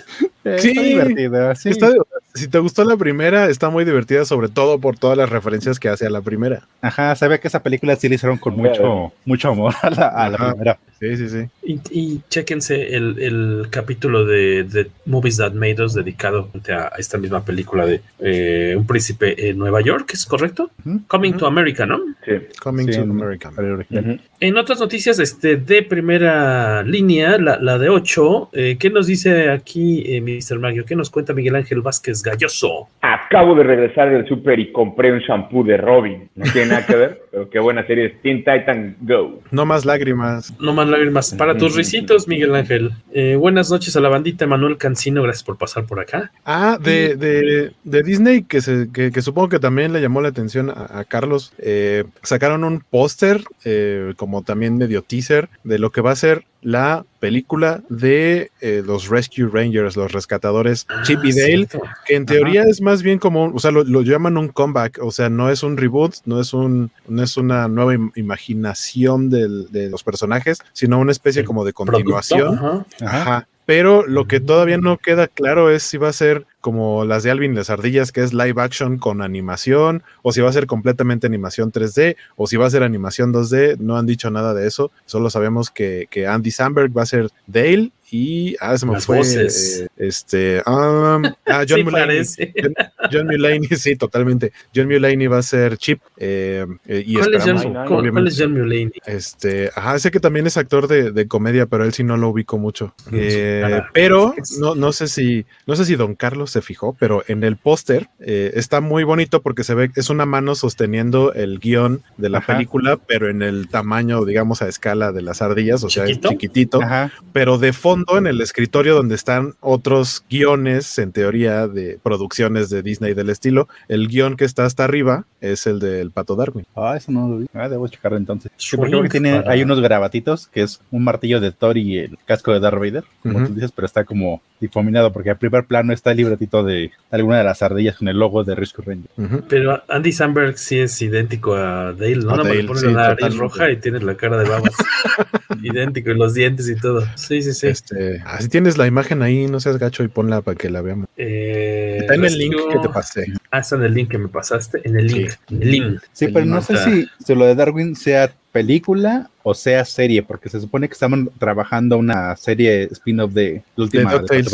Eh, 0.44 0.59
sí, 0.59 0.70
está 0.70 0.83
divertida. 0.83 1.54
Sí. 1.54 1.68
Está, 1.68 1.92
si 2.35 2.48
te 2.48 2.59
gustó 2.59 2.85
la 2.85 2.96
primera, 2.96 3.50
está 3.50 3.68
muy 3.68 3.85
divertida, 3.85 4.24
sobre 4.24 4.48
todo 4.48 4.78
por 4.78 4.98
todas 4.98 5.16
las 5.18 5.28
referencias 5.28 5.78
que 5.78 5.88
hace 5.88 6.06
a 6.06 6.11
la 6.11 6.22
primera. 6.22 6.66
Ajá, 6.80 7.14
se 7.14 7.28
ve 7.28 7.40
que 7.40 7.48
esa 7.48 7.62
película 7.62 7.96
sí 7.96 8.09
le 8.09 8.14
hicieron 8.14 8.38
con 8.38 8.56
mucho, 8.56 9.12
mucho 9.24 9.48
amor 9.50 9.74
a 9.83 9.90
la, 9.90 10.09
a 10.09 10.28
la 10.30 10.50
primera. 10.52 10.78
Sí, 11.00 11.16
sí, 11.16 11.28
sí. 11.30 11.48
Y, 11.62 11.80
y 11.90 12.20
chéquense 12.28 12.94
el, 12.94 13.18
el, 13.18 13.66
capítulo 13.70 14.26
de, 14.26 14.64
de, 14.64 14.90
Movies 15.06 15.38
That 15.38 15.54
Made 15.54 15.82
Us 15.82 15.94
dedicado 15.94 16.50
a, 16.68 16.92
esta 16.98 17.16
misma 17.16 17.42
película 17.42 17.86
de 17.86 18.02
eh, 18.18 18.74
Un 18.76 18.86
Príncipe 18.86 19.48
en 19.48 19.56
Nueva 19.56 19.80
York, 19.80 20.10
¿es 20.12 20.26
correcto? 20.26 20.70
Uh 20.84 20.90
-huh. 20.90 21.06
Coming 21.06 21.32
uh 21.32 21.36
-huh. 21.36 21.38
to 21.38 21.46
America, 21.46 21.86
¿no? 21.86 22.00
Sí. 22.24 22.32
Coming 22.62 22.86
sí, 22.86 22.96
to 22.96 23.02
America. 23.02 23.48
Uh 23.48 23.62
-huh. 23.62 24.20
En 24.40 24.56
otras 24.58 24.78
noticias 24.78 25.18
este, 25.18 25.56
de 25.56 25.82
primera 25.82 26.82
línea, 26.82 27.38
la, 27.38 27.58
la 27.58 27.78
de 27.78 27.88
8, 27.88 28.50
eh, 28.52 28.76
¿qué 28.78 28.90
nos 28.90 29.06
dice 29.06 29.50
aquí 29.50 30.02
eh, 30.06 30.20
Mr. 30.20 30.58
Maggio? 30.58 30.84
¿Qué 30.84 30.96
nos 30.96 31.08
cuenta 31.08 31.32
Miguel 31.32 31.56
Ángel 31.56 31.80
Vázquez 31.80 32.22
Galloso? 32.22 32.88
Acabo 33.00 33.54
de 33.54 33.64
regresar 33.64 34.10
del 34.10 34.26
súper 34.28 34.58
y 34.58 34.70
compré 34.70 35.12
un 35.12 35.20
shampoo 35.20 35.64
de 35.64 35.76
Robin. 35.78 36.28
No 36.34 36.44
tiene 36.52 36.68
nada 36.72 36.86
que 36.86 36.96
ver, 36.96 37.22
pero 37.30 37.48
qué 37.48 37.58
buena 37.58 37.86
serie 37.86 38.06
es 38.06 38.22
Teen 38.22 38.38
Titan 38.38 38.96
Go. 39.00 39.40
No 39.50 39.64
más 39.64 39.84
lágrimas. 39.84 40.52
No 40.60 40.72
más 40.72 40.89
lágrimas. 40.90 41.35
Para 41.35 41.57
tus 41.57 41.74
risitos, 41.74 42.29
Miguel 42.29 42.55
Ángel. 42.55 42.92
Eh, 43.12 43.37
buenas 43.37 43.70
noches 43.70 43.96
a 43.96 44.00
la 44.00 44.09
bandita 44.09 44.46
Manuel 44.46 44.76
Cancino, 44.76 45.22
gracias 45.22 45.44
por 45.44 45.57
pasar 45.57 45.87
por 45.87 46.00
acá. 46.00 46.33
Ah, 46.44 46.79
de, 46.81 47.16
de, 47.16 47.72
de 47.85 48.03
Disney, 48.03 48.42
que, 48.42 48.61
se, 48.61 48.88
que, 48.92 49.11
que, 49.12 49.22
supongo 49.22 49.48
que 49.48 49.59
también 49.59 49.92
le 49.92 50.00
llamó 50.00 50.20
la 50.20 50.29
atención 50.29 50.70
a, 50.70 50.98
a 50.98 51.05
Carlos. 51.05 51.53
Eh, 51.59 52.05
sacaron 52.22 52.64
un 52.64 52.81
póster, 52.81 53.42
eh, 53.64 54.14
como 54.16 54.42
también 54.42 54.76
medio 54.76 55.03
teaser, 55.03 55.48
de 55.64 55.79
lo 55.79 55.90
que 55.90 56.00
va 56.00 56.11
a 56.12 56.16
ser 56.16 56.44
la 56.62 57.05
película 57.20 57.83
de 57.88 58.51
eh, 58.61 58.83
los 58.85 59.09
Rescue 59.09 59.49
Rangers, 59.49 59.96
los 59.96 60.12
rescatadores 60.12 60.87
ah, 60.88 61.03
Chip 61.03 61.25
y 61.25 61.33
Dale, 61.33 61.66
cierto. 61.66 61.83
que 62.07 62.16
en 62.16 62.27
teoría 62.27 62.62
Ajá. 62.62 62.70
es 62.70 62.81
más 62.81 63.03
bien 63.03 63.18
como, 63.18 63.46
o 63.46 63.59
sea, 63.59 63.70
lo, 63.70 63.85
lo, 63.85 64.03
llaman 64.03 64.37
un 64.37 64.49
comeback, 64.49 64.99
o 65.03 65.11
sea, 65.11 65.29
no 65.29 65.51
es 65.51 65.62
un 65.62 65.77
reboot, 65.77 66.16
no 66.25 66.40
es 66.40 66.53
un, 66.53 66.90
no 67.09 67.23
es 67.23 67.37
una 67.37 67.68
nueva 67.68 67.94
im 67.94 68.11
imaginación 68.16 69.31
del, 69.31 69.70
de 69.70 69.90
los 69.90 70.03
personajes, 70.03 70.59
sino 70.73 70.99
una 70.99 71.12
especie 71.12 71.44
como 71.44 71.64
de 71.64 71.73
continuación. 71.73 72.59
Ajá. 72.59 72.87
Ajá. 73.01 73.49
Pero 73.70 74.04
lo 74.04 74.26
que 74.26 74.40
todavía 74.40 74.78
no 74.78 74.98
queda 74.98 75.28
claro 75.28 75.70
es 75.70 75.85
si 75.85 75.96
va 75.96 76.09
a 76.09 76.12
ser 76.12 76.44
como 76.61 77.04
las 77.04 77.22
de 77.22 77.30
Alvin 77.30 77.52
y 77.52 77.54
las 77.54 77.70
ardillas, 77.70 78.11
que 78.11 78.20
es 78.20 78.35
live 78.35 78.61
action 78.61 78.98
con 78.98 79.22
animación, 79.22 80.02
o 80.22 80.33
si 80.33 80.40
va 80.40 80.50
a 80.50 80.52
ser 80.52 80.66
completamente 80.66 81.28
animación 81.28 81.70
3D, 81.70 82.16
o 82.35 82.48
si 82.48 82.56
va 82.56 82.66
a 82.66 82.70
ser 82.70 82.83
animación 82.83 83.33
2D, 83.33 83.76
no 83.78 83.96
han 83.96 84.06
dicho 84.06 84.28
nada 84.28 84.54
de 84.54 84.66
eso, 84.66 84.90
solo 85.06 85.30
sabemos 85.30 85.70
que, 85.70 86.09
que 86.11 86.26
Andy 86.26 86.50
Samberg 86.50 86.98
va 86.98 87.02
a 87.02 87.06
ser 87.06 87.30
Dale 87.46 87.92
y 88.11 88.57
ah, 88.61 88.77
se 88.77 88.87
me 88.87 88.94
Las 88.94 89.07
fue 89.07 89.18
voces. 89.18 89.81
eh, 89.83 89.88
este 89.96 90.59
um, 90.66 91.25
ah, 91.46 91.64
John, 91.68 91.79
Sí, 91.79 91.85
Mulaney. 91.85 92.23
John, 92.27 92.75
John 93.12 93.27
Mulaney, 93.27 93.68
sí, 93.77 93.96
totalmente. 93.96 94.53
John 94.75 94.88
Mulaney 94.88 95.27
va 95.27 95.38
a 95.38 95.42
ser 95.42 95.77
Chip 95.77 96.01
eh, 96.16 96.66
eh, 96.87 97.05
y 97.07 97.14
¿Cuál 97.14 97.35
es, 97.35 97.44
John, 97.44 97.57
cuál- 97.62 97.87
obviamente, 97.87 98.11
cuál 98.12 98.29
es 98.29 98.37
John 98.38 98.53
Mulaney? 98.53 98.90
este, 99.07 99.70
ajá, 99.75 99.99
sé 99.99 100.11
que 100.11 100.20
también 100.20 100.46
es 100.46 100.57
actor 100.57 100.88
de, 100.88 101.11
de 101.12 101.29
comedia, 101.29 101.66
pero 101.66 101.85
él 101.85 101.92
sí 101.92 102.03
no 102.05 102.16
lo 102.16 102.29
ubico 102.31 102.59
mucho. 102.59 102.94
Mm, 103.07 103.14
Eh, 103.14 103.83
pero 103.92 104.35
no, 104.59 104.75
no 104.75 104.92
sé 104.92 105.07
si, 105.09 105.46
no 105.66 105.77
sé 105.77 105.85
si 105.85 105.96
Don 105.96 106.14
Carlos 106.14 106.51
se 106.51 106.62
fijó, 106.62 106.96
pero 106.99 107.23
en 107.29 107.44
el 107.44 107.57
póster 107.57 108.09
eh, 108.20 108.53
está 108.55 108.81
muy 108.81 109.05
bonito 109.05 109.42
porque 109.42 109.64
se 109.64 109.75
ve, 109.75 109.90
es 109.94 110.11
una 110.11 110.27
mano 110.27 110.55
sosteniendo 110.55 111.33
el 111.33 111.59
guion 111.59 112.03
de 112.16 112.29
la 112.29 112.38
Ajá. 112.38 112.55
película, 112.55 112.96
pero 112.96 113.29
en 113.29 113.42
el 113.42 113.68
tamaño, 113.68 114.25
digamos, 114.25 114.62
a 114.62 114.68
escala 114.68 115.12
de 115.12 115.23
las 115.23 115.42
ardillas, 115.42 115.85
o 115.85 115.90
sea, 115.90 116.05
es 116.07 116.20
chiquitito. 116.20 116.83
Ajá. 116.83 117.12
Pero 117.33 117.59
de 117.59 117.73
fondo, 117.73 117.99
en 118.08 118.26
el 118.26 118.40
escritorio 118.40 118.94
donde 118.94 119.14
están 119.14 119.54
otros 119.60 120.24
guiones, 120.30 120.98
en 120.98 121.12
teoría, 121.12 121.66
de 121.68 121.98
producciones 122.02 122.70
de 122.70 122.82
Disney 122.82 123.14
del 123.14 123.30
estilo, 123.30 123.68
el 123.88 124.08
guion 124.08 124.36
que 124.36 124.44
está 124.44 124.64
hasta 124.64 124.84
arriba 124.84 125.24
es 125.40 125.66
el 125.66 125.78
del 125.78 126.10
Pato 126.10 126.36
Darwin. 126.36 126.66
Ah, 126.76 126.94
eso 126.96 127.10
no 127.12 127.28
lo 127.28 127.38
vi. 127.38 127.46
Ah, 127.54 127.68
debo 127.68 127.88
checarlo 127.88 128.18
entonces. 128.18 128.52
Sí, 128.56 128.76
porque 128.76 128.90
creo 128.90 129.02
que 129.02 129.08
tiene, 129.08 129.40
para- 129.40 129.52
hay 129.52 129.62
unos 129.62 129.80
grabatitos 129.80 130.48
que 130.48 130.62
es 130.62 130.80
un 130.90 131.04
martillo 131.04 131.40
de 131.40 131.52
Thor 131.52 131.76
y 131.78 131.98
el 131.98 132.18
casco 132.26 132.52
de 132.52 132.60
Darth 132.60 132.78
Vader, 132.78 133.04
como 133.22 133.38
Ujú. 133.38 133.46
tú 133.48 133.54
dices, 133.54 133.72
pero 133.74 133.86
está 133.86 134.04
como 134.04 134.42
difuminado 134.60 135.10
porque 135.12 135.30
al 135.30 135.38
primer 135.38 135.64
plano 135.64 135.92
está 135.94 136.10
el 136.10 136.18
libretito 136.18 136.62
de 136.62 136.90
alguna 137.10 137.38
de 137.38 137.44
las 137.44 137.62
ardillas 137.62 137.96
con 137.96 138.08
el 138.08 138.18
logo 138.18 138.44
de 138.44 138.54
Rescue 138.54 138.84
Ranger. 138.84 139.42
Pero 139.48 139.82
Andy 139.88 140.12
Samberg 140.12 140.58
sí 140.58 140.78
es 140.78 141.00
idéntico 141.00 141.54
a 141.54 141.94
Dale, 141.94 142.16
¿no? 142.16 142.36
Le 142.36 142.44
Dale, 142.48 142.64
pone 142.64 142.80
sí, 142.80 142.86
la 142.88 143.14
nariz 143.14 143.36
roja 143.38 143.70
y 143.70 143.78
tiene 143.78 144.00
la 144.00 144.14
cara 144.16 144.36
de 144.36 144.48
babas. 144.48 144.74
idéntico, 145.62 146.10
y 146.10 146.14
los 146.14 146.34
dientes 146.34 146.68
y 146.68 146.76
todo. 146.76 147.02
Sí, 147.16 147.42
sí, 147.42 147.52
sí. 147.54 147.68
Este, 147.90 148.22
ah, 148.24 148.40
si 148.40 148.48
tienes 148.48 148.79
la 148.79 148.87
imagen 148.87 149.22
ahí, 149.22 149.46
no 149.46 149.59
seas 149.61 149.79
gacho 149.79 150.03
y 150.05 150.09
ponla 150.09 150.40
para 150.42 150.57
que 150.57 150.70
la 150.70 150.81
veamos. 150.83 151.09
Eh, 151.16 151.98
Está 152.00 152.14
en 152.14 152.24
el 152.24 152.38
link 152.38 152.55
que 152.72 152.79
te 152.79 152.88
pasé. 152.88 153.26
Ah, 153.50 153.59
está 153.59 153.76
en 153.76 153.83
el 153.83 153.94
link 153.94 154.11
que 154.11 154.18
me 154.18 154.29
pasaste. 154.29 154.81
En 154.85 154.96
el 154.98 155.07
link. 155.09 155.31
Sí. 155.31 155.55
En 155.55 155.62
el 155.62 155.70
link. 155.70 156.00
Sí, 156.12 156.24
El 156.26 156.33
pero 156.33 156.44
link 156.44 156.55
no 156.55 156.62
sé 156.62 156.74
está- 156.74 156.85
si, 156.90 157.07
si 157.24 157.35
lo 157.35 157.46
de 157.46 157.55
Darwin 157.55 157.96
sea 157.96 158.33
película 158.53 159.31
o 159.42 159.55
sea 159.55 159.85
serie, 159.85 160.22
porque 160.22 160.48
se 160.48 160.61
supone 160.61 160.88
que 160.88 160.92
estaban 160.92 161.31
trabajando 161.38 161.96
una 161.96 162.37
serie 162.37 162.85
spin-off 162.92 163.33
de 163.33 163.62
la 163.76 163.85
última 163.85 164.11
de 164.11 164.44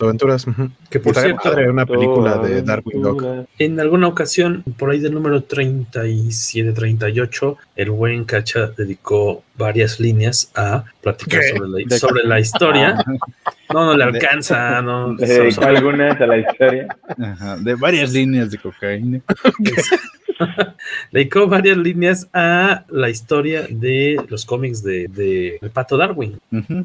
Aventuras. 0.00 0.46
Que 0.90 1.00
por 1.00 1.14
cierto, 1.14 1.42
padre 1.44 1.70
una 1.70 1.86
película 1.86 2.38
de 2.38 2.62
Darwin 2.62 3.02
Dog. 3.02 3.46
En 3.58 3.78
alguna 3.80 4.08
ocasión, 4.08 4.64
por 4.76 4.90
ahí 4.90 5.00
del 5.00 5.14
número 5.14 5.42
37, 5.44 6.72
38, 6.72 7.56
el 7.76 7.90
buen 7.90 8.24
Cacha 8.24 8.72
dedicó 8.76 9.42
varias 9.56 10.00
líneas 10.00 10.50
a 10.54 10.84
platicar 11.02 11.42
sobre 11.56 11.84
la, 11.84 11.98
sobre 11.98 12.24
la 12.24 12.40
historia. 12.40 13.04
No, 13.72 13.84
no 13.84 13.96
le 13.96 14.04
alcanza, 14.04 14.80
no. 14.82 15.14
Dedicó 15.14 15.64
algunas 15.64 16.20
a 16.20 16.26
la 16.26 16.38
historia. 16.38 16.88
Ajá, 17.18 17.56
de 17.56 17.74
varias 17.74 18.12
líneas 18.12 18.50
de 18.50 18.58
cocaína. 18.58 19.20
dedicó 21.12 21.46
varias 21.46 21.76
líneas 21.76 22.28
a 22.32 22.84
la 22.88 23.10
historia 23.10 23.66
de 23.68 24.07
los 24.28 24.44
cómics 24.44 24.82
de, 24.82 25.08
de 25.08 25.58
El 25.60 25.70
Pato 25.70 25.96
Darwin. 25.96 26.38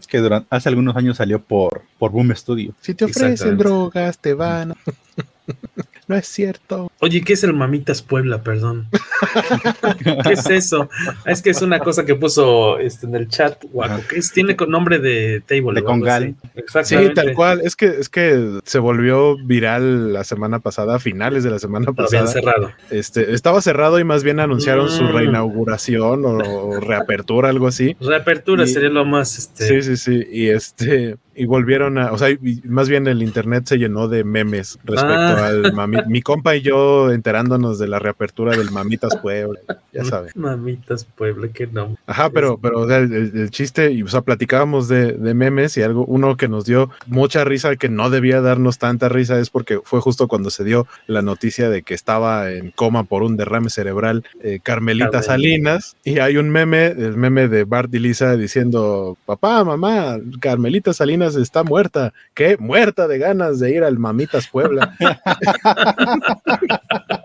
Que 0.08 0.18
durante, 0.20 0.48
hace 0.50 0.70
algunos 0.70 0.96
años 0.96 1.18
salió 1.18 1.40
por, 1.40 1.84
por 1.98 2.12
Boom 2.12 2.36
Studio. 2.36 2.74
Si 2.82 2.94
te 2.94 3.06
ofrecen 3.06 3.58
drogas, 3.58 4.18
te 4.18 4.34
van. 4.34 4.74
no 6.08 6.16
es 6.16 6.28
cierto. 6.28 6.92
Oye, 7.00 7.22
¿qué 7.22 7.34
es 7.34 7.44
el 7.44 7.54
Mamitas 7.54 8.02
Puebla? 8.02 8.44
Perdón. 8.44 8.88
¿Qué 10.24 10.34
es 10.34 10.50
eso? 10.50 10.89
Es 11.26 11.42
que 11.42 11.50
es 11.50 11.62
una 11.62 11.80
cosa 11.80 12.06
que 12.06 12.16
puso 12.16 12.80
este, 12.80 13.06
en 13.06 13.16
el 13.16 13.28
chat, 13.28 13.63
Guaco, 13.72 14.02
que 14.08 14.18
es, 14.20 14.32
tiene 14.32 14.56
nombre 14.68 15.00
de 15.00 15.42
table. 15.42 15.80
De 15.80 15.84
Congal. 15.84 16.36
Sí, 16.84 16.96
tal 17.16 17.34
cual. 17.34 17.62
Es 17.63 17.76
que, 17.76 17.88
es 17.88 18.10
que 18.10 18.60
se 18.63 18.80
volvió 18.80 19.38
viral 19.38 20.13
la 20.13 20.24
semana 20.24 20.60
pasada, 20.60 20.96
a 20.96 21.00
finales 21.00 21.44
de 21.44 21.52
la 21.52 21.60
semana 21.60 21.92
pasada. 21.94 22.28
cerrado. 22.28 22.72
Este, 22.89 23.34
estaba 23.34 23.62
cerrado 23.62 24.00
y 24.00 24.04
más 24.04 24.24
bien 24.24 24.39
anunciaron 24.39 24.89
su 24.89 25.04
mm. 25.04 25.13
reinauguración 25.13 26.26
o, 26.26 26.80
reapertura, 26.80 27.50
algo 27.50 27.68
así. 27.68 27.96
Reapertura 28.00 28.66
sería 28.68 28.89
lo 28.89 29.06
más. 29.06 29.38
Este... 29.38 29.68
Sí, 29.68 29.82
sí, 29.82 29.98
sí. 29.98 30.28
Y 30.32 30.50
este, 30.50 31.18
y 31.36 31.46
volvieron 31.46 31.98
a, 31.98 32.12
o 32.12 32.17
sea, 32.17 32.30
más 32.65 32.89
bien 32.89 33.08
el 33.08 33.24
internet 33.24 33.65
se 33.65 33.78
llenó 33.78 34.08
de 34.08 34.24
memes 34.24 34.78
respecto 34.84 35.13
ah. 35.13 35.48
al 35.48 35.74
mami, 35.74 35.98
mi 36.08 36.22
compa 36.22 36.56
y 36.56 36.62
yo 36.62 37.12
enterándonos 37.12 37.80
de 37.80 37.88
la 37.88 38.00
reapertura 38.00 38.56
del 38.56 38.72
Mamitas 38.72 39.15
Puebla, 39.17 39.60
ya 39.91 40.04
sabes. 40.06 40.36
Mamitas 40.36 41.06
Puebla, 41.06 41.48
que 41.50 41.67
no. 41.67 41.98
Ajá, 42.06 42.30
pero, 42.30 42.58
pero 42.58 42.89
el, 42.93 43.50
chiste, 43.50 43.91
y 43.91 44.04
o 44.04 44.08
sea, 44.08 44.22
platicábamos 44.22 44.88
de, 44.88 45.13
de, 45.13 45.34
memes 45.34 45.78
y 45.78 45.82
algo, 45.82 46.06
uno 46.06 46.38
que 46.38 46.48
nos 46.48 46.65
dio 46.65 46.89
mucha 47.08 47.43
risa, 47.43 47.76
que 47.76 47.89
no 47.89 48.10
debía 48.10 48.41
darnos 48.41 48.78
tanta 48.78 49.10
risa, 49.10 49.39
es 49.39 49.50
porque 49.50 49.80
fue 49.84 50.02
justo 50.02 50.28
cuando 50.28 50.50
se 50.50 50.63
dio 50.63 50.88
la 51.08 51.22
noticia 51.22 51.69
de 51.69 51.84
que 51.84 51.93
estaba 51.93 52.52
en 52.52 52.72
coma 52.72 53.04
por 53.04 53.24
un 53.24 53.38
derrame 53.38 53.69
cerebral 53.69 54.24
eh, 54.41 54.60
Carmelita 54.62 55.22
Salinas, 55.24 55.96
y 56.04 56.19
hay 56.19 56.38
un 56.38 56.50
meme, 56.50 56.88
el 56.88 57.17
meme 57.17 57.48
de 57.48 57.63
Bart 57.63 57.93
y 57.93 58.00
Lisa 58.00 58.36
diciendo, 58.36 59.17
papá, 59.26 59.63
mamá, 59.63 60.17
Carmelita 60.39 60.93
Salinas 60.93 61.23
está 61.28 61.64
muerta. 61.64 62.14
¿Qué? 62.34 62.58
Muerta 62.58 63.08
de 63.08 63.18
ganas 63.18 63.60
de 63.60 63.72
ir 63.72 63.84
al 63.84 64.00
Mamitas 64.00 64.48
Puebla. 64.48 64.96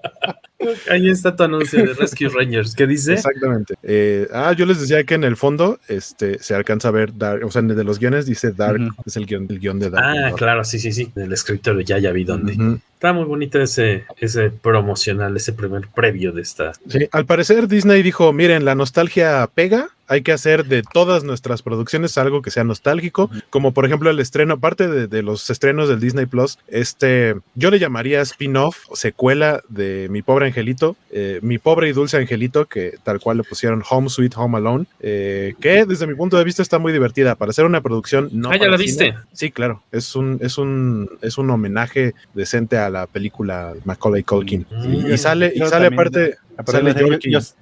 Ahí 0.91 1.09
está 1.09 1.37
tu 1.37 1.45
anuncio 1.45 1.85
de 1.85 1.95
Rescue 1.95 2.29
Rangers. 2.29 2.75
¿Qué 2.75 2.87
dice? 2.87 3.15
Exactamente. 3.15 3.75
Eh, 3.83 4.29
ah, 4.33 4.53
yo 4.53 4.67
les 4.67 4.81
decía 4.81 5.05
que 5.05 5.15
en 5.15 5.25
el 5.25 5.37
fondo 5.37 5.79
este, 5.88 6.38
se 6.40 6.55
alcanza 6.55 6.88
a 6.88 6.90
ver 6.90 7.17
Dark, 7.17 7.44
o 7.44 7.51
sea, 7.51 7.63
de 7.63 7.85
los 7.85 7.99
guiones 7.99 8.27
dice 8.27 8.53
Dark, 8.53 8.81
es 9.07 9.17
el 9.17 9.27
guion, 9.27 9.46
el 9.49 9.61
guion 9.61 9.79
de 9.79 9.90
Dark. 9.90 10.05
Ah, 10.05 10.33
claro, 10.37 10.65
sí, 10.65 10.79
sí, 10.79 10.92
sí. 10.92 11.11
En 11.15 11.25
el 11.25 11.33
escritorio 11.33 11.81
ya, 11.83 11.99
ya 11.99 12.13
vi 12.13 12.25
dónde. 12.25 12.81
Está 12.99 13.13
muy 13.13 13.27
bonito 13.27 13.61
ese, 13.61 14.07
ese 14.17 14.51
promocional, 14.51 15.37
ese 15.37 15.53
primer 15.53 15.87
previo 15.87 16.33
de 16.33 16.42
esta. 16.42 16.73
Sí, 16.88 17.07
al 17.13 17.27
parecer 17.27 17.69
Disney 17.69 18.03
dijo, 18.03 18.33
miren, 18.33 18.65
la 18.65 18.75
nostalgia 18.75 19.49
pega, 19.55 19.90
hay 20.09 20.23
que 20.23 20.33
hacer 20.33 20.65
de 20.65 20.83
todas 20.83 21.23
nuestras 21.23 21.63
producciones 21.63 22.17
algo 22.19 22.42
que 22.42 22.51
sea 22.51 22.65
nostálgico, 22.65 23.31
como 23.51 23.73
por 23.73 23.85
ejemplo 23.85 24.11
el 24.11 24.19
estreno, 24.19 24.55
aparte 24.55 24.88
de, 24.88 25.23
los 25.23 25.49
estrenos 25.51 25.88
del 25.88 26.01
Disney 26.01 26.27
Plus, 26.27 26.59
este, 26.67 27.37
yo 27.55 27.71
le 27.71 27.79
llamaría 27.79 28.23
spin-off, 28.23 28.87
secuela 28.94 29.63
de 29.69 30.09
Mi 30.11 30.23
Pobre 30.23 30.46
Angelito, 30.46 30.96
eh, 31.11 31.40
Mi 31.42 31.59
Pobre 31.59 31.90
y 31.90 31.92
Dulce 31.92 32.17
Angelito, 32.17 32.65
que 32.65 32.94
tal 33.05 33.21
cual 33.21 33.37
le 33.37 33.44
pusieron 33.44 33.83
Home 33.88 34.09
Sweet 34.09 34.33
Home 34.37 34.57
Alone, 34.57 34.87
eh, 35.01 35.55
que 35.61 35.85
desde 35.85 36.07
mi 36.07 36.15
punto 36.15 36.38
de 36.38 36.44
vista 36.44 36.63
está 36.63 36.79
muy 36.79 36.92
divertida 36.92 37.35
para 37.35 37.51
hacer 37.51 37.67
una 37.67 37.83
producción. 37.83 38.31
No 38.33 38.51
ah, 38.51 38.57
ya 38.57 38.69
la 38.69 38.79
viste. 38.79 39.15
Sí, 39.33 39.51
claro, 39.51 39.83
es 39.92 40.17
un, 40.17 40.38
es 40.40 40.57
un, 40.57 41.11
es 41.21 41.37
un 41.37 41.51
homenaje 41.51 42.15
decente 42.33 42.79
a 42.79 42.88
la 42.91 43.07
película 43.07 43.75
Macaulay 43.85 44.23
Culkin. 44.23 44.67
Mm. 44.71 45.13
y, 45.13 45.19
sale, 45.19 45.53
y 45.55 45.61
sale 45.61 45.87
aparte 45.87 46.37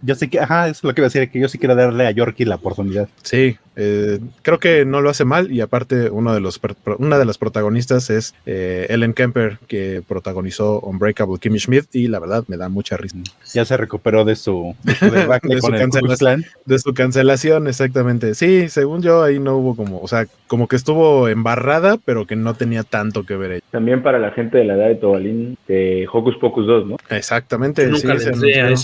yo, 0.03 0.14
sé 0.14 0.30
que, 0.30 0.40
ajá, 0.40 0.68
eso 0.68 0.78
es 0.78 0.84
lo 0.84 0.94
que 0.94 1.01
iba 1.01 1.07
a 1.07 1.11
decir, 1.11 1.30
que 1.30 1.40
yo 1.40 1.49
sí 1.49 1.59
quiero 1.59 1.74
darle 1.74 2.07
a 2.07 2.11
Yorkie 2.11 2.44
la 2.44 2.57
oportunidad. 2.57 3.09
Sí, 3.22 3.59
eh, 3.76 4.20
creo 4.40 4.59
que 4.59 4.86
no 4.86 5.03
lo 5.03 5.11
hace 5.11 5.26
mal 5.26 5.53
y 5.53 5.61
aparte 5.61 6.09
uno 6.09 6.32
de 6.32 6.40
los, 6.40 6.59
una 6.99 7.18
de 7.18 7.24
las 7.26 7.36
protagonistas 7.36 8.09
es 8.09 8.34
eh, 8.47 8.86
Ellen 8.88 9.12
Kemper, 9.12 9.59
que 9.68 10.03
protagonizó 10.07 10.80
Unbreakable 10.80 11.38
Kimmy 11.38 11.59
Schmidt 11.59 11.94
y 11.94 12.09
la 12.09 12.18
verdad 12.18 12.44
me 12.49 12.57
da 12.57 12.70
mucha 12.70 12.97
risa. 12.97 13.16
Ya 13.53 13.64
se 13.64 13.76
recuperó 13.76 14.24
de 14.24 14.34
su, 14.36 14.74
de 14.82 14.94
su, 14.94 15.11
cancelación, 15.70 16.44
de 16.64 16.78
su 16.78 16.94
cancelación, 16.94 17.68
exactamente. 17.68 18.34
Sí, 18.34 18.68
según 18.70 19.03
yo 19.03 19.22
ahí 19.22 19.38
no 19.38 19.57
hubo 19.57 19.76
como, 19.76 20.01
o 20.01 20.09
sea, 20.09 20.26
como 20.47 20.68
que 20.68 20.76
estuvo 20.76 21.28
embarrada, 21.28 21.99
pero 22.03 22.26
que 22.26 22.36
no 22.36 22.55
tenía 22.55 22.82
tanto 22.82 23.24
que 23.24 23.36
ver 23.36 23.53
ella. 23.53 23.64
También 23.70 24.03
para 24.03 24.18
la 24.18 24.30
gente 24.30 24.59
de 24.59 24.64
la 24.64 24.74
edad 24.74 24.88
de 24.88 24.94
Tobalín, 24.94 25.59
de 25.68 26.07
Hocus 26.11 26.36
Pocus 26.38 26.66
2, 26.66 26.86
¿no? 26.86 26.97
Exactamente. 27.11 27.86
Nunca 27.86 28.18
sí, 28.18 28.30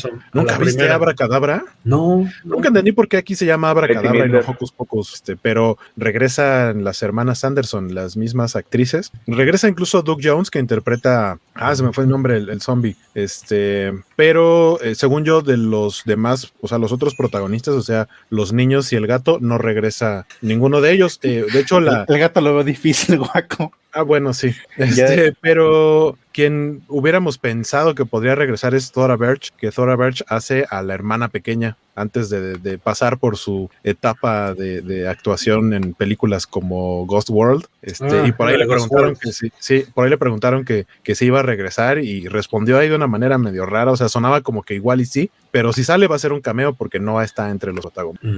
eso. 0.08 0.10
¿Nunca 0.32 0.58
viste 0.58 0.88
Abra 0.88 1.14
Cadabra? 1.14 1.64
No. 1.84 2.28
Nunca 2.44 2.68
entendí 2.68 2.92
por 2.92 3.08
qué 3.08 3.16
aquí 3.16 3.34
se 3.34 3.46
llama 3.46 3.70
Abra 3.70 3.88
Cadabra 3.88 4.26
y 4.26 4.28
no 4.28 4.40
Hocus 4.40 4.72
Pocus, 4.72 5.14
este, 5.14 5.36
pero 5.36 5.78
regresan 5.96 6.84
las 6.84 7.02
hermanas 7.02 7.44
Anderson, 7.44 7.94
las 7.94 8.16
mismas 8.16 8.56
actrices. 8.56 9.12
Regresa 9.26 9.68
incluso 9.68 10.02
Doug 10.02 10.20
Jones, 10.22 10.50
que 10.50 10.58
interpreta, 10.58 11.38
ah, 11.54 11.74
se 11.74 11.82
me 11.82 11.92
fue 11.92 12.04
el 12.04 12.10
nombre, 12.10 12.36
el, 12.36 12.60
zombie. 12.60 12.96
Este, 13.14 13.92
pero 14.16 14.80
eh, 14.82 14.94
según 14.94 15.24
yo, 15.24 15.42
de 15.42 15.56
los 15.56 16.02
demás, 16.04 16.52
o 16.60 16.68
sea, 16.68 16.78
los 16.78 16.92
otros 16.92 17.14
protagonistas, 17.14 17.74
o 17.74 17.82
sea, 17.82 18.08
los 18.30 18.52
niños 18.52 18.92
y 18.92 18.96
el 18.96 19.06
gato, 19.06 19.38
no 19.40 19.58
regresa 19.58 20.26
ninguno 20.40 20.80
de 20.80 20.92
ellos. 20.92 21.20
Eh, 21.22 21.46
de 21.52 21.60
hecho, 21.60 21.80
la... 21.80 22.04
El 22.08 22.18
gato 22.18 22.40
lo 22.40 22.54
veo 22.54 22.64
difícil, 22.64 23.18
guaco. 23.18 23.72
Ah, 23.92 24.02
bueno, 24.02 24.32
sí. 24.32 24.54
Este, 24.76 25.34
pero 25.40 26.18
quien 26.32 26.82
hubiéramos 26.88 27.38
pensado 27.38 27.94
que 27.94 28.06
podría 28.06 28.34
regresar 28.34 28.74
es 28.74 28.90
Thora 28.90 29.16
Birch, 29.16 29.52
que 29.58 29.70
Thora 29.70 29.96
Birch 29.96 30.24
hace 30.28 30.66
a 30.70 30.82
la 30.82 30.94
hermana 30.94 31.28
pequeña 31.28 31.76
antes 31.94 32.30
de, 32.30 32.78
pasar 32.78 33.18
por 33.18 33.36
su 33.36 33.70
etapa 33.84 34.54
de, 34.54 35.08
actuación 35.08 35.74
en 35.74 35.94
películas 35.94 36.46
como 36.46 37.06
Ghost 37.06 37.30
World. 37.30 37.66
Este, 37.82 38.20
ah, 38.20 38.26
y 38.26 38.32
por 38.32 38.48
ahí 38.48 38.56
le 38.56 38.66
preguntaron 38.66 39.16
que 39.16 39.32
sí, 39.32 39.84
por 39.92 40.04
ahí 40.04 40.10
le 40.10 40.18
preguntaron 40.18 40.64
que, 40.64 40.86
que 41.02 41.14
se 41.14 41.24
iba 41.24 41.40
a 41.40 41.42
regresar 41.42 41.98
y 41.98 42.28
respondió 42.28 42.78
ahí 42.78 42.88
de 42.88 42.94
una 42.94 43.06
manera 43.06 43.38
medio 43.38 43.66
rara. 43.66 43.90
O 43.90 43.96
sea, 43.96 44.08
sonaba 44.08 44.40
como 44.40 44.62
que 44.62 44.74
igual 44.74 45.00
y 45.00 45.06
sí, 45.06 45.30
pero 45.52 45.72
si 45.74 45.84
sale 45.84 46.08
va 46.08 46.16
a 46.16 46.18
ser 46.18 46.32
un 46.32 46.40
cameo 46.40 46.74
porque 46.74 46.98
no 46.98 47.20
está 47.20 47.50
entre 47.50 47.72
los 47.72 47.82
protagonistas. 47.82 48.30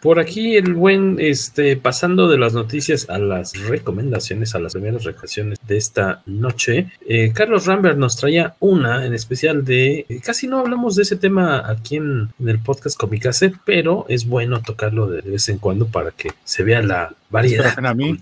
Por 0.00 0.20
aquí 0.20 0.56
el 0.56 0.74
buen, 0.74 1.16
este, 1.18 1.76
pasando 1.76 2.28
de 2.28 2.38
las 2.38 2.54
noticias 2.54 3.10
a 3.10 3.18
las 3.18 3.52
recomendaciones, 3.68 4.54
a 4.54 4.60
las 4.60 4.72
primeras 4.74 5.02
recomendaciones 5.02 5.58
de 5.66 5.76
esta 5.76 6.22
noche, 6.26 6.92
eh, 7.08 7.32
Carlos 7.34 7.66
Rambert 7.66 7.98
nos 7.98 8.16
traía 8.16 8.54
una 8.60 9.04
en 9.04 9.14
especial 9.14 9.64
de, 9.64 10.06
eh, 10.08 10.20
casi 10.24 10.46
no 10.46 10.60
hablamos 10.60 10.94
de 10.94 11.02
ese 11.02 11.16
tema 11.16 11.68
aquí 11.68 11.96
en, 11.96 12.30
el 12.46 12.60
podcast 12.60 12.96
Comicase, 13.00 13.54
pero 13.64 14.04
es 14.10 14.26
bueno 14.26 14.60
tocarlo 14.60 15.08
de 15.08 15.22
vez 15.22 15.48
en 15.48 15.56
cuando 15.56 15.86
para 15.86 16.10
que 16.10 16.32
se 16.44 16.62
vea 16.62 16.82
la 16.82 17.14
variedad. 17.30 17.82
A 17.82 17.94
mí, 17.94 18.20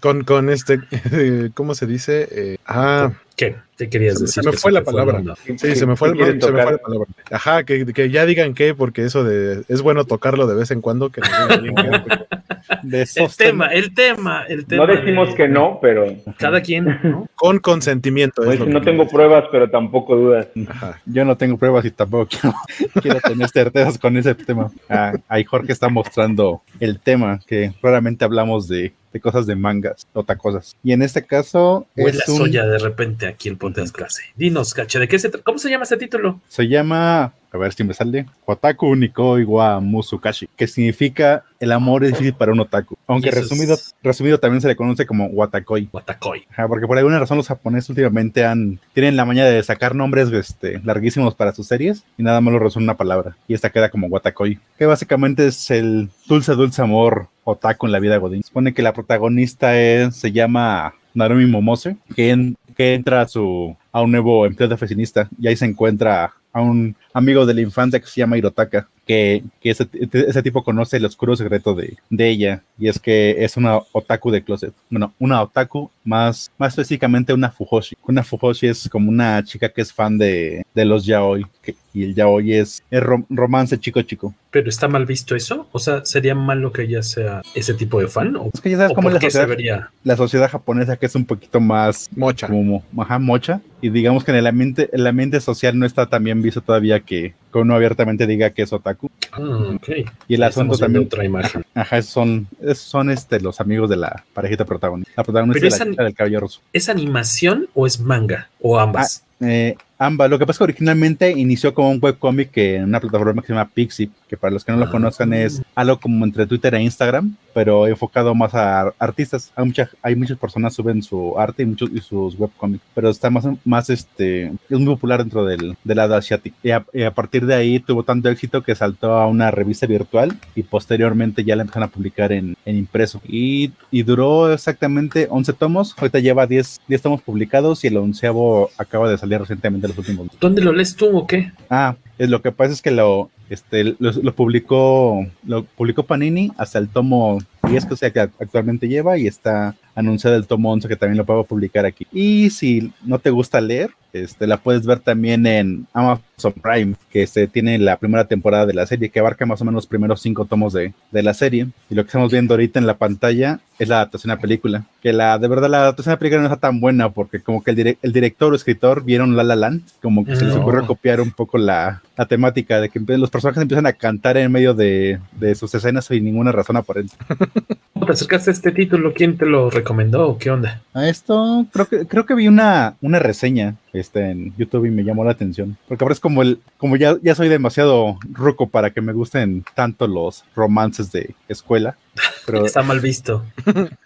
con, 0.00 0.24
con 0.24 0.50
este, 0.50 0.80
¿cómo 1.54 1.76
se 1.76 1.86
dice? 1.86 2.28
Eh, 2.32 2.56
ah, 2.66 3.12
¿Qué? 3.36 3.54
¿Qué 3.82 3.88
querías 3.88 4.20
decir? 4.20 4.44
Se 4.44 4.48
me 4.48 4.56
fue 4.56 4.70
la 4.70 4.84
palabra. 4.84 5.20
Sí, 5.44 5.74
se 5.74 5.86
me 5.86 5.96
fue, 5.96 6.10
se 6.10 6.14
me 6.14 6.38
fue 6.40 6.72
la 6.72 6.78
palabra. 6.78 7.08
Ajá, 7.32 7.64
que, 7.64 7.84
que, 7.86 8.10
ya 8.10 8.24
digan 8.26 8.54
qué, 8.54 8.76
porque 8.76 9.04
eso 9.04 9.24
de 9.24 9.64
es 9.66 9.82
bueno 9.82 10.04
tocarlo 10.04 10.46
de 10.46 10.54
vez 10.54 10.70
en 10.70 10.80
cuando. 10.80 11.10
Que 11.10 11.20
de 12.84 13.02
el 13.02 13.36
tema, 13.36 13.66
el 13.66 13.92
tema, 13.92 14.44
el 14.48 14.66
tema. 14.66 14.86
No 14.86 14.94
decimos 14.94 15.34
que 15.34 15.48
no, 15.48 15.80
pero. 15.82 16.06
Cada 16.38 16.60
quien, 16.60 16.84
¿no? 17.02 17.26
Con 17.34 17.58
consentimiento. 17.58 18.42
Pues 18.44 18.60
no 18.60 18.80
tengo 18.82 19.08
pruebas, 19.08 19.46
pero 19.50 19.68
tampoco 19.68 20.14
dudas. 20.14 20.46
Ajá. 20.68 21.00
Yo 21.04 21.24
no 21.24 21.36
tengo 21.36 21.58
pruebas 21.58 21.84
y 21.84 21.90
tampoco 21.90 22.28
quiero, 22.28 22.54
quiero 23.02 23.20
tener 23.20 23.48
certezas 23.48 23.98
con 23.98 24.16
ese 24.16 24.36
tema. 24.36 24.70
Ah, 24.88 25.14
ahí 25.26 25.42
Jorge 25.42 25.72
está 25.72 25.88
mostrando 25.88 26.62
el 26.78 27.00
tema, 27.00 27.40
que 27.48 27.72
raramente 27.82 28.24
hablamos 28.24 28.68
de 28.68 28.92
de 29.12 29.20
cosas 29.20 29.46
de 29.46 29.54
mangas, 29.54 30.06
otra 30.12 30.36
cosas. 30.36 30.76
Y 30.82 30.92
en 30.92 31.02
este 31.02 31.24
caso 31.24 31.86
es 31.96 32.14
la 32.14 32.24
soya 32.24 32.66
de 32.66 32.78
repente 32.78 33.26
aquí 33.26 33.48
el 33.48 33.56
podcast 33.56 33.94
clase. 33.94 34.22
Dinos, 34.36 34.74
caché, 34.74 34.98
¿de 34.98 35.08
qué 35.08 35.18
se 35.18 35.30
¿Cómo 35.30 35.58
se 35.58 35.70
llama 35.70 35.84
este 35.84 35.96
título? 35.96 36.40
Se 36.48 36.68
llama 36.68 37.34
a 37.52 37.58
ver 37.58 37.72
si 37.72 37.84
me 37.84 37.94
sale, 37.94 38.26
Otaku 38.46 38.96
Niko 38.96 39.38
Iwa 39.38 39.78
Musukashi, 39.80 40.48
que 40.56 40.66
significa 40.66 41.44
el 41.60 41.70
amor 41.72 42.02
es 42.02 42.12
difícil 42.12 42.34
para 42.34 42.52
un 42.52 42.60
otaku. 42.60 42.96
Aunque 43.06 43.30
resumido, 43.30 43.76
resumido 44.02 44.38
también 44.38 44.60
se 44.60 44.68
le 44.68 44.76
conoce 44.76 45.06
como 45.06 45.26
Watakoi. 45.26 45.88
Watakoi. 45.92 46.46
porque 46.66 46.86
por 46.86 46.96
alguna 46.96 47.18
razón 47.18 47.36
los 47.36 47.46
japoneses 47.46 47.90
últimamente 47.90 48.44
han, 48.44 48.80
tienen 48.94 49.16
la 49.16 49.24
maña 49.24 49.44
de 49.44 49.62
sacar 49.62 49.94
nombres 49.94 50.32
este, 50.32 50.80
larguísimos 50.82 51.34
para 51.34 51.52
sus 51.52 51.66
series 51.68 52.04
y 52.16 52.22
nada 52.22 52.40
más 52.40 52.52
lo 52.52 52.58
resume 52.58 52.84
una 52.84 52.96
palabra. 52.96 53.36
Y 53.46 53.54
esta 53.54 53.70
queda 53.70 53.90
como 53.90 54.06
Watakoi, 54.06 54.58
que 54.78 54.86
básicamente 54.86 55.46
es 55.46 55.70
el 55.70 56.08
dulce, 56.26 56.54
dulce 56.54 56.82
amor 56.82 57.28
otaku 57.44 57.86
en 57.86 57.92
la 57.92 58.00
vida 58.00 58.16
godín. 58.16 58.42
Supone 58.42 58.72
que 58.72 58.82
la 58.82 58.94
protagonista 58.94 59.78
es, 59.78 60.16
se 60.16 60.32
llama 60.32 60.94
Narumi 61.14 61.46
Momose, 61.46 61.96
que, 62.14 62.54
que 62.76 62.94
entra 62.94 63.20
a, 63.20 63.28
su, 63.28 63.76
a 63.92 64.00
un 64.00 64.10
nuevo 64.10 64.46
empleo 64.46 64.68
de 64.68 64.74
oficinista 64.74 65.28
y 65.38 65.48
ahí 65.48 65.56
se 65.56 65.66
encuentra 65.66 66.32
a 66.52 66.60
un 66.60 66.94
amigo 67.12 67.46
de 67.46 67.54
la 67.54 67.60
infancia 67.60 68.00
que 68.00 68.06
se 68.06 68.20
llama 68.20 68.36
Hirotaka, 68.36 68.88
que, 69.06 69.42
ese, 69.62 70.42
tipo 70.42 70.62
conoce 70.62 70.96
el 70.96 71.04
oscuro 71.04 71.34
secreto 71.36 71.74
de, 71.74 71.96
ella, 72.10 72.62
y 72.78 72.88
es 72.88 72.98
que 72.98 73.36
es 73.44 73.56
una 73.56 73.78
otaku 73.92 74.30
de 74.30 74.42
closet. 74.42 74.72
Bueno, 74.90 75.12
una 75.18 75.42
otaku, 75.42 75.90
más, 76.04 76.50
más 76.58 76.72
específicamente 76.72 77.32
una 77.32 77.50
fujoshi. 77.50 77.96
Una 78.06 78.22
fujoshi 78.22 78.68
es 78.68 78.88
como 78.88 79.08
una 79.08 79.42
chica 79.44 79.68
que 79.68 79.82
es 79.82 79.92
fan 79.92 80.18
de, 80.18 80.64
de 80.74 80.84
los 80.84 81.04
yaoi, 81.04 81.44
que, 81.62 81.74
y 81.94 82.04
el 82.04 82.14
yaoi 82.14 82.54
es, 82.54 82.82
es 82.90 83.02
rom 83.02 83.24
romance 83.28 83.78
chico 83.78 84.02
chico. 84.02 84.34
Pero 84.50 84.68
está 84.68 84.88
mal 84.88 85.06
visto 85.06 85.34
eso, 85.34 85.68
o 85.72 85.78
sea, 85.78 86.04
sería 86.04 86.34
malo 86.34 86.72
que 86.72 86.82
ella 86.82 87.02
sea 87.02 87.42
ese 87.54 87.74
tipo 87.74 88.00
de 88.00 88.08
fan. 88.08 88.36
¿O, 88.36 88.50
es 88.52 88.60
que 88.60 88.70
ya 88.70 88.76
sabes 88.78 88.94
cómo 88.94 89.10
la 89.10 89.20
sociedad, 89.20 89.48
vería? 89.48 89.90
la 90.04 90.16
sociedad 90.16 90.50
japonesa 90.50 90.96
que 90.96 91.06
es 91.06 91.14
un 91.14 91.24
poquito 91.24 91.60
más 91.60 92.08
mocha, 92.14 92.48
como 92.48 92.82
ajá, 92.98 93.18
mocha 93.18 93.60
y 93.82 93.90
digamos 93.90 94.22
que 94.24 94.30
en 94.30 94.36
el 94.38 94.46
ambiente, 94.46 94.88
el 94.92 95.06
ambiente 95.06 95.40
social 95.40 95.76
no 95.76 95.84
está 95.84 96.06
tan 96.06 96.22
bien 96.22 96.40
visto 96.40 96.60
todavía 96.60 97.00
que, 97.00 97.34
que 97.52 97.58
uno 97.58 97.74
abiertamente 97.74 98.28
diga 98.28 98.50
que 98.50 98.62
es 98.62 98.72
otaku. 98.72 99.10
Ah, 99.32 99.72
okay. 99.74 100.04
Y 100.28 100.34
el 100.34 100.42
asunto 100.44 100.78
también 100.78 101.06
otra 101.06 101.24
imagen. 101.24 101.64
Ajá, 101.74 102.00
son, 102.02 102.46
son 102.74 103.10
este 103.10 103.40
los 103.40 103.60
amigos 103.60 103.90
de 103.90 103.96
la 103.96 104.24
parejita 104.34 104.64
protagonista. 104.64 105.12
La 105.16 105.24
protagonista 105.24 105.84
de 105.84 105.94
la 105.96 106.04
del 106.04 106.14
cabello 106.14 106.40
roso. 106.40 106.60
¿Es 106.72 106.88
animación 106.88 107.68
o 107.74 107.86
es 107.86 107.98
manga? 107.98 108.48
O 108.60 108.78
ambas. 108.78 109.24
Eh, 109.40 109.74
ambas. 110.06 110.30
Lo 110.30 110.38
que 110.38 110.46
pasa 110.46 110.56
es 110.56 110.58
que 110.58 110.64
originalmente 110.64 111.30
inició 111.32 111.74
como 111.74 111.90
un 111.90 111.98
webcomic 112.02 112.50
que 112.50 112.76
en 112.76 112.84
una 112.84 113.00
plataforma 113.00 113.40
que 113.42 113.48
se 113.48 113.52
llama 113.54 113.70
Pixie, 113.72 114.10
que 114.28 114.36
para 114.36 114.52
los 114.52 114.64
que 114.64 114.72
no 114.72 114.78
lo 114.78 114.86
Ah. 114.86 114.90
conozcan 114.90 115.32
es 115.34 115.62
algo 115.74 115.98
como 116.00 116.24
entre 116.24 116.46
Twitter 116.46 116.74
e 116.74 116.82
Instagram, 116.82 117.36
pero 117.54 117.86
enfocado 117.86 118.34
más 118.34 118.54
a 118.54 118.92
artistas. 118.98 119.52
Hay, 119.56 119.64
mucha- 119.66 119.90
hay 120.02 120.16
muchas 120.16 120.38
personas 120.38 120.74
suben 120.74 121.02
su 121.02 121.38
arte 121.38 121.62
y 121.62 121.66
muchos 121.66 121.90
y 121.94 122.00
sus 122.00 122.38
webcomics, 122.38 122.82
pero 122.94 123.10
está 123.10 123.28
más, 123.30 123.44
más 123.64 123.90
este, 123.90 124.46
es 124.46 124.78
muy 124.78 124.86
popular 124.86 125.20
dentro 125.20 125.44
del, 125.44 125.76
del 125.84 125.96
lado 125.96 126.14
asiático. 126.16 126.56
Y 126.62 126.70
a, 126.70 126.84
y 126.92 127.02
a 127.02 127.12
partir 127.12 127.46
de 127.46 127.54
ahí 127.54 127.78
tuvo 127.78 128.02
tanto 128.02 128.28
éxito 128.30 128.62
que 128.62 128.74
saltó 128.74 129.12
a 129.12 129.26
una 129.26 129.50
revista 129.50 129.86
virtual 129.86 130.36
y 130.54 130.62
posteriormente 130.62 131.44
ya 131.44 131.56
la 131.56 131.62
empezaron 131.62 131.88
a 131.88 131.92
publicar 131.92 132.32
en, 132.32 132.56
en 132.64 132.76
impreso. 132.76 133.20
Y, 133.28 133.72
y 133.90 134.02
duró 134.02 134.52
exactamente 134.52 135.26
11 135.30 135.52
tomos, 135.52 135.94
ahorita 135.98 136.18
lleva 136.20 136.46
10, 136.46 136.80
10 136.88 137.02
tomos 137.02 137.20
publicados 137.22 137.84
y 137.84 137.88
el 137.88 137.96
onceavo 137.98 138.70
acaba 138.78 139.10
de 139.10 139.18
salir 139.18 139.38
recientemente 139.38 139.88
los 139.96 140.08
últimos. 140.08 140.28
¿Dónde 140.40 140.62
lo 140.62 140.72
lees 140.72 140.96
tú 140.96 141.16
o 141.16 141.26
qué? 141.26 141.52
Ah, 141.70 141.96
es 142.18 142.28
lo 142.28 142.42
que 142.42 142.52
pasa 142.52 142.72
es 142.72 142.82
que 142.82 142.90
lo, 142.90 143.30
este, 143.50 143.84
lo, 143.84 144.12
lo 144.12 144.34
publicó, 144.34 145.26
lo 145.46 145.64
publicó 145.64 146.04
Panini 146.04 146.52
hasta 146.56 146.78
el 146.78 146.88
tomo 146.88 147.38
10 147.68 147.86
que, 147.86 147.94
o 147.94 147.96
sea, 147.96 148.10
que 148.10 148.20
actualmente 148.20 148.88
lleva 148.88 149.18
y 149.18 149.26
está 149.26 149.74
anunciado 149.94 150.36
el 150.36 150.46
tomo 150.46 150.72
11 150.72 150.88
que 150.88 150.96
también 150.96 151.18
lo 151.18 151.24
puedo 151.24 151.44
publicar 151.44 151.84
aquí. 151.86 152.06
Y 152.12 152.50
si 152.50 152.92
no 153.04 153.18
te 153.18 153.30
gusta 153.30 153.60
leer, 153.60 153.90
este, 154.12 154.46
la 154.46 154.58
puedes 154.58 154.84
ver 154.86 154.98
también 155.00 155.46
en 155.46 155.86
Amazon 155.94 156.52
Prime, 156.62 156.94
que 157.10 157.22
este, 157.22 157.46
tiene 157.46 157.78
la 157.78 157.96
primera 157.96 158.26
temporada 158.26 158.66
de 158.66 158.74
la 158.74 158.84
serie, 158.86 159.08
que 159.08 159.20
abarca 159.20 159.46
más 159.46 159.60
o 159.62 159.64
menos 159.64 159.76
los 159.78 159.86
primeros 159.86 160.20
cinco 160.20 160.44
tomos 160.44 160.74
de, 160.74 160.92
de 161.10 161.22
la 161.22 161.32
serie. 161.32 161.68
Y 161.88 161.94
lo 161.94 162.02
que 162.04 162.08
estamos 162.08 162.30
viendo 162.30 162.52
ahorita 162.54 162.78
en 162.78 162.86
la 162.86 162.98
pantalla 162.98 163.60
es 163.78 163.88
la 163.88 163.96
adaptación 163.96 164.30
a 164.30 164.36
película. 164.38 164.84
Que 165.02 165.14
la, 165.14 165.38
de 165.38 165.48
verdad, 165.48 165.70
la 165.70 165.78
adaptación 165.78 166.14
a 166.14 166.18
película 166.18 166.42
no 166.42 166.46
está 166.48 166.58
tan 166.60 166.78
buena, 166.80 167.08
porque 167.10 167.40
como 167.40 167.62
que 167.64 167.70
el, 167.70 167.76
direc- 167.78 167.98
el 168.02 168.12
director 168.12 168.52
o 168.52 168.56
escritor 168.56 169.02
vieron 169.02 169.34
La 169.34 169.44
La 169.44 169.56
Land, 169.56 169.82
como 170.02 170.26
que 170.26 170.36
se 170.36 170.44
les 170.44 170.54
No. 170.54 170.60
ocurrió 170.60 170.86
copiar 170.86 171.20
un 171.22 171.30
poco 171.30 171.56
la, 171.56 172.02
la 172.16 172.26
temática 172.26 172.80
de 172.82 172.90
que 172.90 173.00
los 173.00 173.30
personajes 173.30 173.62
empiezan 173.62 173.86
a 173.86 173.94
cantar 173.94 174.36
en 174.36 174.52
medio 174.52 174.74
de, 174.74 175.20
de 175.38 175.54
sus 175.54 175.74
escenas 175.74 176.04
sin 176.04 176.22
ninguna 176.24 176.52
razón 176.52 176.76
aparente. 176.76 177.14
¿Cómo 178.02 178.08
te 178.08 178.14
acercaste 178.14 178.50
a 178.50 178.54
este 178.54 178.72
título? 178.72 179.14
¿Quién 179.14 179.38
te 179.38 179.46
lo 179.46 179.70
recomendó 179.70 180.36
qué 180.36 180.50
onda? 180.50 180.82
A 180.92 181.08
esto 181.08 181.64
creo 181.72 181.86
que 181.86 182.04
creo 182.08 182.26
que 182.26 182.34
vi 182.34 182.48
una, 182.48 182.96
una 183.00 183.20
reseña 183.20 183.76
este, 183.92 184.30
en 184.30 184.54
YouTube 184.56 184.86
y 184.86 184.90
me 184.90 185.04
llamó 185.04 185.24
la 185.24 185.32
atención. 185.32 185.76
Porque 185.88 186.04
ahora 186.04 186.12
es 186.14 186.20
como 186.20 186.42
el, 186.42 186.60
como 186.78 186.96
ya, 186.96 187.16
ya 187.22 187.34
soy 187.34 187.48
demasiado 187.48 188.18
ruco 188.32 188.68
para 188.68 188.90
que 188.90 189.00
me 189.00 189.12
gusten 189.12 189.64
tanto 189.74 190.06
los 190.06 190.44
romances 190.54 191.12
de 191.12 191.34
escuela. 191.48 191.96
Pero 192.46 192.64
Está 192.66 192.82
mal 192.82 193.00
visto. 193.00 193.42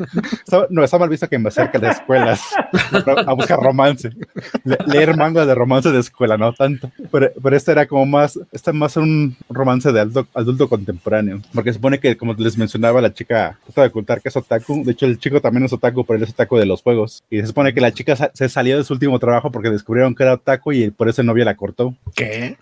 está- 0.45 0.66
no 0.70 0.84
está 0.84 0.99
mal 0.99 1.09
visto 1.09 1.28
que 1.28 1.39
me 1.39 1.49
acerque 1.49 1.78
a 1.78 1.80
las 1.80 1.97
escuelas 1.97 2.41
a, 3.26 3.32
buscar 3.32 3.59
romance. 3.61 4.11
Le- 4.64 4.78
leer 4.87 5.16
manga 5.16 5.45
de 5.47 5.55
romance 5.55 5.91
de 5.91 5.99
escuela, 6.01 6.37
no 6.37 6.53
tanto. 6.53 6.91
Pero, 7.11 7.30
pero 7.43 7.57
este 7.57 7.72
era 7.72 7.87
como 7.87 8.07
más, 8.07 8.39
este 8.53 8.72
más 8.72 8.97
un 8.97 9.37
romance 9.49 9.91
de 9.93 10.01
adulto, 10.01 10.26
adulto 10.34 10.68
contemporáneo. 10.68 11.41
Porque 11.55 11.72
supone 11.72 11.99
que, 11.99 12.16
como 12.16 12.34
les 12.34 12.57
mencionaba, 12.57 13.01
la 13.01 13.12
chica 13.12 13.59
trata 13.64 13.82
de 13.82 13.89
ocultar 13.89 14.20
que 14.22 14.28
es 14.28 14.37
otaku. 14.37 14.84
De 14.84 14.93
hecho, 14.93 15.07
el 15.07 15.18
chico 15.18 15.41
también 15.41 15.64
es 15.64 15.72
otaku, 15.72 16.05
pero 16.05 16.16
él 16.18 16.22
es 16.24 16.30
otaku 16.30 16.57
de 16.59 16.66
los 16.66 16.82
juegos. 16.82 17.24
Y 17.30 17.41
se 17.41 17.47
supone 17.49 17.74
que 17.74 17.80
la 17.80 17.93
chica 17.93 18.14
sa- 18.16 18.30
se 18.34 18.49
salió 18.49 18.76
de 18.78 18.84
su 18.84 18.93
último 18.93 19.18
trabajo 19.18 19.51
porque 19.51 19.70
descubrieron 19.77 20.14
que 20.14 20.22
era 20.22 20.35
otaku 20.35 20.72
y 20.72 20.91
por 20.91 21.09
eso 21.09 21.20
el 21.20 21.27
novio 21.27 21.45
la 21.45 21.57
cortó. 21.57 21.95
¿Qué? 22.14 22.57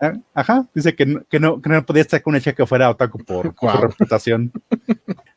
Ah, 0.00 0.12
Ajá, 0.32 0.66
dice 0.74 0.94
que 0.94 1.06
no, 1.06 1.22
que 1.28 1.40
no, 1.40 1.60
que 1.60 1.68
no 1.70 1.84
podía 1.84 2.02
estar 2.02 2.22
con 2.22 2.32
una 2.32 2.40
chica 2.40 2.54
que 2.54 2.66
fuera 2.66 2.90
otaku 2.90 3.18
por, 3.18 3.54
por 3.54 3.72
su 3.72 3.78
reputación. 3.78 4.52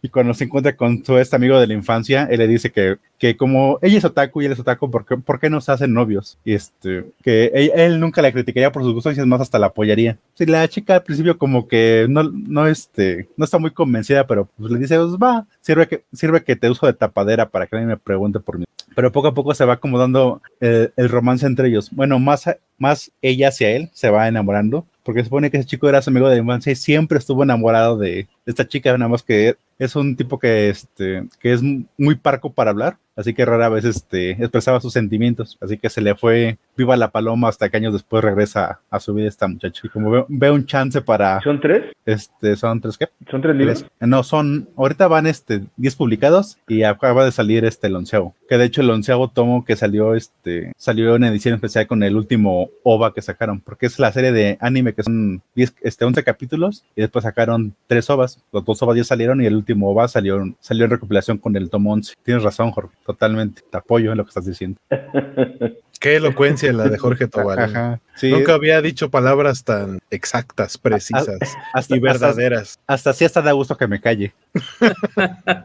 Y 0.03 0.09
cuando 0.09 0.33
se 0.33 0.45
encuentra 0.45 0.75
con 0.75 1.05
su 1.05 1.17
este 1.17 1.35
amigo 1.35 1.59
de 1.59 1.67
la 1.67 1.73
infancia, 1.73 2.27
él 2.31 2.39
le 2.39 2.47
dice 2.47 2.71
que, 2.71 2.97
que 3.19 3.37
como 3.37 3.77
ella 3.83 3.99
es 3.99 4.05
otaku 4.05 4.41
y 4.41 4.45
él 4.45 4.51
es 4.51 4.59
otaku, 4.59 4.89
¿por 4.89 5.05
qué, 5.05 5.15
por 5.17 5.39
qué 5.39 5.49
no 5.49 5.61
se 5.61 5.71
hacen 5.71 5.93
novios? 5.93 6.39
Y 6.43 6.53
este, 6.53 7.05
que 7.23 7.51
él, 7.53 7.71
él 7.75 7.99
nunca 7.99 8.21
la 8.21 8.31
criticaría 8.31 8.71
por 8.71 8.81
sus 8.81 8.93
gustos 8.93 9.15
y 9.15 9.19
es 9.19 9.25
más, 9.27 9.41
hasta 9.41 9.59
la 9.59 9.67
apoyaría. 9.67 10.17
Sí, 10.33 10.47
la 10.47 10.67
chica 10.67 10.95
al 10.95 11.03
principio 11.03 11.37
como 11.37 11.67
que 11.67 12.07
no, 12.09 12.23
no, 12.23 12.65
este, 12.65 13.29
no 13.37 13.45
está 13.45 13.59
muy 13.59 13.71
convencida, 13.71 14.25
pero 14.25 14.49
pues 14.57 14.71
le 14.71 14.79
dice, 14.79 14.97
pues 14.97 15.17
va, 15.17 15.45
sirve 15.61 15.87
que, 15.87 16.03
sirve 16.13 16.43
que 16.43 16.55
te 16.55 16.69
uso 16.69 16.87
de 16.87 16.93
tapadera 16.93 17.49
para 17.49 17.67
que 17.67 17.75
nadie 17.75 17.87
me 17.87 17.97
pregunte 17.97 18.39
por 18.39 18.57
mí. 18.57 18.65
Pero 18.95 19.11
poco 19.11 19.27
a 19.27 19.33
poco 19.33 19.53
se 19.53 19.65
va 19.65 19.73
acomodando 19.73 20.41
el, 20.59 20.91
el 20.97 21.09
romance 21.09 21.45
entre 21.45 21.67
ellos. 21.69 21.91
Bueno, 21.91 22.19
más, 22.19 22.49
más 22.77 23.11
ella 23.21 23.49
hacia 23.49 23.69
él 23.69 23.89
se 23.93 24.09
va 24.09 24.27
enamorando, 24.27 24.85
porque 25.03 25.23
supone 25.23 25.49
que 25.49 25.57
ese 25.57 25.67
chico 25.67 25.87
era 25.87 26.01
su 26.01 26.09
amigo 26.09 26.27
de 26.27 26.35
la 26.35 26.41
infancia 26.41 26.71
y 26.71 26.75
siempre 26.75 27.17
estuvo 27.17 27.43
enamorado 27.43 27.97
de 27.97 28.27
esta 28.45 28.67
chica, 28.67 28.91
nada 28.97 29.09
más 29.09 29.23
que 29.23 29.55
es 29.81 29.95
un 29.95 30.15
tipo 30.15 30.37
que, 30.37 30.69
este, 30.69 31.23
que 31.39 31.53
es 31.53 31.63
muy 31.97 32.13
parco 32.13 32.53
para 32.53 32.69
hablar, 32.69 32.97
así 33.15 33.33
que 33.33 33.45
rara 33.45 33.67
vez 33.67 33.83
este, 33.83 34.31
expresaba 34.31 34.79
sus 34.79 34.93
sentimientos, 34.93 35.57
así 35.59 35.79
que 35.79 35.89
se 35.89 36.01
le 36.01 36.13
fue 36.13 36.59
viva 36.77 36.95
la 36.95 37.11
paloma 37.11 37.49
hasta 37.49 37.69
que 37.69 37.77
años 37.77 37.93
después 37.93 38.23
regresa 38.23 38.79
a 38.89 38.99
su 38.99 39.13
vida 39.13 39.27
esta 39.27 39.47
muchacha. 39.47 39.81
Y 39.83 39.89
como 39.89 40.09
ve, 40.09 40.25
ve 40.27 40.51
un 40.51 40.65
chance 40.65 41.01
para... 41.01 41.41
¿Son 41.41 41.59
tres? 41.59 41.93
Este, 42.05 42.55
¿Son 42.55 42.79
tres 42.79 42.97
qué? 42.97 43.07
¿Son 43.29 43.41
tres 43.41 43.55
libros? 43.55 43.85
No, 43.99 44.23
son, 44.23 44.69
ahorita 44.75 45.07
van 45.07 45.27
este 45.27 45.61
10 45.77 45.95
publicados 45.95 46.57
y 46.67 46.83
acaba 46.83 47.25
de 47.25 47.31
salir 47.31 47.65
este 47.65 47.87
el 47.87 47.95
onceavo. 47.95 48.35
Que 48.47 48.57
de 48.57 48.65
hecho 48.65 48.81
el 48.81 48.89
onceavo 48.89 49.29
tomo 49.29 49.65
que 49.65 49.75
salió, 49.75 50.15
este, 50.15 50.71
salió 50.77 51.15
en 51.15 51.23
edición 51.23 51.55
especial 51.55 51.87
con 51.87 52.03
el 52.03 52.15
último 52.15 52.69
OVA 52.83 53.13
que 53.13 53.21
sacaron, 53.21 53.61
porque 53.61 53.85
es 53.85 53.99
la 53.99 54.11
serie 54.11 54.31
de 54.31 54.57
anime 54.61 54.93
que 54.93 55.03
son 55.03 55.41
10, 55.55 55.75
este, 55.81 56.05
11 56.05 56.23
capítulos 56.23 56.83
y 56.95 57.01
después 57.01 57.23
sacaron 57.23 57.75
tres 57.87 58.09
OVAs. 58.09 58.43
Los 58.51 58.65
dos 58.65 58.81
OVAs 58.81 58.97
ya 58.97 59.03
salieron 59.03 59.41
y 59.41 59.45
el 59.45 59.55
último 59.55 59.70
OVA 59.81 60.07
salió, 60.07 60.43
salió 60.59 60.85
en 60.85 60.91
recopilación 60.91 61.37
con 61.37 61.55
el 61.55 61.69
tomo 61.69 61.93
11. 61.93 62.15
Tienes 62.23 62.43
razón, 62.43 62.71
Jorge, 62.71 62.95
totalmente. 63.05 63.61
Te 63.69 63.77
apoyo 63.77 64.11
en 64.11 64.17
lo 64.17 64.23
que 64.25 64.29
estás 64.29 64.45
diciendo. 64.45 64.79
Qué 65.99 66.15
elocuencia 66.15 66.73
la 66.73 66.89
de 66.89 66.97
Jorge 66.97 67.27
Tobal. 67.27 67.99
Sí. 68.15 68.31
Nunca 68.31 68.55
había 68.55 68.81
dicho 68.81 69.11
palabras 69.11 69.63
tan 69.63 69.99
exactas, 70.09 70.75
precisas 70.79 71.27
Hasta- 71.73 71.95
y 71.95 71.99
verdaderas. 71.99 72.79
Hasta, 72.87 72.93
hasta 73.11 73.13
sí 73.13 73.25
hasta 73.25 73.43
da 73.43 73.51
gusto 73.51 73.77
que 73.77 73.85
me 73.87 74.01
calle. 74.01 74.33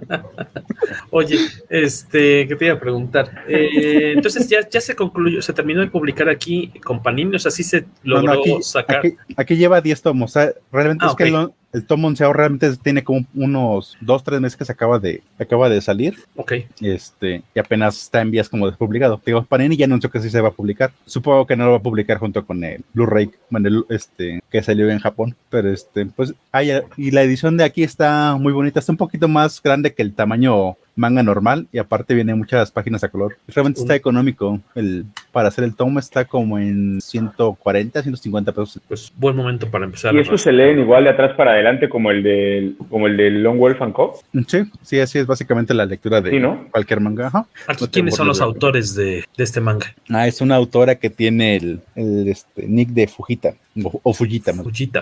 Oye, 1.11 1.39
este, 1.71 2.47
¿qué 2.49 2.57
te 2.57 2.67
iba 2.67 2.75
a 2.75 2.81
preguntar? 2.81 3.45
Eh, 3.49 4.13
entonces 4.15 4.49
ya, 4.49 4.69
ya 4.69 4.81
se 4.81 4.95
concluyó, 4.95 5.41
se 5.43 5.53
terminó 5.53 5.81
de 5.81 5.87
publicar 5.89 6.29
aquí 6.29 6.69
con 6.85 7.03
Panini, 7.03 7.37
o 7.37 7.39
sea, 7.39 7.51
sí 7.51 7.63
se 7.63 7.83
No, 8.03 8.17
logró 8.21 8.35
no, 8.35 8.41
aquí, 8.41 8.59
sacar. 8.63 8.99
aquí- 8.99 9.17
aquí 9.37 9.57
lleva 9.57 9.81
10 9.81 10.03
tomos. 10.03 10.31
o 10.31 10.33
sea, 10.41 10.53
realmente 10.71 11.05
Ah, 11.07 11.11
es 11.11 11.17
que 11.17 11.31
lo- 11.31 11.55
el 11.73 11.85
tomo 11.85 12.09
onceavo 12.09 12.33
realmente 12.33 12.75
tiene 12.77 13.05
como 13.05 13.27
unos 13.35 13.97
2, 14.01 14.25
3 14.25 14.41
meses 14.41 14.57
que 14.57 14.65
se 14.65 14.73
acaba 14.73 14.99
de, 14.99 15.23
acaba 15.39 15.69
de 15.69 15.81
salir. 15.81 16.17
Ok. 16.37 16.53
Este, 16.81 17.43
y 17.55 17.59
apenas 17.59 18.01
está 18.03 18.21
en 18.21 18.31
vías 18.31 18.49
como 18.49 18.67
despublicado. 18.67 19.21
Digo, 19.25 19.43
Panini 19.45 19.77
ya 19.77 19.85
anunció 19.85 20.11
que 20.11 20.21
sí 20.21 20.31
se 20.31 20.41
va 20.41 20.49
a 20.49 20.53
publicar. 20.53 20.93
Supongo 21.05 21.47
que 21.47 21.57
no 21.57 21.67
lo 21.67 21.73
va 21.73 21.77
a 21.79 21.83
publicar 21.83 22.19
junto 22.19 22.47
con 22.47 22.65
el 22.65 22.83
Blu-ray, 22.95 23.31
bueno, 23.51 23.69
el, 23.69 23.85
este, 23.91 24.41
que 24.51 24.63
salió 24.63 24.89
en 24.91 25.01
Japón. 25.01 25.37
Pero 25.51 25.71
este, 25.71 26.07
pues, 26.07 26.35
hay, 26.53 26.71
y 26.97 27.11
la 27.11 27.23
edición 27.23 27.57
de 27.57 27.65
aquí 27.65 27.83
está 27.83 28.37
muy 28.37 28.53
bonita. 28.53 28.81
Está 28.81 28.93
un 28.93 28.99
poquito 28.99 29.29
más 29.29 29.63
grande 29.63 29.93
que 29.93 30.03
el 30.03 30.15
tamaño 30.15 30.77
manga 30.97 31.23
normal 31.23 31.67
y 31.73 31.79
aparte 31.79 32.15
viene 32.15 32.35
muchas 32.35 32.71
páginas 32.71 33.05
a 33.05 33.09
color. 33.09 33.37
Realmente 33.47 33.81
está 33.81 33.95
económico. 33.95 34.61
El, 34.75 35.05
para 35.31 35.49
hacer 35.49 35.65
el 35.65 35.77
tomo 35.77 35.99
está 35.99 36.25
como 36.25 36.59
en 36.59 37.01
140, 37.01 38.03
150 38.03 38.53
pesos. 38.53 38.81
Pues 38.89 39.13
buen 39.17 39.37
momento 39.37 39.71
para 39.71 39.85
empezar. 39.85 40.15
¿Y 40.15 40.19
a 40.19 40.23
estos 40.23 40.43
se 40.43 40.53
leen 40.53 40.81
igual 40.81 41.05
de 41.05 41.11
atrás 41.11 41.37
para 41.37 41.56
adelante 41.57 41.89
como 41.89 42.11
el 42.11 42.23
del, 42.23 42.77
como 42.89 43.07
el 43.07 43.17
del 43.17 43.43
Long 43.43 43.59
Wolf 43.59 43.83
and 43.83 43.93
Co? 43.93 44.19
Sí, 44.47 44.59
sí, 44.83 45.01
así 45.01 45.19
es 45.19 45.27
básicamente 45.27 45.75
la 45.75 45.85
lectura 45.87 46.21
de 46.21 46.31
Sí, 46.31 46.39
¿no? 46.39 46.69
cualquier 46.71 47.01
manga. 47.01 47.27
Ajá. 47.27 47.47
Aquí, 47.67 47.85
No 47.85 47.91
¿quiénes 47.91 48.15
son 48.15 48.27
los 48.29 48.41
autores 48.41 48.95
de, 48.95 49.25
de 49.37 49.45
este 49.45 49.61
manga? 49.61 49.95
Ah, 50.11 50.27
es 50.27 50.41
una 50.41 50.57
autora 50.57 50.95
que 50.97 51.11
tiene 51.11 51.57
el, 51.57 51.81
el, 51.95 52.29
este, 52.29 52.67
nick 52.67 52.91
de 52.91 53.09
Fujita, 53.09 53.55
o, 53.85 54.01
o 54.03 54.13
Fujita. 54.15 54.53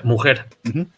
mujer. 0.03 0.47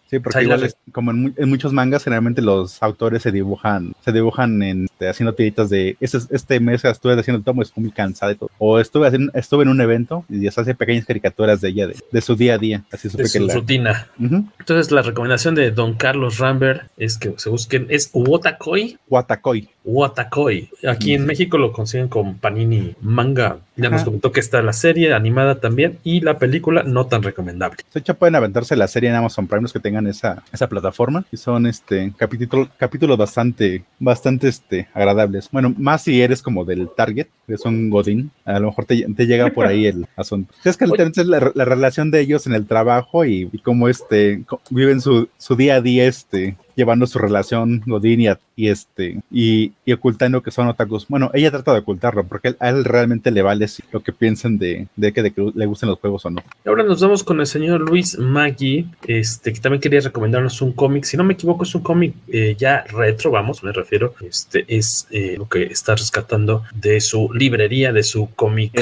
Sí, 0.08 0.18
porque 0.20 0.42
igual 0.42 0.62
es- 0.64 0.76
como 0.92 1.10
en, 1.10 1.22
mu- 1.22 1.32
en 1.36 1.48
muchos 1.48 1.72
mangas, 1.72 2.04
generalmente 2.04 2.40
los 2.42 2.82
autores 2.82 3.22
se 3.22 3.32
dibujan, 3.32 3.92
se 4.04 4.12
dibujan 4.12 4.62
en, 4.62 4.84
este, 4.84 5.08
haciendo 5.08 5.34
tiritas 5.34 5.68
de 5.68 5.96
este, 6.00 6.18
este 6.30 6.60
mes 6.60 6.84
estuve 6.84 7.18
haciendo 7.18 7.38
el 7.38 7.44
tomo, 7.44 7.62
estoy 7.62 7.82
muy 7.84 7.92
cansada 7.92 8.30
de 8.32 8.38
todo. 8.38 8.50
O 8.58 8.78
estuve 8.78 9.06
haciendo, 9.08 9.32
estuve 9.34 9.64
en 9.64 9.68
un 9.70 9.80
evento 9.80 10.24
y 10.28 10.40
ya 10.42 10.50
se 10.52 10.60
hace 10.60 10.74
pequeñas 10.74 11.04
caricaturas 11.06 11.60
de 11.60 11.68
ella, 11.70 11.86
de, 11.88 11.96
de 12.12 12.20
su 12.20 12.36
día 12.36 12.54
a 12.54 12.58
día. 12.58 12.84
Así 12.92 13.08
supe 13.10 13.24
De 13.24 13.28
su 13.28 13.46
la. 13.46 13.54
rutina. 13.54 14.08
Entonces, 14.18 14.90
la 14.92 15.02
recomendación 15.02 15.54
de 15.54 15.70
don 15.72 15.94
Carlos 15.94 16.38
Rambert 16.38 16.90
es 16.96 17.18
que 17.18 17.34
se 17.36 17.50
busquen, 17.50 17.86
es 17.90 18.10
Uotakoi. 18.12 18.98
Watakoi. 19.08 19.68
Uotakoi. 19.84 20.70
Aquí 20.88 21.14
en 21.14 21.26
México 21.26 21.58
lo 21.58 21.72
consiguen 21.72 22.08
con 22.08 22.36
Panini 22.38 22.94
Manga 23.00 23.58
Ya 23.76 23.90
nos 23.90 24.04
comentó 24.04 24.32
que 24.32 24.40
está 24.40 24.62
la 24.62 24.72
serie 24.72 25.12
animada 25.12 25.60
también 25.60 25.98
y 26.02 26.20
la 26.20 26.38
película 26.38 26.82
no 26.82 27.06
tan 27.06 27.22
recomendable. 27.22 27.78
De 27.92 28.00
hecho, 28.00 28.14
pueden 28.14 28.34
aventarse 28.34 28.74
la 28.74 28.88
serie 28.88 29.10
en 29.10 29.16
Amazon 29.16 29.46
Prime 29.46 29.62
los 29.62 29.72
que 29.72 29.80
tengan 29.80 30.06
esa, 30.06 30.42
esa 30.52 30.68
plataforma 30.68 31.24
y 31.30 31.36
son 31.36 31.66
este 31.66 32.12
capítulo, 32.16 32.68
capítulos 32.78 33.18
bastante, 33.18 33.84
bastante 33.98 34.48
este, 34.48 34.88
agradables. 34.94 35.50
Bueno, 35.52 35.74
más 35.76 36.02
si 36.02 36.22
eres 36.22 36.42
como 36.42 36.64
del 36.64 36.88
Target, 36.88 37.26
es 37.48 37.64
un 37.64 37.90
Godín, 37.90 38.30
a 38.44 38.58
lo 38.58 38.68
mejor 38.68 38.86
te, 38.86 39.06
te 39.14 39.26
llega 39.26 39.50
por 39.50 39.66
ahí 39.66 39.86
el 39.86 40.06
asunto. 40.16 40.54
Es 40.64 40.76
que 40.76 40.86
la, 40.86 41.52
la, 41.54 41.64
relación 41.64 42.10
de 42.10 42.20
ellos 42.20 42.46
en 42.46 42.54
el 42.54 42.66
trabajo 42.66 43.24
y, 43.24 43.48
y 43.52 43.58
cómo 43.58 43.88
este, 43.88 44.44
viven 44.70 45.00
su, 45.00 45.28
su 45.36 45.56
día 45.56 45.76
a 45.76 45.80
día 45.80 46.06
este, 46.06 46.56
llevando 46.76 47.06
su 47.06 47.18
relación 47.18 47.82
Godín 47.86 48.20
y, 48.54 48.68
este 48.68 49.20
y, 49.30 49.72
ocultando 49.92 50.42
que 50.42 50.50
son 50.50 50.68
otakus. 50.68 51.08
Bueno, 51.08 51.30
ella 51.34 51.50
trata 51.50 51.72
de 51.72 51.80
ocultarlo 51.80 52.24
porque 52.24 52.54
a 52.60 52.68
él 52.68 52.84
realmente 52.84 53.30
le 53.30 53.42
vale 53.42 53.66
lo 53.90 54.00
que 54.00 54.12
piensen 54.12 54.58
de, 54.58 54.86
de 54.94 55.12
que, 55.12 55.22
de 55.22 55.32
que 55.32 55.50
le 55.54 55.66
gusten 55.66 55.88
los 55.88 55.98
juegos 55.98 56.24
o 56.26 56.30
no. 56.30 56.42
Ahora 56.64 56.84
nos 56.84 57.00
vamos 57.00 57.24
con 57.24 57.40
el 57.40 57.46
señor 57.46 57.80
Luis 57.80 58.18
Maggi, 58.18 58.88
este 59.06 59.52
que 59.52 59.60
también 59.60 59.80
quería 59.80 60.00
recomendarnos 60.00 60.60
un 60.62 60.72
cómic. 60.72 61.04
Si 61.04 61.16
no 61.16 61.24
me 61.24 61.34
equivoco, 61.34 61.64
es 61.64 61.74
un 61.74 61.82
cómic 61.82 62.14
eh, 62.28 62.54
ya 62.58 62.84
retro, 62.84 63.30
vamos, 63.30 63.64
me 63.64 63.72
refiero. 63.72 64.14
Este 64.20 64.64
es 64.68 65.08
eh, 65.10 65.34
lo 65.38 65.48
que 65.48 65.64
está 65.64 65.94
rescatando 65.94 66.64
de 66.74 67.00
su 67.00 67.32
librería, 67.32 67.92
de 67.92 68.02
su 68.02 68.28
cómic, 68.34 68.72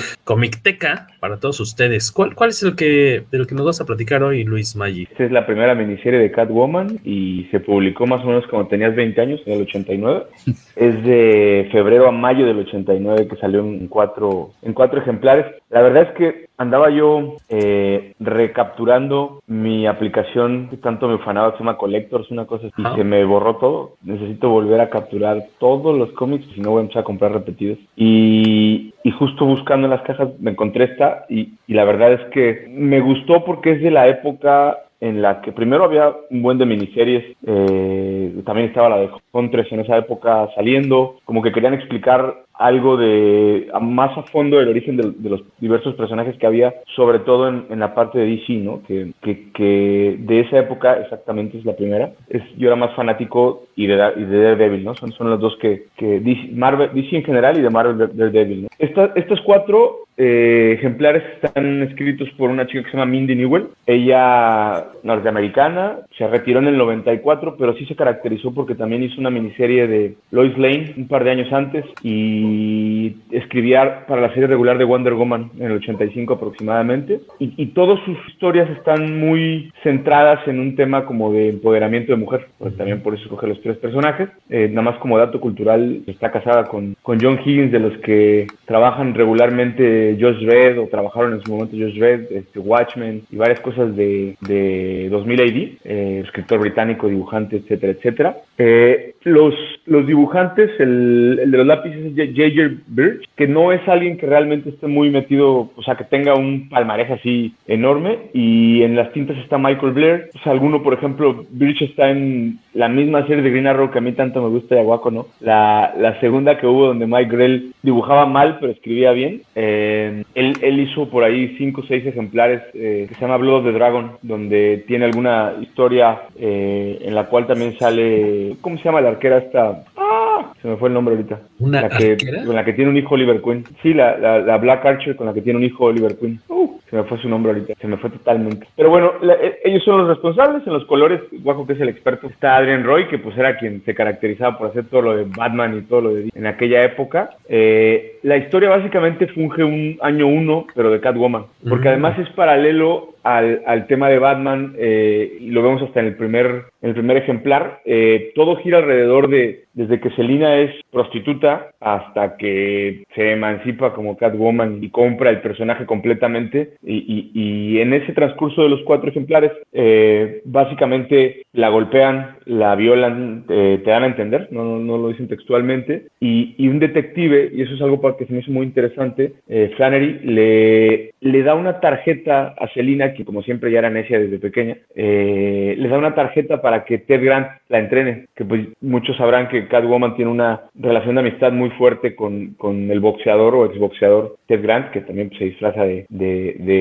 teca 0.63 1.09
para 1.25 1.39
todos 1.39 1.59
ustedes. 1.61 2.13
¿Cuál, 2.13 2.35
¿Cuál 2.35 2.51
es 2.51 2.63
el 2.65 2.77
que 2.77 3.23
del 3.31 3.47
que 3.47 3.55
nos 3.55 3.65
vas 3.65 3.81
a 3.81 3.87
platicar 3.87 4.23
hoy, 4.23 4.45
Luis 4.45 4.77
Maggi? 4.77 5.05
Esta 5.11 5.25
es 5.25 5.33
la 5.33 5.47
primera 5.47 5.75
miniserie 5.75 6.21
de 6.21 6.31
Catwoman 6.31 7.01
y 7.03 7.45
se 7.51 7.61
publicó 7.61 8.07
más 8.07 8.23
o 8.25 8.27
menos 8.27 8.47
cuando 8.47 8.69
tenías 8.69 8.95
20 8.95 9.19
años, 9.23 9.41
en 9.47 9.55
el 9.55 9.63
89. 9.63 10.25
es 10.77 11.03
de 11.03 11.67
febrero 11.73 12.09
a 12.09 12.13
mayo 12.13 12.45
del 12.45 12.59
89 12.59 13.27
que 13.27 13.37
salió 13.37 13.61
en 13.61 13.89
cuatro, 13.89 14.51
en 14.61 14.75
cuatro 14.75 15.01
ejemplares. 15.01 15.47
La 15.71 15.81
verdad 15.81 16.11
es 16.11 16.15
que 16.19 16.47
andaba 16.57 16.91
yo 16.91 17.37
eh, 17.49 18.15
recapturando 18.21 19.43
mi 19.47 19.87
aplicación 19.87 20.69
que 20.71 20.77
tanto 20.77 21.09
me 21.09 21.15
ufanaba, 21.15 21.53
se 21.53 21.59
llama 21.59 21.77
Collectors, 21.77 22.31
una 22.31 22.47
cosa 22.47 22.69
así, 22.69 22.83
y 22.83 22.97
se 22.97 23.05
me 23.05 23.25
borró 23.25 23.57
todo. 23.57 23.93
Necesito 24.03 24.49
volver 24.49 24.81
a 24.81 24.91
capturar 24.91 25.45
todos 25.59 25.97
los 25.97 26.13
cómics, 26.13 26.47
si 26.55 26.61
no 26.61 26.71
voy 26.71 26.79
a 26.79 26.83
empezar 26.83 27.03
a 27.03 27.07
comprar 27.07 27.33
repetidos. 27.33 27.79
Y, 27.97 28.95
y 29.03 29.11
justo 29.13 29.45
buscando 29.45 29.87
en 29.87 29.91
las 29.91 30.03
cajas 30.03 30.29
me 30.39 30.53
encontré 30.53 30.85
esta 30.85 31.27
y, 31.29 31.55
y 31.67 31.75
la 31.75 31.85
verdad 31.85 32.13
es 32.13 32.21
que 32.33 32.67
me 32.71 33.01
gustó 33.01 33.45
porque 33.45 33.73
es 33.73 33.83
de 33.83 33.91
la 33.91 34.09
época 34.09 34.79
en 35.05 35.21
la 35.21 35.43
que 35.43 35.53
primero 35.53 35.85
había 35.85 36.15
un 36.31 36.41
buen 36.41 36.57
de 36.57 36.65
miniseries, 36.65 37.37
eh, 37.47 38.35
también 38.47 38.69
estaba 38.69 38.89
la 38.89 38.97
de 38.97 39.11
Huntress 39.33 39.71
en 39.71 39.81
esa 39.81 39.99
época 39.99 40.49
saliendo, 40.55 41.17
como 41.27 41.43
que 41.43 41.53
querían 41.53 41.75
explicar 41.75 42.45
algo 42.55 42.97
de 42.97 43.69
más 43.81 44.17
a 44.17 44.23
fondo 44.25 44.61
el 44.61 44.69
origen 44.69 44.97
de, 44.97 45.29
los 45.29 45.43
diversos 45.59 45.95
personajes 45.95 46.37
que 46.39 46.47
había, 46.47 46.75
sobre 46.95 47.19
todo 47.21 47.49
en, 47.49 47.79
la 47.79 47.95
parte 47.95 48.19
de 48.19 48.27
DC, 48.27 48.55
¿no? 48.55 48.83
Que, 48.87 49.13
que, 49.23 50.17
de 50.19 50.41
esa 50.41 50.59
época 50.59 50.95
exactamente 51.01 51.59
es 51.59 51.65
la 51.65 51.77
primera. 51.77 52.13
Es, 52.29 52.43
yo 52.57 52.69
era 52.69 52.77
más 52.77 52.95
fanático 52.95 53.65
y 53.75 53.87
de, 53.87 53.95
y 54.17 54.25
de 54.25 54.43
Daredevil, 54.43 54.85
¿no? 54.85 54.95
Son, 54.95 55.13
son 55.13 55.31
los 55.31 55.41
dos 55.41 55.57
que, 55.61 55.87
que 55.97 56.21
DC, 56.21 56.51
Marvel, 56.53 56.91
DC 56.95 57.17
en 57.17 57.25
general 57.25 57.59
y 57.59 57.63
de 57.63 57.71
Marvel 57.71 58.11
Daredevil, 58.15 58.63
¿no? 58.63 58.69
estos 58.79 59.41
cuatro 59.43 60.05
eh, 60.17 60.77
ejemplares 60.79 61.25
están 61.35 61.83
escritos 61.83 62.29
por 62.37 62.49
una 62.51 62.67
chica 62.67 62.85
que 62.85 62.91
se 62.91 62.97
llama 62.97 63.11
Mindy 63.11 63.35
Newell. 63.35 63.69
Ella, 63.87 64.87
norteamericana, 65.03 65.99
se 66.17 66.27
retiró 66.29 66.61
en 66.61 66.69
el 66.69 66.79
94, 66.79 67.57
pero 67.59 67.75
sí 67.75 67.85
se 67.87 67.97
caracterizó 67.97 68.55
porque 68.55 68.77
también 68.77 69.03
hizo 69.03 69.21
una 69.21 69.31
miniserie 69.31 69.89
de 69.89 70.15
Lois 70.31 70.57
Lane 70.57 70.95
un 70.97 71.09
par 71.09 71.25
de 71.25 71.31
años 71.33 71.53
antes 71.53 71.85
y 72.03 72.44
y 72.45 73.17
escribía 73.31 74.07
para 74.07 74.21
la 74.21 74.29
serie 74.29 74.47
regular 74.47 74.79
de 74.79 74.85
Wonder 74.85 75.15
Woman 75.15 75.51
en 75.59 75.67
el 75.67 75.73
85 75.73 76.35
aproximadamente. 76.35 77.21
Y, 77.39 77.53
y 77.57 77.67
todas 77.67 77.99
sus 78.05 78.17
historias 78.29 78.69
están 78.71 79.19
muy 79.19 79.73
centradas 79.83 80.47
en 80.47 80.61
un 80.61 80.77
tema 80.77 81.05
como 81.05 81.33
de 81.33 81.51
empoderamiento 81.51 82.13
de 82.13 82.19
mujer, 82.19 82.49
también 82.77 83.01
por 83.01 83.15
eso 83.15 83.25
escoge 83.25 83.47
los 83.47 83.61
tres 83.63 83.77
personajes. 83.79 84.29
Eh, 84.51 84.69
nada 84.69 84.83
más 84.83 84.99
como 84.99 85.19
dato 85.19 85.41
cultural, 85.41 86.03
está 86.07 86.31
casada 86.31 86.65
con, 86.65 86.97
con 87.03 87.19
John 87.21 87.41
Higgins, 87.45 87.73
de 87.73 87.81
los 87.81 87.97
que 87.99 88.47
trabajan 88.67 89.15
regularmente 89.15 90.17
Josh 90.21 90.45
Red 90.45 90.79
o 90.79 90.89
trabajaron 90.89 91.35
en 91.35 91.43
su 91.43 91.53
momento 91.53 91.77
Josh 91.77 91.99
Red, 91.99 92.33
este, 92.33 92.59
Watchmen 92.59 93.23
y 93.31 93.37
varias 93.37 93.61
cosas 93.61 93.95
de, 93.97 94.37
de 94.41 95.09
2000 95.11 95.41
AD, 95.41 95.47
eh, 95.85 96.23
escritor 96.25 96.61
británico, 96.61 97.09
dibujante, 97.09 97.57
etcétera, 97.57 97.93
etcétera. 97.93 98.37
Eh, 98.59 99.15
los, 99.25 99.55
los 99.87 100.07
dibujantes, 100.07 100.71
el, 100.79 101.41
el 101.43 101.51
de 101.51 101.59
los 101.59 101.67
lápices 101.67 102.07
es 102.17 102.34
J.J. 102.35 102.83
Birch, 102.87 103.25
que 103.37 103.47
no 103.47 103.73
es 103.73 103.87
alguien 103.89 104.17
que 104.17 104.27
realmente 104.27 104.71
esté 104.71 104.87
muy 104.87 105.11
metido, 105.11 105.71
o 105.75 105.83
sea, 105.83 105.97
que 105.97 106.05
tenga 106.05 106.35
un 106.35 106.69
palmarés 106.69 107.11
así 107.11 107.55
enorme. 107.67 108.19
Y 108.33 108.83
en 108.83 108.97
las 108.97 109.13
tintas 109.13 109.37
está 109.39 109.59
Michael 109.59 109.93
Blair. 109.93 110.31
O 110.35 110.39
sea, 110.43 110.53
alguno, 110.53 110.83
por 110.83 110.95
ejemplo, 110.95 111.45
Birch 111.51 111.83
está 111.83 112.11
en 112.11 112.59
la 112.75 112.89
misma 112.89 113.27
serie 113.27 113.43
de 113.43 113.51
Green 113.51 113.67
Arrow 113.67 113.91
que 113.91 113.99
a 113.99 114.03
mí 114.03 114.13
tanto 114.13 114.43
me 114.43 114.49
gusta 114.49 114.75
de 114.75 114.81
Aguaco, 114.81 115.11
¿no? 115.11 115.27
La, 115.41 115.95
la 115.99 116.19
segunda 116.21 116.59
que 116.59 116.67
hubo 116.67 116.87
donde 116.87 117.07
Mike 117.07 117.37
Grell 117.37 117.73
dibujaba 117.83 118.27
mal, 118.27 118.59
pero 118.61 118.73
escribía 118.73 119.13
bien. 119.13 119.43
Eh, 119.55 120.25
él, 120.35 120.81
hizo 120.81 121.09
por 121.09 121.23
ahí 121.25 121.55
cinco 121.57 121.83
o 121.83 121.87
seis 121.87 122.05
ejemplares 122.05 122.63
eh, 122.75 123.07
que 123.09 123.15
se 123.15 123.21
llama 123.21 123.37
Blood 123.37 123.59
of 123.59 123.65
the 123.65 123.73
Dragon, 123.73 124.13
donde 124.23 124.85
tiene 124.87 125.07
alguna 125.07 125.55
historia 125.61 126.23
eh, 126.37 126.99
en 127.03 127.15
la 127.15 127.27
cual 127.27 127.47
también 127.47 127.79
sale, 127.79 128.57
¿cómo 128.61 128.77
se 128.79 128.85
llama 128.85 129.01
la 129.01 129.11
arquera 129.11 129.39
esta? 129.39 129.85
¡Ah! 129.97 130.24
Se 130.61 130.69
me 130.69 130.77
fue 130.77 130.89
el 130.89 130.95
nombre 130.95 131.15
ahorita. 131.15 131.41
¿Una 131.59 131.83
la 131.83 131.89
que, 131.89 132.17
Con 132.47 132.55
la 132.55 132.65
que 132.65 132.73
tiene 132.73 132.91
un 132.91 132.97
hijo 132.97 133.15
Oliver 133.15 133.41
Queen. 133.43 133.65
Sí, 133.83 133.95
la, 133.95 134.17
la, 134.19 134.57
Black 134.59 134.85
Archer 134.85 135.17
con 135.17 135.27
la 135.27 135.35
que 135.35 135.43
tiene 135.43 135.59
un 135.59 135.65
hijo 135.65 135.85
Oliver 135.85 136.17
Queen. 136.17 136.41
Uh, 136.49 136.79
se 136.95 136.99
me 137.03 137.09
fue 137.09 137.19
su 137.19 137.29
nombre 137.29 137.51
ahorita. 137.51 137.75
Se 137.81 137.89
me 137.89 137.97
fue 137.97 138.09
totalmente. 138.09 138.69
Pero 138.77 138.89
bueno, 138.89 139.15
eh, 139.23 139.59
ellos 139.65 139.83
son 139.83 139.99
los 139.99 140.09
responsables. 140.09 140.65
En 140.65 140.73
los 140.73 140.85
colores, 140.85 141.21
Guaco, 141.43 141.67
que 141.67 141.73
es 141.73 141.81
el 141.81 141.89
experto, 141.89 142.29
está 142.29 142.57
Adrian 142.57 142.85
Roy, 142.85 143.09
que 143.09 143.19
pues 143.19 143.37
era 143.37 143.59
quien 143.59 143.83
se 143.85 143.97
caracterizaba 143.97 144.57
por 144.57 144.69
hacer 144.69 144.85
todo 144.85 145.03
lo 145.03 145.17
de 145.17 145.25
Batman 145.25 145.77
y 145.77 145.83
todo 145.83 146.03
lo 146.03 146.15
de 146.15 146.31
en 146.33 146.47
aquella 146.47 146.85
época. 146.85 147.31
Eh, 147.49 148.19
la 148.23 148.37
historia 148.37 148.69
básicamente 148.69 149.27
funge 149.27 149.65
un 149.65 149.99
año 150.03 150.29
uno, 150.29 150.67
pero 150.73 150.91
de 150.91 151.01
Catwoman. 151.01 151.47
Porque 151.69 151.89
además 151.89 152.17
es 152.19 152.29
paralelo 152.31 153.15
al, 153.25 153.63
al, 153.67 153.87
tema 153.87 154.09
de 154.09 154.19
Batman, 154.19 154.75
eh, 154.79 155.39
y 155.41 155.51
lo 155.51 155.63
vemos 155.63 155.83
hasta 155.83 156.01
en 156.01 156.07
el 156.07 156.15
primer, 156.15 156.65
en 156.83 156.91
el 156.91 156.95
primer 156.95 157.17
ejemplar, 157.17 157.81
eh, 157.87 158.33
todo 158.35 158.57
gira 158.57 158.79
alrededor 158.79 159.29
de, 159.29 159.65
desde 159.73 159.99
que 159.99 160.11
Selina 160.11 160.57
es 160.59 160.71
prostituta 160.93 161.71
hasta 161.81 162.37
que 162.37 163.05
se 163.15 163.33
emancipa 163.33 163.95
como 163.95 164.17
Catwoman 164.19 164.85
y 164.85 164.91
compra 164.91 165.31
el 165.31 165.41
personaje 165.41 165.87
completamente, 165.87 166.75
y, 166.85 166.97
y, 166.97 167.31
y 167.35 167.81
en 167.81 167.95
ese 167.95 168.13
transcurso 168.13 168.63
de 168.63 168.69
los 168.69 168.83
cuatro 168.83 169.11
ejemplares, 169.11 169.53
eh, 169.73 170.43
básicamente 170.45 171.43
la 171.53 171.69
golpean, 171.69 172.37
la 172.47 172.75
violan, 172.75 173.45
te 173.47 173.79
dan 173.79 174.03
a 174.03 174.07
entender, 174.09 174.49
no, 174.51 174.79
no, 174.79 174.99
lo 174.99 175.09
dicen 175.09 175.29
textualmente, 175.29 176.09
y, 176.21 176.55
y, 176.59 176.69
un 176.69 176.79
detective, 176.79 177.51
y 177.55 177.63
eso 177.63 177.75
es 177.75 177.83
algo 177.83 178.01
para 178.01 178.17
que 178.17 178.27
se 178.27 178.33
me 178.33 178.41
hizo 178.41 178.51
muy 178.51 178.67
interesante, 178.67 179.35
Flannery 179.77 180.21
le, 180.25 181.15
le 181.21 181.43
da 181.43 181.55
una 181.55 181.81
tarjeta 181.81 182.55
a 182.59 182.69
Selina 182.75 183.15
que 183.15 183.25
como 183.25 183.43
siempre 183.43 183.71
ya 183.71 183.79
era 183.79 183.91
necia 183.91 184.19
desde 184.19 184.39
pequeña, 184.39 184.77
eh, 184.95 185.75
les 185.79 185.91
da 185.91 185.99
una 185.99 186.15
tarjeta 186.15 186.61
para 186.61 186.85
que 186.85 186.99
Ted 186.99 187.25
Grant 187.25 187.49
la 187.69 187.79
entrene, 187.79 188.27
que 188.37 188.45
pues 188.45 188.69
muchos 188.81 189.17
sabrán 189.17 189.49
que 189.49 189.67
Catwoman 189.69 190.17
tiene 190.17 190.31
una 190.31 190.63
relación 190.75 191.15
de 191.15 191.23
amistad 191.23 191.53
muy 191.53 191.71
fuerte 191.71 192.15
con, 192.15 192.55
con 192.55 192.91
el 192.91 193.01
boxeador 193.01 193.55
o 193.55 193.67
exboxeador 193.67 194.37
Ted 194.47 194.63
Grant, 194.63 194.91
que 194.91 195.01
también 195.01 195.29
pues, 195.29 195.39
se 195.39 195.45
disfraza 195.47 195.85
de, 195.85 196.07
de, 196.11 196.57
de, 196.59 196.74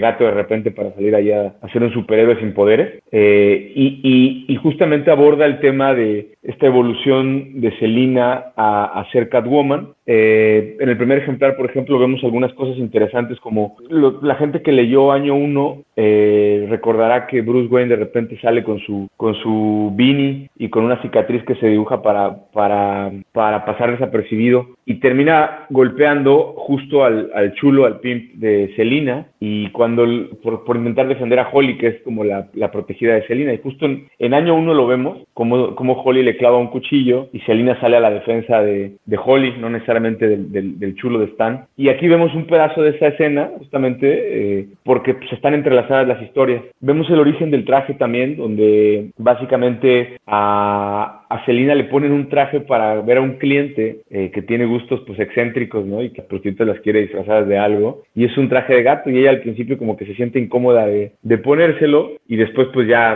gato 0.00 0.24
de 0.24 0.30
repente 0.32 0.70
para 0.70 0.92
salir 0.92 1.14
allá 1.14 1.54
a 1.60 1.68
ser 1.68 1.82
un 1.82 1.92
superhéroe 1.92 2.38
sin 2.40 2.54
poderes, 2.54 3.02
eh, 3.12 3.72
y, 3.74 4.00
y, 4.02 4.52
y, 4.52 4.56
justamente 4.56 5.10
aborda 5.10 5.46
el 5.46 5.60
tema 5.60 5.94
de 5.94 6.32
esta 6.42 6.66
evolución 6.66 7.60
de 7.60 7.76
Selina 7.78 8.52
a, 8.56 9.00
a 9.00 9.10
ser 9.12 9.28
Catwoman, 9.28 9.88
eh, 10.04 10.76
en 10.80 10.88
el 10.88 10.96
primer 10.96 11.18
ejemplar, 11.18 11.56
por 11.56 11.66
ejemplo, 11.66 11.96
vemos 11.98 12.24
algunas 12.24 12.52
cosas 12.54 12.76
interesantes 12.76 13.38
como 13.38 13.76
la 13.88 14.34
gente 14.34 14.60
que 14.60 14.72
leyó 14.72 15.12
año 15.12 15.36
1 15.36 15.82
eh, 15.94 16.66
recordará 16.68 17.28
que 17.28 17.40
Bruce 17.42 17.72
Wayne 17.72 17.90
de 17.90 17.96
repente 17.96 18.38
sale 18.40 18.64
con 18.64 18.80
su 18.80 19.08
con 19.16 19.34
su 19.36 19.92
beanie 19.94 20.50
y 20.56 20.70
con 20.70 20.84
una 20.84 21.00
cicatriz 21.02 21.44
que 21.44 21.54
se 21.56 21.68
dibuja 21.68 22.02
para, 22.02 22.50
para, 22.52 23.12
para 23.32 23.64
pasar 23.64 23.92
desapercibido 23.92 24.66
y 24.86 24.94
termina 24.94 25.66
golpeando 25.70 26.54
justo 26.56 27.04
al, 27.04 27.30
al 27.34 27.54
chulo, 27.54 27.84
al 27.84 28.00
pimp 28.00 28.32
de 28.34 28.72
Selina 28.74 29.11
y 29.40 29.70
cuando 29.70 30.06
por, 30.42 30.64
por, 30.64 30.76
intentar 30.76 31.08
defender 31.08 31.38
a 31.38 31.48
Holly, 31.52 31.78
que 31.78 31.88
es 31.88 32.02
como 32.02 32.24
la, 32.24 32.48
protegida 32.72 33.14
de 33.14 33.26
Selina 33.26 33.52
y 33.52 33.58
justo 33.58 33.86
en, 33.86 34.34
año 34.34 34.54
1 34.54 34.74
lo 34.74 34.86
vemos 34.86 35.18
como, 35.34 35.74
como 35.74 35.94
Holly 35.94 36.22
le 36.22 36.36
clava 36.36 36.58
un 36.58 36.68
cuchillo 36.68 37.28
y 37.32 37.40
Selina 37.40 37.78
sale 37.80 37.96
a 37.96 38.00
la 38.00 38.10
defensa 38.10 38.62
de, 38.62 38.92
de 39.04 39.18
Holly, 39.22 39.54
no 39.58 39.68
necesariamente 39.70 40.28
del, 40.28 40.78
del, 40.78 40.94
chulo 40.96 41.18
de 41.18 41.26
Stan. 41.26 41.66
Y 41.76 41.88
aquí 41.88 42.08
vemos 42.08 42.34
un 42.34 42.46
pedazo 42.46 42.82
de 42.82 42.90
esa 42.90 43.08
escena, 43.08 43.50
justamente, 43.58 44.60
eh, 44.60 44.68
porque 44.84 45.14
pues, 45.14 45.32
están 45.32 45.54
entrelazadas 45.54 46.06
las 46.06 46.22
historias. 46.22 46.62
Vemos 46.80 47.08
el 47.10 47.18
origen 47.18 47.50
del 47.50 47.64
traje 47.64 47.94
también, 47.94 48.36
donde 48.36 49.10
básicamente 49.16 50.18
a, 50.26 51.21
a 51.32 51.42
Selina 51.46 51.74
le 51.74 51.84
ponen 51.84 52.12
un 52.12 52.28
traje 52.28 52.60
para 52.60 53.00
ver 53.00 53.16
a 53.16 53.22
un 53.22 53.38
cliente 53.38 54.02
eh, 54.10 54.30
que 54.34 54.42
tiene 54.42 54.66
gustos 54.66 55.00
pues 55.06 55.18
excéntricos, 55.18 55.86
¿no? 55.86 56.02
Y 56.02 56.10
que 56.10 56.20
a 56.20 56.26
prostitutas 56.26 56.66
las 56.66 56.80
quiere 56.80 57.00
disfrazadas 57.00 57.48
de 57.48 57.56
algo. 57.56 58.02
Y 58.14 58.26
es 58.26 58.36
un 58.36 58.50
traje 58.50 58.74
de 58.74 58.82
gato 58.82 59.08
y 59.08 59.18
ella 59.18 59.30
al 59.30 59.40
principio 59.40 59.78
como 59.78 59.96
que 59.96 60.04
se 60.04 60.14
siente 60.14 60.38
incómoda 60.38 60.86
de, 60.86 61.12
de 61.22 61.38
ponérselo 61.38 62.12
y 62.28 62.36
después 62.36 62.68
pues 62.74 62.86
ya 62.86 63.12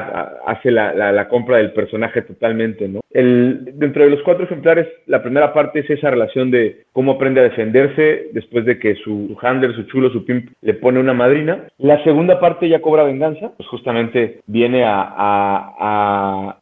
hace 0.47 0.71
la, 0.71 0.95
la, 0.95 1.29
compra 1.29 1.59
del 1.59 1.73
personaje 1.73 2.23
totalmente, 2.23 2.89
¿no? 2.89 3.01
El, 3.11 3.73
dentro 3.75 4.05
de 4.05 4.11
los 4.11 4.23
cuatro 4.23 4.45
ejemplares, 4.45 4.87
la 5.07 5.23
primera 5.23 5.53
parte 5.53 5.81
es 5.81 5.91
esa 5.91 6.09
relación 6.09 6.51
de 6.51 6.85
cómo 6.93 7.13
aprende 7.13 7.41
a 7.41 7.45
defenderse 7.45 8.29
después 8.33 8.65
de 8.65 8.79
que 8.79 8.95
su 8.95 9.37
handler, 9.43 9.75
su 9.75 9.83
chulo, 9.85 10.09
su 10.09 10.25
pimp 10.25 10.49
le 10.63 10.73
pone 10.73 11.01
una 11.01 11.13
madrina. 11.13 11.65
La 11.77 12.03
segunda 12.03 12.41
parte 12.41 12.67
ya 12.67 12.81
cobra 12.81 13.03
venganza, 13.03 13.53
pues 13.59 13.69
justamente 13.69 14.41
viene 14.47 14.85
a 14.87 16.57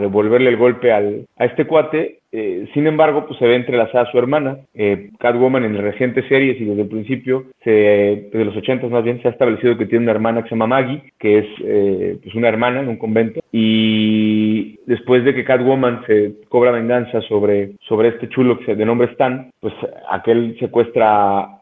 devolverle 0.00 0.50
el 0.50 0.56
golpe 0.56 0.92
al, 0.92 1.26
a 1.36 1.44
este 1.44 1.66
cuate 1.66 2.20
eh, 2.38 2.68
sin 2.74 2.86
embargo, 2.86 3.26
pues 3.26 3.38
se 3.38 3.46
ve 3.46 3.56
entrelazada 3.56 4.04
a 4.04 4.12
su 4.12 4.18
hermana. 4.18 4.58
Eh, 4.74 5.08
Catwoman 5.18 5.64
en 5.64 5.78
recientes 5.78 6.26
series 6.28 6.60
y 6.60 6.66
desde 6.66 6.82
el 6.82 6.88
principio, 6.88 7.46
se, 7.64 8.28
desde 8.30 8.44
los 8.44 8.54
80 8.54 8.88
más 8.88 9.04
bien, 9.04 9.22
se 9.22 9.28
ha 9.28 9.30
establecido 9.30 9.78
que 9.78 9.86
tiene 9.86 10.04
una 10.04 10.12
hermana 10.12 10.42
que 10.42 10.50
se 10.50 10.54
llama 10.54 10.66
Maggie, 10.66 11.02
que 11.18 11.38
es 11.38 11.46
eh, 11.64 12.18
pues 12.22 12.34
una 12.34 12.48
hermana 12.48 12.80
en 12.80 12.88
un 12.88 12.98
convento. 12.98 13.40
Y 13.52 14.78
después 14.84 15.24
de 15.24 15.34
que 15.34 15.44
Catwoman 15.44 16.04
se 16.06 16.34
cobra 16.50 16.72
venganza 16.72 17.22
sobre, 17.22 17.70
sobre 17.88 18.08
este 18.08 18.28
chulo 18.28 18.58
que 18.58 18.74
de 18.74 18.84
nombre 18.84 19.08
Stan, 19.12 19.50
pues 19.60 19.72
aquel 20.10 20.58
secuestra 20.58 21.08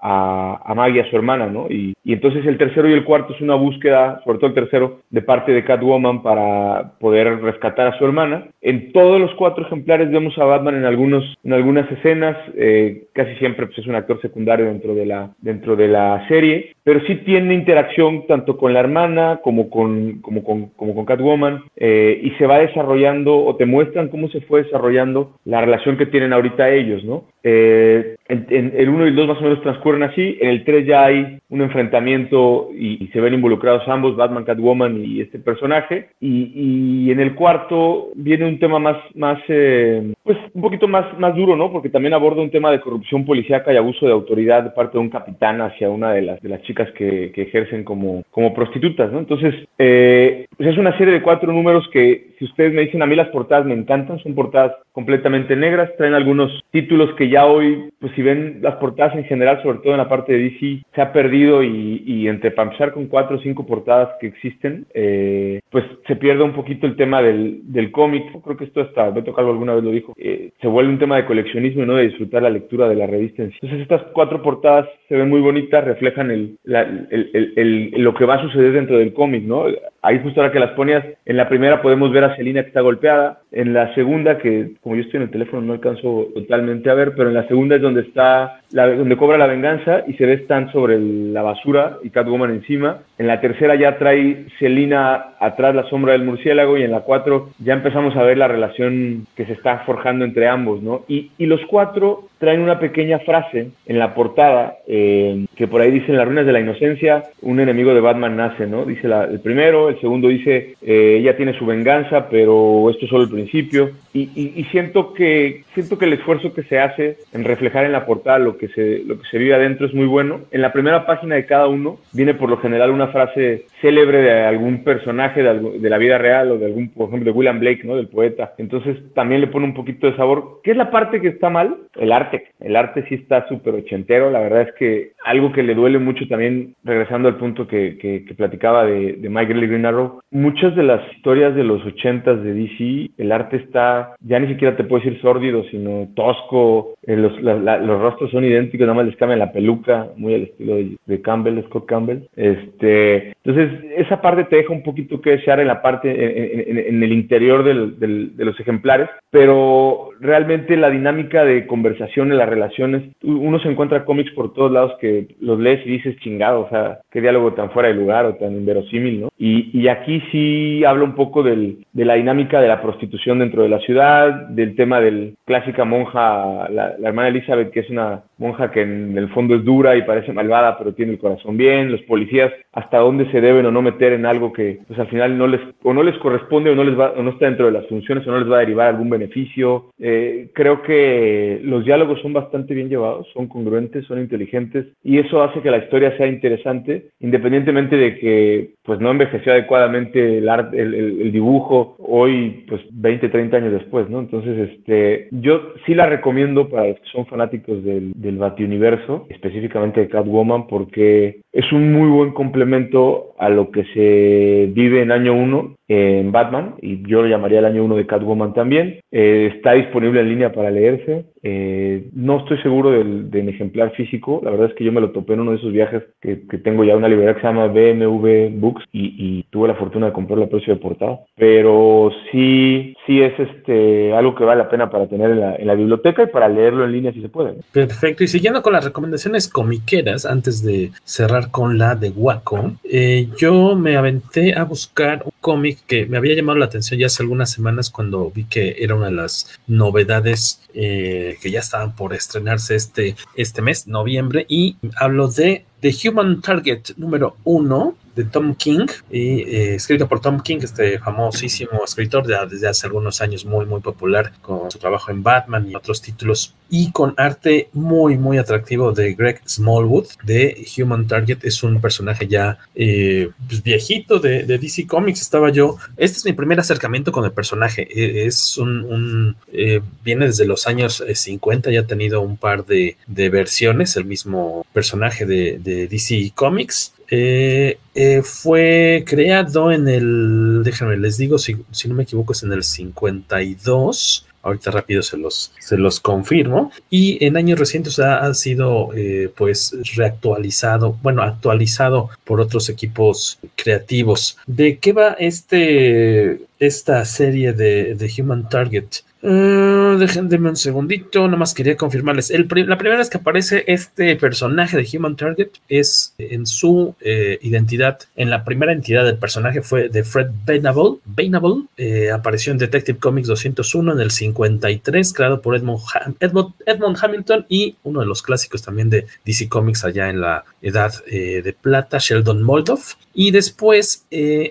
a, 0.03 0.61
a 0.65 0.75
Maggie, 0.75 1.03
a 1.03 1.09
su 1.09 1.15
hermana, 1.15 1.47
¿no? 1.47 1.69
Y, 1.71 1.94
y 2.05 2.13
entonces 2.13 2.47
el 2.47 2.59
tercero 2.59 2.89
y 2.89 2.93
el 2.93 3.05
cuarto 3.05 3.35
es 3.35 3.41
una 3.41 3.55
búsqueda, 3.55 4.21
sobre 4.25 4.39
todo 4.39 4.49
el 4.49 4.55
tercero, 4.55 5.01
de 5.11 5.23
parte 5.23 5.53
de 5.53 5.65
Catwoman 5.65 6.23
para 6.23 6.93
poder 7.01 7.41
rescatar 7.41 7.89
a 7.89 7.99
su 7.99 8.05
hermana. 8.05 8.47
En 8.61 8.93
todos 8.93 9.21
los 9.21 9.35
cuatro 9.35 9.65
ejemplares 9.67 10.11
vemos 10.11 10.37
a 10.39 10.45
en 10.55 10.85
algunos 10.85 11.25
en 11.43 11.53
algunas 11.53 11.91
escenas 11.91 12.37
eh, 12.57 13.07
casi 13.13 13.35
siempre 13.37 13.67
pues, 13.67 13.79
es 13.79 13.87
un 13.87 13.95
actor 13.95 14.21
secundario 14.21 14.67
dentro 14.67 14.95
de 14.95 15.07
la 15.07 15.31
dentro 15.41 15.77
de 15.77 15.89
la 15.89 16.27
serie 16.29 16.75
pero 16.83 17.01
sí 17.07 17.17
tiene 17.17 17.55
interacción 17.55 18.27
tanto 18.27 18.57
con 18.57 18.73
la 18.73 18.81
hermana 18.81 19.41
como 19.43 19.69
con 19.69 20.21
como 20.21 20.45
con, 20.45 20.67
como 20.77 20.95
con 20.95 21.05
Catwoman 21.05 21.65
eh, 21.77 22.21
y 22.23 22.31
se 22.33 22.47
va 22.47 22.59
desarrollando 22.59 23.37
o 23.37 23.57
te 23.57 23.67
muestran 23.67 24.09
cómo 24.09 24.29
se 24.29 24.41
fue 24.43 24.63
desarrollando 24.63 25.33
la 25.45 25.61
relación 25.61 25.97
que 25.97 26.07
tienen 26.07 26.33
ahorita 26.33 26.71
ellos 26.71 27.05
no 27.05 27.25
eh, 27.47 28.17
en, 28.27 28.73
el 28.75 28.89
1 28.89 29.05
y 29.05 29.09
el 29.09 29.17
2 29.17 29.29
más 29.29 29.39
o 29.39 29.43
menos 29.43 29.63
transcurren 29.63 30.03
así, 30.03 30.39
en 30.41 30.49
el 30.49 30.65
3 30.65 30.87
ya 30.87 31.05
hay 31.05 31.39
un 31.51 31.61
enfrentamiento 31.61 32.71
y, 32.73 33.07
se 33.13 33.21
ven 33.21 33.35
involucrados 33.35 33.87
ambos, 33.87 34.17
Batman, 34.17 34.45
Catwoman 34.45 35.05
y 35.05 35.21
este 35.21 35.39
personaje, 35.39 36.09
y, 36.21 37.11
en 37.11 37.21
el 37.21 37.35
cuarto 37.35 38.09
viene 38.15 38.47
un 38.47 38.59
tema 38.59 38.79
más, 38.79 38.97
más 39.15 39.39
eh, 39.49 40.15
pues 40.23 40.39
un 40.55 40.63
poquito 40.63 40.89
más, 40.89 41.19
más 41.19 41.37
duro, 41.37 41.55
¿no? 41.55 41.71
Porque 41.71 41.91
también 41.91 42.15
aborda 42.15 42.41
un 42.41 42.51
tema 42.51 42.71
de 42.71 42.81
corrupción 42.81 43.27
policíaca 43.27 43.73
y 43.73 43.77
abuso 43.77 44.07
de 44.07 44.13
autoridad 44.13 44.65
de 44.65 44.71
parte 44.71 44.97
de 44.97 45.05
un 45.05 45.11
capitán 45.11 45.61
hacia 45.61 45.91
una 45.91 46.13
de 46.13 46.23
las, 46.23 46.63
chicas 46.63 46.91
que, 46.93 47.31
que 47.33 47.43
ejercen 47.43 47.85
como, 47.85 48.25
como 48.31 48.55
prostitutas, 48.55 49.13
¿no? 49.13 49.19
Entonces, 49.19 49.55
eh, 49.79 50.47
pues 50.57 50.71
es 50.71 50.79
una 50.79 50.97
serie 50.97 51.13
de 51.13 51.23
cuatro 51.23 51.53
números 51.53 51.87
que, 51.93 52.29
si 52.39 52.47
ustedes 52.47 52.73
me 52.73 52.83
dicen, 52.83 53.03
a 53.03 53.07
mí 53.07 53.15
las 53.15 53.29
portadas 53.29 53.67
me 53.67 53.75
encantan, 53.75 54.19
son 54.21 54.35
portadas 54.35 54.73
completamente 54.95 55.57
negras, 55.57 55.91
traen 55.99 56.15
algunos 56.15 56.63
títulos 56.71 57.13
que 57.17 57.29
ya 57.29 57.47
hoy, 57.47 57.91
pues 57.99 58.13
si 58.15 58.23
ven 58.23 58.61
las 58.63 58.77
portadas 58.77 59.17
en 59.17 59.25
general, 59.25 59.61
sobre 59.63 59.79
todo 59.79 59.93
en 59.93 59.99
la 59.99 60.09
parte 60.09 60.33
de 60.33 60.39
DC, 60.39 60.85
se 60.95 61.03
ha 61.03 61.13
perdido 61.13 61.65
y, 61.65 62.05
y 62.07 62.29
entre 62.29 62.55
empezar 62.57 62.93
con 62.93 63.09
cuatro 63.09 63.37
o 63.37 63.41
cinco 63.41 63.67
portadas 63.67 64.11
que 64.21 64.29
existen, 64.29 64.87
eh, 64.95 65.61
pues 65.71 65.85
se 66.07 66.15
pierde 66.15 66.45
un 66.45 66.53
poquito 66.53 66.87
el 66.87 66.95
tema 66.95 67.21
del, 67.21 67.61
del 67.65 67.91
cómic. 67.91 68.25
Creo 68.45 68.57
que 68.57 68.65
esto 68.65 68.83
hasta 68.83 69.11
Beto 69.11 69.35
Calvo 69.35 69.51
alguna 69.51 69.75
vez 69.75 69.83
lo 69.83 69.91
dijo. 69.91 70.15
Eh, 70.17 70.53
se 70.61 70.69
vuelve 70.69 70.93
un 70.93 70.99
tema 71.01 71.17
de 71.17 71.27
coleccionismo 71.27 71.83
y 71.83 71.87
no 71.87 71.97
de 71.97 72.09
disfrutar 72.09 72.43
la 72.43 72.51
lectura 72.51 72.89
de 72.89 72.95
la 72.95 73.09
revista 73.09 73.43
en 73.43 73.51
sí. 73.51 73.59
Entonces 73.63 73.83
estas 73.83 74.03
cuatro 74.13 74.43
portadas 74.43 74.89
se 75.09 75.17
ven 75.17 75.29
muy 75.29 75.41
bonitas, 75.41 75.85
reflejan 75.85 76.31
el, 76.31 76.57
el, 76.65 77.53
el, 77.57 77.91
lo 77.97 78.15
que 78.15 78.25
va 78.25 78.35
a 78.35 78.43
suceder 78.43 78.73
dentro 78.73 78.99
del 78.99 79.13
cómic, 79.13 79.43
¿no? 79.43 79.67
Ahí 80.07 80.21
justo 80.23 80.43
ahora 80.43 80.53
que 80.53 80.61
las 80.61 80.73
ponías, 80.73 81.03
en 81.25 81.39
la 81.39 81.49
primera 81.49 81.81
podemos 81.81 82.13
ver 82.13 82.25
a 82.25 82.37
Selina 82.37 82.61
que 82.61 82.69
está 82.69 82.83
golpeada, 82.83 83.41
en 83.51 83.73
la 83.73 83.95
segunda, 83.95 84.37
que 84.37 84.73
como 84.83 84.97
yo 84.97 85.01
estoy 85.01 85.17
en 85.17 85.23
el 85.23 85.31
teléfono 85.31 85.63
no 85.63 85.73
alcanzo 85.73 86.29
totalmente 86.35 86.91
a 86.91 86.95
ver, 86.95 87.15
pero 87.17 87.31
en 87.31 87.35
la 87.35 87.49
segunda 87.49 87.77
es 87.77 87.81
donde 87.81 88.03
está, 88.03 88.61
la, 88.75 88.89
donde 88.89 89.17
cobra 89.17 89.39
la 89.39 89.47
venganza 89.47 90.03
y 90.07 90.15
se 90.15 90.27
ve 90.27 90.35
Stan 90.35 90.71
sobre 90.73 90.99
la 90.99 91.43
basura 91.43 91.99
y 92.03 92.11
Catwoman 92.11 92.51
encima. 92.51 92.99
En 93.19 93.29
la 93.29 93.41
tercera 93.41 93.77
ya 93.77 93.99
trae 93.99 94.47
Selina 94.59 95.37
atrás 95.39 95.77
la 95.77 95.89
sombra 95.89 96.13
del 96.13 96.25
murciélago 96.25 96.77
y 96.77 96.83
en 96.83 96.91
la 96.91 97.01
cuatro 97.01 97.51
ya 97.61 97.75
empezamos 97.75 98.17
a 98.17 98.25
ver 98.25 98.37
la 98.37 98.49
relación 98.49 99.27
que 99.37 99.47
se 99.47 99.53
está 99.53 99.79
forjando 99.87 100.25
entre 100.25 100.49
ambos, 100.49 100.83
¿no? 100.83 101.05
Y, 101.07 101.31
y 101.39 101.47
los 101.47 101.61
cuatro 101.67 102.29
traen 102.39 102.61
una 102.61 102.79
pequeña 102.79 103.21
frase 103.21 103.71
en 103.87 103.99
la 103.99 104.13
portada 104.13 104.77
eh, 104.87 105.47
que 105.55 105.67
por 105.67 105.81
ahí 105.81 105.91
dice 105.91 106.07
en 106.09 106.19
las 106.19 106.27
ruinas 106.27 106.45
de 106.45 106.53
la 106.53 106.61
inocencia 106.61 107.23
un 107.43 107.61
enemigo 107.61 107.95
de 107.95 108.01
Batman 108.01 108.37
nace, 108.37 108.67
¿no? 108.67 108.85
Dice 108.85 109.09
la, 109.09 109.25
el 109.25 109.41
primero, 109.41 109.89
el 109.89 110.01
segundo 110.01 110.29
dice 110.29 110.75
eh, 110.83 111.17
ella 111.21 111.37
tiene 111.37 111.57
su 111.59 111.65
venganza, 111.65 112.29
pero 112.29 112.91
esto 112.91 113.05
es 113.05 113.11
solo 113.11 113.25
el 113.25 113.31
principio. 113.31 113.93
Y, 114.13 114.31
y, 114.35 114.65
siento 114.71 115.13
que 115.13 115.65
siento 115.75 115.99
que 115.99 116.05
el 116.05 116.13
esfuerzo 116.13 116.53
que 116.53 116.63
se 116.63 116.79
hace 116.79 117.17
en 117.33 117.45
reflejar 117.45 117.85
en 117.85 117.93
la 117.93 118.07
portada 118.07 118.39
lo 118.39 118.57
que 118.57 118.64
se 118.69 119.03
lo 119.05 119.19
que 119.19 119.29
se 119.29 119.39
vive 119.39 119.55
adentro 119.55 119.87
es 119.87 119.95
muy 119.95 120.07
bueno. 120.07 120.41
En 120.51 120.63
la 120.63 120.73
primera 120.73 121.07
página 121.07 121.37
de 121.37 121.47
cada 121.47 121.67
uno 121.67 121.99
viene 122.13 122.35
por 122.35 122.51
lo 122.51 122.59
general 122.59 122.91
una 122.91 123.09
frase 123.09 123.65
célebre 123.81 124.19
de 124.19 124.43
algún 124.43 124.85
personaje 124.85 125.43
de, 125.43 125.79
de 125.79 125.91
la 125.91 125.99
vida 125.99 126.19
real 126.19 126.53
o 126.53 126.59
de 126.59 126.67
algún, 126.67 126.89
por 126.91 127.09
ejemplo, 127.09 127.31
de 127.33 127.37
William 127.37 127.61
Blake, 127.61 127.85
¿no? 127.85 127.97
Del 127.97 128.09
poeta. 128.09 128.55
Entonces 128.59 128.97
también 129.15 129.41
le 129.41 129.49
pone 129.49 129.67
un 129.67 129.75
poquito 129.75 130.07
de 130.07 130.17
sabor. 130.17 130.61
¿Qué 130.63 130.73
es 130.73 130.77
la 130.77 130.91
parte 130.91 131.21
que 131.21 131.29
está 131.29 131.51
mal? 131.51 131.77
El 131.97 132.13
arte 132.13 132.49
el 132.65 132.77
arte 132.77 133.05
sí 133.09 133.17
está 133.17 133.47
súper 133.49 133.75
ochentero. 133.75 134.31
La 134.31 134.41
verdad 134.41 134.63
es 134.63 134.75
que 134.75 135.13
algo 135.25 135.53
que 135.53 135.63
le 135.63 135.75
duele 135.75 135.99
mucho 135.99 136.29
también, 136.29 136.75
regresando 136.85 137.29
al 137.29 137.37
punto 137.37 137.67
que, 137.67 137.97
que, 137.99 138.35
platicaba 138.35 138.85
de, 138.85 139.15
de 139.15 139.29
Mike 139.29 139.55
Green 139.55 139.87
Arrow, 139.87 140.21
muchas 140.31 140.77
de 140.77 140.83
las 140.83 141.01
historias 141.15 141.55
de 141.55 141.65
los 141.65 141.85
ochentas 141.87 142.43
de 142.43 142.53
DC, 142.53 143.11
el 143.17 143.33
arte 143.33 143.57
está, 143.57 144.15
ya 144.21 144.39
ni 144.39 144.49
siquiera 144.49 144.77
te 144.77 144.85
puedo 144.85 145.03
decir 145.03 145.21
sórdido, 145.21 145.65
sino 145.71 146.09
tosco. 146.15 146.95
Eh, 147.07 147.17
los, 147.17 147.41
los 147.41 148.01
rostros 148.01 148.31
son 148.31 148.45
idénticos, 148.45 148.87
nada 148.87 148.97
más 148.97 149.07
les 149.07 149.17
cambian 149.17 149.39
la 149.39 149.53
peluca, 149.53 150.09
muy 150.17 150.35
al 150.35 150.43
estilo 150.43 150.77
de, 151.07 151.23
Campbell, 151.23 151.63
Scott 151.65 151.87
Campbell. 151.87 152.29
Este, 152.37 153.33
entonces, 153.45 153.71
esa 153.97 154.21
parte 154.21 154.45
te 154.45 154.57
deja 154.57 154.73
un 154.73 154.83
poquito 154.83 155.21
que 155.21 155.31
desear 155.31 155.61
en 155.61 155.69
la 155.69 155.81
parte, 155.81 156.11
en, 156.11 156.79
en, 156.79 157.03
el 157.03 157.13
interior 157.13 157.65
del, 157.65 157.99
del, 157.99 158.37
de 158.37 158.45
los 158.45 158.59
ejemplares, 158.61 159.09
pero 159.31 160.11
realmente 160.21 160.77
la 160.77 160.91
dinámica 160.91 161.45
de 161.45 161.67
conversación 161.67 162.35
las 162.37 162.49
relaciones. 162.49 163.03
Uno 163.23 163.59
se 163.61 163.69
encuentra 163.69 164.05
cómics 164.05 164.31
por 164.33 164.53
todos 164.53 164.73
lados 164.73 164.93
que 165.01 165.14
los 165.41 165.59
lees 165.59 165.87
y 165.87 165.91
dices 165.91 166.17
chingado, 166.21 166.63
o 166.63 166.69
sea, 166.69 167.01
qué 167.11 167.21
diálogo 167.21 167.53
tan 167.55 167.71
fuera 167.71 167.89
de 167.89 167.95
lugar 167.95 168.27
o 168.27 168.35
tan 168.35 168.53
inverosímil, 168.53 169.23
¿no? 169.23 169.29
Y, 169.39 169.71
y 169.79 169.89
aquí 169.89 170.23
sí 170.31 170.85
habla 170.85 171.05
un 171.05 171.15
poco 171.15 171.43
del, 171.43 171.85
de 171.93 172.05
la 172.05 172.15
dinámica 172.15 172.61
de 172.61 172.69
la 172.69 172.83
prostitución 172.83 173.39
dentro 173.39 173.63
de 173.63 173.69
la 173.69 173.79
ciudad, 173.81 174.49
del 174.49 174.75
tema 174.75 175.01
del 175.01 175.37
clásica 175.45 175.85
monja, 175.85 176.69
la, 176.71 176.95
hermana 177.03 177.29
Elizabeth, 177.29 177.71
que 177.71 177.81
es 177.81 177.91
una 177.91 178.25
monja 178.39 178.71
que 178.71 178.83
en 178.83 179.17
el 179.17 179.29
fondo 179.31 179.55
es 179.55 179.65
dura 179.65 179.97
y 179.97 180.03
parece 180.03 180.33
malvada, 180.33 180.77
pero 180.77 180.95
tiene 180.95 181.13
el 181.13 181.19
corazón 181.19 181.57
bien, 181.57 181.93
los 181.93 182.03
policías 182.03 182.53
hasta 182.73 182.99
dónde 182.99 183.31
se 183.31 183.41
deben 183.41 183.67
o 183.67 183.71
no 183.71 183.83
meter 183.83 184.13
en 184.13 184.27
algo 184.27 184.53
que 184.53 184.81
pues 184.89 184.99
al 184.99 185.07
final 185.09 185.39
no 185.39 185.47
les 185.47 185.61
o 185.83 185.95
no 185.95 186.03
les 186.03 186.19
corresponde 186.19 186.71
o 186.71 186.75
no 186.75 186.83
les 186.83 186.99
va 186.99 187.13
o 187.13 187.23
no 187.23 187.31
está 187.31 187.47
dentro 187.47 187.67
de 187.67 187.73
las 187.73 187.87
funciones 187.87 188.27
o 188.27 188.33
no 188.33 188.41
les 188.41 188.51
va 188.51 188.57
a 188.57 188.61
derivar 188.61 188.89
algún 188.89 189.11
beneficio. 189.11 189.93
Eh, 189.99 190.51
creo 190.53 190.83
que 190.83 191.61
los 191.63 191.85
diálogos 191.85 192.21
son 192.21 192.33
bastante 192.33 192.75
bien 192.75 192.89
llevados, 192.89 193.29
son 193.33 193.47
congruentes, 193.47 194.05
son 194.07 194.19
inteligentes 194.19 194.87
y 195.05 195.19
eso 195.19 195.43
hace 195.43 195.61
que 195.61 195.71
la 195.71 195.79
historia 195.79 196.17
sea 196.17 196.27
interesante, 196.27 197.11
independientemente 197.21 197.95
de 197.95 198.19
que 198.19 198.71
pues 198.83 198.99
no 199.01 199.11
envejeció 199.11 199.53
adecuadamente 199.53 200.39
el, 200.39 200.49
arte, 200.49 200.81
el, 200.81 201.31
dibujo 201.31 201.97
hoy 201.99 202.65
pues 202.67 202.81
20, 202.91 203.29
30 203.29 203.57
años 203.57 203.73
después, 203.73 204.09
¿no? 204.09 204.21
Entonces, 204.21 204.71
este, 204.71 205.29
yo 205.31 205.75
sí 205.85 205.95
la 205.95 206.07
recomiendo 206.07 206.71
para 206.71 206.89
los 206.89 207.01
que 207.01 207.09
son 207.13 207.27
fanáticos 207.27 207.85
del, 207.85 208.13
del 208.15 208.39
Bati-Universo, 208.39 209.27
específicamente 209.29 210.01
de 210.01 210.09
Catwoman, 210.09 210.67
porque 210.67 211.41
es 211.53 211.71
un 211.71 211.93
muy 211.93 212.09
buen 212.09 212.33
complemento 212.33 213.35
a 213.39 213.51
lo 213.51 213.71
que 213.71 213.85
se 213.93 214.73
vive 214.73 215.03
en 215.03 215.13
año 215.13 215.35
1 215.35 215.77
en 215.89 216.33
Batman, 216.33 216.75
y 216.81 217.07
yo 217.07 217.23
lo 217.23 217.29
llamaría 217.29 217.59
el 217.59 217.67
año 217.67 217.85
1 217.85 217.97
de 217.97 218.07
Catwoman 218.07 218.55
también. 218.55 219.01
Eh, 219.11 219.53
está 219.55 219.73
disponible 219.73 220.21
en 220.21 220.29
línea 220.29 220.53
para 220.53 220.71
leerse. 220.71 221.27
Eh, 221.43 222.09
no 222.15 222.39
estoy 222.39 222.59
seguro 222.63 222.91
del, 222.91 223.49
ejemplar 223.49 223.93
físico, 223.93 224.41
la 224.43 224.51
verdad 224.51 224.71
es 224.71 224.75
que 224.75 224.85
yo 224.85 224.91
me 224.91 225.01
lo 225.01 225.11
topé 225.11 225.35
en 225.35 225.41
uno 225.41 225.51
de 225.51 225.59
esos 225.59 225.71
viajes 225.71 226.03
que, 226.23 226.47
que 226.49 226.57
tengo 226.57 226.83
ya 226.85 226.97
una 226.97 227.09
librería 227.09 227.35
que 227.35 227.43
se 227.43 227.47
llama 227.47 227.67
BMW 227.67 228.49
Books 228.59 228.83
y, 228.93 229.45
tuve 229.51 229.69
la 229.69 229.75
fortuna 229.75 230.07
de 230.07 230.13
comprarlo 230.13 230.47
a 230.47 230.49
precio 230.49 230.75
de 230.75 230.81
portada. 230.81 231.21
Pero 231.37 232.11
sí, 232.33 232.95
sí 233.07 233.21
es 233.21 233.39
este 233.39 234.13
algo 234.15 234.35
que 234.35 234.45
vale 234.45 234.63
la 234.63 234.71
pena 234.71 234.91
para 234.91 235.07
tener 235.07 235.31
en 235.31 235.67
la, 235.67 235.75
biblioteca 235.75 236.23
y 236.23 236.29
para 236.29 236.49
leerlo 236.49 236.85
en 236.85 236.93
línea 236.93 237.13
si 237.13 237.21
se 237.21 237.29
puede. 237.29 237.57
Perfecto, 237.73 238.25
y 238.25 238.29
siguiendo 238.29 238.63
con 238.63 238.73
las 238.73 238.85
recomendaciones 238.85 239.49
comiqueras, 239.49 240.25
antes 240.25 240.65
de 240.65 240.91
cerrar 241.05 241.51
con 241.51 241.79
la 241.79 241.95
de 241.95 242.11
Waco, 242.11 242.73
eh, 242.85 243.29
yo 243.37 243.77
me 243.77 243.97
aventé 243.97 244.55
a 244.55 244.65
buscar 244.65 245.23
cómic 245.45 245.81
que 245.87 246.07
me 246.07 246.17
había 246.17 246.35
llamado 246.35 246.59
la 246.59 246.65
atención 246.65 246.99
ya 246.99 247.09
hace 247.09 247.23
algunas 247.23 247.51
semanas 247.51 247.91
cuando 247.91 248.31
vi 248.31 248.45
que 248.45 248.77
era 248.79 248.95
una 248.95 249.07
de 249.07 249.13
las 249.13 249.61
novedades 249.67 250.63
eh, 250.73 251.37
que 251.43 251.51
ya 251.51 251.61
estaban 251.61 251.95
por 251.95 252.15
estrenarse 252.15 252.75
este, 252.77 253.15
este 253.37 253.61
mes, 253.61 253.87
noviembre, 253.87 254.47
y 254.49 254.79
hablo 254.97 255.29
de 255.29 255.67
The 255.81 255.95
Human 256.09 256.41
Target 256.41 256.97
número 256.97 257.37
uno 257.45 257.95
de 258.15 258.25
Tom 258.25 258.55
King, 258.55 258.87
y, 259.11 259.41
eh, 259.41 259.75
escrito 259.75 260.09
por 260.09 260.21
Tom 260.21 260.41
King, 260.41 260.59
este 260.63 260.99
famosísimo 260.99 261.85
escritor 261.85 262.27
de, 262.27 262.37
desde 262.51 262.69
hace 262.69 262.87
algunos 262.87 263.21
años 263.21 263.45
muy, 263.45 263.67
muy 263.67 263.81
popular 263.81 264.33
con 264.41 264.71
su 264.71 264.79
trabajo 264.79 265.11
en 265.11 265.23
Batman 265.23 265.69
y 265.69 265.75
otros 265.75 266.01
títulos, 266.01 266.55
y 266.71 266.91
con 266.91 267.15
arte 267.17 267.69
muy, 267.73 268.17
muy 268.17 268.39
atractivo 268.39 268.93
de 268.93 269.15
Greg 269.15 269.41
Smallwood, 269.47 270.07
de 270.23 270.67
Human 270.77 271.07
Target. 271.07 271.39
Es 271.43 271.63
un 271.63 271.81
personaje 271.81 272.27
ya 272.27 272.59
eh, 272.75 273.31
pues, 273.49 273.63
viejito 273.63 274.19
de, 274.19 274.45
DC 274.45 274.87
Comics. 274.87 275.21
Estaba 275.21 275.51
yo, 275.51 275.77
este 275.97 276.19
es 276.19 276.25
mi 276.25 276.33
primer 276.33 276.59
acercamiento 276.59 277.13
con 277.13 277.25
el 277.25 277.33
personaje. 277.33 277.87
E, 277.91 278.27
es 278.27 278.57
un, 278.59 279.37
eh, 279.53 279.81
viene 280.03 280.27
desde 280.27 280.47
los 280.47 280.67
años 280.67 281.03
50, 281.13 281.71
ya 281.71 281.81
ha 281.81 281.87
tenido 281.87 282.21
un 282.23 282.37
par 282.37 282.65
de, 282.65 282.97
versiones, 283.07 283.97
el 283.97 284.05
mismo 284.05 284.67
personaje 284.73 285.27
de 285.27 285.87
DC 285.89 286.33
Comics. 286.35 286.95
Eh, 287.11 287.79
eh, 287.95 288.23
fue 288.23 289.05
creado 289.07 289.71
en 289.71 289.89
el, 289.89 290.63
déjenme 290.65 290.97
les 290.97 291.17
digo, 291.17 291.39
si, 291.39 291.55
no 291.87 291.95
me 291.95 292.05
equivoco, 292.05 292.33
es 292.33 292.43
en 292.43 292.53
el 292.53 292.63
52. 292.63 294.27
Ahorita 294.43 294.71
rápido 294.71 295.03
se 295.03 295.17
los, 295.17 295.53
se 295.59 295.79
los 295.79 296.01
confirmo. 296.01 296.71
Y 296.91 297.25
en 297.25 297.37
años 297.37 297.59
recientes 297.59 297.99
ha, 297.99 298.19
ha 298.19 298.35
sido 298.35 298.91
eh, 298.95 299.31
pues 299.35 299.75
reactualizado, 299.97 300.99
bueno, 301.03 301.23
actualizado 301.23 302.11
por 302.25 302.41
otros 302.41 302.69
equipos 302.69 303.39
creativos. 303.57 304.37
¿De 304.47 304.79
qué 304.79 304.93
va 304.93 305.17
este, 305.19 306.41
esta 306.59 307.05
serie 307.07 307.55
de, 307.55 307.95
de 307.95 308.13
Human 308.19 308.49
Target? 308.49 308.87
Uh, 309.25 309.97
déjenme 309.97 310.51
un 310.51 310.57
segundito, 310.57 311.27
nomás 311.29 311.55
quería 311.55 311.79
confirmarles. 311.79 312.31
La 312.31 312.77
primera 312.77 312.99
vez 312.99 313.09
que 313.09 313.17
aparece 313.17 313.65
este 313.67 314.17
personaje 314.17 314.77
de 314.77 314.87
Human 314.93 315.17
Target 315.17 315.49
es 315.67 316.13
en 316.19 316.45
su 316.45 316.95
eh, 317.01 317.39
identidad, 317.41 318.01
en 318.17 318.29
la 318.29 318.45
primera 318.45 318.73
entidad 318.73 319.03
del 319.07 319.17
personaje 319.17 319.63
fue 319.63 319.89
de 319.89 320.05
Fred. 320.05 320.27
Bainable 320.45 321.63
eh, 321.79 322.11
apareció 322.11 322.53
en 322.53 322.59
Detective 322.59 322.99
Comics 322.99 323.29
201 323.29 323.93
en 323.93 324.01
el 324.01 324.11
53, 324.11 325.15
creado 325.15 325.41
por 325.41 325.57
Edmond, 325.57 325.81
Edmond, 326.21 326.53
Edmond, 326.67 326.99
Hamilton 327.01 327.47
y 327.49 327.77
uno 327.85 328.01
de 328.01 328.07
los 328.07 328.21
clásicos 328.21 328.61
también 328.61 328.91
de 328.91 329.07
DC 329.25 329.49
Comics 329.49 329.87
allá 329.87 330.11
en 330.11 330.21
la 330.21 330.45
edad 330.61 330.93
eh, 331.07 331.41
de 331.43 331.55
plata, 331.55 331.97
Sheldon 331.99 332.43
Moldoff. 332.43 332.97
Y 333.15 333.31
después 333.31 334.05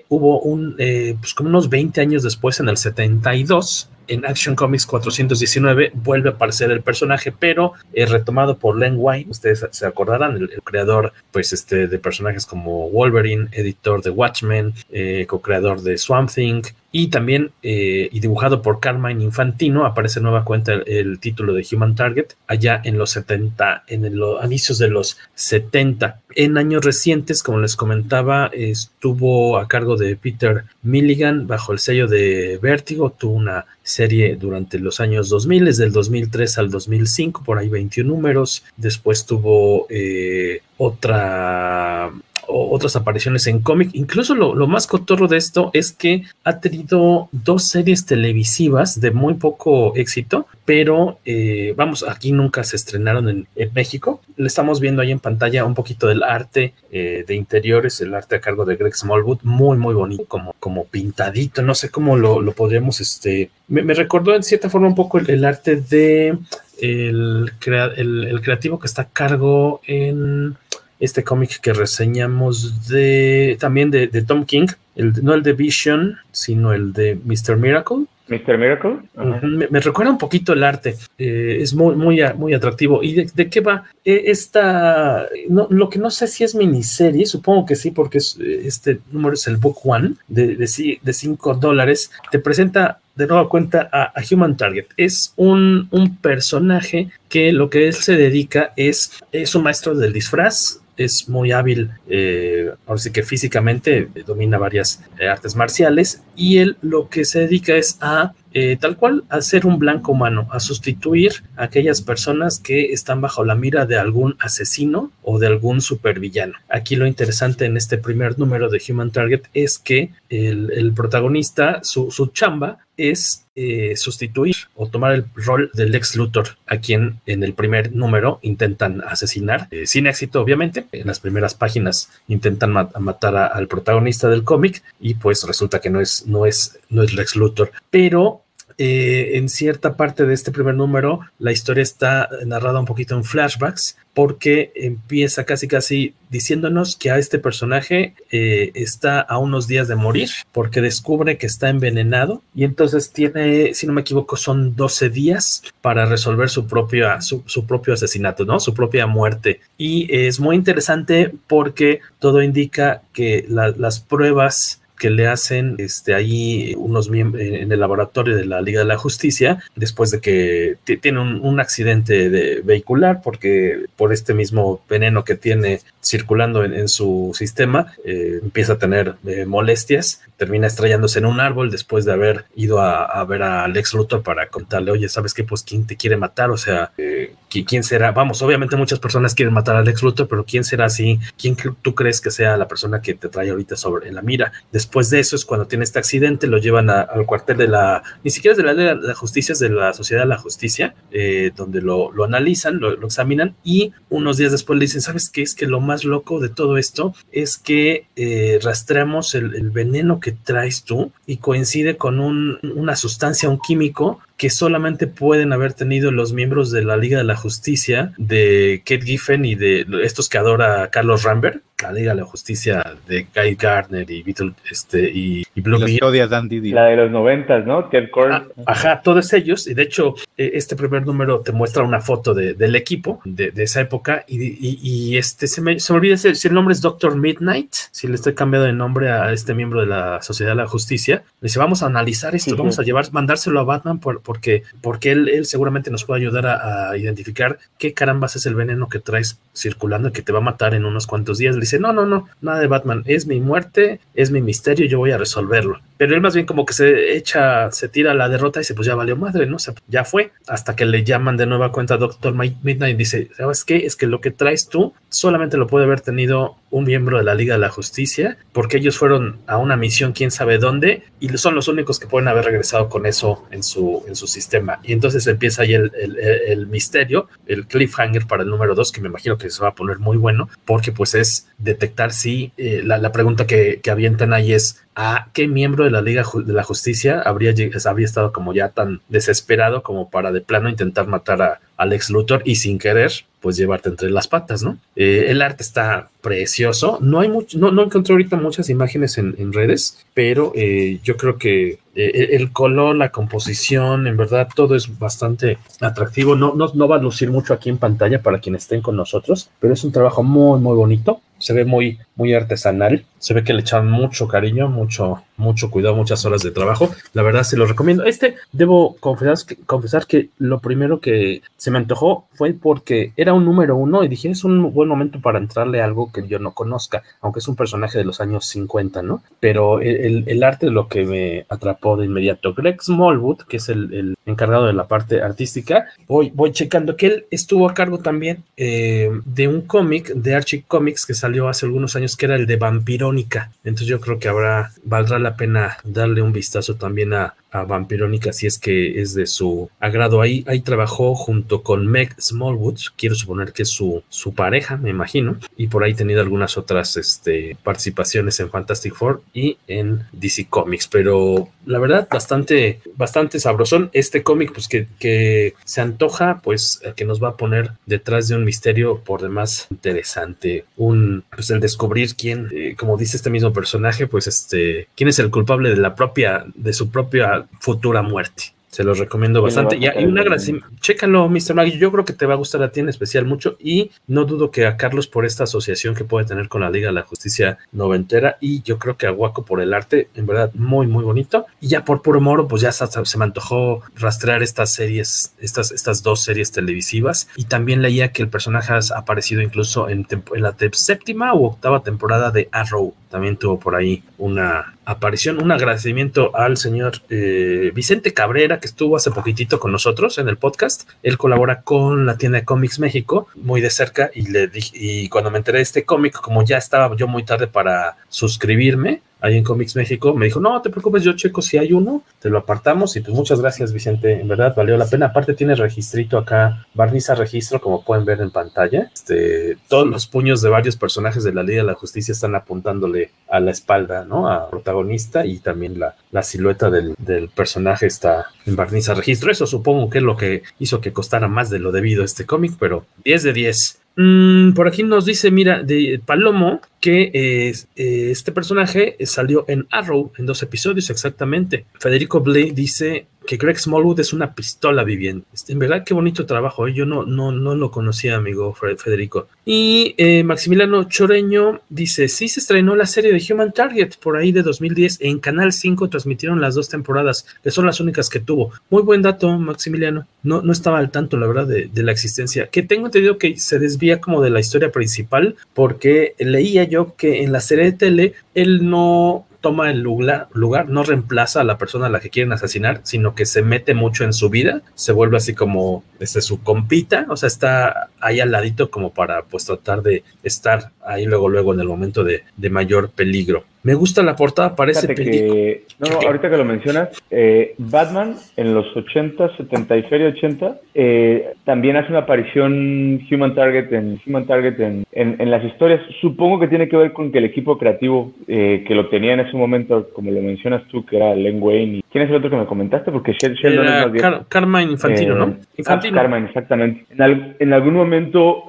hubo 0.08 0.40
un, 0.40 0.76
pues 1.20 1.34
como 1.34 1.50
unos 1.50 1.68
20 1.68 2.00
años 2.00 2.22
después, 2.22 2.58
en 2.60 2.70
el 2.70 2.78
72, 2.78 3.90
en 4.08 4.24
Action 4.26 4.54
Comics 4.54 4.86
419 4.86 5.92
vuelve 5.94 6.30
a 6.30 6.32
aparecer 6.32 6.70
el 6.70 6.82
personaje, 6.82 7.32
pero 7.32 7.72
es 7.92 8.10
retomado 8.10 8.58
por 8.58 8.78
Len 8.78 8.94
Wein. 8.96 9.28
Ustedes 9.30 9.66
se 9.70 9.86
acordarán, 9.86 10.36
el, 10.36 10.50
creador 10.62 11.12
pues, 11.30 11.52
este, 11.52 11.86
de 11.86 11.98
personajes 11.98 12.46
como 12.46 12.90
Wolverine, 12.90 13.48
editor 13.52 14.02
de 14.02 14.10
Watchmen, 14.10 14.74
eh, 14.90 15.26
co-creador 15.28 15.82
de 15.82 15.98
Swamp 15.98 16.30
Thing. 16.30 16.62
Y 16.96 17.08
también, 17.08 17.50
eh, 17.64 18.08
y 18.12 18.20
dibujado 18.20 18.62
por 18.62 18.78
Carmine 18.78 19.24
Infantino, 19.24 19.84
aparece 19.84 20.20
nueva 20.20 20.44
cuenta 20.44 20.74
el, 20.74 21.18
título 21.18 21.52
de 21.52 21.66
Human 21.72 21.96
Target, 21.96 22.26
allá 22.46 22.80
en 22.84 22.98
los 22.98 23.10
70, 23.10 23.82
en 23.88 24.16
los 24.16 24.44
inicios 24.44 24.78
de 24.78 24.86
los 24.86 25.18
70. 25.34 26.20
En 26.36 26.56
años 26.56 26.84
recientes, 26.84 27.42
como 27.42 27.58
les 27.58 27.74
comentaba, 27.74 28.46
estuvo 28.52 29.58
a 29.58 29.66
cargo 29.66 29.96
de 29.96 30.14
Peter 30.14 30.66
Milligan 30.84 31.48
bajo 31.48 31.72
el 31.72 31.80
sello 31.80 32.06
de 32.06 32.60
Vértigo, 32.62 33.10
tuvo 33.10 33.32
una 33.32 33.66
serie 33.82 34.36
durante 34.36 34.78
los 34.78 35.00
años 35.00 35.28
2000, 35.30 35.64
desde 35.64 35.86
el 35.86 35.92
2003 35.92 36.58
al 36.58 36.70
2005, 36.70 37.42
por 37.42 37.58
ahí 37.58 37.68
21 37.68 38.08
números. 38.08 38.62
Después 38.76 39.26
tuvo 39.26 39.88
eh, 39.90 40.60
otra 40.76 42.12
otras 42.48 42.96
apariciones 42.96 43.46
en 43.46 43.60
cómic. 43.60 43.90
Incluso 43.92 44.34
lo, 44.34 44.54
lo, 44.54 44.66
más 44.66 44.86
cotorro 44.86 45.28
de 45.28 45.36
esto 45.36 45.70
es 45.72 45.92
que 45.92 46.24
ha 46.44 46.60
tenido 46.60 47.28
dos 47.32 47.64
series 47.64 48.06
televisivas 48.06 49.00
de 49.00 49.10
muy 49.10 49.34
poco 49.34 49.94
éxito, 49.96 50.46
pero 50.64 51.18
eh, 51.24 51.74
vamos, 51.76 52.04
aquí 52.08 52.32
nunca 52.32 52.64
se 52.64 52.76
estrenaron 52.76 53.28
en, 53.28 53.46
México. 53.74 54.20
Le 54.36 54.46
estamos 54.46 54.80
viendo 54.80 55.02
ahí 55.02 55.10
en 55.10 55.20
pantalla 55.20 55.64
un 55.64 55.74
poquito 55.74 56.06
del 56.06 56.22
arte 56.22 56.74
eh, 56.90 57.24
de 57.26 57.34
interiores, 57.34 58.00
el 58.00 58.14
arte 58.14 58.36
a 58.36 58.40
cargo 58.40 58.64
de 58.64 58.76
Greg 58.76 58.94
Smallwood, 58.94 59.38
muy, 59.42 59.76
muy 59.76 59.94
bonito, 59.94 60.24
como, 60.26 60.54
como 60.60 60.84
pintadito, 60.84 61.62
no 61.62 61.74
sé 61.74 61.90
cómo 61.90 62.16
lo, 62.16 62.40
lo 62.40 62.52
podríamos, 62.52 63.00
este, 63.00 63.50
me, 63.68 63.82
me, 63.82 63.94
recordó 63.94 64.34
en 64.34 64.42
cierta 64.42 64.70
forma 64.70 64.86
un 64.86 64.94
poco 64.94 65.18
el, 65.18 65.44
arte 65.44 65.76
de 65.76 66.38
el, 66.80 67.52
el 67.66 68.40
creativo 68.42 68.78
que 68.78 68.86
está 68.86 69.02
a 69.02 69.08
cargo 69.08 69.80
en 69.86 70.56
este 71.04 71.22
cómic 71.22 71.60
que 71.60 71.72
reseñamos 71.72 72.88
de 72.88 73.56
también 73.60 73.90
de, 73.90 74.08
de 74.08 74.22
Tom 74.22 74.44
King, 74.44 74.66
el, 74.96 75.12
no 75.24 75.34
el 75.34 75.42
de 75.42 75.52
Vision, 75.52 76.16
sino 76.32 76.72
el 76.72 76.92
de 76.92 77.18
Mr. 77.24 77.56
Miracle. 77.56 78.06
Mr. 78.28 78.56
Miracle. 78.56 78.90
Uh 79.16 79.20
-huh. 79.20 79.42
me, 79.42 79.68
me, 79.68 79.80
recuerda 79.80 80.10
un 80.10 80.18
poquito 80.18 80.54
el 80.54 80.64
arte, 80.64 80.96
eh, 81.18 81.58
es 81.60 81.74
muy, 81.74 81.94
muy, 81.94 82.20
muy 82.36 82.54
atractivo. 82.54 83.02
¿Y 83.02 83.12
de, 83.12 83.30
de 83.34 83.50
qué 83.50 83.60
va? 83.60 83.84
Eh, 84.04 84.22
esta, 84.26 85.26
no, 85.48 85.66
lo 85.70 85.88
que 85.90 85.98
no 85.98 86.10
sé 86.10 86.26
si 86.26 86.42
es 86.42 86.54
miniserie, 86.54 87.26
supongo 87.26 87.66
que 87.66 87.76
sí, 87.76 87.90
porque 87.90 88.18
es, 88.18 88.38
este 88.40 89.00
número 89.12 89.34
es 89.34 89.46
el 89.46 89.58
Book 89.58 89.78
One 89.84 90.14
de, 90.28 90.56
de, 90.56 90.98
de 91.02 91.12
cinco 91.12 91.54
dólares. 91.54 92.10
Te 92.30 92.38
presenta 92.38 93.00
de 93.14 93.26
nueva 93.26 93.48
cuenta 93.48 93.88
a, 93.92 94.04
a, 94.04 94.22
Human 94.30 94.56
Target. 94.56 94.86
Es 94.96 95.32
un, 95.36 95.88
un 95.90 96.16
personaje 96.16 97.10
que 97.28 97.52
lo 97.52 97.68
que 97.70 97.88
él 97.88 97.94
se 97.94 98.16
dedica 98.16 98.72
es, 98.76 99.12
es 99.32 99.54
un 99.54 99.62
maestro 99.62 99.94
del 99.94 100.12
disfraz, 100.12 100.80
es 100.96 101.28
muy 101.28 101.52
hábil, 101.52 101.90
eh, 102.08 102.70
ahora 102.86 103.00
que 103.12 103.22
físicamente 103.22 104.08
eh, 104.14 104.24
domina 104.26 104.58
varias 104.58 105.02
eh, 105.18 105.28
artes 105.28 105.56
marciales 105.56 106.22
y 106.36 106.58
él 106.58 106.76
lo 106.82 107.08
que 107.08 107.24
se 107.24 107.40
dedica 107.40 107.74
es 107.74 107.98
a 108.00 108.32
eh, 108.56 108.76
tal 108.80 108.96
cual 108.96 109.24
a 109.30 109.40
ser 109.40 109.66
un 109.66 109.80
blanco 109.80 110.12
humano, 110.12 110.46
a 110.52 110.60
sustituir 110.60 111.42
a 111.56 111.64
aquellas 111.64 112.00
personas 112.02 112.60
que 112.60 112.92
están 112.92 113.20
bajo 113.20 113.44
la 113.44 113.56
mira 113.56 113.84
de 113.84 113.98
algún 113.98 114.36
asesino 114.38 115.10
o 115.24 115.40
de 115.40 115.48
algún 115.48 115.80
supervillano. 115.80 116.54
Aquí 116.68 116.94
lo 116.94 117.08
interesante 117.08 117.64
en 117.64 117.76
este 117.76 117.98
primer 117.98 118.38
número 118.38 118.70
de 118.70 118.80
Human 118.88 119.10
Target 119.10 119.42
es 119.54 119.80
que 119.80 120.12
el, 120.28 120.92
protagonista, 120.94 121.80
su, 121.82 122.30
chamba 122.32 122.78
es 122.96 123.46
eh, 123.56 123.96
sustituir 123.96 124.56
o 124.74 124.88
tomar 124.88 125.12
el 125.12 125.26
rol 125.34 125.70
del 125.74 125.94
ex 125.94 126.16
Luthor, 126.16 126.56
a 126.66 126.78
quien 126.78 127.20
en 127.26 127.42
el 127.42 127.54
primer 127.54 127.92
número 127.92 128.38
intentan 128.42 129.02
asesinar, 129.02 129.68
eh, 129.70 129.86
sin 129.86 130.06
éxito 130.06 130.40
obviamente. 130.40 130.86
En 130.92 131.06
las 131.06 131.20
primeras 131.20 131.54
páginas 131.54 132.10
intentan 132.28 132.72
mat 132.72 132.96
matar 132.98 133.36
al 133.36 133.68
protagonista 133.68 134.28
del 134.28 134.44
cómic 134.44 134.82
y 135.00 135.14
pues 135.14 135.44
resulta 135.44 135.80
que 135.80 135.90
no 135.90 136.00
es, 136.00 136.26
no 136.26 136.46
es, 136.46 136.78
no 136.88 137.02
es 137.02 137.14
Lex 137.14 137.36
Luthor, 137.36 137.72
pero 137.90 138.43
eh, 138.78 139.32
en 139.34 139.48
cierta 139.48 139.96
parte 139.96 140.26
de 140.26 140.34
este 140.34 140.52
primer 140.52 140.74
número 140.74 141.20
la 141.38 141.52
historia 141.52 141.82
está 141.82 142.28
narrada 142.44 142.80
un 142.80 142.86
poquito 142.86 143.14
en 143.14 143.24
flashbacks 143.24 143.96
porque 144.14 144.72
empieza 144.74 145.44
casi 145.44 145.68
casi 145.68 146.14
diciéndonos 146.30 146.96
que 146.96 147.10
a 147.10 147.18
este 147.18 147.38
personaje 147.38 148.14
eh, 148.30 148.70
está 148.74 149.20
a 149.20 149.38
unos 149.38 149.66
días 149.66 149.88
de 149.88 149.96
morir 149.96 150.30
porque 150.52 150.80
descubre 150.80 151.36
que 151.36 151.46
está 151.46 151.68
envenenado 151.68 152.42
y 152.54 152.64
entonces 152.64 153.10
tiene, 153.10 153.74
si 153.74 153.86
no 153.86 153.92
me 153.92 154.00
equivoco, 154.00 154.36
son 154.36 154.76
12 154.76 155.10
días 155.10 155.62
para 155.80 156.06
resolver 156.06 156.48
su 156.48 156.66
propio, 156.66 157.08
su, 157.20 157.42
su 157.46 157.66
propio 157.66 157.94
asesinato, 157.94 158.44
¿no? 158.44 158.60
Su 158.60 158.74
propia 158.74 159.06
muerte. 159.06 159.60
Y 159.76 160.08
es 160.14 160.40
muy 160.40 160.56
interesante 160.56 161.32
porque 161.46 162.00
todo 162.18 162.42
indica 162.42 163.02
que 163.12 163.44
la, 163.48 163.70
las 163.70 164.00
pruebas 164.00 164.80
que 164.98 165.10
le 165.10 165.26
hacen 165.26 165.76
este, 165.78 166.14
ahí 166.14 166.74
unos 166.76 167.10
miembros 167.10 167.42
en 167.42 167.72
el 167.72 167.80
laboratorio 167.80 168.36
de 168.36 168.44
la 168.44 168.60
Liga 168.60 168.80
de 168.80 168.86
la 168.86 168.96
Justicia 168.96 169.58
después 169.74 170.10
de 170.10 170.20
que 170.20 170.76
tiene 171.00 171.20
un, 171.20 171.40
un, 171.40 171.60
accidente 171.60 172.30
de 172.30 172.60
vehicular 172.62 173.20
porque 173.22 173.86
por 173.96 174.12
este 174.12 174.34
mismo 174.34 174.80
veneno 174.88 175.24
que 175.24 175.34
tiene 175.34 175.80
circulando 176.04 176.64
en, 176.64 176.88
su 176.88 177.32
sistema 177.34 177.94
eh, 178.04 178.40
empieza 178.42 178.74
a 178.74 178.78
tener 178.78 179.14
eh, 179.26 179.46
molestias, 179.46 180.20
termina 180.36 180.66
estrellándose 180.66 181.18
en 181.18 181.26
un 181.26 181.40
árbol 181.40 181.70
después 181.70 182.04
de 182.04 182.12
haber 182.12 182.44
ido 182.54 182.80
a, 182.80 183.24
ver 183.24 183.42
a 183.42 183.66
Lex 183.68 183.94
Luthor 183.94 184.22
para 184.22 184.48
contarle, 184.48 184.90
oye, 184.90 185.08
¿sabes 185.08 185.32
qué? 185.32 185.44
Pues 185.44 185.62
quién 185.62 185.86
te 185.86 185.96
quiere 185.96 186.16
matar, 186.16 186.50
o 186.50 186.56
sea, 186.56 186.92
eh, 186.98 187.34
¿quién 187.48 187.84
será? 187.84 188.12
Vamos, 188.12 188.42
obviamente 188.42 188.76
muchas 188.76 188.98
personas 188.98 189.34
quieren 189.34 189.54
matar 189.54 189.76
a 189.76 189.82
Lex 189.82 190.02
Luthor, 190.02 190.28
pero 190.28 190.44
¿quién 190.44 190.64
será 190.64 190.86
así? 190.86 191.18
¿Quién 191.40 191.56
tú 191.82 191.94
crees 191.94 192.20
que 192.20 192.30
sea 192.30 192.56
la 192.56 192.68
persona 192.68 193.00
que 193.00 193.14
te 193.14 193.28
trae 193.28 193.50
ahorita 193.50 193.76
sobre 193.76 194.08
en 194.08 194.14
la 194.14 194.22
mira? 194.22 194.52
Después 194.72 195.08
de 195.10 195.20
eso 195.20 195.36
es 195.36 195.44
cuando 195.44 195.66
tiene 195.66 195.84
este 195.84 195.98
accidente, 195.98 196.46
lo 196.46 196.58
llevan 196.58 196.90
al 196.90 197.26
cuartel 197.26 197.56
de 197.56 197.68
la, 197.68 198.02
ni 198.22 198.30
siquiera 198.30 198.52
es 198.52 198.58
de 198.58 198.64
la, 198.64 198.74
de 198.74 198.94
la 198.96 199.14
justicia, 199.14 199.52
es 199.52 199.58
de 199.60 199.70
la 199.70 199.92
Sociedad 199.92 200.22
de 200.22 200.28
la 200.28 200.38
Justicia, 200.38 200.94
eh, 201.10 201.52
donde 201.56 201.80
lo, 201.80 202.12
lo 202.12 202.24
analizan, 202.24 202.80
lo, 202.80 202.96
lo, 202.96 203.06
examinan 203.06 203.54
y 203.62 203.92
unos 204.10 204.36
días 204.36 204.52
después 204.52 204.78
le 204.78 204.86
dicen, 204.86 205.00
¿sabes 205.00 205.30
qué? 205.30 205.42
Es 205.42 205.54
que 205.54 205.66
lo 205.66 205.80
más 205.80 205.93
más 205.94 206.04
loco 206.04 206.40
de 206.40 206.48
todo 206.48 206.76
esto 206.76 207.14
es 207.30 207.56
que 207.56 208.06
eh, 208.16 208.58
rastreamos 208.60 209.36
el, 209.36 209.54
el, 209.54 209.70
veneno 209.70 210.18
que 210.18 210.32
traes 210.32 210.82
tú 210.82 211.12
y 211.24 211.36
coincide 211.36 211.96
con 211.96 212.18
un, 212.18 212.58
una 212.74 212.96
sustancia, 212.96 213.48
un 213.48 213.60
químico 213.60 214.18
que 214.36 214.50
solamente 214.50 215.06
pueden 215.06 215.52
haber 215.52 215.74
tenido 215.74 216.10
los 216.10 216.32
miembros 216.32 216.70
de 216.70 216.84
la 216.84 216.96
Liga 216.96 217.18
de 217.18 217.24
la 217.24 217.36
Justicia, 217.36 218.12
de 218.18 218.82
Kate 218.84 219.04
Giffen 219.04 219.44
y 219.44 219.54
de 219.54 219.86
estos 220.02 220.28
que 220.28 220.38
adora 220.38 220.88
Carlos 220.90 221.22
Rambert, 221.22 221.62
la 221.82 221.92
Liga 221.92 222.14
de 222.14 222.20
la 222.20 222.26
Justicia 222.26 222.96
de 223.06 223.26
Guy 223.34 223.54
Gardner 223.56 224.10
y 224.10 224.22
Beatle, 224.22 224.52
este, 224.70 225.10
y, 225.10 225.44
y 225.54 225.60
Blue 225.60 225.78
La 225.78 226.84
de 226.86 226.96
los 226.96 227.10
noventas, 227.10 227.66
¿no? 227.66 227.84
Ted 227.88 228.08
ah, 228.30 228.44
ajá, 228.66 229.02
todos 229.02 229.32
ellos, 229.32 229.66
y 229.66 229.74
de 229.74 229.82
hecho, 229.82 230.14
eh, 230.36 230.52
este 230.54 230.76
primer 230.76 231.04
número 231.04 231.40
te 231.40 231.52
muestra 231.52 231.82
una 231.82 232.00
foto 232.00 232.32
de, 232.32 232.54
del 232.54 232.76
equipo 232.76 233.20
de, 233.24 233.50
de, 233.50 233.62
esa 233.64 233.80
época, 233.80 234.24
y, 234.26 234.42
y, 234.42 234.78
y 234.82 235.16
este 235.16 235.46
se 235.46 235.60
me, 235.60 235.78
se 235.78 235.92
me 235.92 235.98
olvida 235.98 236.16
si, 236.16 236.34
si, 236.34 236.48
el 236.48 236.54
nombre 236.54 236.72
es 236.72 236.80
Doctor 236.80 237.16
Midnight, 237.16 237.72
si 237.90 238.06
le 238.06 238.14
estoy 238.14 238.34
cambiando 238.34 238.66
de 238.66 238.72
nombre 238.72 239.10
a 239.10 239.32
este 239.32 239.54
miembro 239.54 239.80
de 239.80 239.86
la 239.86 240.22
Sociedad 240.22 240.52
de 240.52 240.56
la 240.56 240.66
Justicia, 240.66 241.24
dice, 241.40 241.58
vamos 241.58 241.82
a 241.82 241.86
analizar 241.86 242.34
esto, 242.34 242.56
vamos 242.56 242.78
a 242.78 242.82
llevar, 242.82 243.12
mandárselo 243.12 243.60
a 243.60 243.64
Batman 243.64 243.98
por, 243.98 244.22
porque, 244.24 244.62
porque 244.80 245.12
él, 245.12 245.28
él 245.28 245.46
seguramente 245.46 245.90
nos 245.90 246.04
puede 246.04 246.22
ayudar 246.22 246.46
a, 246.46 246.96
identificar 246.96 247.58
qué 247.78 247.92
carambas 247.92 248.36
es 248.36 248.46
el 248.46 248.54
veneno 248.54 248.88
que 248.88 248.98
traes 248.98 249.38
circulando 249.54 250.08
y 250.08 250.12
que 250.12 250.22
te 250.22 250.32
va 250.32 250.38
a 250.38 250.42
matar 250.42 250.74
en 250.74 250.84
unos 250.84 251.06
cuantos 251.06 251.38
días. 251.38 251.54
Le 251.54 251.62
dice, 251.62 251.78
no, 251.78 251.92
no, 251.92 252.06
no, 252.06 252.28
nada 252.40 252.60
de 252.60 252.66
Batman, 252.66 253.02
es 253.06 253.26
mi 253.26 253.40
muerte, 253.40 254.00
es 254.14 254.30
mi 254.30 254.40
misterio, 254.40 254.86
yo 254.86 254.98
voy 254.98 255.12
a 255.12 255.18
resolverlo. 255.18 255.80
Pero 255.96 256.14
él 256.14 256.20
más 256.20 256.34
bien 256.34 256.46
como 256.46 256.66
que 256.66 256.74
se 256.74 257.16
echa, 257.16 257.70
se 257.70 257.88
tira 257.88 258.12
a 258.12 258.14
la 258.14 258.28
derrota 258.28 258.58
y 258.58 258.62
dice, 258.62 258.74
pues 258.74 258.86
ya 258.86 258.94
valió 258.94 259.16
madre, 259.16 259.46
¿no? 259.46 259.58
Ya 259.88 260.04
fue. 260.04 260.32
Hasta 260.46 260.74
que 260.74 260.84
le 260.84 261.04
llaman 261.04 261.36
de 261.36 261.46
nueva 261.46 261.70
cuenta 261.70 261.94
a 261.94 261.98
Doctor 261.98 262.34
Midnight 262.34 262.94
y 262.94 262.98
dice, 262.98 263.28
¿sabes 263.36 263.64
qué? 263.64 263.86
Es 263.86 263.94
que 263.94 264.06
lo 264.06 264.20
que 264.20 264.30
traes 264.30 264.68
tú 264.68 264.92
solamente 265.08 265.56
lo 265.56 265.66
puede 265.66 265.84
haber 265.84 266.00
tenido 266.00 266.56
un 266.74 266.82
miembro 266.82 267.18
de 267.18 267.24
la 267.24 267.36
Liga 267.36 267.54
de 267.54 267.60
la 267.60 267.68
Justicia, 267.68 268.36
porque 268.52 268.78
ellos 268.78 268.98
fueron 268.98 269.38
a 269.46 269.58
una 269.58 269.76
misión 269.76 270.12
quién 270.12 270.32
sabe 270.32 270.58
dónde 270.58 271.04
y 271.20 271.28
son 271.38 271.54
los 271.54 271.68
únicos 271.68 272.00
que 272.00 272.08
pueden 272.08 272.26
haber 272.26 272.46
regresado 272.46 272.88
con 272.88 273.06
eso 273.06 273.44
en 273.52 273.62
su, 273.62 274.02
en 274.08 274.16
su 274.16 274.26
sistema. 274.26 274.80
Y 274.82 274.92
entonces 274.92 275.24
empieza 275.28 275.62
ahí 275.62 275.74
el, 275.74 275.92
el, 275.94 276.66
misterio, 276.66 277.28
el 277.46 277.68
cliffhanger 277.68 278.26
para 278.26 278.42
el 278.42 278.48
número 278.48 278.74
2, 278.74 278.90
que 278.90 279.00
me 279.00 279.06
imagino 279.06 279.38
que 279.38 279.50
se 279.50 279.62
va 279.62 279.68
a 279.68 279.74
poner 279.76 280.00
muy 280.00 280.16
bueno, 280.16 280.48
porque 280.64 280.90
pues 280.90 281.14
es 281.14 281.46
detectar 281.58 282.12
si 282.12 282.52
eh, 282.56 282.82
la, 282.84 282.98
la, 282.98 283.12
pregunta 283.12 283.46
que, 283.46 283.78
que 283.80 283.92
avientan 283.92 284.32
ahí 284.32 284.52
es 284.52 284.83
a 284.96 285.28
qué 285.32 285.48
miembro 285.48 285.84
de 285.84 285.90
la 285.90 286.00
Liga 286.00 286.24
de 286.34 286.52
la 286.52 286.62
Justicia 286.62 287.20
habría, 287.20 287.52
habría 287.84 288.06
estado 288.06 288.32
como 288.32 288.52
ya 288.54 288.68
tan 288.68 289.00
desesperado 289.08 289.82
como 289.82 290.10
para 290.10 290.32
de 290.32 290.40
plano 290.40 290.68
intentar 290.68 291.06
matar 291.06 291.42
a 291.42 291.60
Alex 291.76 292.10
Luthor 292.10 292.42
y 292.44 292.56
sin 292.56 292.78
querer 292.78 293.12
pues 293.40 293.56
llevarte 293.56 293.90
entre 293.90 294.10
las 294.10 294.26
patas, 294.26 294.62
¿no? 294.62 294.78
Eh, 294.96 295.26
el 295.28 295.42
arte 295.42 295.62
está 295.62 296.08
precioso, 296.22 296.98
no 297.02 297.20
hay 297.20 297.28
mucho, 297.28 297.58
no, 297.58 297.70
no 297.72 297.82
encontré 297.82 298.14
ahorita 298.14 298.36
muchas 298.36 298.70
imágenes 298.70 299.18
en, 299.18 299.34
en 299.36 299.52
redes, 299.52 300.06
pero 300.14 300.52
eh, 300.54 301.00
yo 301.02 301.18
creo 301.18 301.36
que 301.36 301.78
eh, 301.94 302.28
el 302.32 302.52
color, 302.52 302.96
la 302.96 303.10
composición, 303.10 304.06
en 304.06 304.16
verdad 304.16 304.48
todo 304.54 304.74
es 304.74 304.98
bastante 304.98 305.58
atractivo, 305.80 306.34
no, 306.34 306.54
no, 306.54 306.66
no 306.74 306.88
va 306.88 306.96
a 306.96 307.00
lucir 307.00 307.30
mucho 307.30 307.54
aquí 307.54 307.70
en 307.70 307.78
pantalla 307.78 308.22
para 308.22 308.38
quienes 308.38 308.62
estén 308.62 308.82
con 308.82 308.96
nosotros, 308.96 309.50
pero 309.60 309.74
es 309.74 309.84
un 309.84 309.92
trabajo 309.92 310.22
muy, 310.22 310.60
muy 310.60 310.76
bonito, 310.76 311.20
se 311.44 311.52
ve 311.52 311.66
muy, 311.66 311.98
muy 312.16 312.32
artesanal, 312.32 313.04
se 313.18 313.34
ve 313.34 313.44
que 313.44 313.52
le 313.52 313.60
echan 313.60 313.90
mucho 313.90 314.26
cariño, 314.28 314.68
mucho, 314.68 315.24
mucho 315.36 315.70
cuidado, 315.70 315.94
muchas 315.94 316.24
horas 316.24 316.42
de 316.42 316.52
trabajo. 316.52 316.88
La 317.12 317.22
verdad 317.22 317.42
se 317.42 317.58
lo 317.58 317.66
recomiendo. 317.66 318.04
Este, 318.04 318.36
debo 318.52 318.96
confesar 318.96 319.36
que, 319.46 319.56
confesar 319.56 320.06
que 320.06 320.30
lo 320.38 320.60
primero 320.60 321.00
que 321.00 321.42
se 321.58 321.70
me 321.70 321.76
antojó 321.76 322.26
fue 322.32 322.54
porque 322.54 323.12
era 323.16 323.34
un 323.34 323.44
número 323.44 323.76
uno 323.76 324.04
y 324.04 324.08
dije, 324.08 324.30
es 324.30 324.42
un 324.42 324.72
buen 324.72 324.88
momento 324.88 325.20
para 325.20 325.38
entrarle 325.38 325.82
a 325.82 325.84
algo 325.84 326.10
que 326.10 326.26
yo 326.26 326.38
no 326.38 326.54
conozca, 326.54 327.02
aunque 327.20 327.40
es 327.40 327.48
un 327.48 327.56
personaje 327.56 327.98
de 327.98 328.04
los 328.04 328.22
años 328.22 328.46
50, 328.46 329.02
¿no? 329.02 329.22
Pero 329.38 329.80
el, 329.82 330.24
el 330.26 330.42
arte 330.42 330.70
lo 330.70 330.88
que 330.88 331.04
me 331.04 331.46
atrapó 331.50 331.83
de 331.96 332.06
inmediato. 332.06 332.54
Greg 332.54 332.82
Smallwood, 332.82 333.42
que 333.48 333.58
es 333.58 333.68
el, 333.68 333.92
el 333.92 334.14
encargado 334.26 334.66
de 334.66 334.72
la 334.72 334.88
parte 334.88 335.20
artística, 335.22 335.86
voy, 336.08 336.32
voy 336.34 336.52
checando 336.52 336.96
que 336.96 337.06
él 337.06 337.26
estuvo 337.30 337.68
a 337.68 337.74
cargo 337.74 337.98
también 337.98 338.42
eh, 338.56 339.10
de 339.24 339.48
un 339.48 339.60
cómic 339.62 340.08
de 340.14 340.34
Archie 340.34 340.64
Comics 340.66 341.04
que 341.04 341.14
salió 341.14 341.48
hace 341.48 341.66
algunos 341.66 341.94
años, 341.96 342.16
que 342.16 342.26
era 342.26 342.36
el 342.36 342.46
de 342.46 342.56
Vampirónica. 342.56 343.50
Entonces 343.64 343.86
yo 343.86 344.00
creo 344.00 344.18
que 344.18 344.28
habrá, 344.28 344.72
valdrá 344.84 345.18
la 345.18 345.36
pena 345.36 345.76
darle 345.84 346.22
un 346.22 346.32
vistazo 346.32 346.76
también 346.76 347.12
a, 347.12 347.34
a 347.54 347.64
Vampirónica 347.64 348.32
si 348.32 348.46
es 348.46 348.58
que 348.58 349.00
es 349.00 349.14
de 349.14 349.26
su 349.26 349.70
agrado. 349.78 350.20
Ahí, 350.20 350.44
ahí 350.48 350.60
trabajó 350.60 351.14
junto 351.14 351.62
con 351.62 351.86
Meg 351.86 352.14
Smallwood, 352.20 352.78
quiero 352.96 353.14
suponer 353.14 353.52
que 353.52 353.62
es 353.62 353.68
su, 353.68 354.02
su 354.08 354.34
pareja, 354.34 354.76
me 354.76 354.90
imagino, 354.90 355.38
y 355.56 355.68
por 355.68 355.84
ahí 355.84 355.94
tenido 355.94 356.20
algunas 356.20 356.58
otras 356.58 356.96
este, 356.96 357.56
participaciones 357.62 358.40
en 358.40 358.50
Fantastic 358.50 358.94
Four 358.94 359.22
y 359.32 359.56
en 359.68 360.02
DC 360.12 360.48
Comics, 360.50 360.88
pero 360.88 361.48
la 361.64 361.78
verdad 361.78 362.08
bastante, 362.10 362.80
bastante 362.96 363.38
sabrosón. 363.38 363.88
Este 363.92 364.22
cómic 364.22 364.52
pues 364.52 364.66
que, 364.66 364.88
que 364.98 365.54
se 365.64 365.80
antoja 365.80 366.40
pues 366.42 366.80
que 366.96 367.04
nos 367.04 367.22
va 367.22 367.28
a 367.28 367.36
poner 367.36 367.70
detrás 367.86 368.28
de 368.28 368.36
un 368.36 368.44
misterio 368.44 368.98
por 369.04 369.22
demás 369.22 369.68
interesante. 369.70 370.64
Un, 370.76 371.24
pues 371.30 371.50
el 371.50 371.60
descubrir 371.60 372.14
quién, 372.16 372.48
eh, 372.52 372.74
como 372.76 372.96
dice 372.96 373.16
este 373.16 373.30
mismo 373.30 373.52
personaje, 373.52 374.06
pues 374.06 374.26
este, 374.26 374.88
quién 374.96 375.08
es 375.08 375.18
el 375.20 375.30
culpable 375.30 375.70
de 375.70 375.76
la 375.76 375.94
propia, 375.94 376.44
de 376.54 376.72
su 376.72 376.90
propia 376.90 377.43
futura 377.60 378.02
muerte. 378.02 378.54
Se 378.74 378.82
los 378.82 378.98
recomiendo 378.98 379.40
bastante. 379.40 379.76
Y, 379.76 379.84
y 379.84 380.04
un 380.04 380.18
agradecimiento. 380.18 380.68
Chécalo, 380.80 381.28
Mr. 381.28 381.54
Maggie. 381.54 381.78
Yo 381.78 381.92
creo 381.92 382.04
que 382.04 382.12
te 382.12 382.26
va 382.26 382.34
a 382.34 382.36
gustar 382.36 382.60
a 382.64 382.72
ti 382.72 382.80
en 382.80 382.88
especial 382.88 383.24
mucho. 383.24 383.56
Y 383.60 383.92
no 384.08 384.24
dudo 384.24 384.50
que 384.50 384.66
a 384.66 384.76
Carlos 384.76 385.06
por 385.06 385.24
esta 385.24 385.44
asociación 385.44 385.94
que 385.94 386.02
puede 386.02 386.26
tener 386.26 386.48
con 386.48 386.62
la 386.62 386.70
Liga 386.70 386.88
de 386.88 386.94
la 386.94 387.02
Justicia 387.02 387.58
Noventera. 387.70 388.36
Y 388.40 388.62
yo 388.62 388.80
creo 388.80 388.96
que 388.96 389.06
a 389.06 389.10
Guaco 389.10 389.44
por 389.44 389.60
el 389.60 389.72
arte. 389.72 390.08
En 390.16 390.26
verdad, 390.26 390.50
muy, 390.54 390.88
muy 390.88 391.04
bonito. 391.04 391.46
Y 391.60 391.68
ya 391.68 391.84
por 391.84 392.02
puro 392.02 392.20
moro, 392.20 392.48
pues 392.48 392.62
ya 392.62 392.72
se 392.72 393.16
me 393.16 393.24
antojó 393.24 393.82
rastrear 393.94 394.42
estas 394.42 394.74
series, 394.74 395.34
estas, 395.38 395.70
estas 395.70 396.02
dos 396.02 396.24
series 396.24 396.50
televisivas. 396.50 397.28
Y 397.36 397.44
también 397.44 397.80
leía 397.80 398.10
que 398.10 398.22
el 398.22 398.28
personaje 398.28 398.72
ha 398.72 398.80
aparecido 398.98 399.40
incluso 399.40 399.88
en, 399.88 400.04
en 400.10 400.42
la 400.42 400.56
séptima 400.72 401.32
u 401.32 401.44
octava 401.44 401.84
temporada 401.84 402.32
de 402.32 402.48
Arrow. 402.50 402.92
También 403.08 403.36
tuvo 403.36 403.60
por 403.60 403.76
ahí 403.76 404.02
una 404.18 404.73
aparición, 404.84 405.42
un 405.42 405.52
agradecimiento 405.52 406.34
al 406.34 406.56
señor 406.56 407.02
eh, 407.10 407.70
Vicente 407.74 408.12
Cabrera, 408.12 408.60
que 408.60 408.66
estuvo 408.66 408.96
hace 408.96 409.10
poquitito 409.10 409.58
con 409.58 409.72
nosotros 409.72 410.18
en 410.18 410.28
el 410.28 410.36
podcast. 410.36 410.88
Él 411.02 411.18
colabora 411.18 411.62
con 411.62 412.06
la 412.06 412.16
tienda 412.16 412.38
de 412.38 412.44
cómics 412.44 412.78
México 412.78 413.28
muy 413.34 413.60
de 413.60 413.70
cerca 413.70 414.10
y 414.14 414.30
le 414.30 414.48
dije, 414.48 414.72
y 414.74 415.08
cuando 415.08 415.30
me 415.30 415.38
enteré 415.38 415.58
de 415.58 415.62
este 415.62 415.84
cómic, 415.84 416.14
como 416.20 416.44
ya 416.44 416.58
estaba 416.58 416.94
yo 416.96 417.08
muy 417.08 417.24
tarde 417.24 417.46
para 417.46 417.96
suscribirme, 418.08 419.02
ahí 419.24 419.38
en 419.38 419.44
Comics 419.44 419.74
México, 419.74 420.12
me 420.12 420.26
dijo, 420.26 420.38
no 420.38 420.60
te 420.60 420.68
preocupes, 420.68 421.02
yo 421.02 421.14
checo 421.14 421.40
si 421.40 421.56
hay 421.56 421.72
uno, 421.72 422.02
te 422.20 422.28
lo 422.28 422.36
apartamos 422.36 422.94
y 422.96 423.00
pues 423.00 423.16
muchas 423.16 423.40
gracias 423.40 423.72
Vicente, 423.72 424.20
en 424.20 424.28
verdad 424.28 424.54
valió 424.54 424.76
la 424.76 424.84
pena, 424.84 425.06
aparte 425.06 425.32
tiene 425.32 425.54
registrito 425.54 426.18
acá, 426.18 426.66
barniza 426.74 427.14
registro 427.14 427.58
como 427.58 427.82
pueden 427.82 428.04
ver 428.04 428.20
en 428.20 428.30
pantalla, 428.30 428.90
este, 428.92 429.56
todos 429.66 429.88
los 429.88 430.06
puños 430.06 430.42
de 430.42 430.50
varios 430.50 430.76
personajes 430.76 431.24
de 431.24 431.32
la 431.32 431.42
Liga 431.42 431.62
de 431.62 431.68
la 431.68 431.74
Justicia 431.74 432.12
están 432.12 432.34
apuntándole 432.34 433.12
a 433.30 433.40
la 433.40 433.50
espalda, 433.50 434.04
¿no? 434.04 434.30
A 434.30 434.50
protagonista 434.50 435.24
y 435.24 435.38
también 435.38 435.80
la, 435.80 435.96
la 436.12 436.22
silueta 436.22 436.68
del, 436.68 436.94
del 436.98 437.30
personaje 437.30 437.86
está 437.86 438.26
en 438.44 438.56
barniza 438.56 438.92
registro, 438.92 439.32
eso 439.32 439.46
supongo 439.46 439.88
que 439.88 439.98
es 439.98 440.04
lo 440.04 440.18
que 440.18 440.42
hizo 440.58 440.82
que 440.82 440.92
costara 440.92 441.28
más 441.28 441.48
de 441.48 441.60
lo 441.60 441.72
debido 441.72 442.04
este 442.04 442.26
cómic, 442.26 442.56
pero 442.58 442.84
10 443.04 443.22
de 443.22 443.32
10. 443.32 443.83
Mm, 443.96 444.54
por 444.54 444.66
aquí 444.66 444.82
nos 444.82 445.04
dice, 445.04 445.30
mira, 445.30 445.62
de 445.62 446.00
Palomo, 446.04 446.60
que 446.80 447.10
eh, 447.14 447.54
eh, 447.76 448.10
este 448.10 448.32
personaje 448.32 448.96
salió 449.06 449.44
en 449.48 449.66
Arrow 449.70 450.12
en 450.18 450.26
dos 450.26 450.42
episodios 450.42 450.90
exactamente. 450.90 451.66
Federico 451.78 452.20
Blay 452.20 452.50
dice 452.50 453.06
que 453.26 453.36
Greg 453.36 453.58
Smallwood 453.58 454.00
es 454.00 454.12
una 454.12 454.34
pistola 454.34 454.84
viviente. 454.84 455.26
En 455.48 455.58
verdad, 455.58 455.84
qué 455.84 455.94
bonito 455.94 456.26
trabajo. 456.26 456.66
¿eh? 456.66 456.74
Yo 456.74 456.86
no, 456.86 457.04
no, 457.04 457.32
no 457.32 457.54
lo 457.54 457.70
conocía, 457.70 458.16
amigo 458.16 458.54
Federico. 458.54 459.28
Y 459.44 459.94
eh, 459.98 460.24
Maximiliano 460.24 460.84
Choreño 460.84 461.60
dice: 461.68 462.08
Sí, 462.08 462.28
se 462.28 462.40
estrenó 462.40 462.76
la 462.76 462.86
serie 462.86 463.12
de 463.12 463.22
Human 463.32 463.52
Target 463.52 463.96
por 464.00 464.16
ahí 464.16 464.32
de 464.32 464.42
2010. 464.42 464.98
En 465.00 465.18
Canal 465.18 465.52
5 465.52 465.88
transmitieron 465.88 466.40
las 466.40 466.54
dos 466.54 466.68
temporadas, 466.68 467.26
que 467.42 467.50
son 467.50 467.66
las 467.66 467.80
únicas 467.80 468.08
que 468.08 468.20
tuvo. 468.20 468.52
Muy 468.70 468.82
buen 468.82 469.02
dato, 469.02 469.38
Maximiliano. 469.38 470.06
No, 470.22 470.42
no 470.42 470.52
estaba 470.52 470.78
al 470.78 470.90
tanto, 470.90 471.16
la 471.16 471.26
verdad, 471.26 471.46
de, 471.46 471.68
de 471.72 471.82
la 471.82 471.92
existencia. 471.92 472.48
Que 472.48 472.62
tengo 472.62 472.86
entendido 472.86 473.18
que 473.18 473.36
se 473.36 473.58
desvía 473.58 474.00
como 474.00 474.22
de 474.22 474.30
la 474.30 474.40
historia 474.40 474.72
principal, 474.72 475.36
porque 475.52 476.14
leía 476.18 476.64
yo 476.64 476.94
que 476.96 477.22
en 477.22 477.32
la 477.32 477.40
serie 477.40 477.66
de 477.66 477.72
tele 477.72 478.14
él 478.34 478.68
no 478.68 479.26
toma 479.44 479.70
el 479.70 479.80
lugar, 479.80 480.28
lugar, 480.32 480.70
no 480.70 480.84
reemplaza 480.84 481.42
a 481.42 481.44
la 481.44 481.58
persona 481.58 481.84
a 481.84 481.90
la 481.90 482.00
que 482.00 482.08
quieren 482.08 482.32
asesinar, 482.32 482.80
sino 482.82 483.14
que 483.14 483.26
se 483.26 483.42
mete 483.42 483.74
mucho 483.74 484.02
en 484.02 484.14
su 484.14 484.30
vida, 484.30 484.62
se 484.74 484.92
vuelve 484.92 485.18
así 485.18 485.34
como 485.34 485.84
desde 485.98 486.22
su 486.22 486.42
compita, 486.42 487.04
o 487.10 487.16
sea, 487.18 487.26
está 487.26 487.90
ahí 488.00 488.20
al 488.20 488.32
ladito 488.32 488.70
como 488.70 488.94
para 488.94 489.24
pues 489.24 489.44
tratar 489.44 489.82
de 489.82 490.02
estar 490.22 490.70
ahí 490.82 491.04
luego, 491.04 491.28
luego 491.28 491.52
en 491.52 491.60
el 491.60 491.68
momento 491.68 492.04
de, 492.04 492.24
de 492.38 492.48
mayor 492.48 492.88
peligro. 492.88 493.44
Me 493.64 493.72
gusta 493.72 494.02
la 494.02 494.14
portada, 494.14 494.54
parece 494.54 494.86
película. 494.86 495.54
No, 495.78 495.88
no, 495.88 496.06
ahorita 496.06 496.28
que 496.28 496.36
lo 496.36 496.44
mencionas, 496.44 496.90
eh, 497.10 497.54
Batman 497.56 498.14
en 498.36 498.52
los 498.52 498.66
80, 498.76 499.38
70 499.38 499.76
y 499.78 499.82
Feria 499.84 500.08
80, 500.08 500.58
eh, 500.74 501.32
también 501.44 501.78
hace 501.78 501.88
una 501.88 502.00
aparición 502.00 503.00
Human 503.10 503.34
Target 503.34 503.72
en 503.72 503.98
Human 504.06 504.26
Target 504.26 504.60
en, 504.60 504.84
en, 504.92 505.30
las 505.30 505.42
historias. 505.44 505.80
Supongo 506.02 506.38
que 506.38 506.48
tiene 506.48 506.68
que 506.68 506.76
ver 506.76 506.92
con 506.92 507.10
que 507.10 507.16
el 507.16 507.24
equipo 507.24 507.56
creativo 507.56 508.12
eh, 508.28 508.64
que 508.68 508.74
lo 508.74 508.90
tenía 508.90 509.14
en 509.14 509.20
ese 509.20 509.34
momento, 509.34 509.88
como 509.94 510.10
lo 510.10 510.20
mencionas 510.20 510.62
tú, 510.68 510.84
que 510.84 510.98
era 510.98 511.14
Len 511.14 511.42
Wayne. 511.42 511.78
Y, 511.78 511.84
¿Quién 511.90 512.04
es 512.04 512.10
el 512.10 512.16
otro 512.16 512.28
que 512.28 512.36
me 512.36 512.44
comentaste? 512.44 512.92
Porque 512.92 513.12
Sheldon 513.12 513.64
es 513.64 513.70
más 513.70 513.92
bien. 513.92 514.02
Car 514.02 514.26
Carmine 514.28 514.72
Infantino, 514.72 515.14
¿no? 515.14 515.36
Ah. 515.66 515.80
Carmine, 515.80 516.26
exactamente. 516.26 516.84
En, 516.98 517.34
en 517.38 517.52
algún 517.54 517.72
momento 517.72 518.44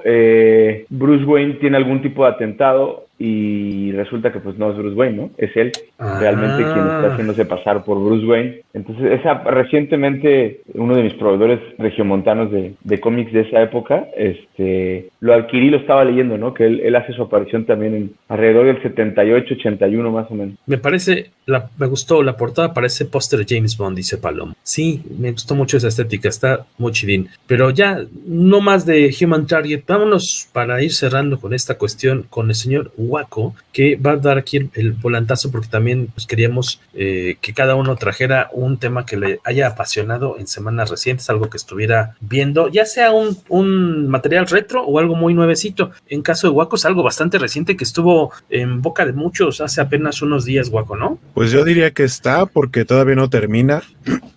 Bruce 0.90 1.24
Wayne 1.24 1.54
tiene 1.54 1.78
algún 1.78 2.02
tipo 2.02 2.24
de 2.24 2.32
atentado 2.32 3.05
y 3.18 3.92
resulta 3.92 4.32
que 4.32 4.40
pues 4.40 4.58
no 4.58 4.70
es 4.70 4.76
Bruce 4.76 4.94
Wayne, 4.94 5.16
¿no? 5.16 5.30
Es 5.38 5.56
él 5.56 5.72
realmente 5.98 6.62
quien 6.62 6.78
está 6.78 7.06
ah. 7.06 7.12
haciéndose 7.12 7.46
pasar 7.46 7.82
por 7.84 8.02
Bruce 8.02 8.26
Wayne. 8.26 8.60
Entonces, 8.74 9.20
esa 9.20 9.34
recientemente 9.44 10.60
uno 10.74 10.94
de 10.94 11.04
mis 11.04 11.14
proveedores 11.14 11.60
regiomontanos 11.78 12.50
de, 12.50 12.74
de 12.82 13.00
cómics 13.00 13.32
de 13.32 13.40
esa 13.40 13.62
época, 13.62 14.06
este, 14.16 15.08
lo 15.20 15.34
adquirí, 15.34 15.70
lo 15.70 15.78
estaba 15.78 16.04
leyendo, 16.04 16.36
¿no? 16.38 16.54
Que 16.54 16.66
él, 16.66 16.80
él 16.80 16.94
hace 16.96 17.12
su 17.12 17.22
aparición 17.22 17.64
también 17.64 17.94
en 17.94 18.14
alrededor 18.28 18.66
del 18.66 18.82
78, 18.82 19.54
81 19.54 20.10
más 20.10 20.30
o 20.30 20.34
menos. 20.34 20.54
Me 20.66 20.78
parece, 20.78 21.30
la, 21.46 21.70
me 21.78 21.86
gustó 21.86 22.22
la 22.22 22.36
portada, 22.36 22.74
parece 22.74 23.06
póster 23.06 23.44
James 23.48 23.76
Bond, 23.76 23.96
dice 23.96 24.18
Palomo. 24.18 24.54
Sí, 24.62 25.02
me 25.18 25.32
gustó 25.32 25.54
mucho 25.54 25.76
esa 25.76 25.88
estética, 25.88 26.28
está 26.28 26.66
muy 26.78 26.92
chidín. 26.92 27.28
Pero 27.46 27.70
ya, 27.70 28.00
no 28.26 28.60
más 28.60 28.86
de 28.86 29.14
Human 29.20 29.46
Target, 29.46 29.82
vámonos 29.86 30.48
para 30.52 30.82
ir 30.82 30.92
cerrando 30.92 31.40
con 31.40 31.54
esta 31.54 31.76
cuestión 31.78 32.26
con 32.28 32.48
el 32.48 32.54
señor 32.54 32.92
Waco, 32.96 33.54
que 33.72 33.96
va 33.96 34.12
a 34.12 34.16
dar 34.16 34.38
aquí 34.38 34.68
el, 34.74 34.92
volantazo 34.92 35.50
porque 35.50 35.68
también 35.68 36.08
pues, 36.14 36.26
queríamos 36.26 36.80
eh, 36.94 37.36
que 37.40 37.52
cada 37.52 37.74
uno 37.74 37.96
trajera 37.96 38.48
un 38.52 38.78
tema 38.78 39.04
que 39.04 39.16
le 39.16 39.40
haya 39.44 39.68
apasionado 39.68 40.36
en 40.38 40.46
semanas 40.46 40.90
recientes, 40.90 41.28
algo 41.30 41.50
que 41.50 41.56
estuviera 41.56 42.14
viendo, 42.20 42.68
ya 42.68 42.84
sea 42.84 43.10
un, 43.10 43.36
un 43.48 44.08
material 44.08 44.46
retro 44.46 44.84
o 44.84 44.98
algo 44.98 45.15
muy 45.16 45.34
nuevecito. 45.34 45.90
En 46.06 46.22
caso 46.22 46.46
de 46.46 46.52
Waco 46.52 46.76
es 46.76 46.84
algo 46.84 47.02
bastante 47.02 47.38
reciente 47.38 47.76
que 47.76 47.84
estuvo 47.84 48.32
en 48.48 48.82
boca 48.82 49.04
de 49.04 49.12
muchos 49.12 49.60
hace 49.60 49.80
apenas 49.80 50.22
unos 50.22 50.44
días, 50.44 50.68
Waco, 50.68 50.96
¿no? 50.96 51.18
Pues 51.34 51.50
yo 51.50 51.64
diría 51.64 51.90
que 51.90 52.04
está 52.04 52.46
porque 52.46 52.84
todavía 52.84 53.16
no 53.16 53.28
termina 53.28 53.82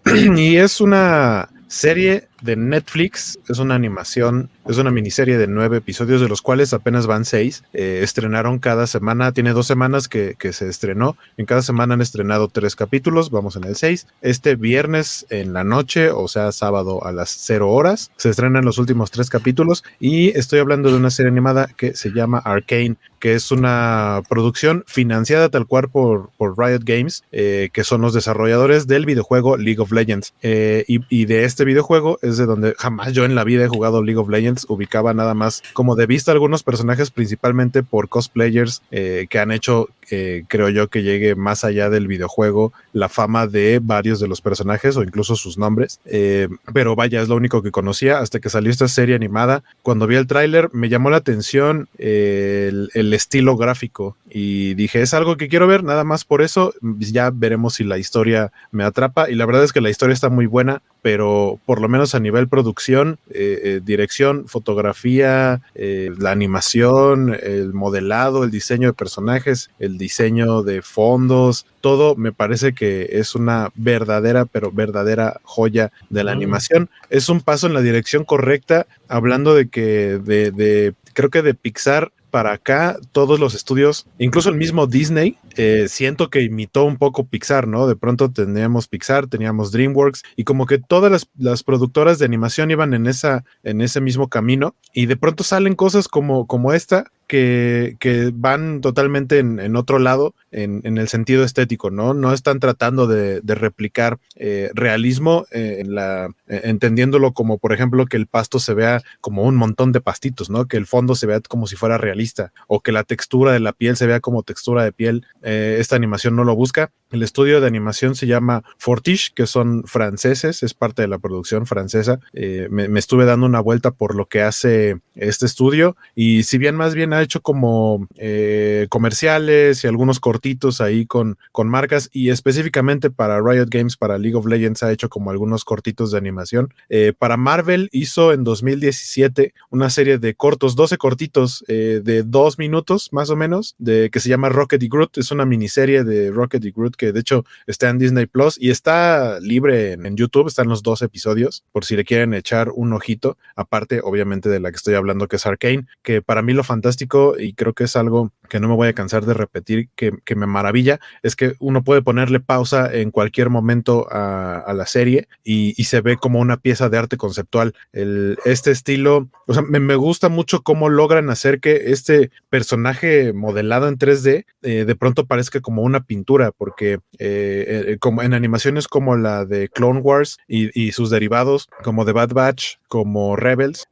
y 0.35 0.55
es 0.55 0.81
una 0.81 1.49
serie 1.67 2.27
de 2.41 2.55
Netflix, 2.55 3.39
es 3.47 3.59
una 3.59 3.75
animación 3.75 4.49
es 4.69 4.77
una 4.77 4.91
miniserie 4.91 5.39
de 5.39 5.47
nueve 5.47 5.77
episodios, 5.77 6.21
de 6.21 6.29
los 6.29 6.43
cuales 6.43 6.73
apenas 6.73 7.07
van 7.07 7.25
seis. 7.25 7.63
Eh, 7.73 8.01
estrenaron 8.03 8.59
cada 8.59 8.85
semana, 8.85 9.31
tiene 9.31 9.51
dos 9.51 9.65
semanas 9.65 10.07
que, 10.07 10.35
se 10.51 10.67
estrenó. 10.67 11.17
En 11.37 11.47
cada 11.47 11.63
semana 11.63 11.95
han 11.95 12.01
estrenado 12.01 12.49
tres 12.49 12.75
capítulos, 12.75 13.31
vamos 13.31 13.55
en 13.55 13.63
el 13.63 13.75
seis. 13.75 14.05
Este 14.21 14.55
viernes 14.55 15.25
en 15.31 15.53
la 15.53 15.63
noche, 15.63 16.11
o 16.11 16.27
sea, 16.27 16.51
sábado 16.51 17.03
a 17.03 17.11
las 17.11 17.31
cero 17.31 17.71
horas, 17.71 18.11
se 18.17 18.29
estrenan 18.29 18.63
los 18.63 18.77
últimos 18.77 19.09
tres 19.09 19.31
capítulos. 19.31 19.83
Y 19.99 20.37
estoy 20.37 20.59
hablando 20.59 20.91
de 20.91 20.97
una 20.97 21.09
serie 21.09 21.31
animada 21.31 21.67
que 21.75 21.95
se 21.95 22.11
llama 22.11 22.37
Arcane, 22.37 22.97
que 23.19 23.33
es 23.33 23.51
una 23.51 24.21
producción 24.29 24.83
financiada 24.85 25.49
tal 25.49 25.65
cual 25.65 25.89
por, 25.89 26.29
por 26.37 26.57
Riot 26.59 26.81
Games, 26.83 27.23
eh, 27.31 27.69
que 27.73 27.83
son 27.83 28.01
los 28.01 28.13
desarrolladores 28.13 28.85
del 28.85 29.07
videojuego 29.07 29.57
League 29.57 29.81
of 29.81 29.91
Legends. 29.91 30.33
Eh, 30.43 30.85
y 30.87 31.25
de 31.25 31.43
este 31.43 31.65
videojuego 31.65 32.19
es 32.29 32.37
de 32.37 32.45
donde 32.45 32.75
jamás 32.77 33.13
yo 33.13 33.25
en 33.25 33.35
la 33.35 33.43
vida 33.43 33.65
he 33.65 33.67
jugado 33.67 34.03
League 34.03 34.19
of 34.19 34.29
Legends 34.29 34.65
ubicaba 34.69 35.13
nada 35.13 35.33
más 35.33 35.61
como 35.73 35.95
de 35.95 36.05
vista 36.05 36.31
algunos 36.31 36.63
personajes, 36.63 37.11
principalmente 37.11 37.83
por 37.83 38.09
cosplayers 38.09 38.81
eh, 38.91 39.27
que 39.29 39.39
han 39.39 39.51
hecho, 39.51 39.89
eh, 40.11 40.43
creo 40.47 40.69
yo, 40.69 40.87
que 40.87 41.03
llegue 41.03 41.35
más 41.35 41.63
allá 41.63 41.89
del 41.89 42.07
videojuego 42.07 42.73
la 42.93 43.09
fama 43.09 43.47
de 43.47 43.79
varios 43.81 44.19
de 44.19 44.27
los 44.27 44.41
personajes 44.41 44.95
o 44.97 45.03
incluso 45.03 45.35
sus 45.35 45.57
nombres. 45.57 45.99
Eh, 46.05 46.47
pero 46.73 46.95
vaya, 46.95 47.21
es 47.21 47.27
lo 47.27 47.35
único 47.35 47.61
que 47.61 47.71
conocía 47.71 48.19
hasta 48.19 48.39
que 48.39 48.49
salió 48.49 48.71
esta 48.71 48.87
serie 48.87 49.15
animada. 49.15 49.63
Cuando 49.81 50.07
vi 50.07 50.15
el 50.15 50.27
tráiler 50.27 50.69
me 50.73 50.89
llamó 50.89 51.09
la 51.09 51.17
atención 51.17 51.89
el, 51.97 52.89
el 52.93 53.13
estilo 53.13 53.57
gráfico 53.57 54.15
y 54.29 54.73
dije, 54.75 55.01
es 55.01 55.13
algo 55.13 55.37
que 55.37 55.47
quiero 55.47 55.67
ver, 55.67 55.83
nada 55.83 56.03
más 56.03 56.25
por 56.25 56.41
eso, 56.41 56.73
ya 56.81 57.31
veremos 57.33 57.75
si 57.75 57.83
la 57.83 57.97
historia 57.97 58.51
me 58.71 58.83
atrapa 58.83 59.29
y 59.29 59.35
la 59.35 59.45
verdad 59.45 59.63
es 59.63 59.73
que 59.73 59.81
la 59.81 59.89
historia 59.89 60.13
está 60.13 60.29
muy 60.29 60.45
buena 60.45 60.81
pero 61.01 61.59
por 61.65 61.81
lo 61.81 61.87
menos 61.87 62.13
a 62.13 62.19
nivel 62.19 62.47
producción, 62.47 63.19
eh, 63.29 63.59
eh, 63.63 63.81
dirección, 63.83 64.47
fotografía, 64.47 65.61
eh, 65.75 66.11
la 66.17 66.31
animación, 66.31 67.37
el 67.41 67.73
modelado, 67.73 68.43
el 68.43 68.51
diseño 68.51 68.89
de 68.89 68.93
personajes, 68.93 69.69
el 69.79 69.97
diseño 69.97 70.61
de 70.63 70.81
fondos, 70.81 71.65
todo 71.81 72.15
me 72.15 72.33
parece 72.33 72.73
que 72.73 73.09
es 73.13 73.35
una 73.35 73.71
verdadera, 73.75 74.45
pero 74.45 74.71
verdadera 74.71 75.39
joya 75.43 75.91
de 76.09 76.23
la 76.23 76.33
mm. 76.33 76.37
animación. 76.37 76.89
Es 77.09 77.29
un 77.29 77.41
paso 77.41 77.67
en 77.67 77.73
la 77.73 77.81
dirección 77.81 78.25
correcta, 78.25 78.85
hablando 79.07 79.55
de 79.55 79.69
que 79.69 80.19
de, 80.21 80.51
de 80.51 80.93
creo 81.13 81.29
que 81.29 81.41
de 81.41 81.53
Pixar 81.53 82.11
para 82.29 82.53
acá 82.53 82.97
todos 83.11 83.39
los 83.39 83.53
estudios, 83.53 84.07
incluso 84.17 84.49
el 84.49 84.55
mismo 84.55 84.87
Disney, 84.87 85.37
eh, 85.57 85.87
siento 85.89 86.29
que 86.29 86.41
imitó 86.41 86.85
un 86.85 86.97
poco 86.97 87.25
Pixar, 87.25 87.67
¿no? 87.67 87.87
De 87.87 87.95
pronto 87.95 88.31
teníamos 88.31 88.87
Pixar, 88.87 89.27
teníamos 89.27 89.71
DreamWorks 89.71 90.23
y 90.35 90.43
como 90.43 90.65
que 90.65 90.77
todas 90.77 91.11
las, 91.11 91.27
las, 91.37 91.63
productoras 91.63 92.19
de 92.19 92.25
animación 92.25 92.71
iban 92.71 92.93
en, 92.93 93.07
esa, 93.07 93.43
en 93.63 93.81
ese 93.81 94.01
mismo 94.01 94.29
camino 94.29 94.75
y 94.93 95.05
de 95.05 95.17
pronto 95.17 95.43
salen 95.43 95.75
cosas 95.75 96.07
como, 96.07 96.47
como 96.47 96.73
esta 96.73 97.11
que, 97.29 97.95
que 97.99 98.31
van 98.33 98.81
totalmente 98.81 99.37
en, 99.37 99.59
en 99.59 99.75
otro 99.75 99.99
lado 99.99 100.33
en, 100.51 100.97
el 100.97 101.07
sentido 101.07 101.43
estético, 101.43 101.91
¿no? 101.91 102.15
No 102.15 102.33
están 102.33 102.59
tratando 102.59 103.05
de, 103.05 103.41
replicar 103.45 104.17
eh, 104.35 104.71
realismo 104.73 105.45
eh, 105.51 105.77
en 105.79 105.93
la, 105.93 106.31
eh, 106.47 106.61
entendiéndolo 106.63 107.33
como, 107.33 107.59
por 107.59 107.71
ejemplo, 107.71 108.07
que 108.07 108.17
el 108.17 108.25
pasto 108.25 108.57
se 108.57 108.73
vea 108.73 109.03
como 109.21 109.43
un 109.43 109.55
montón 109.55 109.91
de 109.91 110.01
pastitos, 110.01 110.49
¿no? 110.49 110.65
Que 110.65 110.77
el 110.77 110.87
fondo 110.87 111.13
se 111.13 111.27
vea 111.27 111.39
como 111.47 111.67
si 111.67 111.75
fuera 111.75 111.99
realista 111.99 112.51
o 112.67 112.79
que 112.81 112.91
la 112.91 113.03
textura 113.03 113.51
de 113.53 113.59
la 113.59 113.73
piel 113.73 113.95
se 113.95 114.07
vea 114.07 114.19
como 114.21 114.41
textura 114.41 114.83
de 114.83 114.91
piel. 114.91 115.27
esta 115.43 115.95
animación 115.95 116.35
no 116.35 116.43
lo 116.43 116.55
busca. 116.55 116.91
El 117.11 117.23
estudio 117.23 117.61
de 117.61 117.67
animación 117.67 118.15
se 118.15 118.27
llama 118.27 118.63
Fortiche, 118.77 119.31
que 119.33 119.47
son 119.47 119.83
franceses, 119.85 120.63
es 120.63 120.73
parte 120.73 121.01
de 121.01 121.07
la 121.07 121.19
producción 121.19 121.65
francesa. 121.65 122.19
Me, 122.33 122.87
me, 122.87 122.99
estuve 122.99 123.25
dando 123.25 123.45
una 123.45 123.59
vuelta 123.59 123.91
por 123.91 124.15
lo 124.15 124.27
que 124.27 124.41
hace 124.41 124.99
este 125.19 125.45
estudio 125.45 125.95
y 126.15 126.43
si 126.43 126.57
bien 126.57 126.75
más 126.75 126.95
bien 126.95 127.13
hecho 127.13 127.41
como 127.41 128.07
eh, 128.17 128.87
comerciales 128.89 129.83
y 129.83 129.87
algunos 129.87 130.19
cortitos 130.19 130.81
ahí 130.81 131.05
con, 131.05 131.37
con 131.51 131.67
marcas 131.67 132.09
y 132.13 132.29
específicamente 132.29 133.09
para 133.09 133.41
Riot 133.41 133.67
Games, 133.69 133.97
para 133.97 134.17
League 134.17 134.35
of 134.35 134.45
Legends 134.45 134.83
ha 134.83 134.91
hecho 134.91 135.09
como 135.09 135.31
algunos 135.31 135.65
cortitos 135.65 136.11
de 136.11 136.17
animación. 136.17 136.73
Eh, 136.89 137.13
para 137.17 137.37
Marvel 137.37 137.89
hizo 137.91 138.33
en 138.33 138.43
2017 138.43 139.53
una 139.69 139.89
serie 139.89 140.17
de 140.17 140.35
cortos, 140.35 140.75
12 140.75 140.97
cortitos 140.97 141.63
eh, 141.67 142.01
de 142.03 142.23
dos 142.23 142.57
minutos 142.57 143.09
más 143.11 143.29
o 143.29 143.35
menos, 143.35 143.75
de, 143.77 144.09
que 144.09 144.19
se 144.19 144.29
llama 144.29 144.49
Rocket 144.49 144.81
y 144.81 144.87
Groot. 144.87 145.17
Es 145.17 145.31
una 145.31 145.45
miniserie 145.45 146.03
de 146.03 146.31
Rocket 146.31 146.63
y 146.63 146.71
Groot 146.71 146.95
que 146.99 147.11
de 147.13 147.21
hecho 147.21 147.45
está 147.65 147.89
en 147.89 147.97
Disney 147.97 148.27
Plus 148.27 148.57
y 148.59 148.69
está 148.69 149.39
libre 149.39 149.93
en, 149.93 150.17
YouTube, 150.17 150.47
están 150.47 150.67
los 150.67 150.83
dos 150.83 151.01
episodios 151.01 151.63
por 151.71 151.85
si 151.85 151.95
le 151.95 152.03
quieren 152.03 152.33
echar 152.33 152.69
un 152.73 152.91
ojito, 152.93 153.37
aparte 153.55 154.01
obviamente 154.03 154.49
de 154.49 154.59
la 154.59 154.69
que 154.69 154.75
estoy 154.75 154.95
hablando 154.95 155.27
que 155.27 155.37
es 155.37 155.45
Arcane, 155.45 155.87
que 156.03 156.21
para 156.21 156.41
mí 156.41 156.53
lo 156.53 156.63
fantástico 156.63 157.35
y 157.39 157.53
creo 157.53 157.73
que 157.73 157.85
es 157.85 157.95
algo 157.95 158.31
que 158.49 158.59
no 158.59 158.67
me 158.67 158.75
voy 158.75 158.89
a 158.89 158.93
cansar 158.93 159.25
de 159.25 159.33
repetir, 159.33 159.89
que, 159.95 160.11
me 160.35 160.45
maravilla, 160.45 160.99
es 161.23 161.35
que 161.35 161.53
uno 161.59 161.83
puede 161.83 162.01
ponerle 162.01 162.39
pausa 162.39 162.93
en 162.93 163.11
cualquier 163.11 163.49
momento 163.49 164.07
a, 164.11 164.73
la 164.73 164.85
serie 164.85 165.27
y, 165.43 165.73
se 165.83 166.01
ve 166.01 166.17
como 166.17 166.39
una 166.39 166.57
pieza 166.57 166.89
de 166.89 166.97
arte 166.97 167.17
conceptual. 167.17 167.73
El, 167.93 168.37
este 168.45 168.71
estilo, 168.71 169.29
o 169.47 169.53
sea, 169.53 169.63
me, 169.63 169.95
gusta 169.95 170.29
mucho 170.29 170.61
cómo 170.61 170.89
logran 170.89 171.29
hacer 171.29 171.59
que 171.59 171.91
este 171.91 172.31
personaje 172.49 173.33
modelado 173.33 173.87
en 173.87 173.97
3D 173.97 174.45
eh, 174.61 174.85
de 174.85 174.95
pronto 174.95 175.25
parezca 175.25 175.61
como 175.61 175.81
una 175.81 176.01
pintura, 176.01 176.51
porque 176.51 176.88
eh, 176.93 176.99
eh, 177.19 177.97
como 177.99 178.21
en 178.21 178.33
animaciones 178.33 178.87
como 178.87 179.15
la 179.15 179.45
de 179.45 179.69
Clone 179.69 180.01
Wars 180.01 180.37
y, 180.47 180.91
sus 180.91 181.09
derivados, 181.09 181.69
como 181.83 182.05
The 182.05 182.13
Bad 182.13 182.33
Batch, 182.33 182.77
como 182.87 183.35
Rebels, 183.35 183.87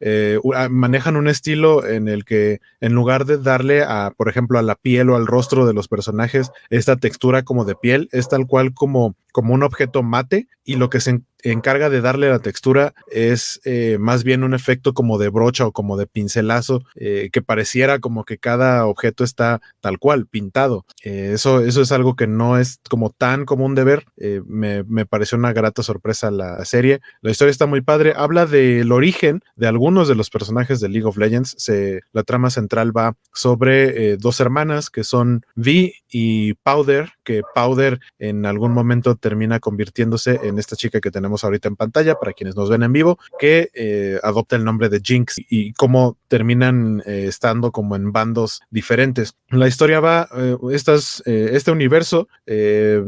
manejan 0.69 1.15
un 1.15 1.27
estilo 1.27 1.85
en 1.85 2.07
el 2.07 2.25
que 2.25 2.59
en 2.81 2.93
lugar 2.93 3.25
de 3.25 3.37
darle 3.37 3.83
a, 3.83 4.11
por 4.15 4.29
ejemplo, 4.29 4.57
a 4.57 4.63
la 4.63 4.75
piel 4.75 5.09
o 5.09 5.15
al 5.15 5.27
rostro 5.27 5.65
de 5.65 5.73
los 5.73 5.87
personajes 5.87 6.51
esta 6.69 6.95
textura 6.95 7.43
como 7.43 7.65
de 7.65 7.75
piel, 7.75 8.09
es 8.11 8.29
tal 8.29 8.47
cual 8.47 8.73
como 8.73 9.15
como 9.37 9.53
un 9.53 9.61
objeto 9.61 10.01
mate 10.01 10.47
y 10.63 10.77
lo 10.77 10.89
que 10.89 10.99
se 10.99 11.21
encarga 11.43 11.91
de 11.91 12.01
darle 12.01 12.27
la 12.27 12.39
textura 12.39 12.95
es 13.05 13.61
eh, 13.65 13.97
más 13.99 14.23
bien 14.23 14.43
un 14.43 14.55
efecto 14.55 14.95
como 14.95 15.19
de 15.19 15.29
brocha 15.29 15.67
o 15.67 15.71
como 15.71 15.95
de 15.95 16.07
pincelazo 16.07 16.81
eh, 16.95 17.29
que 17.31 17.43
pareciera 17.43 17.99
como 17.99 18.25
que 18.25 18.39
cada 18.39 18.87
objeto 18.87 19.23
está 19.23 19.61
tal 19.79 19.99
cual 19.99 20.25
pintado. 20.25 20.87
Eh, 21.03 21.33
eso, 21.35 21.61
eso 21.61 21.83
es 21.83 21.91
algo 21.91 22.15
que 22.15 22.25
no 22.25 22.57
es 22.57 22.79
como 22.89 23.11
tan 23.11 23.45
común 23.45 23.75
de 23.75 23.83
ver. 23.83 24.05
Me, 24.47 24.83
me, 24.85 25.05
pareció 25.05 25.37
una 25.37 25.53
grata 25.53 25.83
sorpresa 25.83 26.31
la 26.31 26.65
serie. 26.65 27.01
La 27.21 27.29
historia 27.29 27.51
está 27.51 27.67
muy 27.67 27.81
padre. 27.81 28.13
Habla 28.15 28.47
del 28.47 28.91
origen 28.91 29.41
de 29.55 29.67
algunos 29.67 30.07
de 30.07 30.15
los 30.15 30.31
personajes 30.31 30.79
de 30.79 30.89
League 30.89 31.07
of 31.07 31.17
Legends. 31.17 31.55
La 32.11 32.23
trama 32.23 32.49
central 32.49 32.97
va 32.97 33.15
sobre 33.31 34.17
dos 34.17 34.39
hermanas 34.39 34.89
que 34.89 35.03
son 35.03 35.45
Vi 35.55 35.93
y 36.09 36.55
Powder 36.55 37.11
que 37.27 37.41
Powder 37.53 37.99
en 38.19 38.45
algún 38.45 38.71
momento 38.71 39.17
termina 39.27 39.59
convirtiéndose 39.59 40.39
en 40.43 40.57
esta 40.57 40.77
chica 40.77 41.01
que 41.01 41.11
tenemos 41.11 41.43
ahorita 41.43 41.67
en 41.67 41.75
pantalla 41.75 42.15
para 42.15 42.31
quienes 42.31 42.55
nos 42.55 42.69
ven 42.69 42.83
en 42.83 42.93
vivo, 42.93 43.19
que 43.37 43.69
eh, 43.73 44.21
adopta 44.23 44.55
el 44.55 44.63
nombre 44.63 44.87
de 44.87 45.01
Jinx 45.03 45.35
y 45.49 45.73
cómo 45.73 46.15
terminan 46.29 47.03
eh, 47.05 47.25
estando 47.27 47.73
como 47.73 47.97
en 47.97 48.13
bandos 48.13 48.61
diferentes. 48.69 49.35
La 49.49 49.67
historia 49.67 49.99
va, 49.99 50.29
eh, 50.33 50.55
estas, 50.71 51.21
este 51.25 51.71
universo, 51.71 52.29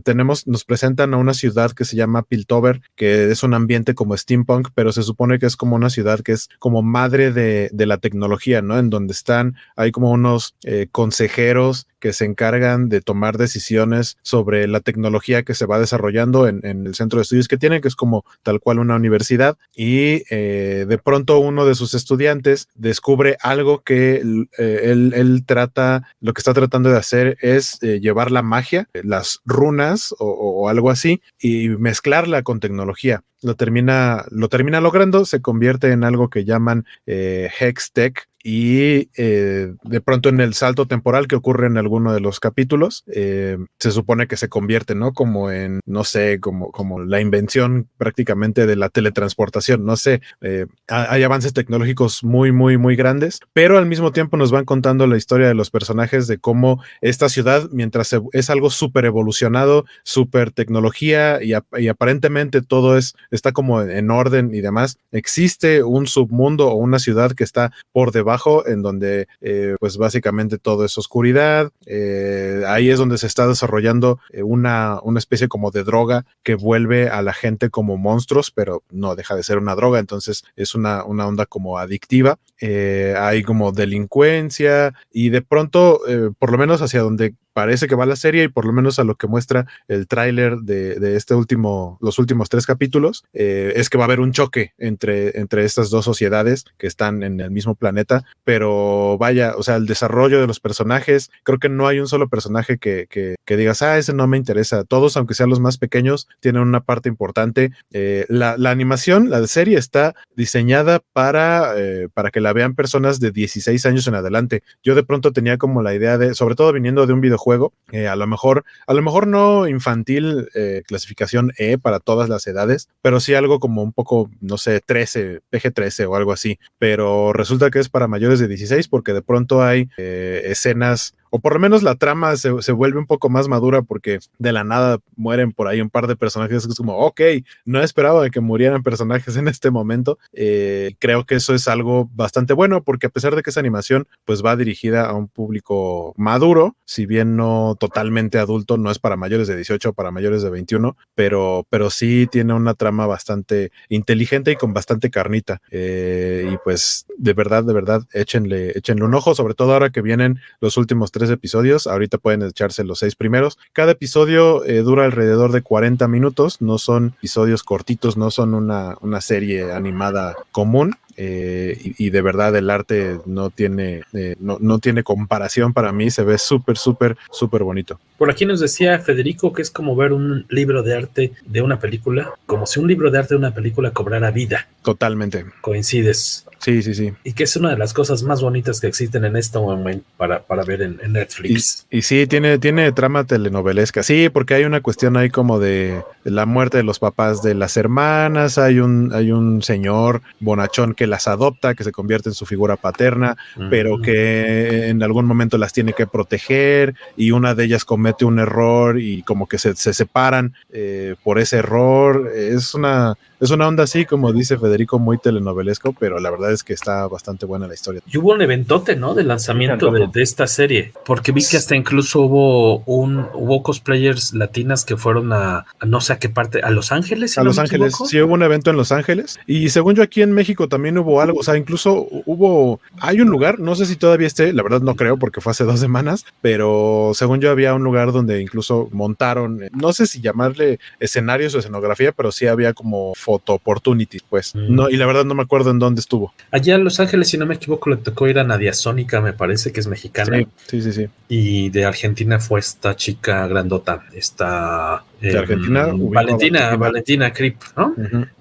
tenemos, 0.03 0.45
nos 0.45 0.65
presentan 0.65 1.13
a 1.13 1.17
una 1.17 1.33
ciudad 1.33 1.71
que 1.71 1.85
se 1.85 1.95
llama 1.95 2.23
Piltover, 2.23 2.81
que 2.97 3.31
es 3.31 3.41
un 3.43 3.53
ambiente 3.53 3.95
como 3.95 4.17
steampunk, 4.17 4.69
pero 4.75 4.91
se 4.91 5.03
supone 5.03 5.39
que 5.39 5.45
es 5.45 5.55
como 5.55 5.77
una 5.77 5.89
ciudad 5.89 6.19
que 6.19 6.33
es 6.33 6.49
como 6.59 6.81
madre 6.81 7.31
de, 7.31 7.69
de 7.71 7.85
la 7.85 7.97
tecnología, 7.97 8.61
¿no? 8.61 8.77
En 8.77 8.89
donde 8.89 9.13
están, 9.13 9.55
hay 9.77 9.93
como 9.93 10.11
unos 10.11 10.55
consejeros 10.91 11.87
que 11.99 12.13
se 12.13 12.25
encargan 12.25 12.89
de 12.89 13.01
tomar 13.01 13.37
decisiones 13.37 14.17
sobre 14.21 14.67
la 14.67 14.79
tecnología 14.79 15.43
que 15.43 15.53
se 15.53 15.65
va 15.65 15.79
desarrollando 16.09 16.47
en, 16.47 16.63
el 16.63 16.95
centro 16.95 17.17
de 17.17 17.23
estudios 17.23 17.47
que 17.47 17.57
tienen, 17.57 17.81
que 17.81 17.87
es 17.87 17.95
como 17.95 18.25
tal 18.43 18.59
cual 18.59 18.79
una 18.79 18.95
universidad, 18.95 19.57
y 19.75 20.23
eh, 20.29 20.85
de 20.87 20.97
pronto 20.97 21.39
uno 21.39 21.65
de 21.65 21.75
sus 21.75 21.93
estudiantes 21.93 22.67
descubre 22.75 23.37
algo 23.41 23.81
que 23.81 24.21
eh, 24.57 24.81
él, 24.83 25.43
trata, 25.45 26.07
lo 26.19 26.33
que 26.33 26.39
está 26.39 26.53
tratando 26.53 26.89
de 26.89 26.97
hacer 26.97 27.37
es 27.41 27.77
eh, 27.81 27.99
llevar 27.99 28.31
la 28.31 28.41
magia, 28.41 28.87
las 28.93 29.39
runas 29.45 30.13
o, 30.19 30.69
algo 30.69 30.89
así, 30.89 31.21
y 31.39 31.69
mezclarla 31.69 32.43
con 32.43 32.59
tecnología. 32.59 33.23
Lo 33.41 33.55
termina, 33.55 34.25
lo 34.31 34.49
termina 34.49 34.81
logrando, 34.81 35.25
se 35.25 35.41
convierte 35.41 35.91
en 35.91 36.03
algo 36.03 36.29
que 36.29 36.43
llaman 36.43 36.85
Hextech, 37.05 38.28
y 38.43 39.09
eh, 39.17 39.73
de 39.83 40.01
pronto 40.01 40.29
en 40.29 40.39
el 40.39 40.53
salto 40.53 40.85
temporal 40.85 41.27
que 41.27 41.35
ocurre 41.35 41.67
en 41.67 41.77
alguno 41.77 42.13
de 42.13 42.21
los 42.21 42.39
capítulos, 42.39 43.03
eh, 43.13 43.57
se 43.79 43.91
supone 43.91 44.27
que 44.27 44.37
se 44.37 44.47
convierte, 44.47 44.95
¿no? 44.95 45.13
Como 45.13 45.51
en, 45.51 45.81
no 45.85 46.03
sé, 46.03 46.39
como, 46.39 46.71
como 46.71 46.99
la 46.99 47.19
invención 47.19 47.89
prácticamente 47.97 48.65
de 48.65 48.75
la 48.77 48.89
teletransportación, 48.89 49.85
no 49.85 49.97
sé, 49.97 50.21
eh, 50.41 50.67
hay 50.87 51.23
avances 51.23 51.53
tecnológicos 51.53 52.23
muy, 52.23 52.51
muy, 52.51 52.77
muy 52.77 52.95
grandes, 52.95 53.39
pero 53.53 53.77
al 53.77 53.85
mismo 53.85 54.11
tiempo 54.11 54.37
nos 54.37 54.51
van 54.51 54.65
contando 54.65 55.05
la 55.05 55.17
historia 55.17 55.47
de 55.47 55.53
los 55.53 55.69
personajes 55.69 56.27
de 56.27 56.37
cómo 56.37 56.81
esta 57.01 57.27
ciudad, 57.27 57.69
mientras 57.71 58.15
es 58.31 58.49
algo 58.49 58.69
súper 58.69 59.05
evolucionado, 59.05 59.85
súper 60.03 60.51
tecnología 60.51 61.39
y, 61.43 61.53
aparentemente 61.53 62.61
todo 62.61 62.97
es, 62.97 63.15
está 63.31 63.51
como 63.51 63.81
en 63.81 64.11
orden 64.11 64.53
y 64.53 64.61
demás, 64.61 64.97
existe 65.11 65.83
un 65.83 66.07
submundo 66.07 66.69
o 66.69 66.75
una 66.75 66.99
ciudad 66.99 67.33
que 67.33 67.43
está 67.43 67.71
por 67.91 68.11
debajo 68.11 68.28
en 68.65 68.81
donde 68.81 69.27
eh, 69.41 69.75
pues 69.79 69.97
básicamente 69.97 70.57
todo 70.57 70.85
es 70.85 70.97
oscuridad. 70.97 71.71
Eh, 71.85 72.63
ahí 72.67 72.89
es 72.89 72.99
donde 72.99 73.17
se 73.17 73.27
está 73.27 73.47
desarrollando 73.47 74.19
eh, 74.31 74.43
una, 74.43 74.99
una 75.03 75.19
especie 75.19 75.47
como 75.47 75.71
de 75.71 75.83
droga 75.83 76.25
que 76.43 76.55
vuelve 76.55 77.09
a 77.09 77.21
la 77.21 77.33
gente 77.33 77.69
como 77.69 77.97
monstruos, 77.97 78.51
pero 78.51 78.83
no 78.91 79.15
deja 79.15 79.35
de 79.35 79.43
ser 79.43 79.57
una 79.57 79.75
droga, 79.75 79.99
entonces 79.99 80.43
es 80.55 80.75
una, 80.75 81.03
una 81.03 81.27
onda 81.27 81.45
como 81.45 81.77
adictiva. 81.77 82.37
hay 82.61 83.43
como 83.43 83.71
delincuencia 83.71 84.93
y 85.11 85.29
de 85.29 85.41
pronto, 85.41 86.01
por 86.37 86.51
lo 86.51 86.57
menos 86.57 86.81
hacia 86.81 87.01
donde 87.01 87.35
parece 87.59 87.87
que 87.89 87.95
va 87.95 88.05
la 88.05 88.15
serie 88.15 88.45
y 88.45 88.47
por 88.47 88.63
lo 88.63 88.71
menos 88.71 88.99
a 88.99 89.03
lo 89.03 89.15
que 89.15 89.27
muestra 89.27 89.65
el 89.89 90.07
tráiler 90.07 90.59
de, 90.59 91.17
este 91.17 91.35
último, 91.35 91.97
los 91.99 92.17
últimos 92.17 92.47
tres 92.47 92.65
capítulos, 92.65 93.25
eh, 93.33 93.73
es 93.75 93.89
que 93.89 93.97
va 93.97 94.05
a 94.05 94.07
haber 94.07 94.21
un 94.21 94.31
choque 94.31 94.71
entre, 94.77 95.37
entre 95.37 95.65
estas 95.65 95.89
dos 95.89 96.05
sociedades 96.05 96.63
que 96.77 96.87
están 96.87 97.21
en 97.21 97.41
el 97.41 97.51
mismo 97.51 97.75
planeta, 97.75 98.23
pero 98.45 99.17
vaya, 99.17 99.55
o 99.57 99.63
sea, 99.63 99.75
el 99.75 99.87
desarrollo 99.87 100.39
de 100.39 100.47
los 100.47 100.61
personajes, 100.61 101.31
creo 101.43 101.59
que 101.59 101.67
no 101.67 101.85
hay 101.85 101.99
un 101.99 102.07
solo 102.07 102.29
personaje 102.29 102.77
que, 102.77 103.07
que, 103.09 103.57
digas, 103.57 103.81
ah, 103.81 103.97
ese 103.97 104.13
no 104.13 104.25
me 104.25 104.37
interesa. 104.37 104.85
Todos, 104.85 105.17
aunque 105.17 105.33
sean 105.33 105.49
los 105.49 105.59
más 105.59 105.77
pequeños, 105.77 106.29
tienen 106.39 106.61
una 106.61 106.79
parte 106.79 107.09
importante. 107.09 107.71
Eh, 107.91 108.25
la, 108.29 108.53
animación, 108.69 109.29
la 109.29 109.45
serie 109.47 109.77
está 109.77 110.15
diseñada 110.33 111.01
para, 111.11 111.73
eh, 111.75 112.07
para 112.13 112.31
que 112.31 112.39
la 112.39 112.53
vean 112.53 112.73
personas 112.73 113.19
de 113.19 113.31
16 113.31 113.85
años 113.85 114.07
en 114.07 114.15
adelante. 114.15 114.63
Yo 114.81 114.95
de 114.95 115.03
pronto 115.03 115.33
tenía 115.33 115.57
como 115.57 115.81
la 115.81 115.93
idea 115.93 116.17
de, 116.17 116.35
sobre 116.35 116.55
todo 116.55 116.71
viniendo 116.71 117.05
de 117.05 117.11
un 117.11 117.19
videojuego, 117.19 117.48
juego. 117.49 117.73
Eh, 117.91 118.07
a 118.07 118.15
lo 118.15 118.27
mejor, 118.27 118.63
a 118.85 118.93
lo 118.93 119.01
mejor 119.01 119.25
no 119.25 119.67
infantil, 119.67 120.47
eh, 120.53 120.83
clasificación 120.85 121.51
E 121.57 121.79
para 121.79 121.99
todas 121.99 122.29
las 122.29 122.45
edades, 122.45 122.89
pero 123.01 123.19
sí 123.19 123.33
algo 123.33 123.59
como 123.59 123.81
un 123.81 123.91
poco, 123.91 124.29
no 124.39 124.59
sé, 124.59 124.81
13, 124.81 125.41
PG-13 125.51 126.07
o 126.07 126.15
algo 126.15 126.31
así. 126.31 126.59
Pero 126.77 127.33
resulta 127.33 127.71
que 127.71 127.79
es 127.79 127.89
para 127.89 128.07
mayores 128.07 128.39
de 128.39 128.47
16 128.47 128.87
porque 128.87 129.13
de 129.13 129.23
pronto 129.23 129.63
hay 129.63 129.89
eh, 129.97 130.43
escenas 130.45 131.15
o 131.29 131.39
por 131.39 131.53
lo 131.53 131.59
menos 131.59 131.83
la 131.83 131.95
trama 131.95 132.35
se, 132.35 132.71
vuelve 132.71 132.99
un 132.99 133.05
poco 133.05 133.29
más 133.29 133.47
madura 133.47 133.81
porque 133.81 134.19
de 134.37 134.51
la 134.51 134.63
nada 134.63 134.99
mueren 135.15 135.51
por 135.51 135.67
ahí 135.67 135.81
un 135.81 135.89
par 135.89 136.07
de 136.07 136.15
personajes 136.15 136.65
que 136.65 136.71
es 136.71 136.77
como, 136.77 136.97
ok, 136.97 137.21
no 137.65 137.81
esperaba 137.81 138.29
que 138.29 138.39
murieran 138.39 138.83
personajes 138.83 139.35
en 139.37 139.47
este 139.47 139.71
momento. 139.71 140.17
Eh, 140.33 140.95
creo 140.99 141.25
que 141.25 141.35
eso 141.35 141.53
es 141.53 141.67
algo 141.67 142.09
bastante 142.13 142.53
bueno 142.53 142.83
porque 142.83 143.07
a 143.07 143.09
pesar 143.09 143.35
de 143.35 143.43
que 143.43 143.49
esa 143.49 143.59
animación 143.59 144.07
pues 144.25 144.43
va 144.43 144.55
dirigida 144.55 145.05
a 145.05 145.13
un 145.13 145.27
público 145.27 146.13
maduro, 146.17 146.75
si 146.85 147.05
bien 147.05 147.35
no 147.35 147.75
totalmente 147.79 148.39
adulto, 148.39 148.77
no 148.77 148.91
es 148.91 148.99
para 148.99 149.15
mayores 149.15 149.47
de 149.47 149.55
18 149.55 149.89
o 149.89 149.93
para 149.93 150.11
mayores 150.11 150.41
de 150.41 150.49
21, 150.49 150.97
pero, 151.15 151.65
pero 151.69 151.89
sí 151.89 152.27
tiene 152.31 152.53
una 152.53 152.73
trama 152.73 153.07
bastante 153.07 153.71
inteligente 153.89 154.51
y 154.51 154.55
con 154.55 154.73
bastante 154.73 155.09
carnita. 155.09 155.61
Eh, 155.71 156.49
y 156.53 156.57
pues 156.63 157.05
de 157.17 157.33
verdad, 157.33 157.63
de 157.63 157.73
verdad, 157.73 158.03
échenle, 158.13 158.71
échenle 158.75 159.03
un 159.03 159.13
ojo, 159.13 159.35
sobre 159.35 159.53
todo 159.53 159.73
ahora 159.73 159.89
que 159.89 160.01
vienen 160.01 160.39
los 160.61 160.77
últimos 160.77 161.11
episodios. 161.29 161.87
Ahorita 161.87 162.17
pueden 162.17 162.43
echarse 162.43 162.83
los 162.83 162.99
seis 162.99 163.15
primeros. 163.15 163.57
Cada 163.73 163.91
episodio 163.91 164.63
eh, 164.63 164.77
dura 164.81 165.05
alrededor 165.05 165.51
de 165.51 165.61
40 165.61 166.07
minutos. 166.07 166.61
No 166.61 166.77
son 166.77 167.13
episodios 167.17 167.63
cortitos, 167.63 168.15
no 168.15 168.31
son 168.31 168.53
una, 168.53 168.95
una 169.01 169.19
serie 169.21 169.71
animada 169.73 170.35
común. 170.51 170.95
Eh, 171.21 171.77
y, 171.97 172.11
de 172.11 172.21
verdad 172.21 172.55
el 172.55 172.69
arte 172.69 173.19
no 173.25 173.49
tiene, 173.49 174.03
eh, 174.13 174.37
no, 174.39 174.57
no, 174.61 174.79
tiene 174.79 175.03
comparación 175.03 175.73
para 175.73 175.91
mí, 175.91 176.09
se 176.11 176.23
ve 176.23 176.37
súper, 176.37 176.77
súper, 176.77 177.17
súper 177.29 177.63
bonito. 177.63 177.99
Por 178.17 178.31
aquí 178.31 178.45
nos 178.45 178.61
decía 178.61 178.97
Federico 178.99 179.51
que 179.51 179.61
es 179.61 179.69
como 179.69 179.97
ver 179.97 180.13
un 180.13 180.45
libro 180.47 180.81
de 180.81 180.95
arte 180.95 181.33
de 181.45 181.61
una 181.61 181.77
película, 181.77 182.31
como 182.45 182.65
si 182.65 182.79
un 182.79 182.87
libro 182.87 183.11
de 183.11 183.19
arte 183.19 183.33
de 183.33 183.37
una 183.37 183.53
película 183.53 183.91
cobrara 183.91 184.31
vida. 184.31 184.69
Totalmente. 184.81 185.43
Coincides. 185.59 186.45
Sí, 186.59 186.81
sí, 186.83 186.93
sí. 186.93 187.13
Y 187.23 187.33
que 187.33 187.43
es 187.43 187.55
una 187.55 187.69
de 187.69 187.77
las 187.77 187.93
cosas 187.93 188.23
más 188.23 188.41
bonitas 188.41 188.79
que 188.81 188.87
existen 188.87 189.25
en 189.25 189.35
este 189.37 189.57
momento 189.57 190.05
para, 190.17 190.41
para 190.41 190.63
ver 190.63 190.81
en, 190.81 190.99
Netflix. 191.09 191.87
Y, 191.89 192.01
sí, 192.01 192.27
tiene, 192.27 192.59
tiene 192.59 192.91
trama 192.91 193.23
telenovelesca. 193.23 194.03
Sí, 194.03 194.29
porque 194.29 194.55
hay 194.55 194.65
una 194.65 194.81
cuestión 194.81 195.15
ahí 195.17 195.29
como 195.29 195.59
de, 195.59 196.03
la 196.23 196.45
muerte 196.45 196.77
de 196.77 196.83
los 196.83 196.99
papás 196.99 197.41
de 197.41 197.55
las 197.55 197.77
hermanas. 197.77 198.57
Hay 198.57 198.79
un, 198.79 199.11
hay 199.13 199.31
un 199.31 199.61
señor 199.61 200.21
bonachón 200.39 200.93
que 200.93 201.07
las 201.07 201.27
adopta, 201.27 201.75
que 201.75 201.83
se 201.83 201.91
convierte 201.91 202.29
en 202.29 202.35
su 202.35 202.45
figura 202.45 202.75
paterna, 202.75 203.37
pero 203.69 203.99
que 204.01 204.89
en 204.89 205.01
algún 205.01 205.25
momento 205.25 205.57
las 205.57 205.73
tiene 205.73 205.93
que 205.93 206.07
proteger 206.07 206.95
y 207.15 207.31
una 207.31 207.55
de 207.55 207.65
ellas 207.65 207.85
comete 207.85 208.25
un 208.25 208.39
error 208.39 208.99
y 208.99 209.23
como 209.23 209.47
que 209.47 209.57
se, 209.57 209.75
separan 209.75 210.53
eh, 210.71 211.15
por 211.23 211.39
ese 211.39 211.57
error. 211.57 212.29
Es 212.35 212.73
una, 212.73 213.15
es 213.39 213.51
una 213.51 213.67
onda 213.67 213.83
así, 213.83 214.05
como 214.05 214.33
dice 214.33 214.57
Federico, 214.57 214.99
muy 214.99 215.17
telenovelesco, 215.17 215.93
pero 215.93 216.19
la 216.19 216.29
verdad 216.29 216.48
es 216.51 216.63
que 216.63 216.73
está 216.73 217.07
bastante 217.07 217.45
buena 217.45 217.67
la 217.67 217.73
historia. 217.73 218.01
Y 218.07 218.17
hubo 218.17 218.33
un 218.33 218.41
eventote, 218.41 218.95
¿no? 218.95 219.13
De 219.13 219.23
lanzamiento 219.23 219.91
de, 219.91 220.21
esta 220.21 220.47
serie, 220.47 220.91
porque 221.05 221.31
vi 221.31 221.41
que 221.45 221.57
hasta 221.57 221.75
incluso 221.75 222.21
hubo 222.21 222.79
un 222.79 223.25
hubo 223.33 223.63
cosplayers 223.63 224.33
latinas 224.33 224.85
que 224.85 224.97
fueron 224.97 225.31
a, 225.33 225.65
no 225.85 226.01
sé 226.01 226.13
a 226.13 226.19
qué 226.19 226.29
parte, 226.29 226.61
a 226.61 226.69
Los 226.69 226.91
Ángeles. 226.91 227.37
a 227.37 227.43
Los 227.43 227.59
Ángeles, 227.59 227.95
sí 228.05 228.21
hubo 228.21 228.33
un 228.33 228.43
evento 228.43 228.69
en 228.69 228.77
Los 228.77 228.91
Ángeles 228.91 229.39
y 229.47 229.69
según 229.69 229.95
yo 229.95 230.03
aquí 230.03 230.21
en 230.21 230.31
México 230.31 230.67
también 230.67 230.97
hubo 230.97 231.21
algo, 231.21 231.39
o 231.39 231.43
sea, 231.43 231.57
incluso 231.57 232.07
hubo, 232.25 232.79
hay 232.99 233.21
un 233.21 233.29
lugar, 233.29 233.59
no 233.59 233.75
sé 233.75 233.85
si 233.85 233.95
todavía 233.95 234.27
esté, 234.27 234.53
la 234.53 234.63
verdad 234.63 234.81
no 234.81 234.95
creo 234.95 235.17
porque 235.17 235.41
fue 235.41 235.51
hace 235.51 235.63
dos 235.63 235.79
semanas, 235.79 236.25
pero 236.41 237.11
según 237.13 237.39
yo 237.39 237.51
había 237.51 237.73
un 237.73 237.83
lugar 237.83 238.11
donde 238.11 238.41
incluso 238.41 238.89
montaron, 238.91 239.61
no 239.71 239.93
sé 239.93 240.07
si 240.07 240.21
llamarle 240.21 240.79
escenarios 240.99 241.55
o 241.55 241.59
escenografía, 241.59 242.11
pero 242.11 242.31
sí 242.31 242.47
había 242.47 242.73
como 242.73 243.13
photo 243.15 243.53
opportunities, 243.53 244.23
pues. 244.23 244.55
Mm. 244.55 244.75
No, 244.75 244.89
y 244.89 244.97
la 244.97 245.05
verdad 245.05 245.25
no 245.25 245.35
me 245.35 245.43
acuerdo 245.43 245.71
en 245.71 245.79
dónde 245.79 246.01
estuvo. 246.01 246.33
Allá 246.51 246.75
en 246.75 246.83
Los 246.83 246.99
Ángeles, 246.99 247.27
si 247.27 247.37
no 247.37 247.45
me 247.45 247.55
equivoco, 247.55 247.89
le 247.89 247.97
tocó 247.97 248.27
ir 248.27 248.39
a 248.39 248.43
Nadia 248.43 248.73
Sónica, 248.73 249.21
me 249.21 249.33
parece 249.33 249.71
que 249.71 249.79
es 249.79 249.87
mexicana. 249.87 250.45
Sí, 250.67 250.81
sí, 250.81 250.91
sí. 250.91 251.07
Y 251.27 251.69
de 251.69 251.85
Argentina 251.85 252.39
fue 252.39 252.59
esta 252.59 252.95
chica 252.95 253.47
grandota, 253.47 254.03
esta... 254.13 255.03
¿De 255.21 255.37
Argentina? 255.37 255.89
Valentina, 255.91 256.11
Valentina, 256.11 256.75
Valentina 256.75 257.33
Krip, 257.33 257.61
¿no? 257.77 257.95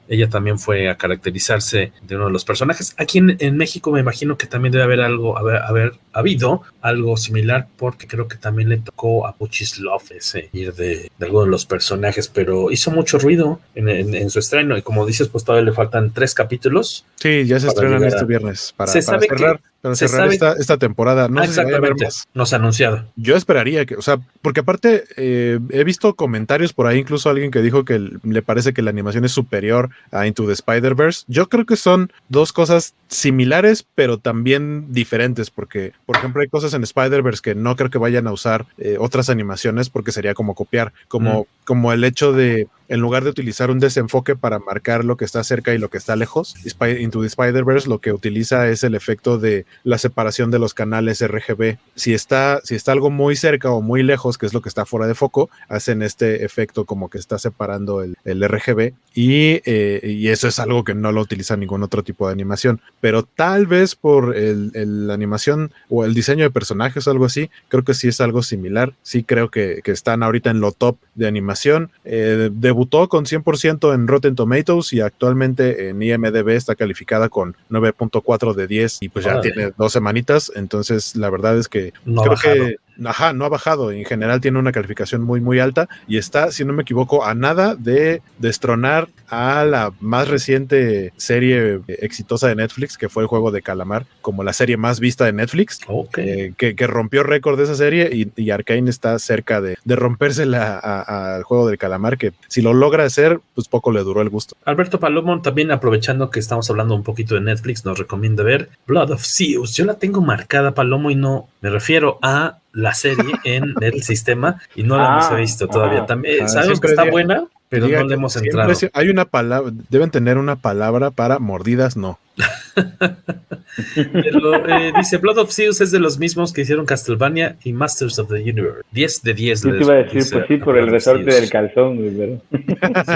Ella 0.08 0.28
también 0.28 0.58
fue 0.58 0.88
a 0.88 0.96
caracterizarse 0.96 1.92
de 2.02 2.16
uno 2.16 2.26
de 2.26 2.32
los 2.32 2.44
personajes. 2.44 2.94
Aquí 2.96 3.18
en, 3.18 3.56
México 3.56 3.90
me 3.90 4.00
imagino 4.00 4.36
que 4.38 4.46
también 4.46 4.72
debe 4.72 4.84
haber 4.84 5.00
algo, 5.00 5.38
haber, 5.38 5.62
haber, 5.62 5.92
habido 6.12 6.62
algo 6.80 7.16
similar, 7.16 7.68
porque 7.76 8.06
creo 8.06 8.28
que 8.28 8.36
también 8.36 8.68
le 8.68 8.78
tocó 8.78 9.26
a 9.26 9.36
Puchislov 9.36 10.02
ese 10.10 10.48
ir 10.52 10.74
de, 10.74 11.10
de 11.18 11.26
alguno 11.26 11.44
de 11.44 11.50
los 11.50 11.66
personajes, 11.66 12.28
pero 12.28 12.70
hizo 12.70 12.90
mucho 12.90 13.18
ruido 13.18 13.60
en, 13.74 14.30
su 14.30 14.38
estreno 14.38 14.76
y 14.76 14.82
como 14.82 15.06
dices, 15.06 15.28
pues 15.28 15.44
todavía 15.44 15.70
le 15.70 15.72
faltan 15.72 16.12
tres 16.12 16.34
capítulos. 16.34 17.04
Sí, 17.16 17.46
ya 17.46 17.60
se 17.60 17.68
estrenan 17.68 18.04
este 18.04 18.24
viernes 18.24 18.74
para, 18.76 18.90
se 18.90 19.02
sabe 19.02 19.26
cerrar. 19.26 19.60
Para 19.80 19.94
cerrar 19.94 20.32
esta, 20.32 20.52
esta, 20.54 20.76
temporada. 20.76 21.28
No 21.28 21.42
exactamente, 21.42 22.08
no 22.34 22.46
se 22.46 22.54
ha 22.54 22.58
anunciado. 22.58 23.04
Yo 23.16 23.36
esperaría 23.36 23.86
que, 23.86 23.96
o 23.96 24.02
sea, 24.02 24.18
porque 24.42 24.60
aparte 24.60 25.04
eh, 25.16 25.60
he 25.70 25.84
visto 25.84 26.14
comentarios 26.14 26.72
por 26.72 26.86
ahí, 26.86 26.98
incluso 26.98 27.30
alguien 27.30 27.50
que 27.50 27.62
dijo 27.62 27.84
que 27.84 27.98
le 28.22 28.42
parece 28.42 28.72
que 28.72 28.82
la 28.82 28.90
animación 28.90 29.24
es 29.24 29.32
superior 29.32 29.90
a 30.10 30.26
Into 30.26 30.46
the 30.46 30.52
Spider-Verse. 30.52 31.24
Yo 31.28 31.48
creo 31.48 31.64
que 31.64 31.76
son 31.76 32.12
dos 32.28 32.52
cosas 32.52 32.94
similares, 33.08 33.86
pero 33.94 34.18
también 34.18 34.92
diferentes, 34.92 35.50
porque, 35.50 35.92
por 36.06 36.16
ejemplo, 36.16 36.42
hay 36.42 36.48
cosas 36.48 36.74
en 36.74 36.82
Spider-Verse 36.82 37.42
que 37.42 37.54
no 37.54 37.76
creo 37.76 37.90
que 37.90 37.98
vayan 37.98 38.26
a 38.26 38.32
usar 38.32 38.66
eh, 38.78 38.96
otras 38.98 39.30
animaciones 39.30 39.90
porque 39.90 40.12
sería 40.12 40.34
como 40.34 40.54
copiar, 40.54 40.92
como, 41.08 41.42
mm. 41.42 41.46
como 41.64 41.92
el 41.92 42.04
hecho 42.04 42.32
de 42.32 42.68
en 42.88 43.00
lugar 43.00 43.24
de 43.24 43.30
utilizar 43.30 43.70
un 43.70 43.78
desenfoque 43.78 44.36
para 44.36 44.58
marcar 44.58 45.04
lo 45.04 45.16
que 45.16 45.24
está 45.24 45.44
cerca 45.44 45.74
y 45.74 45.78
lo 45.78 45.90
que 45.90 45.98
está 45.98 46.16
lejos, 46.16 46.54
Into 46.98 47.20
the 47.20 47.26
Spider-Verse 47.26 47.88
lo 47.88 47.98
que 47.98 48.12
utiliza 48.12 48.68
es 48.68 48.82
el 48.84 48.94
efecto 48.94 49.38
de 49.38 49.66
la 49.84 49.98
separación 49.98 50.50
de 50.50 50.58
los 50.58 50.74
canales 50.74 51.26
RGB. 51.26 51.78
Si 51.94 52.14
está, 52.14 52.60
si 52.64 52.74
está 52.74 52.92
algo 52.92 53.10
muy 53.10 53.36
cerca 53.36 53.70
o 53.70 53.82
muy 53.82 54.02
lejos, 54.02 54.38
que 54.38 54.46
es 54.46 54.54
lo 54.54 54.62
que 54.62 54.68
está 54.68 54.86
fuera 54.86 55.06
de 55.06 55.14
foco, 55.14 55.50
hacen 55.68 56.02
este 56.02 56.44
efecto 56.44 56.84
como 56.84 57.10
que 57.10 57.18
está 57.18 57.38
separando 57.38 58.02
el, 58.02 58.16
RGB 58.24 58.94
y, 59.14 59.60
eh, 59.64 60.00
y, 60.04 60.28
eso 60.28 60.48
es 60.48 60.58
algo 60.58 60.84
que 60.84 60.94
no 60.94 61.10
lo 61.12 61.20
utiliza 61.20 61.56
ningún 61.56 61.82
otro 61.82 62.02
tipo 62.02 62.26
de 62.26 62.32
animación. 62.32 62.80
Pero 63.00 63.24
tal 63.24 63.66
vez 63.66 63.94
por 63.94 64.34
la 64.36 65.14
animación 65.14 65.72
o 65.88 66.04
el 66.04 66.14
diseño 66.14 66.44
de 66.44 66.50
personajes 66.50 67.06
o 67.06 67.10
algo 67.10 67.24
así, 67.24 67.50
creo 67.68 67.84
que 67.84 67.94
sí 67.94 68.08
es 68.08 68.20
algo 68.20 68.42
similar. 68.42 68.94
Sí 69.02 69.24
creo 69.24 69.50
que, 69.50 69.82
están 69.88 70.22
ahorita 70.22 70.50
en 70.50 70.60
lo 70.60 70.72
top 70.72 70.98
de 71.14 71.26
animación. 71.26 71.90
Eh, 72.04 72.50
de 72.52 72.70
debutó 72.78 73.08
con 73.08 73.24
100% 73.24 73.92
en 73.92 74.06
Rotten 74.06 74.36
Tomatoes 74.36 74.92
y 74.92 75.00
actualmente 75.00 75.88
en 75.88 76.00
IMDB 76.00 76.50
está 76.50 76.76
calificada 76.76 77.28
con 77.28 77.56
9.4 77.70 78.54
de 78.54 78.68
10 78.68 78.98
y 79.00 79.08
pues 79.08 79.24
ya 79.24 79.40
tiene 79.40 79.72
dos 79.76 79.92
semanitas. 79.92 80.52
Entonces, 80.54 81.16
la 81.16 81.28
verdad 81.28 81.58
es 81.58 81.66
que 81.66 81.92
creo 82.04 82.36
que 82.40 82.76
Ajá, 83.04 83.32
no 83.32 83.44
ha 83.44 83.48
bajado. 83.48 83.92
En 83.92 84.04
general 84.04 84.40
tiene 84.40 84.58
una 84.58 84.72
calificación 84.72 85.22
muy, 85.22 85.40
muy 85.40 85.58
alta 85.58 85.88
y 86.06 86.18
está, 86.18 86.50
si 86.52 86.64
no 86.64 86.72
me 86.72 86.82
equivoco, 86.82 87.24
a 87.24 87.34
nada 87.34 87.74
de 87.74 88.22
destronar 88.38 89.08
a 89.28 89.64
la 89.64 89.92
más 90.00 90.28
reciente 90.28 91.12
serie 91.16 91.80
exitosa 91.86 92.48
de 92.48 92.56
Netflix, 92.56 92.96
que 92.96 93.08
fue 93.08 93.22
el 93.22 93.28
juego 93.28 93.50
de 93.50 93.62
Calamar, 93.62 94.06
como 94.22 94.42
la 94.42 94.52
serie 94.52 94.76
más 94.76 95.00
vista 95.00 95.24
de 95.24 95.32
Netflix, 95.32 95.80
eh, 96.16 96.52
que, 96.56 96.86
rompió 96.88 97.22
récord 97.22 97.58
de 97.58 97.64
esa 97.64 97.74
serie 97.74 98.08
y, 98.12 98.32
y 98.40 98.50
Arkane 98.50 98.88
está 98.88 99.18
cerca 99.18 99.60
de, 99.60 99.76
de 99.84 99.96
rompérsela 99.96 100.78
al 100.78 101.42
juego 101.42 101.68
del 101.68 101.78
Calamar, 101.78 102.16
que 102.16 102.32
si 102.48 102.62
lo 102.62 102.72
logra 102.72 103.04
hacer, 103.04 103.40
pues 103.54 103.68
poco 103.68 103.92
le 103.92 104.00
duró 104.00 104.22
el 104.22 104.30
gusto. 104.30 104.56
Alberto 104.64 104.98
Palomo, 104.98 105.40
también 105.42 105.70
aprovechando 105.70 106.30
que 106.30 106.40
estamos 106.40 106.68
hablando 106.70 106.94
un 106.94 107.02
poquito 107.02 107.34
de 107.34 107.42
Netflix, 107.42 107.84
nos 107.84 107.98
recomienda 107.98 108.42
ver 108.42 108.70
Blood 108.86 109.10
of 109.10 109.24
Zeus. 109.24 109.74
Yo 109.74 109.84
la 109.84 109.94
tengo 109.94 110.20
marcada, 110.20 110.74
Palomo, 110.74 111.10
y 111.10 111.14
no 111.14 111.48
me 111.60 111.70
refiero 111.70 112.18
a 112.22 112.58
la 112.72 112.94
serie 112.94 113.34
en 113.44 113.74
el 113.80 114.02
sistema 114.02 114.60
y 114.74 114.82
no 114.82 114.96
la 114.96 115.08
hemos 115.08 115.24
ah, 115.26 115.34
visto 115.34 115.68
todavía. 115.68 116.02
Ah, 116.02 116.06
También 116.06 116.44
ah, 116.44 116.48
sabemos 116.48 116.80
que 116.80 116.88
está 116.88 117.10
buena, 117.10 117.44
pero 117.68 117.88
no 117.88 118.04
le 118.04 118.14
hemos 118.14 118.36
entrado. 118.36 118.72
Hay 118.92 119.08
una 119.08 119.24
palabra, 119.24 119.72
deben 119.88 120.10
tener 120.10 120.38
una 120.38 120.56
palabra 120.56 121.10
para 121.10 121.38
mordidas, 121.38 121.96
no. 121.96 122.18
Pero 124.12 124.66
eh, 124.66 124.92
dice 124.96 125.18
Blood 125.18 125.38
of 125.38 125.52
Zeus 125.52 125.80
es 125.80 125.90
de 125.90 126.00
los 126.00 126.18
mismos 126.18 126.52
que 126.52 126.62
hicieron 126.62 126.86
Castlevania 126.86 127.56
y 127.64 127.72
Masters 127.72 128.18
of 128.18 128.28
the 128.28 128.40
Universe. 128.40 128.82
10 128.92 129.22
de 129.22 129.34
10. 129.34 129.62
Yo 129.62 129.70
te 129.70 129.84
iba 129.84 129.94
a 129.94 129.96
decir, 129.96 130.24
pues 130.32 130.44
sí, 130.48 130.56
por 130.56 130.78
el 130.78 130.88
resorte 130.88 131.32
del 131.32 131.50
calzón, 131.50 131.98
pero... 132.16 132.42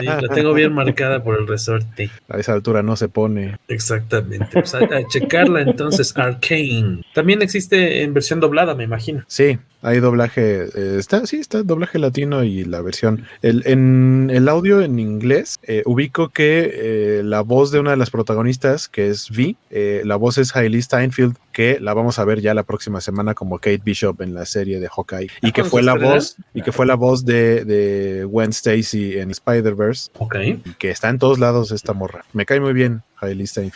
Sí, 0.01 0.07
la 0.07 0.29
tengo 0.29 0.55
bien 0.55 0.73
marcada 0.73 1.23
por 1.23 1.39
el 1.39 1.47
resorte. 1.47 2.11
A 2.29 2.39
esa 2.39 2.53
altura 2.53 2.83
no 2.83 2.97
se 2.97 3.09
pone. 3.09 3.57
Exactamente. 3.69 4.47
Pues 4.53 4.75
a, 4.75 4.81
checarla 5.09 5.63
entonces, 5.63 6.17
Arcane. 6.17 7.03
También 7.15 7.43
existe 7.43 8.03
en 8.03 8.15
versión 8.15 8.41
doblada, 8.41 8.75
me 8.75 8.85
imagino. 8.85 9.23
Sí, 9.27 9.59
hay 9.83 10.01
doblaje, 10.01 10.65
eh, 10.65 10.97
está, 10.99 11.27
sí, 11.27 11.37
está 11.37 11.63
doblaje 11.63 11.99
latino 11.99 12.45
y 12.45 12.65
la 12.65 12.83
versión. 12.83 13.25
El, 13.43 13.63
en 13.67 14.31
el 14.33 14.49
audio 14.49 14.81
en 14.81 14.99
inglés, 14.99 15.59
eh, 15.65 15.83
ubico 15.87 16.29
que 16.29 17.21
la 17.25 17.41
voz 17.41 17.73
de 17.73 17.81
una 17.81 17.91
de 17.91 17.97
las 17.97 18.11
protagonistas, 18.11 18.89
que 18.89 19.12
es 19.13 19.31
V, 19.31 19.55
la 20.05 20.17
voz 20.17 20.39
es 20.39 20.55
Hailey 20.55 20.83
Steinfeld, 20.83 21.37
que 21.53 21.79
la 21.81 21.95
vamos 21.95 22.19
a 22.19 22.25
ver 22.25 22.41
ya 22.41 22.55
la 22.55 22.65
próxima 22.65 23.01
semana 23.01 23.35
como 23.35 23.59
Kate 23.59 23.83
Bishop 23.85 24.21
en 24.23 24.35
la 24.35 24.45
serie 24.47 24.81
de 24.81 24.89
Hawkeye 24.89 25.29
y 25.43 25.49
ah, 25.49 25.53
que 25.53 25.65
fue 25.65 25.83
la 25.83 25.95
voz 25.95 26.37
y 26.55 26.63
que 26.63 26.73
fue 26.73 26.87
la 26.87 26.95
voz 26.95 27.25
de, 27.25 27.65
de 27.65 28.25
Gwen 28.25 28.51
Stacy 28.51 29.19
en 29.19 29.31
Spider-Verse. 29.31 30.11
Ok. 30.19 30.37
Y 30.65 30.75
que 30.75 30.91
está 30.91 31.09
en 31.09 31.19
todos 31.19 31.39
lados 31.39 31.71
esta 31.71 31.93
morra. 31.93 32.25
Me 32.33 32.47
cae 32.47 32.61
muy 32.61 32.73
bien. 32.73 33.03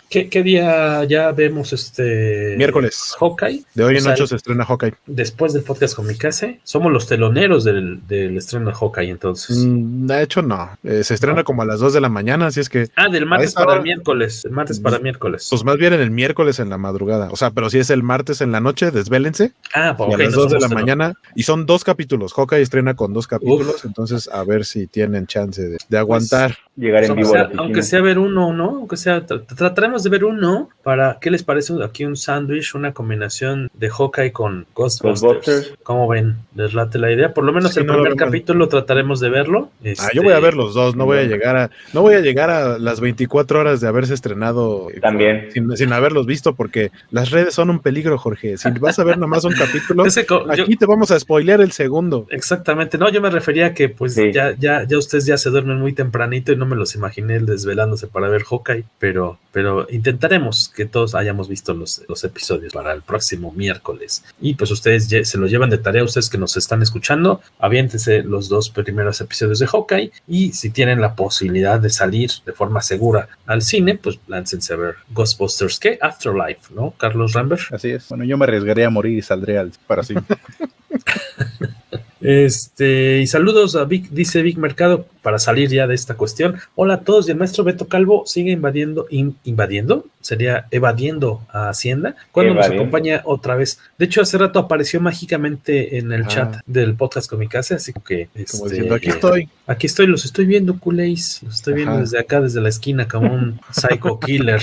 ¿Qué, 0.09 0.27
¿Qué, 0.27 0.43
día 0.43 1.05
ya 1.05 1.31
vemos 1.31 1.71
este 1.71 2.55
miércoles? 2.57 3.15
Hawkeye. 3.17 3.63
De 3.73 3.83
hoy 3.85 3.97
en 3.97 4.05
ocho 4.05 4.27
se 4.27 4.35
estrena 4.35 4.65
Hawkeye. 4.65 4.93
Después 5.05 5.53
del 5.53 5.63
podcast 5.63 5.95
con 5.95 6.05
mi 6.05 6.17
casa, 6.17 6.55
somos 6.63 6.91
los 6.91 7.07
teloneros 7.07 7.63
del, 7.63 8.05
del 8.07 8.35
estreno 8.35 8.71
de 8.71 8.75
Hawkeye, 8.75 9.09
entonces. 9.09 9.59
Mm, 9.59 10.05
de 10.05 10.21
hecho, 10.21 10.41
no. 10.41 10.77
Eh, 10.83 11.01
se 11.05 11.13
estrena 11.13 11.45
como 11.45 11.61
a 11.61 11.65
las 11.65 11.79
2 11.79 11.93
de 11.93 12.01
la 12.01 12.09
mañana, 12.09 12.47
así 12.47 12.59
es 12.59 12.67
que. 12.67 12.89
Ah, 12.97 13.07
del 13.07 13.25
martes 13.25 13.53
para 13.53 13.75
el 13.75 13.83
miércoles. 13.83 14.43
El 14.43 14.51
martes 14.51 14.81
para 14.81 14.99
miércoles. 14.99 15.47
Pues 15.49 15.63
más 15.63 15.77
bien 15.77 15.93
en 15.93 16.01
el 16.01 16.11
miércoles 16.11 16.59
en 16.59 16.69
la 16.69 16.77
madrugada. 16.77 17.29
O 17.31 17.37
sea, 17.37 17.51
pero 17.51 17.66
si 17.69 17.79
es 17.79 17.89
el 17.89 18.03
martes 18.03 18.41
en 18.41 18.51
la 18.51 18.59
noche, 18.59 18.91
desvélense. 18.91 19.51
Ah, 19.73 19.95
pues 19.97 20.13
a 20.13 20.17
las 20.17 20.33
2 20.33 20.51
de 20.51 20.59
la 20.59 20.67
mañana. 20.69 21.13
Y 21.35 21.43
son 21.43 21.65
dos 21.65 21.83
capítulos. 21.83 22.33
Hawkeye 22.33 22.61
estrena 22.61 22.95
con 22.95 23.13
dos 23.13 23.27
capítulos. 23.27 23.85
Entonces, 23.85 24.29
a 24.29 24.43
ver 24.43 24.65
si 24.65 24.87
tienen 24.87 25.27
chance 25.27 25.61
de, 25.61 25.77
de 25.87 25.97
aguantar. 25.97 26.51
Pues, 26.51 26.67
llegar 26.77 27.03
en 27.03 27.15
vivo. 27.15 27.33
aunque 27.57 27.81
sea 27.81 28.01
ver 28.01 28.19
uno, 28.19 28.53
¿no? 28.53 28.69
Aunque 28.69 28.97
sea, 28.97 29.25
trataremos 29.25 30.03
de 30.03 30.09
ver 30.09 30.23
uno 30.23 30.69
para, 30.83 31.17
¿qué 31.19 31.31
les 31.31 31.43
parece 31.43 31.73
aquí 31.83 32.05
un 32.05 32.15
sándwich, 32.15 32.75
una 32.75 32.93
combinación 32.93 33.69
de 33.73 33.89
Hawkeye 33.89 34.31
con 34.31 34.67
Ghostbusters? 34.75 35.73
¿Cómo 35.83 36.07
ven? 36.07 36.35
¿Les 36.55 36.73
late 36.73 36.99
la 36.99 37.11
idea? 37.11 37.33
Por 37.33 37.43
lo 37.45 37.51
menos 37.51 37.75
el 37.77 37.85
primer 37.85 38.15
capítulo 38.15 38.67
trataremos 38.67 39.19
de 39.19 39.29
verlo. 39.29 39.71
Ah, 39.99 40.09
yo 40.13 40.21
voy 40.21 40.33
a 40.33 40.39
ver 40.39 40.53
los 40.53 40.75
dos, 40.75 40.95
no 40.95 41.05
voy 41.05 41.17
a 41.17 41.23
llegar 41.23 41.57
a, 41.57 41.71
no 41.93 42.01
voy 42.01 42.13
a 42.13 42.19
llegar 42.19 42.49
a 42.49 42.77
las 42.77 42.99
24 42.99 43.59
horas 43.59 43.81
de 43.81 43.87
haberse 43.87 44.13
estrenado 44.13 44.89
eh, 44.91 44.99
también 44.99 45.49
sin, 45.51 45.93
haberlos 45.93 46.25
visto, 46.25 46.53
porque 46.53 46.91
las 47.09 47.31
redes 47.31 47.53
son 47.57 47.71
un 47.71 47.79
peligro, 47.79 48.19
Jorge. 48.19 48.55
Si 48.55 48.69
vas 48.69 48.99
a 48.99 49.03
ver 49.03 49.17
nomás 49.17 49.43
un 49.43 49.53
capítulo, 49.53 50.03
aquí 50.51 50.75
te 50.75 50.85
vamos 50.85 51.09
a 51.09 51.19
spoilear 51.19 51.59
el 51.59 51.71
segundo. 51.71 52.27
Exactamente, 52.29 52.99
no, 52.99 53.09
yo 53.09 53.19
me 53.19 53.31
refería 53.31 53.67
a 53.67 53.73
que 53.73 53.89
pues 53.89 54.15
ya, 54.15 54.55
ya, 54.55 54.83
ya 54.83 54.97
ustedes 54.97 55.25
ya 55.25 55.37
se 55.39 55.49
duermen 55.49 55.79
muy 55.79 55.93
tempranito 55.93 56.51
y 56.51 56.55
no 56.55 56.67
me 56.67 56.75
los 56.75 56.93
imaginé 56.93 57.39
desvelándose 57.39 58.05
para 58.05 58.29
ver 58.29 58.43
Hawkeye, 58.43 58.83
pero, 58.99 59.39
pero 59.51 59.87
intentaremos 59.89 60.71
que 60.75 60.85
todos 60.85 61.15
hayamos 61.15 61.49
visto 61.49 61.73
los, 61.73 62.03
los 62.07 62.23
episodios 62.23 62.73
para 62.73 62.93
el 62.93 63.01
próximo 63.01 63.51
miércoles. 63.51 64.23
Y 64.39 64.53
pues 64.53 64.69
ustedes 64.69 65.07
se 65.27 65.37
lo 65.39 65.47
llevan 65.47 65.71
de 65.71 65.79
tarea, 65.79 66.03
ustedes 66.03 66.29
que 66.29 66.37
nos 66.37 66.55
están 66.57 66.83
escuchando, 66.83 67.41
aviéntense 67.57 68.21
los 68.21 68.49
dos 68.49 68.69
primeros 68.69 69.19
episodios 69.19 69.57
de 69.57 69.65
Hawkeye 69.65 70.11
y 70.27 70.53
si 70.53 70.69
tienen 70.69 71.01
la 71.01 71.15
posibilidad 71.15 71.79
de 71.79 71.89
salir 71.89 72.29
de 72.45 72.53
forma 72.53 72.83
segura 72.83 73.29
al 73.47 73.63
cine, 73.63 73.99
pues 74.01 74.19
láncense 74.27 74.73
a 74.73 74.77
ver 74.77 74.95
Ghostbusters, 75.09 75.79
que 75.79 75.97
Afterlife, 75.99 76.71
¿no? 76.75 76.93
Carlos 76.99 77.33
Así 77.71 77.89
es. 77.91 78.07
Bueno, 78.09 78.23
yo 78.23 78.37
me 78.37 78.45
arriesgaría 78.45 78.87
a 78.87 78.89
morir 78.89 79.17
y 79.17 79.21
saldré 79.21 79.57
al, 79.57 79.71
para 79.87 80.03
sí. 80.03 80.15
Este, 82.19 83.19
y 83.19 83.27
saludos 83.27 83.75
a 83.75 83.85
Vic, 83.85 84.09
dice 84.09 84.41
Vic 84.41 84.57
Mercado, 84.57 85.05
para 85.21 85.39
salir 85.39 85.69
ya 85.69 85.87
de 85.87 85.95
esta 85.95 86.15
cuestión. 86.15 86.57
Hola 86.75 86.95
a 86.95 86.99
todos, 87.01 87.27
y 87.27 87.31
el 87.31 87.37
maestro 87.37 87.63
Beto 87.63 87.87
Calvo 87.87 88.23
sigue 88.25 88.51
invadiendo, 88.51 89.07
invadiendo, 89.09 90.05
sería 90.19 90.67
evadiendo 90.71 91.41
a 91.49 91.69
Hacienda, 91.69 92.15
cuando 92.31 92.55
nos 92.55 92.65
acompaña 92.65 93.21
otra 93.23 93.55
vez. 93.55 93.79
De 93.97 94.05
hecho, 94.05 94.21
hace 94.21 94.37
rato 94.37 94.59
apareció 94.59 94.99
mágicamente 94.99 95.97
en 95.97 96.11
el 96.11 96.23
ah. 96.23 96.27
chat 96.27 96.55
del 96.65 96.95
podcast 96.95 97.29
con 97.29 97.39
mi 97.39 97.47
casa, 97.47 97.75
así 97.75 97.93
que 97.93 98.29
este, 98.33 98.93
aquí 98.93 99.09
estoy. 99.09 99.49
Aquí 99.67 99.85
estoy, 99.85 100.07
los 100.07 100.25
estoy 100.25 100.45
viendo, 100.45 100.79
culéis, 100.79 101.43
los 101.43 101.55
estoy 101.55 101.73
viendo 101.75 101.97
desde 101.99 102.19
acá, 102.19 102.41
desde 102.41 102.61
la 102.61 102.69
esquina, 102.69 103.07
como 103.07 103.33
un 103.33 103.59
psycho 103.71 104.19
killer. 104.25 104.61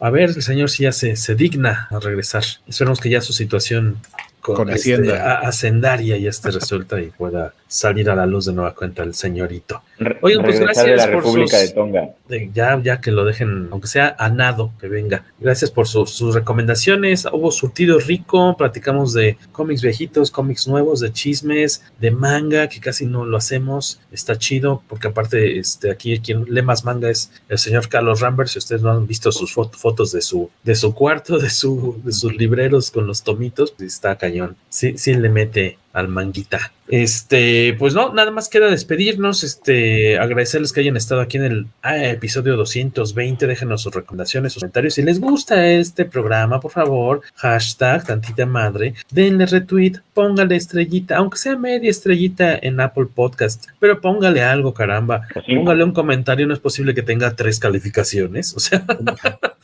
A 0.00 0.10
ver, 0.10 0.30
el 0.30 0.42
señor 0.42 0.70
si 0.70 0.84
ya 0.84 0.92
se, 0.92 1.16
se 1.16 1.34
digna 1.34 1.88
a 1.90 1.98
regresar. 1.98 2.44
Esperemos 2.66 3.00
que 3.00 3.08
ya 3.08 3.20
su 3.20 3.32
situación 3.32 3.96
con, 4.44 4.56
Con 4.56 4.68
este, 4.68 4.92
Hacienda. 4.92 5.38
a, 5.40 5.48
a 5.48 5.52
Zendaria 5.52 6.18
ya 6.18 6.28
esté 6.28 6.50
resuelta 6.50 7.00
y 7.00 7.06
pueda 7.06 7.54
salir 7.66 8.10
a 8.10 8.14
la 8.14 8.26
luz 8.26 8.44
de 8.44 8.52
nueva 8.52 8.74
cuenta 8.74 9.02
el 9.02 9.14
señorito. 9.14 9.80
Oigan, 10.22 10.44
pues 10.44 10.60
gracias 10.60 10.86
de 10.86 10.96
la 10.96 11.04
por 11.06 11.14
República 11.16 11.58
sus- 11.58 11.68
de 11.68 11.74
Tonga. 11.74 12.14
ya, 12.52 12.80
ya 12.82 13.00
que 13.00 13.10
lo 13.10 13.24
dejen, 13.24 13.68
aunque 13.70 13.86
sea 13.88 14.14
a 14.18 14.28
nado, 14.30 14.72
que 14.80 14.88
venga. 14.88 15.24
Gracias 15.38 15.70
por 15.70 15.86
sus- 15.88 16.10
sus 16.10 16.34
recomendaciones. 16.34 17.26
Hubo 17.32 17.50
surtido 17.50 17.98
rico, 17.98 18.56
platicamos 18.56 19.12
de 19.12 19.36
cómics 19.52 19.82
viejitos, 19.82 20.30
cómics 20.30 20.66
nuevos, 20.68 21.00
de 21.00 21.12
chismes, 21.12 21.82
de 22.00 22.10
manga, 22.10 22.68
que 22.68 22.80
casi 22.80 23.06
no 23.06 23.24
lo 23.24 23.36
hacemos. 23.36 24.00
Está 24.12 24.36
chido, 24.38 24.82
porque 24.88 25.08
aparte, 25.08 25.58
este, 25.58 25.90
aquí 25.90 26.18
quien 26.20 26.44
lee 26.48 26.62
más 26.62 26.84
manga 26.84 27.10
es 27.10 27.30
el 27.48 27.58
señor 27.58 27.88
Carlos 27.88 28.20
Rambert. 28.20 28.48
Si 28.48 28.58
ustedes 28.58 28.82
no 28.82 28.90
han 28.90 29.06
visto 29.06 29.30
sus 29.32 29.54
fot- 29.54 29.72
fotos 29.74 30.12
de 30.12 30.20
su, 30.22 30.50
de 30.62 30.74
su 30.74 30.94
cuarto, 30.94 31.38
de 31.38 31.50
su, 31.50 32.00
de 32.04 32.12
sus 32.12 32.34
libreros 32.36 32.90
con 32.90 33.06
los 33.06 33.22
tomitos, 33.22 33.74
está 33.80 34.16
cañón. 34.16 34.56
Sí, 34.68 34.96
sí 34.98 35.14
le 35.14 35.28
mete 35.28 35.78
al 35.94 36.08
manguita. 36.08 36.72
Este, 36.88 37.74
pues 37.78 37.94
no, 37.94 38.12
nada 38.12 38.30
más 38.30 38.50
queda 38.50 38.68
despedirnos, 38.68 39.42
este, 39.42 40.18
agradecerles 40.18 40.72
que 40.72 40.80
hayan 40.80 40.98
estado 40.98 41.22
aquí 41.22 41.38
en 41.38 41.44
el 41.44 41.66
ah, 41.82 41.96
episodio 42.04 42.56
220, 42.56 43.46
déjenos 43.46 43.82
sus 43.82 43.94
recomendaciones, 43.94 44.52
sus 44.52 44.60
comentarios. 44.60 44.94
Si 44.94 45.02
les 45.02 45.18
gusta 45.18 45.66
este 45.66 46.04
programa, 46.04 46.60
por 46.60 46.72
favor, 46.72 47.22
hashtag 47.36 48.04
tantita 48.04 48.44
madre, 48.44 48.94
denle 49.10 49.46
retweet, 49.46 50.00
póngale 50.12 50.56
estrellita, 50.56 51.16
aunque 51.16 51.38
sea 51.38 51.56
media 51.56 51.90
estrellita 51.90 52.58
en 52.60 52.78
Apple 52.80 53.06
Podcast, 53.06 53.64
pero 53.80 54.00
póngale 54.00 54.42
algo, 54.42 54.74
caramba, 54.74 55.22
póngale 55.46 55.84
un 55.84 55.92
comentario, 55.92 56.46
no 56.46 56.52
es 56.52 56.60
posible 56.60 56.94
que 56.94 57.02
tenga 57.02 57.34
tres 57.34 57.58
calificaciones, 57.58 58.54
o 58.54 58.60
sea, 58.60 58.84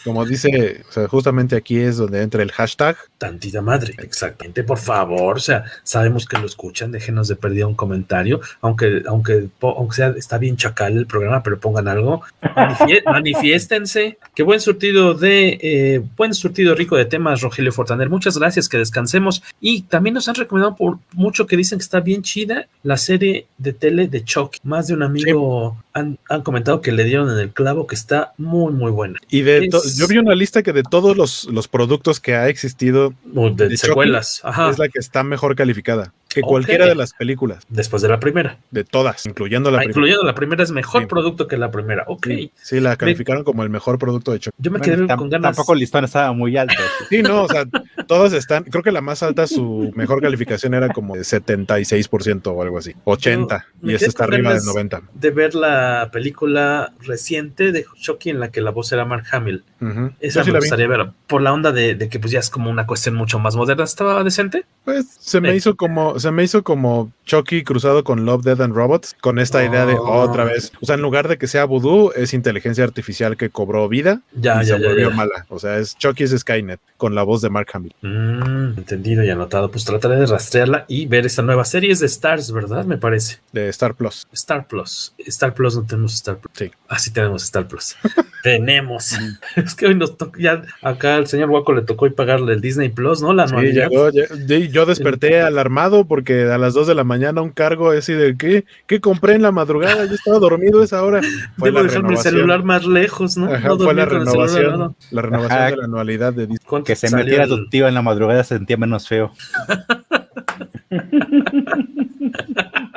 Como 0.04 0.24
dice, 0.24 0.82
o 0.88 0.92
sea, 0.92 1.08
justamente 1.08 1.56
aquí 1.56 1.76
es 1.76 1.98
donde 1.98 2.22
entra 2.22 2.42
el 2.42 2.50
hashtag. 2.52 2.96
Tantita 3.18 3.60
madre, 3.60 3.94
exactamente, 3.98 4.64
por 4.64 4.78
favor, 4.78 5.36
o 5.36 5.40
sea, 5.40 5.64
sabemos 5.82 6.19
que 6.26 6.38
lo 6.38 6.46
escuchan, 6.46 6.92
déjenos 6.92 7.28
de 7.28 7.36
perdida 7.36 7.66
un 7.66 7.74
comentario, 7.74 8.40
aunque, 8.60 9.02
aunque, 9.06 9.48
aunque 9.60 9.94
sea, 9.96 10.08
está 10.16 10.38
bien 10.38 10.56
chacal 10.56 10.96
el 10.96 11.06
programa, 11.06 11.42
pero 11.42 11.58
pongan 11.58 11.88
algo, 11.88 12.22
Manifie- 12.42 13.02
manifiéstense, 13.44 14.18
qué 14.34 14.42
buen 14.42 14.60
surtido 14.60 15.14
de, 15.14 15.58
eh, 15.60 16.02
buen 16.16 16.34
surtido 16.34 16.74
rico 16.74 16.96
de 16.96 17.04
temas, 17.04 17.40
Rogelio 17.40 17.72
Fortaner, 17.72 18.08
muchas 18.08 18.38
gracias, 18.38 18.68
que 18.68 18.78
descansemos, 18.78 19.42
y 19.60 19.82
también 19.82 20.14
nos 20.14 20.28
han 20.28 20.34
recomendado 20.34 20.76
por 20.76 20.98
mucho 21.12 21.46
que 21.46 21.56
dicen 21.56 21.78
que 21.78 21.82
está 21.84 22.00
bien 22.00 22.22
chida 22.22 22.66
la 22.82 22.96
serie 22.96 23.46
de 23.58 23.72
tele 23.72 24.08
de 24.08 24.24
Chucky, 24.24 24.58
más 24.62 24.86
de 24.88 24.94
un 24.94 25.02
amigo 25.02 25.76
han, 25.92 26.18
han 26.28 26.42
comentado 26.42 26.80
que 26.80 26.92
le 26.92 27.04
dieron 27.04 27.30
en 27.30 27.38
el 27.38 27.50
clavo, 27.50 27.86
que 27.86 27.94
está 27.94 28.32
muy, 28.38 28.72
muy 28.72 28.90
buena. 28.90 29.18
Y 29.28 29.42
de 29.42 29.66
Es- 29.66 29.96
yo 29.96 30.06
vi 30.08 30.18
una 30.18 30.34
lista 30.34 30.62
que 30.62 30.72
de 30.72 30.82
todos 30.82 31.16
los, 31.16 31.44
los 31.46 31.68
productos 31.68 32.20
que 32.20 32.34
ha 32.34 32.48
existido 32.48 33.12
de, 33.24 33.50
Chucky, 33.56 33.76
secuelas, 33.76 34.40
ajá. 34.44 34.70
es 34.70 34.78
la 34.78 34.88
que 34.88 34.98
está 34.98 35.22
mejor 35.22 35.56
calificada 35.56 36.12
que 36.32 36.42
cualquiera 36.42 36.86
de 36.86 36.94
las 36.94 37.12
películas, 37.12 37.64
Después 37.68 38.02
de 38.02 38.08
la 38.08 38.20
primera. 38.20 38.58
de 38.70 38.84
todas, 38.84 39.26
incluyendo 39.26 39.70
la 39.70 39.78
Ah, 39.78 39.80
primera. 39.80 39.90
incluyendo 39.98 40.22
la 40.24 40.34
primera 40.34 40.62
es 40.62 40.70
mejor 40.70 41.02
Sí. 41.02 41.06
producto 41.08 41.46
que 41.48 41.56
la 41.56 41.70
primera. 41.70 42.04
Ok. 42.06 42.26
Sí, 42.28 42.52
sí, 42.54 42.80
la 42.80 42.96
calificaron 42.96 43.42
como 43.44 43.62
el 43.64 43.70
mejor 43.70 43.98
producto 43.98 44.32
de 44.32 44.38
Chucky. 44.38 44.56
Yo 44.58 44.70
me 44.70 44.78
Bueno, 44.78 45.06
quedé 45.06 45.16
con 45.16 45.28
ganas. 45.28 45.56
Tampoco 45.56 45.72
el 45.74 45.80
listón 45.80 46.04
estaba 46.04 46.32
muy 46.32 46.56
alto. 46.56 46.74
Sí, 47.10 47.22
no, 47.22 47.42
o 47.42 47.48
sea, 47.48 47.64
todas 48.06 48.32
están, 48.32 48.62
creo 48.64 48.82
que 48.84 48.92
la 48.92 49.00
más 49.00 49.22
alta, 49.24 49.46
su 49.48 49.90
mejor 49.96 50.22
calificación 50.22 50.74
era 50.74 50.88
como 50.90 51.16
de 51.16 51.24
76% 51.24 52.46
o 52.52 52.62
algo 52.62 52.78
así, 52.78 52.94
80, 53.04 53.66
me 53.80 53.92
y 53.92 53.94
esta 53.96 54.06
está 54.06 54.24
arriba 54.24 54.50
de 54.50 54.58
ganas 54.60 54.64
90. 54.66 55.02
De 55.14 55.30
ver 55.30 55.54
la 55.56 56.10
película 56.12 56.92
reciente 57.00 57.72
de 57.72 57.84
Chucky 58.00 58.30
en 58.30 58.40
la 58.40 58.50
que 58.50 58.60
la 58.60 58.70
voz 58.70 58.92
era 58.92 59.04
Mark 59.04 59.24
Hamill. 59.32 59.64
Ujú. 59.80 60.12
Esa 60.20 60.40
Yo 60.40 60.44
sí 60.44 60.50
me 60.50 60.52
la 60.54 60.58
vi. 60.60 60.64
gustaría 60.66 60.86
ver. 60.88 61.10
Por 61.26 61.42
la 61.42 61.52
onda 61.52 61.72
de, 61.72 61.94
de 61.94 62.08
que 62.08 62.20
pues 62.20 62.30
ya 62.32 62.38
es 62.38 62.50
como 62.50 62.70
una 62.70 62.86
cuestión 62.86 63.14
mucho 63.16 63.38
más 63.38 63.56
moderna. 63.56 63.84
¿Estaba 63.84 64.22
decente? 64.22 64.64
Pues 64.84 65.06
se 65.18 65.40
me 65.40 65.54
hizo 65.54 65.74
como, 65.76 66.18
se 66.20 66.30
me 66.30 66.42
hizo 66.44 66.62
como 66.62 67.10
Chucky 67.24 67.64
cruzado 67.64 68.04
con 68.04 68.24
Love, 68.24 68.44
Dead 68.44 68.60
and 68.60 68.74
Robots, 68.74 69.16
con 69.20 69.38
esta 69.38 69.64
idea 69.64 69.86
de 69.86 69.94
Oh. 69.94 70.20
otra 70.22 70.44
vez. 70.44 70.72
O 70.80 70.86
sea, 70.86 70.94
en 70.96 71.02
lugar 71.02 71.28
de 71.28 71.38
que 71.38 71.46
sea 71.46 71.64
voodoo, 71.64 72.12
es 72.14 72.34
inteligencia 72.34 72.84
artificial 72.84 73.36
que 73.36 73.50
cobró 73.50 73.88
vida 73.88 74.20
Ya, 74.34 74.62
y 74.62 74.66
ya, 74.66 74.76
se 74.76 74.82
ya, 74.82 74.88
volvió 74.88 75.10
mala. 75.10 75.46
O 75.48 75.58
sea, 75.58 75.78
es 75.78 75.96
Chucky 75.96 76.24
es 76.24 76.30
Skynet 76.38 76.80
con 76.96 77.14
la 77.14 77.22
voz 77.22 77.40
de 77.42 77.50
Mark 77.50 77.68
Hamill. 77.72 77.94
Mm, 78.02 78.78
entendido 78.78 79.24
y 79.24 79.30
anotado. 79.30 79.70
Pues 79.70 79.84
trataré 79.84 80.16
de 80.16 80.26
rastrearla 80.26 80.84
y 80.88 81.06
ver 81.06 81.26
esta 81.26 81.42
nueva 81.42 81.64
serie. 81.64 81.90
Es 81.92 82.00
de 82.00 82.06
Stars, 82.06 82.52
¿verdad? 82.52 82.84
Me 82.84 82.98
parece. 82.98 83.38
De 83.52 83.68
Star 83.68 83.94
Plus. 83.94 84.26
Star 84.32 84.66
Plus. 84.66 85.14
Star 85.18 85.54
Plus 85.54 85.76
no 85.76 85.84
tenemos 85.84 86.14
Star 86.14 86.38
Plus. 86.38 86.52
Sí. 86.56 86.70
Ah, 86.88 86.98
sí 86.98 87.12
tenemos 87.12 87.42
Star 87.44 87.66
Plus. 87.68 87.96
tenemos. 88.42 89.12
es 89.56 89.74
que 89.74 89.86
hoy 89.86 89.94
nos 89.94 90.16
toca, 90.16 90.40
ya 90.40 90.62
acá 90.82 91.16
al 91.16 91.26
señor 91.26 91.48
Guaco 91.50 91.72
le 91.72 91.82
tocó 91.82 92.04
hoy 92.06 92.10
pagarle 92.12 92.54
el 92.54 92.60
Disney 92.60 92.88
Plus, 92.88 93.22
¿no? 93.22 93.32
La 93.32 93.48
Sí, 93.48 93.54
llegó, 93.56 94.10
yo 94.10 94.86
desperté 94.86 95.40
alarmado 95.40 96.06
porque 96.06 96.44
a 96.44 96.58
las 96.58 96.74
2 96.74 96.86
de 96.86 96.94
la 96.94 97.04
mañana 97.04 97.42
un 97.42 97.50
cargo 97.50 97.90
así 97.90 98.12
de 98.12 98.36
¿qué? 98.36 98.64
¿Qué 98.86 99.00
compré 99.00 99.34
en 99.34 99.42
la 99.42 99.52
madrugada? 99.52 100.04
Yo 100.06 100.14
estaba 100.14 100.38
dormido 100.38 100.80
a 100.80 100.84
esa 100.84 101.02
hora. 101.02 101.20
Fue 101.58 101.68
Debo 101.70 101.80
la 101.80 101.84
dejarme 101.88 102.12
el 102.14 102.18
celular 102.18 102.64
más 102.64 102.86
lejos, 102.86 103.36
¿no? 103.36 103.52
Ajá, 103.52 103.68
No 103.68 103.78
fue 103.78 103.94
la 103.94 104.06
dormir 104.06 104.28
con 104.32 104.42
el 104.42 104.48
celular 104.48 104.64
al 104.64 104.70
renovación, 104.72 104.96
la 105.10 105.22
renovación 105.22 105.58
Ajá. 105.58 105.70
de 105.70 105.76
la 105.76 105.84
anualidad 105.84 106.32
de 106.32 106.46
Disney. 106.46 106.66
¿Cuánto 106.66 106.86
Que 106.86 106.96
se 106.96 107.14
metiera 107.14 107.44
el- 107.44 107.48
tu 107.50 107.68
tío 107.68 107.88
en 107.88 107.94
la 107.94 108.02
madrugada 108.02 108.42
se 108.44 108.56
sentía 108.56 108.76
menos 108.76 109.08
feo. 109.08 109.32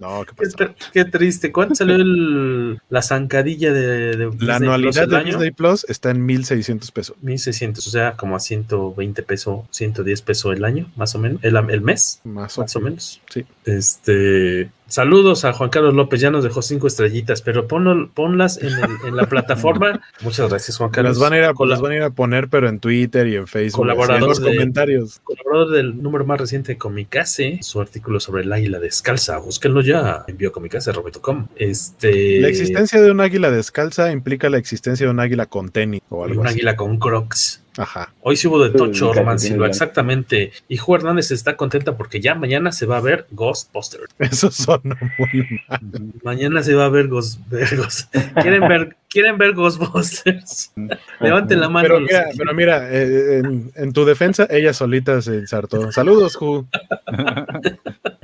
No, 0.00 0.24
¿qué 0.24 0.34
tr- 0.46 0.74
qué 0.92 1.04
triste. 1.04 1.52
¿Cuánto 1.52 1.74
salió 1.76 1.94
el- 1.96 2.80
la 2.88 3.02
zancadilla 3.02 3.72
de, 3.72 4.16
de 4.16 4.24
La 4.24 4.30
Plus 4.30 4.50
anualidad 4.50 5.04
el 5.04 5.10
de 5.10 5.16
año? 5.16 5.26
Disney 5.26 5.50
Plus 5.52 5.84
está 5.88 6.10
en 6.10 6.24
1600 6.24 6.90
pesos. 6.90 7.16
1600, 7.20 7.86
o 7.86 7.90
sea, 7.90 8.16
como 8.16 8.34
a 8.34 8.40
120 8.40 9.22
pesos, 9.22 9.60
110 9.70 10.22
pesos 10.22 10.56
el 10.56 10.64
año, 10.64 10.90
más 10.96 11.14
o 11.14 11.18
menos, 11.18 11.44
el, 11.44 11.54
el 11.56 11.80
mes, 11.82 12.20
Más, 12.24 12.56
más 12.58 12.74
o 12.76 12.80
menos. 12.80 13.20
Sí. 13.28 13.44
Este, 13.66 14.70
saludos 14.90 15.44
a 15.46 15.52
Juan 15.54 15.70
Carlos 15.70 15.94
López, 15.94 16.20
ya 16.20 16.30
nos 16.30 16.44
dejó 16.44 16.60
cinco 16.60 16.86
estrellitas, 16.86 17.40
pero 17.40 17.66
ponlo- 17.66 18.10
ponlas 18.12 18.58
en, 18.58 18.68
el- 18.74 19.08
en 19.08 19.16
la 19.16 19.26
plataforma. 19.28 20.02
Muchas 20.20 20.50
gracias, 20.50 20.76
Juan 20.76 20.90
Carlos. 20.90 21.12
Las 21.16 21.18
van, 21.22 21.32
a 21.32 21.38
ir 21.38 21.44
a, 21.44 21.54
Cola- 21.54 21.70
las 21.74 21.80
van 21.80 21.92
a 21.92 21.96
ir 21.96 22.02
a 22.02 22.10
poner, 22.10 22.48
pero 22.48 22.68
en 22.68 22.78
Twitter 22.80 23.26
y 23.28 23.36
en 23.36 23.46
Facebook. 23.46 23.80
Colaborador 23.80 24.22
en 24.22 24.28
los 24.28 24.40
de- 24.42 24.50
comentarios. 24.50 25.20
colaborador 25.24 25.70
del 25.72 26.02
número 26.02 26.26
más 26.26 26.38
reciente 26.40 26.72
de 26.72 26.78
Comicase, 26.78 27.58
su 27.62 27.80
artículo 27.80 28.20
sobre 28.20 28.42
el 28.42 28.52
águila 28.52 28.78
descalza. 28.78 29.38
Búsquenlo 29.38 29.80
ya. 29.80 30.24
Envío 30.26 30.52
Comicase, 30.52 30.92
Roberto.com. 30.92 31.46
Este. 31.56 32.40
La 32.40 32.48
existencia 32.48 33.00
de 33.00 33.10
un 33.10 33.20
águila 33.20 33.50
descalza 33.50 34.10
implica 34.12 34.50
la 34.50 34.58
existencia 34.58 35.06
de 35.06 35.10
un 35.12 35.20
águila 35.20 35.46
con 35.46 35.70
tenis 35.70 36.02
o 36.08 36.24
algo 36.24 36.40
un 36.40 36.46
así. 36.46 36.56
águila 36.56 36.76
con 36.76 36.98
crocs. 36.98 37.62
Ajá. 37.80 38.12
Hoy 38.22 38.36
sí 38.36 38.46
hubo 38.46 38.62
de 38.62 38.70
Tocho, 38.70 39.12
Sí, 39.12 39.18
Román 39.18 39.38
Silva, 39.38 39.66
exactamente. 39.66 40.52
Y 40.68 40.76
Ju 40.76 40.94
Hernández 40.96 41.30
está 41.30 41.56
contenta 41.56 41.96
porque 41.96 42.20
ya 42.20 42.34
mañana 42.34 42.72
se 42.72 42.84
va 42.84 42.98
a 42.98 43.00
ver 43.00 43.26
Ghostbusters. 43.30 44.04
Eso 44.18 44.50
sonó 44.50 44.96
muy 45.18 45.60
mal. 45.68 45.80
Mañana 46.22 46.62
se 46.62 46.74
va 46.74 46.84
a 46.84 46.88
ver 46.90 47.08
Ghost, 47.08 47.40
ver 47.48 47.68
Ghost- 47.78 48.08
¿Quieren 48.42 48.68
ver, 48.68 48.96
¿Quieren 49.08 49.38
ver 49.38 49.54
Ghostbusters? 49.54 50.72
Levanten 51.20 51.58
la 51.60 51.68
mano. 51.70 52.00
Mira, 52.00 52.26
pero 52.36 52.54
mira 52.54 52.88
eh, 52.92 53.38
en, 53.38 53.72
en 53.74 53.92
tu 53.92 54.04
defensa, 54.04 54.46
ella 54.50 54.72
solita 54.74 55.22
se 55.22 55.36
ensartó. 55.38 55.90
Saludos, 55.90 56.36
Ju. 56.36 56.66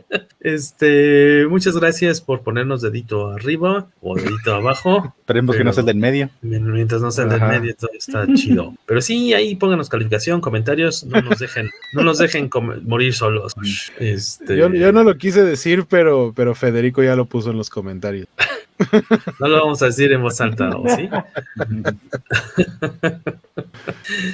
Este, 0.46 1.44
muchas 1.48 1.76
gracias 1.76 2.20
por 2.20 2.42
ponernos 2.42 2.80
dedito 2.80 3.32
arriba 3.32 3.88
o 4.00 4.14
dedito 4.14 4.54
abajo. 4.54 5.12
Esperemos 5.18 5.56
que 5.56 5.64
no 5.64 5.72
sea 5.72 5.80
el 5.80 5.86
del 5.86 5.96
medio. 5.96 6.30
Mientras 6.40 7.02
no 7.02 7.10
sea 7.10 7.24
el 7.24 7.30
del 7.30 7.40
medio, 7.40 7.74
todo 7.74 7.90
está 7.98 8.32
chido. 8.32 8.72
Pero 8.86 9.00
sí, 9.00 9.34
ahí 9.34 9.56
pónganos 9.56 9.88
calificación, 9.88 10.40
comentarios, 10.40 11.04
no 11.04 11.20
nos 11.20 11.40
dejen, 11.40 11.68
no 11.94 12.04
nos 12.04 12.18
dejen 12.18 12.48
morir 12.84 13.12
solos. 13.12 13.54
Este, 13.98 14.56
Yo, 14.56 14.72
yo 14.72 14.92
no 14.92 15.02
lo 15.02 15.16
quise 15.18 15.42
decir, 15.42 15.84
pero, 15.88 16.32
pero 16.36 16.54
Federico 16.54 17.02
ya 17.02 17.16
lo 17.16 17.26
puso 17.26 17.50
en 17.50 17.56
los 17.56 17.68
comentarios. 17.68 18.28
no 19.40 19.48
lo 19.48 19.60
vamos 19.60 19.82
a 19.82 19.86
decir 19.86 20.12
en 20.12 20.22
voz 20.22 20.40
alta, 20.40 20.70
¿o 20.76 20.88
sí? 20.88 21.08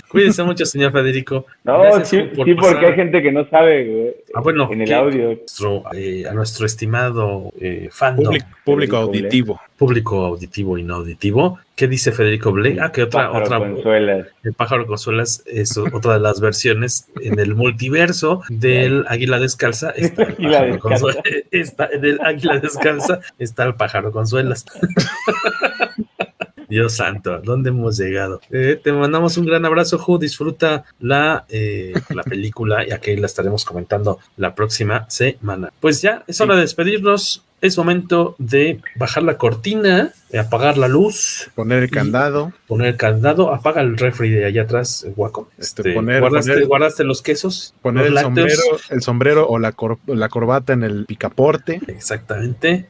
Cuídense 0.09 0.43
mucho, 0.43 0.67
señor 0.67 0.93
Federico. 0.93 1.47
No, 1.65 1.81
Gracias 1.81 2.09
sí, 2.09 2.23
por 2.35 2.47
sí 2.47 2.55
porque 2.55 2.87
hay 2.87 2.95
gente 2.95 3.23
que 3.23 3.33
no 3.33 3.49
sabe, 3.49 3.85
güey, 3.87 4.15
Ah, 4.35 4.41
bueno, 4.41 4.69
en 4.73 4.83
el 4.83 4.93
audio. 4.93 5.27
Nuestro, 5.29 5.85
eh, 5.95 6.25
a 6.29 6.33
nuestro 6.35 6.67
estimado 6.67 7.53
eh, 7.61 7.89
fandom, 7.91 8.25
Público, 8.27 8.47
público 8.65 9.09
Blé. 9.09 9.19
auditivo. 9.21 9.61
público 9.77 10.25
auditivo 10.27 10.79
y 10.79 10.83
no 10.83 10.97
auditivo. 10.97 11.59
¿Qué 11.83 11.89
dice 11.89 12.13
Federico 12.13 12.53
Blake? 12.53 12.79
Ah, 12.81 12.93
que 12.93 13.03
otra, 13.03 13.27
Pájaro 13.33 13.45
otra, 13.45 13.59
Consuelas. 13.59 14.27
el 14.45 14.53
pájaro 14.53 14.87
consuelas 14.87 15.43
es 15.47 15.77
otra 15.77 16.13
de 16.15 16.21
las 16.21 16.41
versiones 16.41 17.09
en 17.21 17.41
el 17.41 17.57
multiverso 17.57 18.43
del 18.49 19.05
águila 19.09 19.41
descalza. 19.41 19.91
Está 19.97 20.23
el 20.23 20.31
Águila 20.37 20.79
pájaro 20.79 21.07
descalza. 21.09 21.21
Está- 21.51 21.89
en 21.93 22.05
el 22.05 22.21
águila 22.21 22.61
descalza 22.61 23.19
está 23.37 23.65
el 23.65 23.75
pájaro 23.75 24.13
consuelas. 24.13 24.65
Dios 26.69 26.93
santo, 26.95 27.33
¿a 27.35 27.39
dónde 27.41 27.71
hemos 27.71 27.99
llegado? 27.99 28.41
Eh, 28.53 28.81
te 28.81 28.93
mandamos 28.93 29.37
un 29.37 29.45
gran 29.47 29.65
abrazo, 29.65 29.99
Ju. 29.99 30.19
Disfruta 30.19 30.85
la, 31.01 31.47
eh, 31.49 31.95
la 32.15 32.23
película, 32.23 32.87
ya 32.87 32.99
que 33.01 33.17
la 33.17 33.27
estaremos 33.27 33.65
comentando 33.65 34.21
la 34.37 34.55
próxima 34.55 35.11
semana. 35.11 35.73
Pues 35.81 36.01
ya, 36.01 36.23
es 36.29 36.41
hora 36.41 36.55
de 36.55 36.61
despedirnos. 36.61 37.45
Es 37.63 37.79
momento 37.79 38.35
de 38.39 38.81
bajar 38.97 39.23
la 39.23 39.39
cortina, 39.39 40.13
apagar 40.39 40.77
la 40.77 40.89
luz, 40.89 41.51
poner 41.55 41.83
el 41.85 41.91
candado, 41.91 42.53
poner 42.67 42.89
el 42.89 42.97
candado, 42.97 43.55
apaga 43.55 43.81
el 43.81 43.97
refri 43.97 44.29
de 44.31 44.45
allá 44.45 44.63
atrás, 44.63 45.07
guaco. 45.17 45.49
Este, 45.59 45.81
Este, 45.83 45.95
poner- 45.95 46.21
guardaste, 46.21 46.53
poner- 46.53 46.67
guardaste 46.67 47.05
los 47.05 47.23
quesos, 47.23 47.75
poner 47.81 48.11
los 48.11 48.19
el 48.21 48.25
sombrero, 48.27 48.63
el 48.91 49.03
sombrero 49.03 49.49
o 49.49 49.59
la, 49.59 49.73
cor- 49.73 49.99
la 50.07 50.29
corbata 50.29 50.75
en 50.75 50.83
el 50.83 51.07
picaporte. 51.07 51.81
Exactamente. 51.87 52.89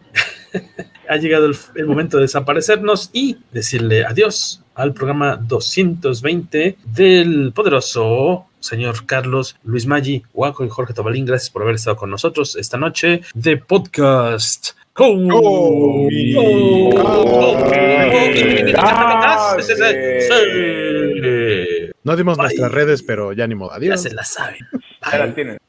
ha 1.08 1.16
llegado 1.16 1.46
el, 1.46 1.56
el 1.74 1.86
momento 1.86 2.16
de 2.16 2.22
desaparecernos 2.22 3.10
y 3.12 3.38
decirle 3.52 4.04
adiós 4.04 4.62
al 4.74 4.94
programa 4.94 5.36
220 5.36 6.78
del 6.84 7.52
poderoso 7.54 8.46
señor 8.62 9.06
Carlos 9.06 9.56
Luis 9.64 9.86
Maggi, 9.86 10.22
Waco 10.32 10.64
y 10.64 10.68
Jorge 10.68 10.94
Tobalín. 10.94 11.26
Gracias 11.26 11.50
por 11.50 11.62
haber 11.62 11.74
estado 11.74 11.96
con 11.96 12.10
nosotros 12.10 12.56
esta 12.56 12.78
noche 12.78 13.22
de 13.34 13.56
podcast. 13.58 14.70
con-. 14.92 15.28
No 22.04 22.16
dimos 22.16 22.36
nuestras 22.36 22.72
redes, 22.72 23.02
pero 23.02 23.32
ya 23.32 23.46
ni 23.46 23.54
modo. 23.54 23.70
Ya 23.70 23.76
Adiós. 23.76 24.02
se 24.02 24.12
la 24.12 24.24
saben. 24.24 24.58
Ya 25.10 25.18
la 25.18 25.34
tienen. 25.34 25.58